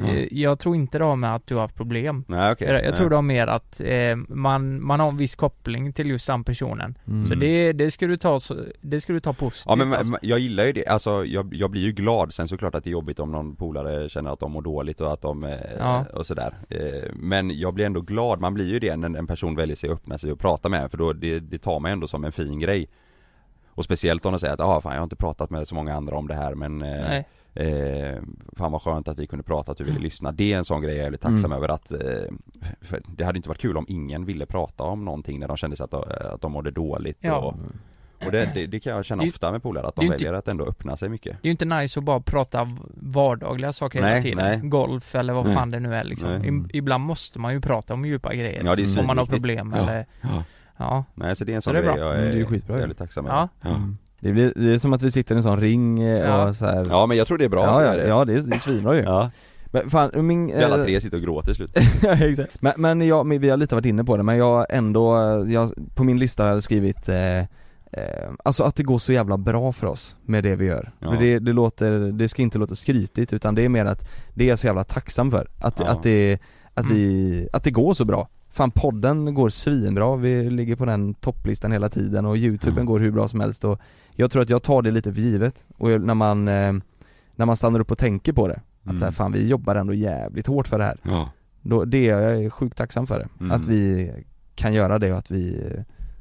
Eh, 0.00 0.24
Jag 0.30 0.58
tror 0.58 0.74
inte 0.76 0.98
det 0.98 1.04
har 1.04 1.16
med 1.16 1.34
att 1.34 1.46
du 1.46 1.54
har 1.54 1.62
haft 1.62 1.76
problem. 1.76 2.24
Nej, 2.28 2.52
okej. 2.52 2.68
Jag, 2.68 2.84
jag 2.84 2.96
tror 2.96 3.10
det 3.10 3.16
har 3.16 3.22
mer 3.22 3.46
att 3.46 3.80
eh, 3.80 4.16
man, 4.28 4.82
man 4.86 5.00
har 5.00 5.08
en 5.08 5.16
viss 5.16 5.34
koppling 5.34 5.92
till 5.92 6.10
just 6.10 6.26
den 6.26 6.44
personen. 6.44 6.98
Mm. 7.06 7.26
Så 7.26 7.34
det, 7.34 7.72
det 7.72 7.90
ska 7.90 8.06
du 8.06 8.16
ta, 8.16 8.40
det 8.80 9.00
ska 9.00 9.12
du 9.12 9.20
ta 9.20 9.32
positivt 9.32 9.64
Ja 9.66 9.76
men 9.76 9.92
alltså. 9.94 10.16
jag 10.22 10.38
gillar 10.38 10.64
ju 10.64 10.72
det, 10.72 10.86
alltså 10.86 11.24
jag, 11.24 11.54
jag 11.54 11.70
blir 11.70 11.82
ju 11.82 11.92
glad, 11.92 12.32
sen 12.34 12.48
såklart 12.48 12.74
att 12.74 12.84
det 12.84 12.90
är 12.90 12.92
jobbigt 12.92 13.18
om 13.20 13.32
någon 13.32 13.56
polare 13.56 14.08
känner 14.08 14.30
att 14.32 14.40
de 14.40 14.52
mår 14.52 14.62
dåligt 14.62 15.00
och 15.00 15.12
att 15.12 15.20
de, 15.22 15.44
eh, 15.44 15.58
Ja. 15.78 16.04
och 16.14 16.26
sådär 16.26 16.54
eh, 16.68 17.10
Men 17.14 17.58
jag 17.58 17.74
blir 17.74 17.86
ändå 17.86 18.00
glad, 18.00 18.40
man 18.40 18.54
blir 18.54 18.66
ju 18.68 18.78
det 18.78 18.96
när 18.96 19.18
en 19.18 19.26
person 19.26 19.56
väljer 19.56 19.76
sig 19.76 19.90
att 19.90 19.94
öppna 19.96 20.18
sig 20.18 20.32
och 20.32 20.38
prata 20.40 20.68
med 20.68 20.82
en, 20.82 20.90
för 20.90 20.98
då, 20.98 21.12
det, 21.12 21.40
det 21.40 21.58
tar 21.58 21.80
mig 21.80 21.92
ändå 21.92 22.06
som 22.06 22.24
en 22.24 22.32
fin 22.32 22.58
grej 22.60 22.88
Och 23.74 23.84
speciellt 23.84 24.26
om 24.26 24.32
de 24.32 24.38
säger 24.38 24.54
att 24.54 24.60
ah, 24.60 24.80
fan 24.80 24.92
jag 24.92 25.00
har 25.00 25.04
inte 25.04 25.16
pratat 25.16 25.50
med 25.50 25.68
så 25.68 25.74
många 25.74 25.94
andra 25.96 26.16
om 26.16 26.28
det 26.28 26.34
här 26.34 26.54
men 26.54 26.82
eh, 26.82 26.88
Nej. 27.00 27.28
Eh, 27.54 28.18
fan 28.56 28.72
vad 28.72 28.82
skönt 28.82 29.08
att 29.08 29.18
vi 29.18 29.26
kunde 29.26 29.42
prata, 29.42 29.72
att 29.72 29.78
du 29.78 29.84
ville 29.84 29.98
lyssna. 29.98 30.32
Det 30.32 30.52
är 30.52 30.58
en 30.58 30.64
sån 30.64 30.82
grej 30.82 30.92
jag 30.94 31.00
är 31.00 31.04
väldigt 31.04 31.20
tacksam 31.20 31.52
Mm. 31.52 31.56
över 31.64 31.68
att 31.68 31.92
eh, 31.92 31.98
för 32.80 33.02
Det 33.16 33.24
hade 33.24 33.36
inte 33.36 33.48
varit 33.48 33.58
kul 33.60 33.76
om 33.76 33.84
ingen 33.88 34.24
ville 34.24 34.46
prata 34.46 34.84
om 34.84 35.04
någonting 35.04 35.40
när 35.40 35.48
de 35.48 35.56
kände 35.56 35.76
sig 35.76 35.84
att, 35.84 35.90
de- 35.90 36.04
att 36.34 36.40
de 36.40 36.52
mådde 36.52 36.70
dåligt 36.70 37.18
Ja. 37.20 37.36
och, 37.38 37.54
och 38.26 38.32
det, 38.32 38.50
det, 38.54 38.66
det 38.66 38.80
kan 38.80 38.92
jag 38.96 39.04
känna 39.04 39.22
Det- 39.22 39.28
ofta 39.28 39.52
med 39.52 39.62
polare, 39.62 39.86
att 39.88 39.94
är 39.98 40.00
de 40.02 40.06
ju 40.06 40.12
inte- 40.12 40.24
väljer 40.24 40.38
att 40.38 40.48
ändå 40.48 40.64
öppna 40.64 40.96
sig 40.96 41.08
mycket 41.08 41.32
Det 41.42 41.46
är 41.46 41.48
ju 41.48 41.50
inte 41.50 41.64
nice 41.64 41.98
att 42.00 42.04
bara 42.04 42.20
prata 42.20 42.76
vardagliga 42.94 43.72
saker 43.72 44.00
Nej, 44.00 44.10
hela 44.10 44.22
tiden. 44.22 44.60
nej. 44.60 44.68
Golf 44.70 45.14
eller 45.14 45.32
vad 45.32 45.46
Nej. 45.46 45.54
fan 45.54 45.70
det 45.70 45.80
nu 45.80 45.94
är 45.94 46.04
liksom. 46.04 46.28
Nej. 46.38 46.48
I, 46.48 46.78
ibland 46.78 47.04
måste 47.04 47.38
man 47.38 47.52
ju 47.52 47.60
prata 47.60 47.94
om 47.94 48.04
djupa 48.04 48.34
grejer. 48.34 48.62
Ja 48.64 48.76
det 48.76 48.82
är 48.82 49.00
Om 49.00 49.06
man 49.06 49.18
har 49.18 49.26
problem 49.26 49.74
ja. 49.76 49.82
eller, 49.82 50.06
ja. 50.20 50.44
ja. 50.76 51.04
Nej 51.14 51.36
så 51.36 51.44
det 51.44 51.52
är 51.52 51.56
en 51.56 51.62
Så 51.62 51.70
sån 51.70 51.76
är 51.76 51.82
grej 51.82 51.92
bra. 51.92 51.98
jag 51.98 52.14
Mm, 52.16 52.28
är, 52.28 52.32
det 52.34 52.40
är 52.40 52.44
skitbra 52.44 52.74
ju. 52.76 52.80
väldigt 52.80 52.98
tacksam 52.98 53.26
Ja. 53.26 53.48
över 53.64 53.76
Mm. 53.76 53.96
Det, 54.20 54.32
blir, 54.32 54.52
det 54.56 54.74
är 54.74 54.78
som 54.78 54.92
att 54.92 55.02
vi 55.02 55.10
sitter 55.10 55.34
i 55.34 55.36
en 55.36 55.42
sån 55.42 55.60
ring 55.60 56.00
eh, 56.02 56.18
Ja. 56.26 56.48
och 56.48 56.56
så 56.56 56.66
här. 56.66 56.86
Ja 56.88 57.06
men 57.06 57.16
jag 57.16 57.26
tror 57.26 57.38
det 57.38 57.44
är 57.44 57.48
bra 57.48 57.64
Ja, 57.64 57.82
ja, 57.84 57.96
det. 58.02 58.08
ja 58.08 58.24
det 58.24 58.32
är, 58.34 58.40
det 58.40 58.54
är 58.54 58.58
svinbra 58.58 58.96
ju. 58.96 59.02
Ja. 59.02 59.30
Men 59.72 59.90
fan, 59.90 60.26
min... 60.26 60.46
Vi 60.46 60.64
alla 60.64 60.78
eh, 60.78 60.84
tre 60.84 61.00
sitter 61.00 61.16
och 61.16 61.22
gråter 61.22 61.46
till 61.46 61.54
slut 61.54 61.70
ja 62.02 62.12
exakt. 62.26 62.62
Men, 62.62 62.72
men 62.76 63.00
jag, 63.00 63.26
men 63.26 63.40
vi 63.40 63.50
har 63.50 63.56
lite 63.56 63.74
varit 63.74 63.86
inne 63.86 64.04
på 64.04 64.16
det, 64.16 64.22
men 64.22 64.36
jag 64.36 64.66
ändå, 64.70 65.14
jag, 65.48 65.72
på 65.94 66.04
min 66.04 66.18
lista 66.18 66.44
har 66.44 66.50
jag 66.50 66.62
skrivit 66.62 67.08
eh, 67.08 67.38
eh, 67.38 67.44
Alltså 68.44 68.64
att 68.64 68.76
det 68.76 68.82
går 68.82 68.98
så 68.98 69.12
jävla 69.12 69.36
bra 69.38 69.72
för 69.72 69.86
oss 69.86 70.16
med 70.22 70.44
det 70.44 70.56
vi 70.56 70.64
gör. 70.64 70.92
Ja. 70.98 71.10
Det, 71.20 71.38
det 71.38 71.52
låter, 71.52 72.12
det 72.12 72.28
ska 72.28 72.42
inte 72.42 72.58
låta 72.58 72.74
skrytigt 72.74 73.32
utan 73.32 73.54
det 73.54 73.62
är 73.64 73.68
mer 73.68 73.84
att 73.84 74.10
det 74.34 74.44
är 74.44 74.48
jag 74.48 74.58
så 74.58 74.66
jävla 74.66 74.84
tacksam 74.84 75.30
för. 75.30 75.48
Att, 75.60 75.74
Ja. 75.80 75.86
att 75.86 76.02
det, 76.02 76.38
att 76.74 76.84
Mm. 76.86 76.96
vi, 76.96 77.48
att 77.52 77.64
det 77.64 77.70
går 77.70 77.94
så 77.94 78.04
bra. 78.04 78.28
Fan 78.52 78.70
podden 78.70 79.34
går 79.34 79.48
svinbra, 79.48 80.16
vi 80.16 80.50
ligger 80.50 80.76
på 80.76 80.84
den 80.84 81.14
topplistan 81.14 81.72
hela 81.72 81.88
tiden 81.88 82.26
och 82.26 82.36
youtuben 82.36 82.74
Mm. 82.74 82.86
går 82.86 82.98
hur 83.00 83.10
bra 83.10 83.28
som 83.28 83.40
helst 83.40 83.64
och 83.64 83.80
Jag 84.14 84.30
tror 84.30 84.42
att 84.42 84.50
jag 84.50 84.62
tar 84.62 84.82
det 84.82 84.90
lite 84.90 85.12
för 85.12 85.20
givet 85.20 85.64
och 85.78 86.00
när 86.00 86.14
man, 86.14 86.48
eh, 86.48 86.72
när 87.36 87.46
man 87.46 87.56
stannar 87.56 87.80
upp 87.80 87.90
och 87.90 87.98
tänker 87.98 88.32
på 88.32 88.48
det 88.48 88.60
Att 88.80 88.86
Mm. 88.86 88.98
så 88.98 89.04
här, 89.04 89.12
fan 89.12 89.32
vi 89.32 89.46
jobbar 89.48 89.74
ändå 89.76 89.94
jävligt 89.94 90.46
hårt 90.46 90.68
för 90.68 90.78
det 90.78 90.84
här 90.84 90.96
Ja 91.02 91.30
då, 91.62 91.84
det 91.84 92.08
är 92.08 92.20
jag 92.30 92.52
sjukt 92.52 92.76
tacksam 92.76 93.06
för 93.06 93.18
det. 93.18 93.28
Mm. 93.40 93.52
Att 93.52 93.66
vi 93.66 94.10
kan 94.54 94.74
göra 94.74 94.98
det 94.98 95.12
och 95.12 95.18
att 95.18 95.30
vi, 95.30 95.66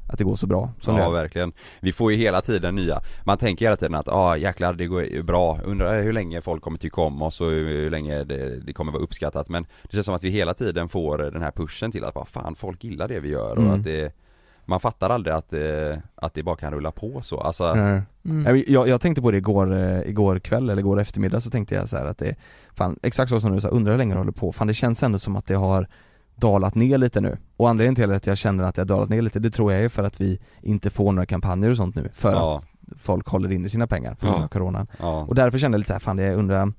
att 0.10 0.18
det 0.18 0.24
går 0.24 0.36
så 0.36 0.48
bra 0.48 0.72
som 0.82 0.96
det 0.96 1.02
Ja 1.02 1.08
gör. 1.08 1.14
verkligen. 1.14 1.52
Vi 1.80 1.92
får 1.92 2.12
ju 2.12 2.18
hela 2.18 2.42
tiden 2.42 2.76
nya, 2.76 3.00
man 3.26 3.38
tänker 3.38 3.66
hela 3.66 3.78
tiden 3.78 3.96
att 3.96 4.08
ja 4.08 4.14
ah, 4.14 4.38
jäklar 4.38 4.74
det 4.74 4.86
går 4.88 5.22
bra, 5.24 5.60
undrar 5.66 6.02
hur 6.04 6.14
länge 6.14 6.42
folk 6.42 6.64
kommer 6.64 6.78
tycka 6.78 7.02
om 7.02 7.22
oss 7.22 7.42
och 7.42 7.50
hur 7.50 7.90
länge 7.90 8.24
det, 8.24 8.60
det 8.60 8.74
kommer 8.74 8.92
vara 8.92 9.04
uppskattat 9.04 9.50
men 9.50 9.64
det 9.84 9.94
känns 9.94 10.06
som 10.06 10.16
att 10.16 10.24
vi 10.24 10.30
hela 10.30 10.54
tiden 10.54 10.90
får 10.90 11.18
den 11.18 11.42
här 11.42 11.52
pushen 11.52 11.92
till 11.92 12.04
att 12.04 12.14
bara 12.14 12.26
fan 12.26 12.56
folk 12.56 12.84
gillar 12.84 13.08
det 13.08 13.20
vi 13.20 13.30
gör 13.30 13.52
och 13.52 13.58
Mm. 13.58 13.72
att 13.72 13.84
det 13.84 14.16
man 14.66 14.80
fattar 14.80 15.10
aldrig 15.10 15.36
att, 15.36 15.54
eh, 15.54 15.98
att 16.16 16.34
det 16.34 16.44
bara 16.44 16.56
kan 16.56 16.74
rulla 16.74 16.92
på 16.92 17.22
så, 17.22 17.40
alltså. 17.40 17.64
Mm. 17.64 18.02
Nej, 18.22 18.72
Jag, 18.72 18.88
jag 18.88 19.02
tänkte 19.02 19.22
på 19.22 19.32
det 19.32 19.38
igår, 19.38 19.78
eh, 19.78 20.00
igår 20.10 20.40
kväll 20.40 20.70
eller 20.70 20.80
igår 20.80 21.00
eftermiddag 21.00 21.40
så 21.42 21.50
tänkte 21.50 21.76
jag 21.76 21.90
så 21.90 21.98
här 21.98 22.06
att 22.06 22.18
det, 22.18 22.36
fan 22.74 23.00
exakt 23.04 23.30
så 23.30 23.40
som 23.40 23.52
du 23.56 23.62
sa, 23.62 23.68
undrar 23.68 23.92
hur 23.94 23.98
länge 23.98 24.14
det 24.14 24.18
håller 24.20 24.32
på, 24.32 24.52
fan 24.52 24.68
det 24.68 24.74
känns 24.74 25.04
ändå 25.04 25.20
som 25.20 25.36
att 25.36 25.46
det 25.46 25.56
har 25.56 25.88
dalat 26.40 26.76
ner 26.76 26.98
lite 26.98 27.22
nu. 27.22 27.38
Och 27.58 27.70
anledningen 27.70 27.96
till 27.96 28.12
att 28.12 28.28
jag 28.28 28.38
känner 28.38 28.64
att 28.64 28.76
det 28.76 28.82
har 28.82 28.86
dalat 28.88 29.10
ner 29.10 29.22
lite, 29.22 29.40
det 29.40 29.52
tror 29.52 29.74
jag 29.74 29.84
är 29.84 29.90
för 29.90 30.04
att 30.04 30.22
vi 30.22 30.40
inte 30.62 30.90
får 30.90 31.12
några 31.12 31.26
kampanjer 31.26 31.70
och 31.72 31.78
sånt 31.78 31.96
nu, 31.96 32.10
för 32.14 32.32
Ja. 32.32 32.58
att 32.58 32.66
folk 33.00 33.28
håller 33.28 33.52
inne 33.52 33.70
sina 33.70 33.88
pengar 33.88 34.16
på 34.16 34.26
grund 34.26 34.44
av 34.44 34.48
coronan. 34.48 34.88
ja. 35.00 35.26
Och 35.30 35.36
därför 35.36 35.58
kände 35.58 35.76
jag 35.76 35.80
lite 35.80 35.88
så 35.88 35.94
här, 35.94 36.00
fan 36.00 36.18
det 36.18 36.24
är 36.24 36.36
undrar, 36.36 36.74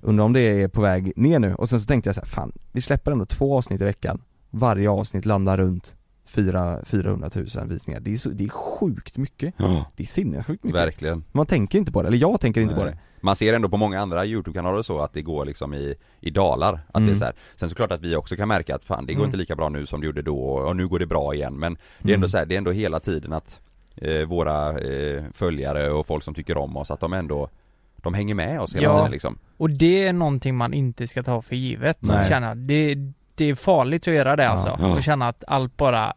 undrar 0.00 0.24
om 0.24 0.32
det 0.32 0.40
är 0.40 0.68
på 0.68 0.80
väg 0.80 1.12
ner 1.16 1.38
nu. 1.38 1.54
Och 1.54 1.68
sen 1.68 1.80
så 1.80 1.86
tänkte 1.86 2.08
jag 2.08 2.14
så 2.14 2.20
här, 2.20 2.28
fan 2.28 2.52
vi 2.72 2.80
släpper 2.80 3.12
ändå 3.12 3.26
två 3.26 3.56
avsnitt 3.56 3.80
i 3.80 3.84
veckan. 3.84 4.20
Varje 4.50 4.90
avsnitt 4.90 5.26
landar 5.26 5.56
runt 5.56 5.94
4, 6.26 6.78
400 6.84 7.30
000 7.34 7.46
visningar. 7.68 8.00
Det 8.00 8.12
är, 8.12 8.16
så, 8.16 8.28
det 8.30 8.44
är 8.44 8.48
sjukt 8.48 9.16
mycket. 9.16 9.54
Ja. 9.56 9.84
Det 9.96 10.02
är 10.02 10.06
sinnessjukt 10.06 10.64
mycket. 10.64 10.80
Verkligen 10.80 11.24
Man 11.32 11.46
tänker 11.46 11.78
inte 11.78 11.92
på 11.92 12.02
det, 12.02 12.08
eller 12.08 12.18
jag 12.18 12.40
tänker 12.40 12.60
inte 12.60 12.74
på 12.74 12.84
Nej. 12.84 12.90
det. 12.92 12.98
Man 13.24 13.36
ser 13.36 13.54
ändå 13.54 13.68
på 13.68 13.76
många 13.76 14.00
andra 14.00 14.24
YouTube-kanaler 14.26 14.82
så 14.82 14.98
att 15.00 15.12
det 15.12 15.22
går 15.22 15.44
liksom 15.44 15.74
i, 15.74 15.94
i 16.20 16.30
dalar, 16.30 16.72
att 16.88 16.96
Mm. 16.96 17.06
det 17.06 17.12
är 17.12 17.16
så 17.16 17.24
här. 17.24 17.34
Sen 17.56 17.68
såklart 17.68 17.92
att 17.92 18.00
vi 18.00 18.16
också 18.16 18.36
kan 18.36 18.48
märka 18.48 18.74
att 18.74 18.84
fan 18.84 19.06
det 19.06 19.12
går 19.12 19.20
Mm. 19.20 19.28
inte 19.28 19.36
lika 19.38 19.56
bra 19.56 19.68
nu 19.68 19.86
som 19.86 20.00
det 20.00 20.06
gjorde 20.06 20.22
då 20.22 20.38
och 20.38 20.76
nu 20.76 20.88
går 20.88 20.98
det 20.98 21.06
bra 21.06 21.34
igen 21.34 21.58
men 21.58 21.76
det 22.02 22.10
är 22.10 22.14
ändå 22.14 22.24
Mm. 22.24 22.28
så 22.28 22.38
här, 22.38 22.46
det 22.46 22.54
är 22.54 22.58
ändå 22.58 22.70
hela 22.70 23.00
tiden 23.00 23.32
att 23.32 23.60
eh, 23.96 24.22
våra 24.26 24.78
eh, 24.80 25.24
följare 25.32 25.90
och 25.90 26.06
folk 26.06 26.24
som 26.24 26.34
tycker 26.34 26.56
om 26.58 26.76
oss 26.76 26.90
att 26.90 27.00
de 27.00 27.12
ändå 27.12 27.48
De 27.96 28.14
hänger 28.14 28.34
med 28.34 28.60
oss 28.60 28.74
hela 28.76 28.84
Ja. 28.86 28.96
tiden 28.98 29.10
liksom 29.12 29.38
Och 29.56 29.70
det 29.70 30.06
är 30.06 30.12
någonting 30.12 30.56
man 30.56 30.74
inte 30.74 31.06
ska 31.06 31.22
ta 31.22 31.42
för 31.42 31.56
givet. 31.56 31.98
Känna, 32.28 32.54
det, 32.54 32.94
det 33.34 33.44
är 33.44 33.54
farligt 33.54 34.08
att 34.08 34.14
göra 34.14 34.36
det 34.36 34.42
Ja. 34.42 34.48
alltså. 34.50 34.76
Ja. 34.80 34.94
Och 34.96 35.02
känna 35.02 35.28
att 35.28 35.44
allt 35.46 35.76
bara 35.76 36.12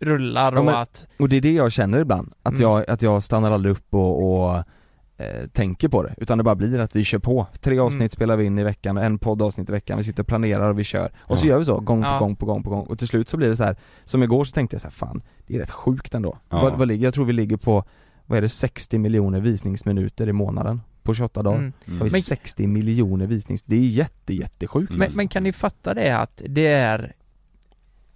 rullar 0.00 0.52
Ja, 0.52 0.58
och 0.58 0.64
men- 0.64 0.74
att 0.74 1.06
Och 1.18 1.28
det 1.28 1.36
är 1.36 1.40
det 1.40 1.52
jag 1.52 1.72
känner 1.72 1.98
ibland, 2.00 2.32
att, 2.42 2.52
Mm. 2.54 2.62
jag, 2.62 2.90
att 2.90 3.02
jag 3.02 3.22
stannar 3.22 3.50
aldrig 3.50 3.72
upp 3.72 3.94
och, 3.94 4.40
och 4.48 4.64
eh, 5.16 5.46
tänker 5.52 5.88
på 5.88 6.02
det, 6.02 6.14
utan 6.18 6.38
det 6.38 6.44
bara 6.44 6.54
blir 6.54 6.78
att 6.78 6.96
vi 6.96 7.04
kör 7.04 7.18
på. 7.18 7.46
Tre 7.60 7.78
avsnitt 7.78 8.00
Mm. 8.00 8.08
spelar 8.10 8.36
vi 8.36 8.44
in 8.44 8.58
i 8.58 8.64
veckan, 8.64 8.96
en 8.96 9.18
poddavsnitt 9.18 9.68
i 9.68 9.72
veckan, 9.72 9.98
vi 9.98 10.04
sitter 10.04 10.22
och 10.22 10.26
planerar 10.26 10.70
och 10.70 10.78
vi 10.78 10.84
kör. 10.84 11.12
Och 11.20 11.38
så 11.38 11.46
Ja. 11.46 11.50
gör 11.50 11.58
vi 11.58 11.64
så, 11.64 11.80
gång 11.80 12.02
på 12.02 12.08
Ja. 12.08 12.18
gång 12.18 12.36
på 12.36 12.46
gång 12.46 12.62
på 12.62 12.70
gång. 12.70 12.86
Och 12.86 12.98
till 12.98 13.08
slut 13.08 13.28
så 13.28 13.36
blir 13.36 13.48
det 13.48 13.56
så 13.56 13.64
här 13.64 13.76
som 14.04 14.22
igår 14.22 14.44
så 14.44 14.52
tänkte 14.52 14.74
jag 14.74 14.80
så 14.80 14.86
här, 14.86 14.92
fan, 14.92 15.22
det 15.46 15.54
är 15.54 15.58
rätt 15.58 15.70
sjukt 15.70 16.14
ändå. 16.14 16.38
Ja. 16.50 16.60
Vad, 16.60 16.78
vad 16.78 16.88
ligger, 16.88 17.04
jag 17.04 17.14
tror 17.14 17.24
vi 17.24 17.32
ligger 17.32 17.56
på, 17.56 17.84
vad 18.26 18.38
är 18.38 18.42
det, 18.42 18.48
60 18.48 18.98
miljoner 18.98 19.40
visningsminuter 19.40 20.28
i 20.28 20.32
månaden 20.32 20.80
på 21.02 21.14
28 21.14 21.42
dagar. 21.42 21.58
Mm. 21.58 21.72
Mm. 21.86 21.98
Har 21.98 22.04
vi 22.06 22.12
Men- 22.12 22.22
60 22.22 22.66
miljoner 22.66 23.26
visnings, 23.26 23.62
det 23.62 23.76
är 23.76 23.80
jätte 23.86 24.34
jättesjukt 24.34 24.90
Mm. 24.90 24.98
Men, 24.98 25.10
men 25.16 25.28
kan 25.28 25.42
ni 25.42 25.52
fatta 25.52 25.94
det 25.94 26.18
att 26.18 26.42
det 26.48 26.66
är 26.66 27.14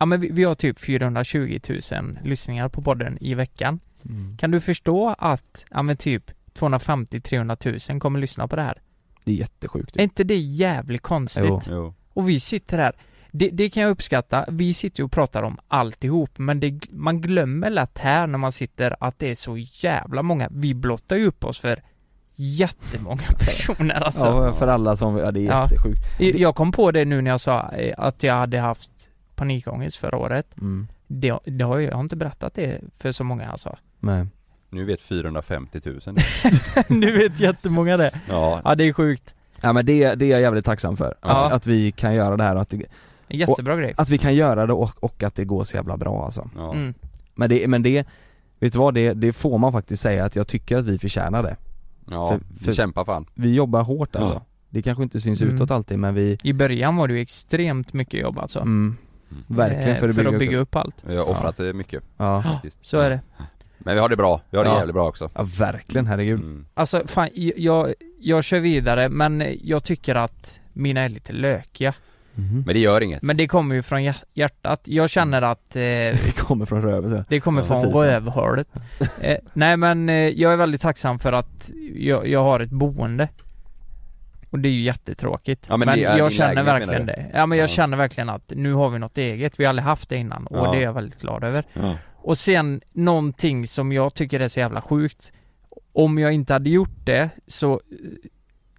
Ja 0.00 0.06
men 0.06 0.20
vi, 0.20 0.30
vi 0.30 0.44
har 0.44 0.54
typ 0.54 0.78
420 0.78 1.58
000 1.92 2.18
lyssningar 2.24 2.68
på 2.68 2.82
podden 2.82 3.18
i 3.20 3.34
veckan. 3.34 3.80
Mm. 4.08 4.36
Kan 4.36 4.50
du 4.50 4.60
förstå 4.60 5.14
att, 5.18 5.64
ja 5.70 5.82
men 5.82 5.96
typ 5.96 6.30
250-300 6.58 7.90
000 7.92 8.00
kommer 8.00 8.18
lyssna 8.20 8.48
på 8.48 8.56
det 8.56 8.62
här? 8.62 8.80
Det 9.24 9.32
är 9.32 9.36
jättesjukt 9.36 9.96
Är 9.96 10.02
inte 10.02 10.24
det 10.24 10.36
jävligt 10.36 11.02
konstigt? 11.02 11.44
Jo. 11.46 11.60
Jo. 11.68 11.94
Och 12.12 12.28
vi 12.28 12.40
sitter 12.40 12.78
här 12.78 12.92
det, 13.30 13.50
det 13.50 13.70
kan 13.70 13.82
jag 13.82 13.90
uppskatta, 13.90 14.44
vi 14.48 14.74
sitter 14.74 15.00
ju 15.00 15.04
och 15.04 15.12
pratar 15.12 15.42
om 15.42 15.58
alltihop 15.68 16.38
men 16.38 16.60
det, 16.60 16.80
man 16.90 17.20
glömmer 17.20 17.70
lätt 17.70 17.98
här 17.98 18.26
när 18.26 18.38
man 18.38 18.52
sitter 18.52 18.96
att 19.00 19.18
det 19.18 19.30
är 19.30 19.34
så 19.34 19.56
jävla 19.56 20.22
många, 20.22 20.48
vi 20.50 20.74
blottar 20.74 21.16
ju 21.16 21.26
upp 21.26 21.44
oss 21.44 21.60
för 21.60 21.82
jättemånga 22.34 23.22
personer 23.38 24.00
alltså 24.00 24.26
Ja 24.26 24.54
för 24.54 24.66
alla 24.66 24.96
som, 24.96 25.16
ja 25.16 25.30
det 25.30 25.40
är 25.40 25.44
Ja. 25.44 25.62
jättesjukt 25.62 26.00
Jag 26.40 26.54
kom 26.54 26.72
på 26.72 26.90
det 26.92 27.04
nu 27.04 27.22
när 27.22 27.30
jag 27.30 27.40
sa 27.40 27.70
eh, 27.72 27.94
att 27.98 28.22
jag 28.22 28.34
hade 28.34 28.60
haft 28.60 28.90
panikångest 29.34 29.96
förra 29.96 30.18
året 30.18 30.56
mm. 30.58 30.88
det, 31.06 31.38
det 31.44 31.64
har 31.64 31.78
jag, 31.78 31.90
jag 31.90 31.96
har 31.96 32.00
inte 32.00 32.16
berättat 32.16 32.54
det 32.54 32.80
för 32.98 33.12
så 33.12 33.24
många 33.24 33.50
alltså 33.50 33.76
Nej 33.98 34.26
Nu 34.70 34.84
vet 34.84 35.00
450 35.02 35.80
000 35.84 36.00
Nu 36.88 37.12
vet 37.18 37.40
jättemånga 37.40 37.96
det. 37.96 38.10
Ja, 38.28 38.60
Ja 38.64 38.74
det 38.74 38.84
är 38.84 38.92
sjukt. 38.92 39.34
Ja 39.60 39.72
men 39.72 39.86
det, 39.86 40.14
det 40.14 40.24
är 40.24 40.30
jag 40.30 40.40
jävligt 40.40 40.64
tacksam 40.64 40.96
för, 40.96 41.14
Ja. 41.22 41.46
att, 41.46 41.52
att 41.52 41.66
vi 41.66 41.92
kan 41.92 42.14
göra 42.14 42.36
det 42.36 42.42
här 42.42 42.54
och 42.56 42.62
att 42.62 42.70
det, 42.70 42.82
Jättebra 43.28 43.72
och, 43.74 43.78
grej 43.80 43.94
Att 43.96 44.08
vi 44.10 44.18
kan 44.18 44.34
göra 44.34 44.66
det 44.66 44.72
och, 44.72 44.90
och 45.04 45.22
att 45.22 45.34
det 45.34 45.44
går 45.44 45.64
så 45.64 45.76
jävla 45.76 45.96
bra 45.96 46.24
alltså. 46.24 46.50
Ja. 46.56 46.72
mm. 46.74 46.94
Men 47.34 47.48
det, 47.48 47.68
men 47.68 47.82
det, 47.82 48.06
vet 48.58 48.72
du 48.72 48.78
vad? 48.78 48.94
Det, 48.94 49.12
det 49.12 49.32
får 49.32 49.58
man 49.58 49.72
faktiskt 49.72 50.02
säga 50.02 50.24
att 50.24 50.36
jag 50.36 50.46
tycker 50.46 50.76
att 50.78 50.86
vi 50.86 50.98
förtjänar 50.98 51.42
det. 51.42 51.56
Ja 52.10 52.28
För- 52.28 52.40
vi 52.58 52.64
för- 52.64 52.72
kämpar 52.72 53.04
fan. 53.04 53.26
Vi 53.34 53.54
jobbar 53.54 53.82
hårt 53.82 54.16
alltså. 54.16 54.34
Ja. 54.34 54.42
Det 54.70 54.82
kanske 54.82 55.02
inte 55.02 55.20
syns 55.20 55.42
Mm. 55.42 55.54
utåt 55.54 55.70
alltid 55.70 55.98
men 55.98 56.14
vi, 56.14 56.38
I 56.42 56.52
början 56.52 56.96
var 56.96 57.08
det 57.08 57.14
ju 57.14 57.20
extremt 57.20 57.92
mycket 57.92 58.20
jobb 58.20 58.38
alltså. 58.38 58.60
Mm, 58.60 58.96
verkligen 59.46 59.88
Eh, 59.94 60.00
för 60.00 60.08
att 60.08 60.14
för 60.14 60.22
bygga, 60.22 60.36
att 60.36 60.38
bygga 60.38 60.58
upp 60.58 60.76
allt. 60.76 60.96
Vi 61.06 61.16
har 61.16 61.28
offrat 61.30 61.56
det 61.56 61.72
mycket 61.72 62.02
Ja, 62.16 62.42
faktiskt. 62.42 62.84
Så 62.86 62.98
är 62.98 63.10
det 63.10 63.20
Men 63.88 63.94
vi 63.96 64.00
har 64.00 64.08
det 64.08 64.16
bra, 64.16 64.40
vi 64.50 64.56
har 64.56 64.64
det 64.64 64.70
Ja. 64.70 64.76
jävligt 64.78 64.94
bra 64.94 65.08
också 65.08 65.30
ja 65.34 65.46
verkligen 65.58 66.06
herregud 66.06 66.40
mm. 66.40 66.66
Alltså 66.74 67.02
fan, 67.06 67.28
jag, 67.56 67.94
jag 68.20 68.44
kör 68.44 68.60
vidare 68.60 69.08
men 69.08 69.44
jag 69.62 69.84
tycker 69.84 70.14
att 70.14 70.60
mina 70.72 71.00
är 71.00 71.08
lite 71.08 71.32
lökiga 71.32 71.94
Mhm. 72.34 72.62
Men 72.66 72.74
det 72.74 72.80
gör 72.80 73.00
inget 73.00 73.22
Men 73.22 73.36
det 73.36 73.48
kommer 73.48 73.74
ju 73.74 73.82
från 73.82 74.02
hjär- 74.04 74.22
hjärtat, 74.34 74.80
jag 74.84 75.10
känner 75.10 75.42
att 75.42 75.76
eh, 75.76 75.80
Det 75.80 76.40
kommer 76.46 76.66
från 76.66 76.82
röven 76.82 77.10
så. 77.10 77.24
Det 77.28 77.40
kommer 77.40 77.60
Ja, 77.62 77.66
från 77.66 77.92
rövhålet 77.92 78.68
eh, 79.20 79.36
Nej 79.52 79.76
men 79.76 80.08
eh, 80.08 80.14
jag 80.14 80.52
är 80.52 80.56
väldigt 80.56 80.80
tacksam 80.80 81.18
för 81.18 81.32
att 81.32 81.70
jag, 81.96 82.28
jag 82.28 82.42
har 82.42 82.60
ett 82.60 82.70
boende 82.70 83.28
Och 84.50 84.58
det 84.58 84.68
är 84.68 84.72
ju 84.72 84.80
jättetråkigt 84.82 85.66
Ja, 85.68 85.76
men 85.76 85.86
Men, 85.88 86.00
jag 86.00 86.32
känner 86.32 86.54
lägenhet, 86.54 86.74
verkligen 86.88 87.06
det 87.06 87.26
Ja 87.34 87.46
men 87.46 87.58
jag 87.58 87.64
Ja. 87.64 87.68
känner 87.68 87.96
verkligen 87.96 88.28
att 88.30 88.52
nu 88.56 88.72
har 88.72 88.90
vi 88.90 88.98
något 88.98 89.18
eget, 89.18 89.60
vi 89.60 89.64
har 89.64 89.68
aldrig 89.68 89.84
haft 89.84 90.08
det 90.08 90.16
innan 90.16 90.46
och 90.46 90.66
Ja. 90.66 90.70
det 90.72 90.78
är 90.78 90.82
jag 90.82 90.92
väldigt 90.92 91.20
glad 91.20 91.44
över 91.44 91.64
ja. 91.72 91.94
Och 92.22 92.38
sen 92.38 92.80
någonting 92.92 93.66
som 93.66 93.92
jag 93.92 94.14
tycker 94.14 94.40
är 94.40 94.48
så 94.48 94.60
jävla 94.60 94.82
sjukt. 94.82 95.32
Om 95.92 96.18
jag 96.18 96.32
inte 96.32 96.52
hade 96.52 96.70
gjort 96.70 97.04
det 97.04 97.30
så 97.46 97.80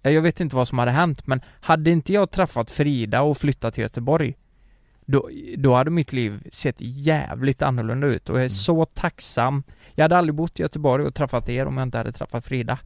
eh, 0.02 0.10
Jag 0.12 0.22
vet 0.22 0.40
inte 0.40 0.56
vad 0.56 0.68
som 0.68 0.78
hade 0.78 0.90
hänt 0.90 1.26
men 1.26 1.40
hade 1.60 1.90
inte 1.90 2.12
jag 2.12 2.30
träffat 2.30 2.70
Frida 2.70 3.22
och 3.22 3.38
flyttat 3.38 3.74
till 3.74 3.82
Göteborg 3.82 4.34
då, 5.06 5.28
då 5.56 5.74
hade 5.74 5.90
mitt 5.90 6.12
liv 6.12 6.48
sett 6.52 6.76
jävligt 6.78 7.62
annorlunda 7.62 8.06
ut. 8.06 8.28
Och 8.28 8.36
jag 8.36 8.44
är 8.44 8.48
så 8.48 8.84
tacksam. 8.84 9.62
Jag 9.94 10.04
hade 10.04 10.16
aldrig 10.16 10.34
bott 10.34 10.60
i 10.60 10.62
Göteborg 10.62 11.04
och 11.06 11.14
träffat 11.14 11.48
er 11.48 11.66
om 11.66 11.76
jag 11.76 11.86
inte 11.86 11.98
hade 11.98 12.12
träffat 12.12 12.44
Frida. 12.44 12.78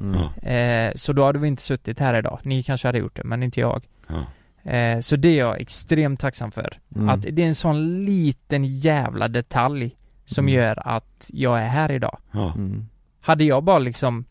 Mm. 0.00 0.20
eh, 0.42 0.94
Så 0.96 1.12
då 1.12 1.24
hade 1.24 1.38
vi 1.38 1.48
inte 1.48 1.62
suttit 1.62 1.98
här 1.98 2.14
idag, 2.18 2.38
ni 2.42 2.62
kanske 2.62 2.88
hade 2.88 2.98
gjort 2.98 3.16
det 3.16 3.24
men 3.24 3.42
inte 3.42 3.60
jag. 3.60 3.82
Ja. 4.08 4.70
eh, 4.70 5.00
Så 5.00 5.16
det 5.16 5.28
är 5.28 5.38
jag 5.38 5.60
extremt 5.60 6.20
tacksam 6.20 6.50
för. 6.52 6.78
Mm. 6.96 7.08
Att 7.08 7.22
det 7.22 7.42
är 7.42 7.46
en 7.46 7.54
sån 7.54 8.04
liten 8.04 8.64
jävla 8.64 9.28
detalj 9.28 9.96
som 10.32 10.44
Mm. 10.48 10.54
gör 10.54 10.88
att 10.88 11.30
jag 11.32 11.60
är 11.60 11.66
här 11.66 11.90
idag 11.92 12.18
Ja. 12.32 12.52
Mm. 12.54 12.88
Hade 13.20 13.44
jag 13.44 13.64
bara 13.64 13.78
liksom 13.78 14.24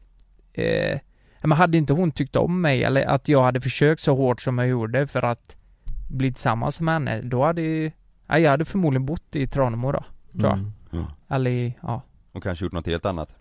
eh, 0.53 0.99
men 1.41 1.51
hade 1.51 1.77
inte 1.77 1.93
hon 1.93 2.11
tyckt 2.11 2.35
om 2.35 2.61
mig 2.61 2.83
eller 2.83 3.05
att 3.05 3.27
jag 3.27 3.43
hade 3.43 3.61
försökt 3.61 4.01
så 4.01 4.15
hårt 4.15 4.41
som 4.41 4.57
jag 4.57 4.67
gjorde 4.67 5.07
för 5.07 5.23
att 5.23 5.55
bli 6.09 6.29
tillsammans 6.33 6.81
med 6.81 6.93
henne, 6.93 7.21
då 7.21 7.45
hade 7.45 7.61
ju, 7.61 7.91
ja, 8.27 8.39
jag 8.39 8.51
hade 8.51 8.65
förmodligen 8.65 9.05
bott 9.05 9.35
i 9.35 9.47
Tranemo 9.47 9.91
då, 9.91 10.03
tror 10.31 10.43
jag. 10.49 10.53
Mm. 10.53 10.71
Ja. 10.91 11.35
Eller 11.35 11.51
i, 11.51 11.77
ja. 11.81 12.01
Och 12.31 12.43
kanske 12.43 12.65
gjort 12.65 12.73
något 12.73 12.85
helt 12.85 13.05
annat 13.05 13.35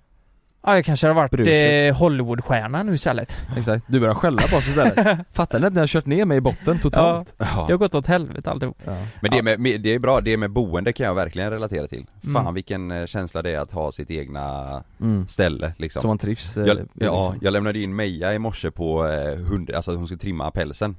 Ja, 0.63 0.75
jag 0.75 0.85
kanske 0.85 1.07
hade 1.07 1.15
varit 1.17 1.31
Bruket. 1.31 1.91
eh, 1.95 1.99
Hollywoodstjärna 1.99 2.83
nu 2.83 2.95
istället. 2.95 3.37
Exakt, 3.57 3.85
du 3.89 4.01
börjar 4.01 4.15
skälla 4.15 4.43
på 4.43 4.57
oss 4.57 4.69
istället 4.69 5.19
Fattar 5.33 5.61
ni 5.61 5.67
att 5.67 5.73
ni 5.73 5.81
har 5.81 5.87
kört 5.87 6.07
ner 6.07 6.25
mig 6.25 6.37
i 6.39 6.41
botten 6.41 6.79
totalt? 6.79 7.35
Det 7.39 7.45
har 7.45 7.77
gått 7.77 7.95
åt 7.95 8.07
helvete 8.07 8.51
alltihop. 8.51 8.77
Ja. 8.87 8.97
Men 9.23 9.31
det, 9.31 9.43
med, 9.43 9.61
med, 9.61 9.81
det 9.81 9.95
är 9.95 9.99
bra, 9.99 10.21
det 10.21 10.37
med 10.37 10.51
boende 10.51 10.93
kan 10.93 11.07
jag 11.07 11.15
verkligen 11.15 11.51
relatera 11.51 11.87
till 11.89 12.07
Mm. 12.25 12.45
Fan 12.45 12.55
vilken 12.55 12.91
eh, 12.91 13.07
känsla 13.07 13.43
det 13.43 13.51
är 13.51 13.59
att 13.61 13.73
ha 13.73 13.93
sitt 13.93 14.11
egna 14.11 14.83
Mm. 15.01 15.29
ställe 15.29 15.73
liksom 15.77 16.03
Så 16.03 16.09
man 16.09 16.19
trivs 16.19 16.57
eh, 16.57 16.67
jag, 16.67 16.77
i, 16.77 16.81
Ja, 16.81 16.85
liksom. 17.31 17.39
jag 17.41 17.53
lämnade 17.53 17.79
in 17.79 17.97
Meja 17.97 18.35
i 18.35 18.39
morse 18.39 18.71
på 18.71 19.07
eh, 19.07 19.35
hund, 19.39 19.71
alltså 19.71 19.95
hon 19.95 20.07
skulle 20.07 20.19
trimma 20.21 20.51
pälsen 20.51 20.97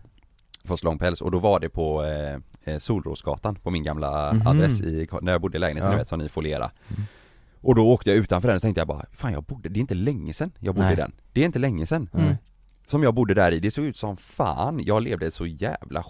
Få 0.66 0.78
så 0.78 0.86
lång 0.86 0.98
päls 0.98 1.22
och 1.22 1.32
då 1.32 1.40
var 1.40 1.60
det 1.60 1.70
på 1.70 2.04
eh, 2.04 2.74
eh, 2.74 2.78
Solrosgatan 2.78 3.56
på 3.56 3.70
min 3.70 3.84
gamla 3.84 4.34
Mhm. 4.34 4.48
adress 4.48 4.82
i, 4.82 5.08
när 5.22 5.32
jag 5.32 5.42
bodde 5.42 5.58
i 5.58 5.60
lägenheten 5.60 5.88
Ja. 5.92 5.96
ni 5.96 5.98
vet 6.02 6.08
som 6.08 6.20
ni 6.20 6.30
foliera 6.30 6.72
Mm. 6.90 7.04
Och 7.62 7.76
då 7.76 7.92
åkte 7.92 8.10
jag 8.10 8.18
utanför 8.18 8.48
den 8.48 8.56
och 8.56 8.62
tänkte 8.62 8.82
jag 8.82 8.88
bara, 8.88 9.06
fan 9.12 9.34
jag 9.34 9.44
bodde, 9.44 9.70
det 9.70 9.80
är 9.80 9.82
inte 9.82 9.96
länge 9.96 10.34
sedan 10.34 10.52
jag 10.60 10.76
bodde 10.76 10.86
Nej. 10.86 10.94
i 10.94 10.98
den 10.98 11.12
Det 11.34 11.42
är 11.42 11.46
inte 11.46 11.60
länge 11.60 11.86
sedan 11.86 12.10
Mm. 12.14 12.36
Som 12.86 13.04
jag 13.04 13.14
bodde 13.14 13.34
där 13.34 13.52
i, 13.52 13.60
det 13.60 13.72
såg 13.72 13.86
ut 13.86 13.98
som 13.98 14.18
fan, 14.18 14.80
jag 14.84 15.04
levde 15.04 15.32
så 15.32 15.46
jävla 15.46 16.04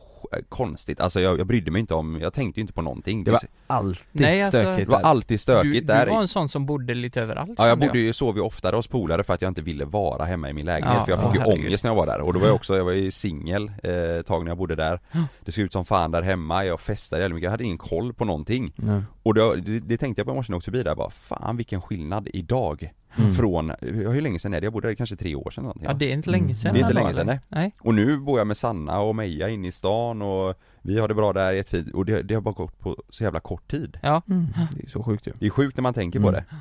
konstigt, 0.49 0.99
alltså 0.99 1.19
jag, 1.21 1.39
jag 1.39 1.47
brydde 1.47 1.71
mig 1.71 1.79
inte 1.79 1.93
om, 1.93 2.19
jag 2.21 2.33
tänkte 2.33 2.59
ju 2.59 2.61
inte 2.61 2.73
på 2.73 2.81
någonting. 2.81 3.23
Det 3.23 3.31
var 3.31 3.39
alltid 3.67 4.05
Nej, 4.11 4.41
alltså, 4.41 4.59
stökigt 4.59 4.89
det 4.89 4.95
var 4.95 5.01
alltid 5.01 5.41
stökigt 5.41 5.73
Du, 5.73 5.93
där 5.93 6.05
du 6.05 6.11
var 6.11 6.21
en 6.21 6.27
sån 6.27 6.49
som 6.49 6.65
bodde 6.65 6.93
lite 6.93 7.21
överallt. 7.21 7.51
Ja 7.57 7.67
jag 7.67 7.79
bodde 7.79 7.99
ju, 7.99 8.13
sov 8.13 8.35
ju 8.35 8.41
oftare 8.41 8.75
hos 8.75 8.87
polare 8.87 9.23
för 9.23 9.33
att 9.33 9.41
jag 9.41 9.49
inte 9.49 9.61
ville 9.61 9.85
vara 9.85 10.25
hemma 10.25 10.49
i 10.49 10.53
min 10.53 10.65
lägenhet 10.65 10.97
Ja, 10.97 11.05
för 11.05 11.11
jag 11.11 11.19
ja, 11.23 11.31
fick 11.31 11.35
ju 11.35 11.41
herregud. 11.41 11.65
ångest 11.65 11.83
när 11.83 11.91
jag 11.91 11.95
var 11.95 12.05
där. 12.05 12.21
Och 12.21 12.33
då 12.33 12.39
var 12.39 12.47
jag 12.47 12.55
också, 12.55 12.77
jag 12.77 12.85
var 12.85 12.91
ju 12.91 13.11
singel 13.11 13.71
eh, 13.83 13.93
ett 13.93 14.25
tag 14.25 14.43
när 14.43 14.51
jag 14.51 14.57
bodde 14.57 14.75
där. 14.75 14.99
Det 15.45 15.51
såg 15.51 15.63
ut 15.65 15.73
som 15.73 15.85
fan 15.85 16.11
där 16.11 16.21
hemma, 16.21 16.65
jag 16.65 16.79
festade 16.79 17.21
jävligt 17.21 17.35
mycket, 17.35 17.45
jag 17.45 17.51
hade 17.51 17.63
ingen 17.63 17.77
koll 17.77 18.13
på 18.13 18.25
någonting. 18.25 18.73
Nej. 18.75 19.01
Och 19.23 19.33
då, 19.33 19.55
det, 19.55 19.79
det 19.79 19.97
tänkte 19.97 20.19
jag 20.19 20.25
på 20.27 20.31
i 20.31 20.35
morse 20.35 20.51
när 20.51 20.55
jag 20.55 20.57
åkte 20.57 20.71
förbi 20.71 20.83
där 20.83 20.95
bara, 20.95 21.09
fan 21.09 21.57
vilken 21.57 21.81
skillnad 21.81 22.29
idag 22.33 22.91
Mm. 23.17 23.33
Från, 23.33 23.71
hur 23.81 24.21
länge 24.21 24.39
sedan 24.39 24.53
är 24.53 24.61
det? 24.61 24.65
Jag 24.65 24.73
bodde 24.73 24.87
där 24.87 24.95
kanske 24.95 25.15
tre 25.15 25.35
år 25.35 25.49
sedan 25.51 25.63
någonting 25.63 25.85
Ja 25.87 25.93
det 25.93 26.05
är 26.09 26.13
inte 26.13 26.29
länge 26.29 26.55
sedan 26.55 26.73
Det 26.73 26.79
är 26.79 26.81
inte 26.81 26.93
länge 26.93 27.13
sedan, 27.13 27.29
eller? 27.29 27.39
nej. 27.47 27.75
Och 27.79 27.93
nu 27.93 28.17
bor 28.17 28.37
jag 28.39 28.47
med 28.47 28.57
Sanna 28.57 28.99
och 28.99 29.15
Meja 29.15 29.49
inne 29.49 29.67
i 29.67 29.71
stan 29.71 30.21
och 30.21 30.55
vi 30.81 30.99
har 30.99 31.07
det 31.07 31.13
bra 31.13 31.33
där 31.33 31.51
jättefint 31.51 31.93
och 31.93 32.05
det, 32.05 32.21
det 32.21 32.33
har 32.33 32.41
bara 32.41 32.53
gått 32.53 32.79
på 32.79 32.97
så 33.09 33.23
jävla 33.23 33.39
kort 33.39 33.71
tid 33.71 33.97
Ja. 34.01 34.21
Mm. 34.29 34.47
Det 34.77 34.83
är 34.83 34.87
så 34.89 35.03
sjukt 35.03 35.27
ju 35.27 35.31
Det 35.39 35.45
är 35.45 35.49
sjukt 35.49 35.77
när 35.77 35.81
man 35.81 35.93
tänker 35.93 36.19
på 36.19 36.27
Mm. 36.29 36.41
det 36.49 36.55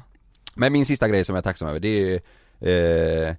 Men 0.55 0.73
min 0.73 0.87
sista 0.87 1.09
grej 1.09 1.25
som 1.25 1.35
jag 1.35 1.41
är 1.41 1.45
tacksam 1.45 1.69
över 1.69 1.81
det 1.81 2.21
är 2.61 3.29
eh, 3.29 3.35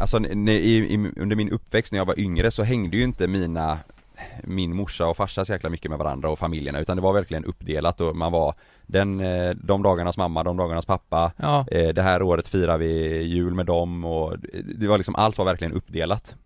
Alltså 0.00 0.20
i, 0.26 0.94
i, 0.94 1.10
under 1.16 1.36
min 1.36 1.50
uppväxt 1.50 1.92
när 1.92 1.98
jag 1.98 2.06
var 2.06 2.20
yngre 2.20 2.50
så 2.50 2.62
hängde 2.62 2.96
ju 2.96 3.02
inte 3.02 3.26
mina 3.28 3.78
min 4.44 4.76
morsa 4.76 5.06
och 5.06 5.16
farsa 5.16 5.44
så 5.44 5.52
jäkla 5.52 5.70
mycket 5.70 5.90
med 5.90 5.98
varandra 5.98 6.30
och 6.30 6.38
familjerna 6.38 6.78
utan 6.80 6.96
det 6.96 7.02
var 7.02 7.12
verkligen 7.12 7.44
uppdelat 7.44 8.00
och 8.00 8.16
man 8.16 8.32
var 8.32 8.54
den, 8.90 9.20
eh, 9.20 9.50
de 9.50 9.82
dagarnas 9.82 10.16
mamma, 10.16 10.42
de 10.44 10.56
dagarnas 10.56 10.86
pappa 10.86 11.32
Ja. 11.36 11.66
eh, 11.70 11.88
Det 11.88 12.02
här 12.02 12.22
året 12.22 12.48
firar 12.48 12.78
vi 12.78 13.22
jul 13.22 13.54
med 13.54 13.66
dem 13.66 14.04
och 14.04 14.36
det 14.74 14.86
var 14.86 14.98
liksom, 14.98 15.14
allt 15.14 15.38
var 15.38 15.44
verkligen 15.44 15.72
uppdelat 15.72 16.36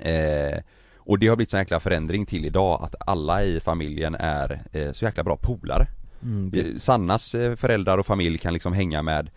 eh, 0.00 0.58
Och 0.96 1.18
det 1.18 1.28
har 1.28 1.36
blivit 1.36 1.50
så 1.50 1.56
jäkla 1.56 1.80
förändring 1.80 2.26
till 2.26 2.44
idag 2.44 2.80
att 2.82 2.94
alla 3.08 3.44
i 3.44 3.60
familjen 3.60 4.14
är 4.14 4.60
eh, 4.72 4.92
så 4.92 5.04
jäkla 5.04 5.24
bra 5.24 5.36
polare 5.36 5.86
mm. 6.22 6.78
Sannas 6.78 7.30
föräldrar 7.56 7.98
och 7.98 8.06
familj 8.06 8.38
kan 8.38 8.52
liksom 8.52 8.72
hänga 8.72 9.02
med 9.02 9.30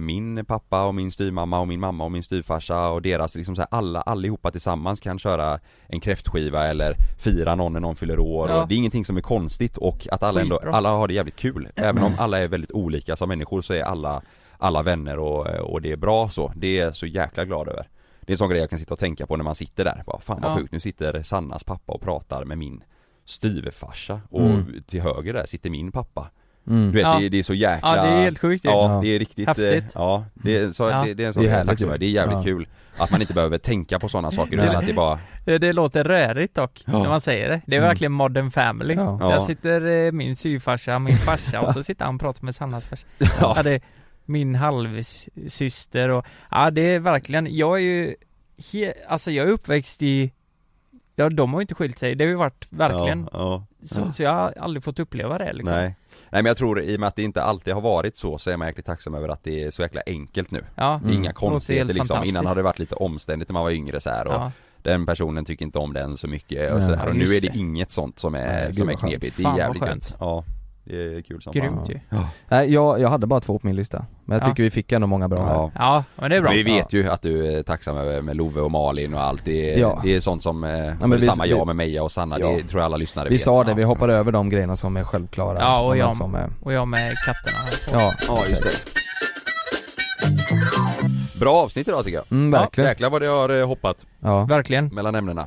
min 0.00 0.44
pappa 0.44 0.84
och 0.86 0.94
min 0.94 1.10
styvmamma 1.12 1.60
och 1.60 1.68
min 1.68 1.80
mamma 1.80 2.04
och 2.04 2.12
min 2.12 2.22
styvfarsa 2.22 2.88
och 2.88 3.02
deras 3.02 3.34
liksom 3.34 3.56
så 3.56 3.62
här, 3.62 3.68
alla, 3.70 4.00
allihopa 4.00 4.50
tillsammans 4.50 5.00
kan 5.00 5.18
köra 5.18 5.60
en 5.86 6.00
kräftskiva 6.00 6.66
eller 6.66 6.94
fira 7.18 7.54
någon 7.54 7.72
när 7.72 7.80
någon 7.80 7.96
fyller 7.96 8.18
år. 8.18 8.48
Ja. 8.50 8.62
och 8.62 8.68
det 8.68 8.74
är 8.74 8.76
ingenting 8.76 9.04
som 9.04 9.16
är 9.16 9.20
konstigt 9.20 9.76
och 9.76 10.08
att 10.10 10.22
alla 10.22 10.40
ändå, 10.40 10.60
alla 10.72 10.90
har 10.90 11.08
det 11.08 11.14
jävligt 11.14 11.36
kul. 11.36 11.68
Även 11.76 12.02
om 12.02 12.12
alla 12.18 12.38
är 12.38 12.48
väldigt 12.48 12.70
olika 12.72 13.16
som 13.16 13.28
människor 13.28 13.60
så 13.62 13.72
är 13.72 13.82
alla, 13.82 14.22
alla 14.58 14.82
vänner 14.82 15.18
och, 15.18 15.46
och 15.46 15.82
det 15.82 15.92
är 15.92 15.96
bra 15.96 16.28
så, 16.28 16.52
det 16.56 16.78
är 16.78 16.84
jag 16.84 16.96
så 16.96 17.06
jäkla 17.06 17.44
glad 17.44 17.68
över. 17.68 17.88
Det 18.20 18.30
är 18.30 18.34
en 18.34 18.38
sån 18.38 18.48
grej 18.50 18.60
jag 18.60 18.70
kan 18.70 18.78
sitta 18.78 18.94
och 18.94 19.00
tänka 19.00 19.26
på 19.26 19.36
när 19.36 19.44
man 19.44 19.54
sitter 19.54 19.84
där, 19.84 20.02
bara 20.06 20.20
fan 20.20 20.40
vad 20.42 20.50
Ja. 20.52 20.56
sjukt, 20.56 20.72
nu 20.72 20.80
sitter 20.80 21.22
Sannas 21.22 21.64
pappa 21.64 21.92
och 21.92 22.00
pratar 22.00 22.44
med 22.44 22.58
min 22.58 22.82
styvfarsa 23.24 24.20
och 24.30 24.40
Mm. 24.40 24.82
till 24.86 25.00
höger 25.02 25.32
där 25.32 25.46
sitter 25.46 25.70
min 25.70 25.92
pappa 25.92 26.30
Mm. 26.66 26.86
du 26.86 26.92
vet 26.92 27.02
Ja. 27.02 27.18
det, 27.20 27.28
det 27.28 27.38
är 27.38 27.42
så 27.42 27.54
jäkla 27.54 27.96
Ja, 27.96 28.02
det 28.02 28.08
är 28.08 28.22
helt 28.22 28.38
sjukt 28.38 28.64
ju. 28.64 28.68
Ja, 28.68 28.94
Ja. 28.94 29.00
det 29.02 29.08
är 29.08 29.18
riktigt 29.18 29.46
Häftigt. 29.48 29.84
eh, 29.84 29.90
Ja, 29.94 30.24
det 30.34 30.56
är, 30.56 30.70
så, 30.70 30.82
Ja. 30.90 31.04
Det, 31.04 31.14
det 31.14 31.22
är 31.24 31.26
en 31.26 31.32
sån 31.34 31.42
Det 31.42 31.48
är 31.48 31.54
är 31.94 31.98
det 31.98 32.06
är 32.06 32.10
jävligt 32.10 32.36
Ja. 32.38 32.42
kul 32.42 32.68
Att 32.96 33.10
man 33.10 33.20
inte 33.20 33.34
behöver 33.34 33.58
tänka 33.58 33.98
på 33.98 34.08
sådana 34.08 34.30
saker 34.30 34.52
utan 34.56 34.76
att 34.76 34.86
det 34.86 34.92
bara 34.92 35.18
Det, 35.44 35.58
det 35.58 35.72
låter 35.72 36.04
rörigt 36.04 36.54
dock, 36.54 36.82
Ja. 36.86 37.02
när 37.02 37.08
man 37.08 37.20
säger 37.20 37.48
det. 37.48 37.60
Det 37.66 37.76
är 37.76 37.78
Mm. 37.80 37.88
verkligen 37.88 38.12
modern 38.12 38.50
family. 38.50 38.94
Ja. 38.94 39.18
Ja. 39.20 39.28
Där 39.28 39.38
sitter 39.40 40.06
eh, 40.06 40.12
min 40.12 40.36
syfarsa, 40.36 40.98
min 40.98 41.16
farsa 41.16 41.60
och 41.60 41.70
så 41.74 41.82
sitter 41.82 42.04
han 42.04 42.14
och 42.14 42.20
pratar 42.20 42.44
med 42.44 42.54
Sannas 42.54 42.84
farsa. 42.84 43.06
Ja. 43.40 43.52
Ja, 43.56 43.62
det 43.62 43.70
är 43.70 43.80
min 44.24 44.54
halvsyster 44.54 46.08
och, 46.08 46.26
ja 46.50 46.70
det 46.70 46.80
är 46.94 46.98
verkligen, 47.00 47.56
jag 47.56 47.76
är 47.76 47.82
ju, 47.82 48.14
he, 48.72 48.92
alltså 49.08 49.30
jag 49.30 49.46
är 49.48 49.50
uppväxt 49.52 50.02
i, 50.02 50.32
ja 51.16 51.28
de 51.28 51.52
har 51.52 51.60
ju 51.60 51.62
inte 51.62 51.74
skilt 51.74 51.98
sig, 51.98 52.14
det 52.14 52.24
har 52.24 52.28
ju 52.30 52.34
varit 52.34 52.66
verkligen, 52.70 53.28
Ja, 53.32 53.66
så, 53.82 54.12
så 54.12 54.22
jag 54.22 54.30
har 54.30 54.54
aldrig 54.60 54.84
fått 54.84 54.98
uppleva 54.98 55.38
det 55.38 55.52
liksom. 55.52 55.76
Nej 55.76 55.96
Nej 56.30 56.42
men 56.42 56.46
jag 56.50 56.56
tror 56.56 56.80
i 56.82 56.96
och 56.96 57.00
med 57.00 57.06
att 57.06 57.16
det 57.16 57.22
inte 57.22 57.42
alltid 57.42 57.74
har 57.74 57.80
varit 57.80 58.16
så 58.16 58.38
så 58.38 58.50
är 58.50 58.56
man 58.56 58.68
jäkligt 58.68 58.86
tacksam 58.86 59.14
över 59.14 59.28
att 59.28 59.44
det 59.44 59.64
är 59.64 59.70
så 59.70 59.82
jäkla 59.82 60.02
enkelt 60.06 60.50
nu 60.50 60.64
Ja, 60.74 61.00
Inga 61.04 61.10
Mm. 61.10 61.22
Låter 61.22 61.32
konstigheter 61.32 61.94
liksom, 61.94 62.24
innan 62.24 62.46
har 62.46 62.54
det 62.54 62.62
varit 62.62 62.78
lite 62.78 62.94
omständigt 62.94 63.48
när 63.48 63.52
man 63.52 63.62
var 63.62 63.70
yngre 63.70 64.00
så 64.00 64.10
här 64.10 64.26
och 64.26 64.32
ja. 64.34 64.52
Den 64.82 65.06
personen 65.06 65.44
tycker 65.44 65.64
inte 65.64 65.78
om 65.78 65.92
den 65.92 66.16
så 66.16 66.26
mycket 66.28 66.70
och 66.72 66.78
Nej. 66.78 66.86
sådär. 66.86 67.08
Och 67.08 67.16
nu 67.16 67.24
är 67.24 67.40
det 67.40 67.48
det. 67.48 67.58
inget 67.58 67.90
sånt 67.90 68.18
som 68.18 68.34
är, 68.34 68.46
Nej, 68.64 68.74
som 68.74 68.88
är 68.88 68.94
knepigt. 68.94 69.36
Det 69.36 69.44
är 69.44 69.56
jävligt 69.56 69.82
skönt. 69.82 70.10
gött. 70.10 70.16
Ja, 70.20 70.44
det 70.90 71.16
är 71.18 71.22
kul 71.22 71.42
som 71.42 71.52
Grymt 71.52 71.88
ju. 71.90 72.00
Ja. 72.08 72.28
Nej 72.48 72.72
jag, 72.72 73.00
jag 73.00 73.08
hade 73.08 73.26
bara 73.26 73.40
två 73.40 73.58
på 73.58 73.66
min 73.66 73.76
lista 73.76 74.06
Men 74.24 74.38
jag 74.38 74.44
Ja. 74.46 74.50
tycker 74.50 74.62
vi 74.62 74.70
fick 74.70 74.92
ändå 74.92 75.06
många 75.06 75.28
bra 75.28 75.44
här 75.46 75.54
Ja. 75.54 75.70
Ja, 75.74 76.04
men 76.16 76.30
det 76.30 76.36
är 76.36 76.40
bra. 76.40 76.50
Vi 76.50 76.62
vet 76.62 76.92
ju 76.92 77.08
att 77.10 77.22
du 77.22 77.46
är 77.58 77.62
tacksam 77.62 77.94
med, 77.96 78.24
med 78.24 78.36
Love 78.36 78.60
och 78.60 78.70
Malin 78.70 79.14
och 79.14 79.20
allt. 79.20 79.44
Det 79.44 79.74
är, 79.74 79.78
Ja. 79.78 80.00
det 80.04 80.16
är 80.16 80.20
sånt 80.20 80.42
som, 80.42 80.64
eh, 80.64 80.70
ja, 80.70 80.94
men 81.06 81.10
vi- 81.10 81.22
samma 81.22 81.44
vi- 81.44 81.50
jag 81.50 81.66
med 81.66 81.76
Meja 81.76 82.02
och 82.02 82.12
Sanna. 82.12 82.38
Ja. 82.40 82.48
Det 82.50 82.62
tror 82.62 82.80
jag 82.80 82.84
alla 82.84 82.96
lyssnare 82.96 83.28
Vi 83.28 83.34
vet. 83.34 83.42
sa 83.42 83.64
det, 83.64 83.74
vi 83.74 83.82
hoppade 83.82 84.14
över 84.14 84.32
de 84.32 84.48
grejerna 84.50 84.76
som 84.76 84.96
är 84.96 85.04
självklara 85.04 85.58
Ja, 85.60 85.80
och 85.86 85.96
jag, 85.96 86.16
som 86.16 86.34
är, 86.34 86.50
och 86.62 86.72
jag 86.72 86.88
med 86.88 87.12
katterna. 87.26 87.58
Ja, 87.92 88.12
Ja, 88.28 88.42
just 88.48 88.62
det. 88.62 89.00
Bra 91.40 91.52
avsnitt 91.54 91.88
idag 91.88 92.04
tycker 92.04 92.16
jag. 92.18 92.24
Mm, 92.30 92.50
verkligen. 92.50 92.90
Jäklar 92.90 93.10
vad 93.10 93.22
det 93.22 93.26
har 93.28 93.48
eh, 93.60 93.66
hoppat 93.66 94.06
Ja, 94.20 94.44
Verkligen. 94.44 94.86
mellan 94.86 95.14
ämnena. 95.14 95.46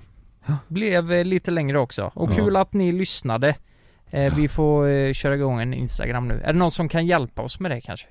Blev 0.67 1.11
eh, 1.13 1.25
lite 1.25 1.51
längre 1.51 1.79
också. 1.79 2.11
Och 2.15 2.31
Ja. 2.31 2.35
kul 2.35 2.55
att 2.55 2.73
ni 2.73 2.91
lyssnade. 2.91 3.55
Eh, 4.13 4.35
vi 4.35 4.47
får 4.47 4.87
eh, 4.87 5.13
köra 5.13 5.35
igång 5.35 5.61
en 5.61 5.73
Instagram 5.73 6.27
nu. 6.27 6.41
Är 6.43 6.53
det 6.53 6.59
någon 6.59 6.71
som 6.71 6.89
kan 6.89 7.05
hjälpa 7.05 7.41
oss 7.41 7.59
med 7.59 7.71
det 7.71 7.81
kanske? 7.81 8.07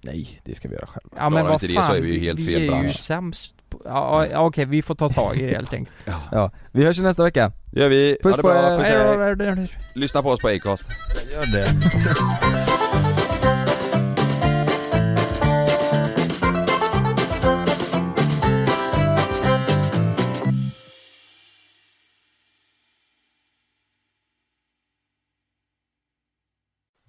nej 0.00 0.40
det 0.44 0.54
ska 0.54 0.68
vi 0.68 0.74
göra 0.74 0.86
själva 0.86 1.16
Ja 1.16 1.28
men 1.28 1.44
vad 1.44 1.52
inte 1.52 1.68
fan, 1.68 1.82
det 1.84 1.88
så 1.92 1.96
är 1.96 2.00
vi 2.00 2.12
ju 2.14 2.20
helt 2.20 2.38
fel 2.38 2.46
vi 2.46 2.54
är 2.54 2.60
ju 2.60 2.68
bransch. 2.70 2.96
sämst 2.96 3.54
på, 3.70 3.82
ja, 3.84 4.26
ja, 4.26 4.40
okej 4.40 4.64
vi 4.64 4.82
får 4.82 4.94
ta 4.94 5.08
tag 5.08 5.36
i 5.36 5.46
det 5.46 5.50
helt 5.56 5.72
enkelt. 5.72 5.96
Ja, 6.32 6.50
vi 6.72 6.84
hörs 6.84 6.98
ju 6.98 7.02
nästa 7.02 7.22
vecka 7.22 7.52
gör 7.72 7.88
vi. 7.88 8.18
Puss 8.22 8.30
ha 8.32 8.36
det 8.36 8.42
på 8.42 8.48
bra. 8.48 8.72
er. 8.72 8.78
Puss, 8.78 9.48
Hej 9.48 9.56
då. 9.56 10.00
Lyssna 10.00 10.22
på 10.22 10.30
oss 10.30 10.40
på 10.40 10.48
Acast. 10.48 10.86
Gör 11.32 11.52
det 11.52 11.66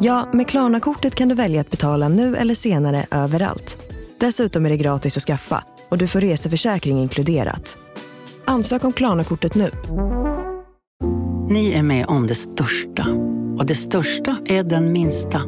Ja, 0.00 0.28
med 0.32 0.48
Klarna-kortet 0.48 1.14
kan 1.14 1.28
du 1.28 1.34
välja 1.34 1.60
att 1.60 1.70
betala 1.70 2.08
nu 2.08 2.36
eller 2.36 2.54
senare 2.54 3.06
överallt. 3.10 3.78
Dessutom 4.20 4.66
är 4.66 4.70
det 4.70 4.76
gratis 4.76 5.16
att 5.16 5.22
skaffa 5.22 5.64
och 5.88 5.98
du 5.98 6.08
får 6.08 6.20
reseförsäkring 6.20 6.98
inkluderat. 6.98 7.76
Ansök 8.44 8.84
om 8.84 8.92
Klarna-kortet 8.92 9.54
nu. 9.54 9.70
Ni 11.48 11.72
är 11.72 11.82
med 11.82 12.06
om 12.06 12.26
det 12.26 12.34
största. 12.34 13.06
Och 13.58 13.66
det 13.66 13.74
största 13.74 14.36
är 14.46 14.62
den 14.62 14.92
minsta. 14.92 15.42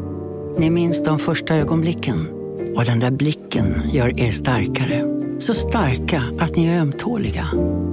Ni 0.58 0.70
minns 0.70 1.02
de 1.02 1.18
första 1.18 1.54
ögonblicken. 1.54 2.28
Och 2.76 2.84
den 2.84 3.00
där 3.00 3.10
blicken 3.10 3.82
gör 3.92 4.20
er 4.20 4.30
starkare. 4.30 5.04
Så 5.38 5.54
starka 5.54 6.22
att 6.38 6.56
ni 6.56 6.66
är 6.66 6.80
ömtåliga. 6.80 7.46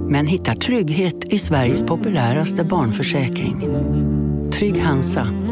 Men 0.08 0.26
hittar 0.26 0.54
trygghet 0.54 1.24
i 1.24 1.38
Sveriges 1.38 1.84
populäraste 1.84 2.64
barnförsäkring. 2.64 3.68
Trygg 4.52 4.78
Hansa. 4.82 5.51